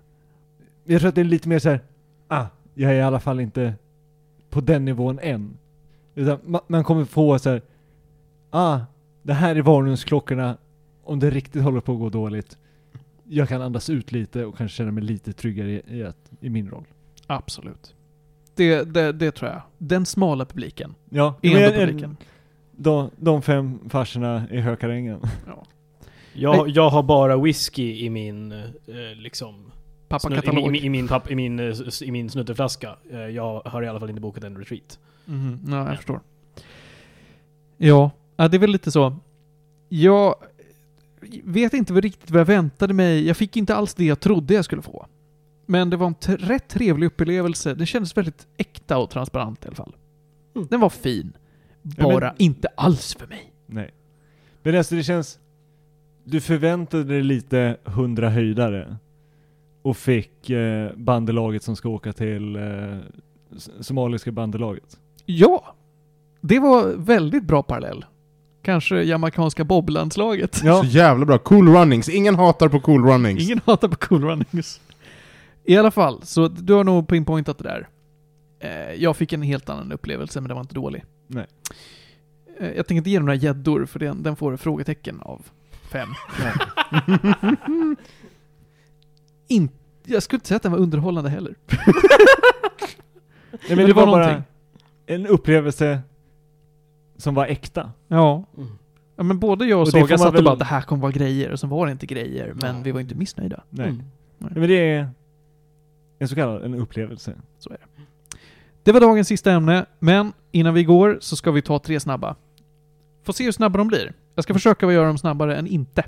Jag 0.85 1.01
tror 1.01 1.09
att 1.09 1.15
det 1.15 1.20
är 1.20 1.24
lite 1.24 1.49
mer 1.49 1.59
så 1.59 1.69
här. 1.69 1.81
ah, 2.28 2.47
jag 2.74 2.93
är 2.93 2.97
i 2.97 3.03
alla 3.03 3.20
fall 3.20 3.41
inte 3.41 3.74
på 4.51 4.61
den 4.61 4.85
nivån 4.85 5.19
än. 5.23 5.59
Utan 6.15 6.39
ma- 6.39 6.62
man 6.66 6.85
kommer 6.85 7.05
få 7.05 7.39
så 7.39 7.51
här. 7.51 7.62
ah, 8.51 8.81
det 9.23 9.33
här 9.35 9.57
är 9.57 9.62
varningsklockorna 9.62 10.57
om 11.05 11.19
det 11.20 11.31
riktigt 11.31 11.62
håller 11.62 11.81
på 11.81 11.93
att 11.93 11.99
gå 11.99 12.09
dåligt. 12.09 12.59
Jag 13.24 13.49
kan 13.49 13.62
andas 13.62 13.91
ut 13.91 14.12
lite 14.12 14.45
och 14.45 14.57
kanske 14.57 14.77
känna 14.77 14.93
mig 14.93 15.05
lite 15.05 15.33
tryggare 15.33 15.70
i, 15.70 15.74
i, 16.01 16.12
i 16.41 16.51
min 16.51 16.70
roll. 16.70 16.85
Absolut. 17.27 17.95
Det, 18.57 18.85
det, 18.95 19.12
det 19.12 19.31
tror 19.31 19.51
jag. 19.51 19.62
Den 19.78 20.07
smala 20.07 20.45
publiken. 20.45 20.95
Ja, 21.11 21.35
Är 21.43 21.53
men 21.55 21.62
ändå 21.62 21.78
publiken. 21.87 22.16
de, 22.73 23.11
de 23.16 23.43
fem 23.43 23.78
farsorna 23.89 24.43
i 24.51 24.61
Hökarängen. 24.61 25.20
Jag, 26.33 26.69
jag 26.69 26.91
har 26.91 27.03
bara 27.03 27.37
whisky 27.37 28.05
i 28.05 28.11
min, 28.11 28.53
eh, 28.53 28.59
liksom... 29.16 29.55
snu- 29.55 29.69
I, 29.69 30.09
Pappakatalog. 30.09 30.55
min- 30.55 30.66
i, 30.66 30.70
min- 30.70 30.85
i, 30.85 30.89
min, 30.89 31.09
papp, 31.09 31.31
i, 31.31 31.35
min, 31.35 31.59
eh, 31.61 31.74
i 32.03 32.11
min 32.11 32.31
snutteflaska. 32.31 32.97
Eh, 33.11 33.19
Jag 33.19 33.61
har 33.65 33.83
i 33.83 33.89
alla 33.89 34.01
fall 34.01 34.09
inte 34.11 34.20
bokat 34.20 34.45
en 34.45 34.57
retreat. 34.59 34.99
Mhm, 35.24 35.61
ja, 35.69 35.77
jag 35.77 35.89
Ja. 35.93 35.97
förstår. 35.97 36.20
Ja, 37.77 38.11
ja, 38.37 38.49
det 38.49 38.57
är 38.57 38.59
väl 38.59 38.70
lite 38.70 38.91
så. 38.91 39.16
Jag 39.89 40.35
vet 41.45 41.74
inte 41.74 41.93
vad 41.93 42.03
riktigt 42.05 42.31
vad 42.31 42.41
jag 42.41 42.47
väntade 42.47 42.95
mig. 42.95 43.27
Jag 43.27 43.37
fick 43.37 43.57
inte 43.57 43.74
alls 43.74 43.95
det 43.95 44.05
jag 44.05 44.20
trodde 44.20 44.55
jag 44.55 44.65
skulle 44.65 44.83
få. 44.83 45.07
Men 45.66 45.90
det 45.90 45.97
var 45.97 46.06
en 46.06 46.36
rätt 46.36 46.68
trevlig 46.68 47.06
upplevelse. 47.06 47.74
Det 47.74 47.86
kändes 47.86 48.16
väldigt 48.16 48.47
äkta 48.56 48.98
och 48.98 49.10
transparent 49.10 49.64
i 49.64 49.66
alla 49.68 49.76
fall. 49.76 49.94
Mm. 50.56 50.66
Den 50.70 50.80
var 50.80 50.90
fin. 50.90 51.32
Ja, 51.82 51.90
men- 51.97 52.14
Bara 52.14 52.34
inte 52.38 52.68
alls 52.76 53.14
för 53.14 53.26
mig. 53.26 53.52
Nej. 53.66 53.90
Men 54.62 54.76
alltså 54.76 54.94
det 54.94 55.02
känns... 55.02 55.38
Du 56.24 56.40
förväntade 56.40 57.05
dig 57.05 57.22
lite 57.22 57.76
hundra 57.84 58.30
höjdare 58.30 58.97
och 59.82 59.97
fick 59.97 60.51
eh, 60.51 60.90
bandelaget 60.97 61.62
som 61.62 61.76
ska 61.76 61.88
åka 61.88 62.12
till 62.12 62.56
eh, 62.56 62.62
somaliska 63.80 64.32
bandelaget. 64.32 64.98
Ja! 65.26 65.74
Det 66.40 66.59
var 66.59 66.93
väldigt 66.97 67.44
bra 67.44 67.62
parallell. 67.62 68.05
Kanske 68.62 69.02
jamaicanska 69.02 69.64
boblandslaget. 69.64 70.60
Ja. 70.64 70.80
Så 70.82 70.86
jävla 70.86 71.26
bra. 71.26 71.38
Cool 71.38 71.68
runnings. 71.68 72.09
Ingen 72.09 72.34
hatar 72.34 72.68
på 72.68 72.80
cool 72.80 73.05
runnings. 73.06 73.43
Ingen 73.43 73.60
hatar 73.64 73.88
på 73.88 73.97
cool 73.97 74.24
runnings. 74.24 74.80
I 75.66 75.76
alla 75.76 75.90
fall, 75.90 76.22
så 76.22 76.48
du 76.48 76.72
har 76.72 76.84
nog 76.84 77.09
pinpointat 77.09 77.59
det 77.59 77.64
där. 77.64 77.88
Eh, 78.60 78.93
jag 79.02 79.16
fick 79.16 79.32
en 79.32 79.43
helt 79.43 79.68
annan 79.68 79.93
upplevelse, 79.93 80.40
men 80.40 80.48
den 80.48 80.55
var 80.55 80.60
inte 80.62 80.74
dålig. 80.74 81.05
Nej. 81.26 81.47
Eh, 82.60 82.66
jag 82.72 82.86
tänker 82.86 82.94
inte 82.98 83.10
ge 83.10 83.18
några 83.20 83.34
gäddor, 83.34 83.86
för 83.86 83.98
den, 83.98 84.22
den 84.22 84.36
får 84.36 84.56
frågetecken 84.56 85.20
av 85.20 85.43
fem. 85.93 86.09
In, 89.48 89.68
jag 90.05 90.22
skulle 90.22 90.36
inte 90.36 90.48
säga 90.48 90.56
att 90.56 90.62
den 90.62 90.72
var 90.72 90.78
underhållande 90.78 91.30
heller. 91.30 91.55
Nej, 93.51 93.60
men 93.68 93.76
det 93.78 93.86
det 93.86 93.93
var 93.93 94.06
var 94.06 94.12
bara 94.12 94.43
en 95.06 95.26
upplevelse 95.26 96.01
som 97.16 97.34
var 97.34 97.47
äkta. 97.47 97.93
Ja. 98.09 98.44
Ja 99.16 99.22
men 99.22 99.38
både 99.38 99.66
jag 99.66 99.76
och, 99.80 99.82
Och 99.82 99.88
Saga 99.88 100.18
satt 100.18 100.28
och 100.28 100.34
väl- 100.34 100.44
bara 100.44 100.56
det 100.56 100.64
här 100.64 100.80
kommer 100.82 101.02
vara 101.02 101.12
grejer, 101.12 101.51
och 101.52 101.60
sen 101.60 101.68
var 101.70 101.86
det 101.86 101.93
inte 101.93 102.06
grejer, 102.06 102.52
men 102.55 102.76
Ja. 102.76 102.82
vi 102.84 102.93
var 102.93 103.01
inte 103.01 103.14
missnöjda. 103.14 103.62
Nej. 103.70 103.88
Mm. 103.88 104.02
Nej, 104.38 104.51
men 104.55 104.68
det 104.68 104.74
är 104.93 105.10
en 106.18 106.28
så 106.28 106.34
kallad 106.34 106.64
en 106.64 106.74
upplevelse. 106.74 107.34
Så 107.59 107.70
är 107.70 107.74
det. 107.74 108.02
Det 108.82 108.93
var 108.93 109.01
dagens 109.01 109.28
sista 109.28 109.52
ämne, 109.52 109.86
men 109.98 110.32
innan 110.52 110.74
vi 110.74 110.84
går 110.84 111.18
så 111.20 111.36
ska 111.36 111.51
vi 111.51 111.62
ta 111.62 111.78
tre 111.78 112.01
snabba. 112.01 112.36
Får 113.24 113.32
se 113.32 113.44
hur 113.44 113.52
snabba 113.52 113.78
de 113.78 113.88
blir. 113.88 114.12
Jag 114.34 114.44
ska 114.44 114.55
försöka 114.55 114.93
göra 114.93 115.06
dem 115.06 115.18
snabbare 115.18 115.56
än 115.56 115.66
inte. 115.66 116.05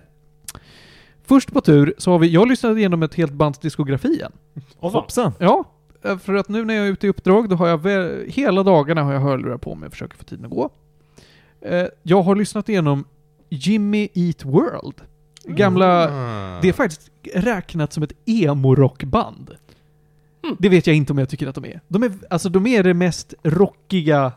Först 1.24 1.52
på 1.52 1.60
tur 1.60 1.94
så 1.98 2.10
har 2.12 2.18
vi, 2.18 2.28
jag 2.28 2.48
lyssnade 2.48 2.78
igenom 2.78 3.02
ett 3.02 3.14
helt 3.14 3.32
bands 3.32 3.58
diskografi 3.58 4.08
igen. 4.08 4.32
Hoppsan! 4.78 5.32
Ja, 5.38 5.64
eh, 6.04 6.18
för 6.18 6.34
att 6.34 6.48
nu 6.48 6.64
när 6.64 6.74
jag 6.74 6.86
är 6.86 6.90
ute 6.92 7.06
i 7.06 7.10
uppdrag, 7.10 7.48
då 7.48 7.56
har 7.56 7.68
jag 7.68 7.82
väl, 7.82 8.24
hela 8.30 8.62
dagarna 8.62 9.02
har 9.02 9.12
jag 9.12 9.20
hörlurar 9.20 9.58
på 9.58 9.74
mig 9.74 9.86
och 9.86 9.92
försöker 9.92 10.16
få 10.16 10.24
tiden 10.24 10.44
att 10.44 10.50
gå. 10.50 10.70
Eh, 11.60 11.86
Jag 12.02 12.22
har 12.22 12.36
lyssnat 12.36 12.68
igenom 12.68 13.04
Jimmy 13.48 14.08
Eat 14.14 14.44
World. 14.44 14.94
Gamla 15.44 16.04
Ah. 16.08 16.60
det 16.62 16.68
är 16.68 16.72
faktiskt 16.72 17.10
räknat 17.34 17.92
som 17.92 18.02
ett 18.02 18.12
emo-rockband. 18.26 19.50
Det 20.58 20.68
vet 20.68 20.86
jag 20.86 20.96
inte 20.96 21.12
om 21.12 21.18
jag 21.18 21.28
tycker 21.28 21.46
att 21.46 21.54
de 21.54 21.64
är. 21.64 21.80
De 21.88 22.02
är, 22.02 22.12
alltså 22.30 22.48
de 22.48 22.66
är 22.66 22.82
det 22.82 22.94
mest 22.94 23.34
rockiga 23.42 24.32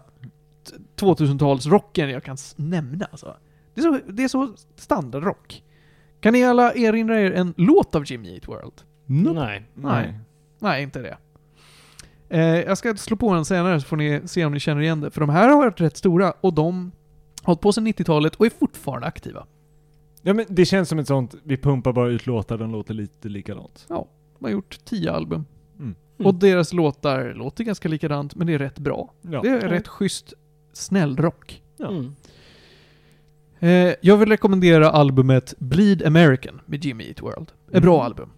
t- 0.70 0.76
2000-talsrocken 0.96 2.08
jag 2.08 2.24
kan 2.24 2.38
nämna 2.56 3.06
alltså. 3.12 3.36
Det 3.74 3.82
är 3.82 3.84
så, 3.84 4.00
det 4.08 4.24
är 4.24 4.28
så 4.28 4.54
standardrock. 4.76 5.64
Kan 6.22 6.34
ni 6.34 6.44
alla 6.44 6.74
erinra 6.74 7.22
er 7.22 7.32
en 7.32 7.54
låt 7.58 7.96
av 7.96 8.12
Jimmy 8.12 8.34
Eat 8.34 8.48
World? 8.48 8.74
Nej. 9.36 9.64
Nej. 9.74 10.20
Nej, 10.60 10.84
inte 10.84 11.00
det. 11.02 11.18
Eh, 12.30 12.42
jag 12.46 12.78
ska 12.78 12.96
slå 12.96 13.18
på 13.18 13.34
den 13.34 13.46
senare 13.46 13.82
så 13.82 13.88
får 13.88 13.98
ni 13.98 14.22
se 14.26 14.46
om 14.46 14.54
ni 14.54 14.60
känner 14.60 14.82
igen 14.82 15.02
det. 15.02 15.12
För 15.12 15.22
de 15.22 15.30
här 15.30 15.50
har 15.50 15.58
varit 15.58 15.82
rätt 15.82 15.98
stora 15.98 16.32
och 16.42 16.54
de 16.54 16.92
har 17.42 17.46
hållit 17.46 17.62
på 17.62 17.74
sedan 17.74 17.88
90-talet 17.88 18.36
och 18.36 18.46
är 18.46 18.50
fortfarande 18.50 19.08
aktiva. 19.08 19.46
Ja 20.22 20.34
men 20.34 20.46
det 20.50 20.66
känns 20.66 20.90
som 20.90 21.00
ett 21.00 21.08
sånt, 21.08 21.36
vi 21.44 21.58
pumpar 21.58 21.94
bara 21.94 22.10
ut 22.10 22.26
låtar, 22.28 22.58
de 22.58 22.72
låter 22.72 22.94
lite 22.94 23.30
likadant. 23.30 23.86
De 24.40 24.46
har 24.46 24.52
gjort 24.52 24.80
tio 24.86 25.12
album. 25.12 25.46
Mm. 26.22 26.28
Och 26.28 26.36
deras 26.36 26.74
låtar 26.74 27.34
låter 27.34 27.64
ganska 27.64 27.90
likadant, 27.90 28.36
men 28.36 28.48
det 28.48 28.54
är 28.54 28.60
rätt 28.60 28.80
bra. 28.80 29.14
Ja. 29.22 29.42
Det 29.42 29.50
är 29.50 29.60
rätt 29.70 29.88
schysst 29.88 30.34
snällrock. 30.74 31.62
Ja. 31.78 31.88
Mm. 31.90 32.16
Eh, 33.60 33.96
jag 34.02 34.18
vill 34.18 34.30
rekommendera 34.30 34.90
albumet 34.90 35.54
Bleed 35.60 36.06
American 36.06 36.62
med 36.66 36.86
Jimmy 36.86 37.04
Eat 37.08 37.22
World. 37.22 37.52
Ett 37.72 37.84
bra 37.84 37.94
Mm. 37.96 38.06
album. 38.06 38.30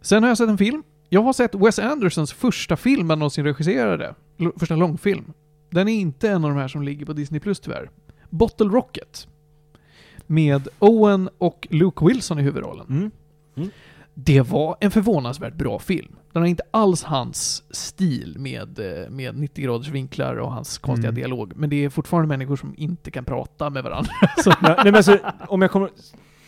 Sen 0.00 0.22
har 0.22 0.30
jag 0.30 0.38
sett 0.38 0.48
en 0.48 0.58
film. 0.58 0.82
Jag 1.08 1.22
har 1.22 1.32
sett 1.32 1.54
Wes 1.54 1.78
Andersons 1.78 2.32
första 2.32 2.76
film 2.76 3.10
han 3.10 3.18
någonsin 3.18 3.44
regisserade. 3.44 4.14
L- 4.38 4.52
första 4.56 4.76
långfilm. 4.76 5.32
Den 5.70 5.88
är 5.88 5.92
inte 6.00 6.28
en 6.30 6.44
av 6.44 6.50
de 6.50 6.58
här 6.58 6.68
som 6.68 6.82
ligger 6.82 7.06
på 7.06 7.12
Disney 7.12 7.40
Plus 7.40 7.60
tyvärr. 7.60 7.90
Bottle 8.30 8.66
Rocket. 8.66 9.28
Med 10.26 10.68
Owen 10.78 11.28
och 11.38 11.66
Luke 11.70 12.04
Wilson 12.06 12.38
i 12.38 12.42
huvudrollen. 12.42 13.10
Mm. 13.56 13.70
Det 14.14 14.40
var 14.40 14.76
en 14.80 14.90
förvånansvärt 14.90 15.54
bra 15.54 15.78
film. 15.78 16.16
Den 16.32 16.42
har 16.42 16.48
inte 16.48 16.62
alls 16.70 17.02
hans 17.02 17.64
stil 17.70 18.36
med, 18.38 18.78
eh, 18.78 19.10
med 19.10 19.36
90 19.38 19.64
graders 19.64 19.88
vinklar 19.88 20.36
och 20.36 20.52
hans 20.52 20.78
konstiga 20.78 21.08
Mm. 21.08 21.14
dialog. 21.14 21.52
Men 21.56 21.70
det 21.70 21.84
är 21.84 21.88
fortfarande 21.88 22.28
människor 22.28 22.56
som 22.56 22.74
inte 22.76 23.10
kan 23.10 23.24
prata 23.24 23.70
med 23.70 23.82
varandra. 23.84 24.10
Så, 24.44 24.52
nej 24.62 24.76
men 24.84 24.94
alltså, 24.94 25.18
om 25.48 25.62
jag 25.62 25.70
kommer... 25.70 25.90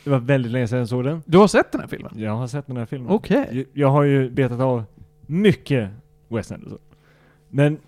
Det 0.05 0.11
var 0.11 0.19
väldigt 0.19 0.53
länge 0.53 0.69
sedan 0.69 0.79
jag 0.79 0.89
såg 0.89 1.05
den. 1.05 1.23
du 1.27 1.39
har 1.39 1.47
sett 1.49 1.73
den 1.73 1.81
här 1.81 1.89
filmen? 1.89 2.13
Jag 2.17 2.37
har 2.37 2.47
sett 2.47 2.67
den 2.67 2.77
här 2.77 2.87
filmen. 2.87 3.11
Okej. 3.13 3.49
Jag- 3.53 3.67
Jag 3.73 3.89
har 3.89 4.03
ju 4.03 4.31
betat 4.31 4.61
av 4.61 4.85
mycket 5.27 5.91
Wes 6.29 6.53
Anderson. 6.53 6.79
Men 7.49 7.79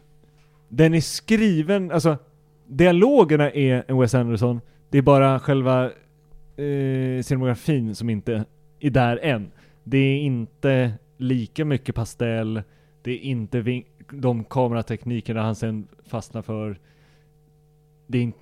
den 0.68 0.94
är 0.94 1.00
skriven, 1.00 1.90
alltså 1.90 2.16
dialogerna 2.66 3.50
är 3.50 3.84
en 3.88 3.98
Wes 3.98 4.14
Anderson, 4.14 4.60
det 4.90 4.98
är 4.98 5.02
bara 5.02 5.38
själva 5.40 5.84
eh, 6.56 7.22
scenografin 7.22 7.94
som 7.94 8.10
inte 8.10 8.44
är 8.80 8.90
där 8.90 9.18
än. 9.22 9.50
Det 9.84 9.98
är 9.98 10.18
inte 10.18 10.94
lika 11.16 11.64
mycket 11.64 11.94
pastell, 11.94 12.62
det 13.02 13.10
är 13.10 13.18
inte 13.18 13.82
de 14.10 14.44
kamerateknikerna 14.44 15.42
han 15.42 15.54
sen 15.54 15.88
fastnar 16.06 16.42
för. 16.42 16.80
Det 18.06 18.18
är 18.18 18.22
inte... 18.22 18.38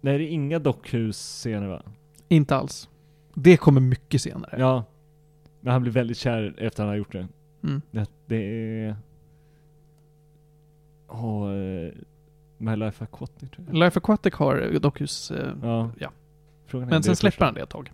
Nej, 0.00 0.18
det 0.18 0.24
är 0.24 0.28
inga 0.28 0.58
dockhus-scener 0.58 1.68
va? 1.68 1.82
Inte 2.28 2.56
alls. 2.56 2.88
Det 3.34 3.56
kommer 3.56 3.80
mycket 3.80 4.22
senare. 4.22 4.56
Ja. 4.58 4.84
Men 5.60 5.72
han 5.72 5.82
blir 5.82 5.92
väldigt 5.92 6.18
kär 6.18 6.54
efter 6.58 6.82
han 6.82 6.88
har 6.88 6.96
gjort 6.96 7.12
det. 7.12 7.28
Mm. 7.62 7.82
Det, 7.90 8.10
det 8.26 8.36
är... 8.36 8.96
Åh, 11.08 11.52
eh, 11.52 11.92
My 12.58 12.76
Life 12.76 13.04
Aquatic 13.04 13.50
tror 13.50 13.66
jag. 13.66 13.76
Life 13.76 13.98
Aquatic 13.98 14.34
har 14.34 14.78
Docus, 14.80 15.30
eh, 15.30 15.52
Ja. 15.62 15.90
Ja. 15.98 16.10
Men 16.72 17.02
sen 17.02 17.16
släpper 17.16 17.44
han 17.44 17.54
det 17.54 17.60
ett 17.62 17.68
tag. 17.68 17.92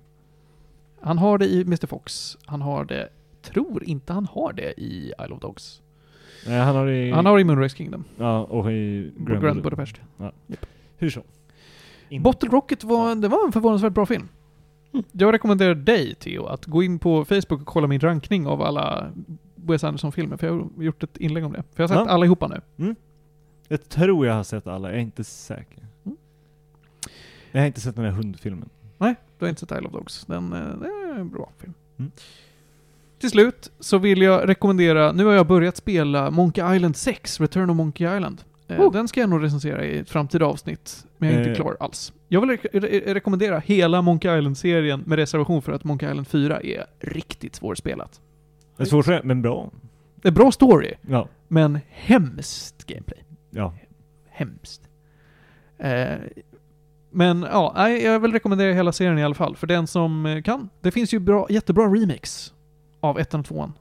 Han 1.02 1.18
har 1.18 1.38
det 1.38 1.46
i 1.46 1.60
Mr 1.62 1.86
Fox. 1.86 2.36
Han 2.46 2.62
har 2.62 2.84
det, 2.84 3.08
tror 3.42 3.84
inte 3.84 4.12
han 4.12 4.26
har 4.26 4.52
det 4.52 4.80
i 4.80 5.12
Isle 5.24 5.34
of 5.34 5.40
Dogs. 5.40 5.82
Nej, 6.46 6.60
han 6.60 6.76
har 6.76 6.86
det 6.86 7.06
i... 7.06 7.10
Han 7.10 7.26
har 7.26 7.34
det 7.36 7.40
i 7.40 7.44
Moonrise 7.44 7.76
Kingdom. 7.76 8.04
Ja, 8.18 8.44
och 8.44 8.72
i 8.72 9.12
Grand, 9.16 9.42
Grand, 9.42 9.62
Budapest. 9.62 9.96
Hur 10.98 11.10
så? 11.10 11.22
In- 12.08 12.22
Bottle 12.22 12.48
Rocket 12.48 12.84
var, 12.84 13.14
det 13.14 13.28
var 13.28 13.46
en 13.46 13.52
förvånansvärt 13.52 13.92
bra 13.92 14.06
film. 14.06 14.28
Jag 15.12 15.34
rekommenderar 15.34 15.74
dig, 15.74 16.14
Theo, 16.14 16.46
att 16.46 16.66
gå 16.66 16.82
in 16.82 16.98
på 16.98 17.24
Facebook 17.24 17.60
och 17.60 17.66
kolla 17.66 17.86
min 17.86 18.00
rankning 18.00 18.46
av 18.46 18.62
alla 18.62 19.12
Wes 19.54 19.84
Anderson-filmer, 19.84 20.36
för 20.36 20.46
jag 20.46 20.54
har 20.76 20.82
gjort 20.82 21.02
ett 21.02 21.16
inlägg 21.16 21.44
om 21.44 21.52
det. 21.52 21.62
För 21.74 21.82
jag 21.82 21.88
har 21.88 21.96
sett 21.96 22.06
Ja. 22.08 22.12
allihopa 22.14 22.60
nu. 22.76 22.94
Jag 23.68 23.88
tror 23.88 24.26
jag 24.26 24.34
har 24.34 24.42
sett 24.42 24.66
alla, 24.66 24.88
jag 24.88 24.96
är 24.98 25.02
inte 25.02 25.24
säker. 25.24 25.86
Mm. 26.04 26.16
Jag 27.52 27.60
har 27.60 27.66
inte 27.66 27.80
sett 27.80 27.96
den 27.96 28.04
här 28.04 28.12
hundfilmen. 28.12 28.68
Nej, 29.00 29.14
du 29.38 29.44
har 29.44 29.48
inte 29.50 29.60
sett 29.60 29.70
Isle 29.72 29.86
of 29.86 29.92
Dogs. 29.92 30.24
Den, 30.26 30.52
eh, 30.52 30.58
det 30.80 30.86
är 30.86 31.20
en 31.20 31.30
bra 31.30 31.50
film. 31.58 31.74
Mm. 31.98 32.10
Till 33.18 33.30
slut 33.30 33.72
så 33.80 33.98
vill 33.98 34.22
jag 34.22 34.48
rekommendera, 34.48 35.12
nu 35.12 35.24
har 35.24 35.32
jag 35.32 35.46
börjat 35.46 35.76
spela 35.76 36.30
Monkey 36.30 36.76
Island 36.76 36.96
6, 36.96 37.40
Return 37.40 37.70
of 37.70 37.76
Monkey 37.76 38.16
Island. 38.16 38.42
Eh, 38.68 38.80
Oh. 38.80 38.92
Den 38.92 39.08
ska 39.08 39.20
jag 39.20 39.30
nog 39.30 39.42
recensera 39.44 39.84
i 39.84 39.98
ett 39.98 40.10
framtida 40.10 40.46
avsnitt, 40.46 41.06
men 41.18 41.28
jag 41.28 41.36
är 41.36 41.40
inte 41.40 41.50
Eh. 41.50 41.56
klar 41.56 41.76
alls. 41.80 42.12
Jag 42.28 42.40
vill 42.40 42.50
re- 42.50 42.70
re- 42.72 43.14
rekommendera 43.14 43.58
hela 43.58 44.02
Monkey 44.02 44.38
Island-serien 44.38 45.02
med 45.06 45.16
reservation 45.18 45.62
för 45.62 45.72
att 45.72 45.84
Monkey 45.84 46.10
Island 46.10 46.28
4 46.28 46.60
är 46.60 46.86
riktigt 47.00 47.54
svårspelat. 47.54 48.20
Det 48.76 48.82
är 48.82 48.86
svårt 48.86 49.24
men 49.24 49.42
bra. 49.42 49.70
Det 50.16 50.28
är 50.28 50.32
bra 50.32 50.52
story, 50.52 50.94
Ja. 51.08 51.28
men 51.48 51.78
hemskt 51.88 52.84
gameplay. 52.86 53.18
Ja. 53.50 53.74
Hemskt. 54.28 54.82
Eh, 55.78 56.14
men 57.10 57.42
ja, 57.42 57.88
jag 57.90 58.20
vill 58.20 58.32
rekommendera 58.32 58.72
hela 58.74 58.92
serien 58.92 59.18
i 59.18 59.24
alla 59.24 59.34
fall, 59.34 59.56
för 59.56 59.66
den 59.66 59.86
som 59.86 60.26
eh, 60.26 60.42
kan. 60.42 60.68
Det 60.80 60.90
finns 60.90 61.14
ju 61.14 61.18
bra, 61.18 61.46
jättebra 61.50 61.84
remix 61.84 62.54
av 63.00 63.18
ettan 63.18 63.40
och 63.40 63.46
tvåan. 63.46 63.72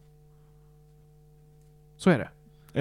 Så 1.97 2.09
är 2.09 2.19
det. 2.19 2.29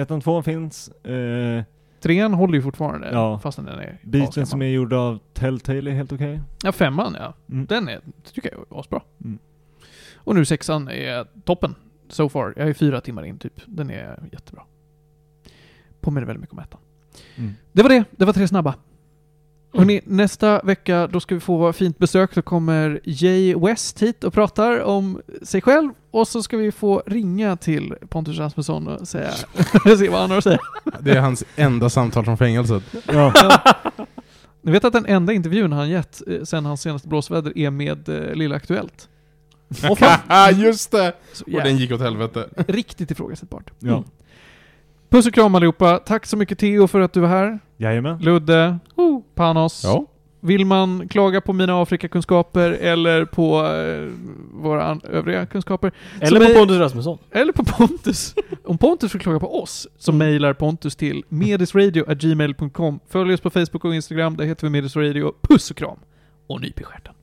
Ettan 0.01 0.17
och 0.17 0.23
tvåan 0.23 0.43
finns. 0.43 0.89
Eh, 0.89 1.63
Trean 1.99 2.33
håller 2.33 2.53
ju 2.53 2.61
fortfarande, 2.61 3.09
Ja. 3.11 3.39
fastän 3.39 3.65
den 3.65 3.79
är 3.79 3.97
biten 4.03 4.45
som 4.45 4.61
är 4.61 4.65
gjord 4.65 4.93
av 4.93 5.19
Telltale 5.33 5.91
är 5.91 5.95
helt 5.95 6.11
okej. 6.11 6.41
Ja, 6.63 6.71
femman 6.71 7.15
ja. 7.19 7.33
Mm. 7.49 7.65
Den 7.65 7.89
är, 7.89 8.01
tycker 8.33 8.51
jag 8.51 8.59
är 8.59 8.79
asbra. 8.79 9.01
Mm. 9.23 9.39
Och 10.15 10.35
nu 10.35 10.45
sexan 10.45 10.87
är 10.87 11.25
toppen. 11.43 11.75
So 12.09 12.29
far. 12.29 12.53
Jag 12.57 12.69
är 12.69 12.73
fyra 12.73 13.01
timmar 13.01 13.23
in 13.25 13.37
typ. 13.39 13.53
Den 13.65 13.89
är 13.89 14.19
jättebra. 14.31 14.63
Påminner 16.01 16.27
väldigt 16.27 16.41
mycket 16.41 16.53
om 16.53 16.59
ettan. 16.59 16.79
Mm. 17.35 17.53
Det 17.71 17.81
var 17.83 17.89
det. 17.89 18.03
Det 18.11 18.25
var 18.25 18.33
tre 18.33 18.47
snabba. 18.47 18.75
Hörrni, 19.73 20.01
nästa 20.05 20.61
vecka 20.63 21.07
då 21.07 21.19
ska 21.19 21.35
vi 21.35 21.41
få 21.41 21.73
fint 21.73 21.97
besök. 21.97 22.35
Då 22.35 22.41
kommer 22.41 22.99
Jay 23.03 23.55
West 23.55 24.01
hit 24.01 24.23
och 24.23 24.33
pratar 24.33 24.79
om 24.79 25.21
sig 25.41 25.61
själv. 25.61 25.91
Och 26.11 26.27
så 26.27 26.43
ska 26.43 26.57
vi 26.57 26.71
få 26.71 27.03
ringa 27.05 27.57
till 27.57 27.95
Pontus 28.09 28.37
Rasmusson 28.37 28.87
och 28.87 29.07
säga, 29.07 29.31
se 29.97 30.09
vad 30.09 30.21
han 30.21 30.29
har 30.29 30.37
att 30.37 30.43
säga. 30.43 30.59
Det 30.99 31.11
är 31.11 31.19
hans 31.21 31.43
enda 31.55 31.89
samtal 31.89 32.25
från 32.25 32.37
fängelset. 32.37 32.83
Ja. 33.07 33.33
Ni 34.61 34.71
vet 34.71 34.83
att 34.85 34.93
den 34.93 35.05
enda 35.05 35.33
intervjun 35.33 35.71
han 35.71 35.89
gett 35.89 36.21
eh, 36.27 36.43
sen 36.43 36.65
hans 36.65 36.81
senaste 36.81 37.07
blåsväder 37.07 37.57
är 37.57 37.69
med 37.69 38.09
eh, 38.09 38.35
Lilla 38.35 38.55
Aktuellt. 38.55 39.09
Just 40.55 40.91
det! 40.91 41.13
Så, 41.33 41.43
Och 41.45 41.51
den 41.63 41.77
gick 41.77 41.91
åt 41.91 42.01
helvete. 42.01 42.49
Riktigt 42.67 43.11
ifrågasättbart. 43.11 43.71
ja. 43.79 44.03
Puss 45.09 45.27
och 45.27 45.33
kram 45.33 45.55
allihopa. 45.55 45.97
Tack 45.97 46.25
så 46.25 46.37
mycket 46.37 46.59
Theo 46.59 46.87
för 46.87 46.99
att 46.99 47.13
du 47.13 47.19
var 47.19 47.27
här. 47.27 47.59
Jajamän. 47.79 48.17
Ludde, 48.21 48.77
Panos. 49.35 49.83
Ja. 49.83 50.05
Vill 50.41 50.65
man 50.65 51.07
klaga 51.07 51.41
på 51.41 51.53
mina 51.53 51.81
Afrikakunskaper 51.81 52.71
eller 52.71 53.25
på 53.25 53.65
eh, 53.65 54.09
våra 54.53 54.97
övriga 55.03 55.45
kunskaper, 55.45 55.91
Eller 56.21 56.39
på 56.39 56.45
är- 56.45 56.55
Pontus 56.55 56.77
Rasmusson. 56.77 57.17
eller 57.31 57.53
på 57.53 57.63
Pontus, 57.65 58.35
om 58.65 58.77
Pontus 58.77 59.15
vill 59.15 59.21
klaga 59.21 59.39
på 59.39 59.61
oss, 59.61 59.87
så 59.97 60.11
mejlar 60.11 60.53
Pontus 60.53 60.95
till 60.95 61.23
medisradio.gmail.com. 61.29 62.99
Följ 63.09 63.33
oss 63.33 63.41
på 63.41 63.49
Facebook 63.49 63.85
och 63.85 63.95
Instagram, 63.95 64.37
där 64.37 64.45
heter 64.45 64.67
vi 64.67 64.71
Medisradio. 64.71 65.33
Puss 65.41 65.71
och 65.71 65.77
kram! 65.77 65.99
Och 66.47 66.61
nyp 66.61 66.79
i 66.79 66.83
stjärten. 66.83 67.13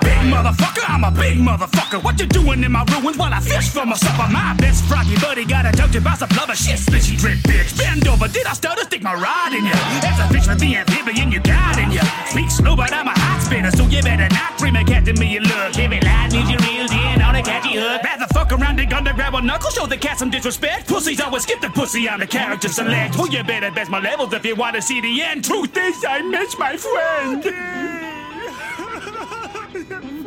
Big 0.00 0.22
motherfucker, 0.32 0.84
I'm 0.88 1.04
a 1.04 1.10
big 1.10 1.38
motherfucker. 1.38 2.02
What 2.02 2.18
you 2.20 2.26
doing 2.26 2.62
in 2.64 2.72
my 2.72 2.84
ruins 2.92 3.16
while 3.16 3.32
I 3.32 3.40
fish 3.40 3.68
for 3.68 3.86
my 3.86 3.96
supper? 3.96 4.30
My 4.32 4.54
best 4.58 4.84
froggy 4.84 5.16
buddy 5.16 5.44
got 5.44 5.66
a 5.66 5.72
joke 5.72 5.94
about 5.94 6.18
some 6.18 6.28
blubber 6.30 6.54
shit. 6.54 6.78
Splitchy 6.78 7.16
drip 7.16 7.38
bitch. 7.38 7.76
Bend 7.78 8.06
over, 8.08 8.28
did 8.28 8.46
I 8.46 8.52
stutter? 8.54 8.84
Stick 8.84 9.02
my 9.02 9.14
rod 9.14 9.52
in 9.52 9.64
ya. 9.64 9.72
As 10.02 10.18
a 10.20 10.26
fish 10.32 10.46
with 10.48 10.60
the 10.60 10.76
amphibian, 10.76 11.30
you 11.32 11.40
got 11.40 11.78
in 11.78 11.90
ya. 11.90 12.02
Speak 12.26 12.50
slow, 12.50 12.76
but 12.76 12.92
I'm 12.92 13.06
a 13.06 13.14
hot 13.14 13.42
spinner, 13.42 13.70
so 13.70 13.84
you 13.84 14.02
better 14.02 14.28
not 14.28 14.58
dream 14.58 14.76
of 14.76 14.86
catching 14.86 15.18
me 15.18 15.36
a 15.36 15.40
look. 15.40 15.74
Heavy 15.74 16.00
line 16.00 16.30
needs 16.30 16.50
you 16.50 16.58
reeled 16.58 16.92
in 16.92 17.22
on 17.22 17.34
a 17.36 17.42
catchy 17.42 17.76
hook. 17.78 18.02
Rather 18.02 18.26
fuck 18.34 18.52
around 18.52 18.80
gun 18.90 19.04
to 19.04 19.12
grab 19.12 19.34
a 19.34 19.40
knuckle, 19.40 19.70
show 19.70 19.86
the 19.86 19.96
cat 19.96 20.18
some 20.18 20.30
disrespect. 20.30 20.88
Pussies 20.88 21.20
always 21.20 21.44
skip 21.44 21.60
the 21.60 21.70
pussy 21.70 22.08
on 22.08 22.20
the 22.20 22.26
character 22.26 22.68
select. 22.68 23.16
Well, 23.16 23.28
you 23.28 23.42
better 23.44 23.70
best 23.70 23.90
my 23.90 24.00
levels 24.00 24.32
if 24.32 24.44
you 24.44 24.56
want 24.56 24.76
to 24.76 24.82
see 24.82 25.00
the 25.00 25.22
end. 25.22 25.44
Truth 25.44 25.76
is, 25.76 26.04
I 26.06 26.20
miss 26.22 26.58
my 26.58 26.76
friend. 26.76 28.09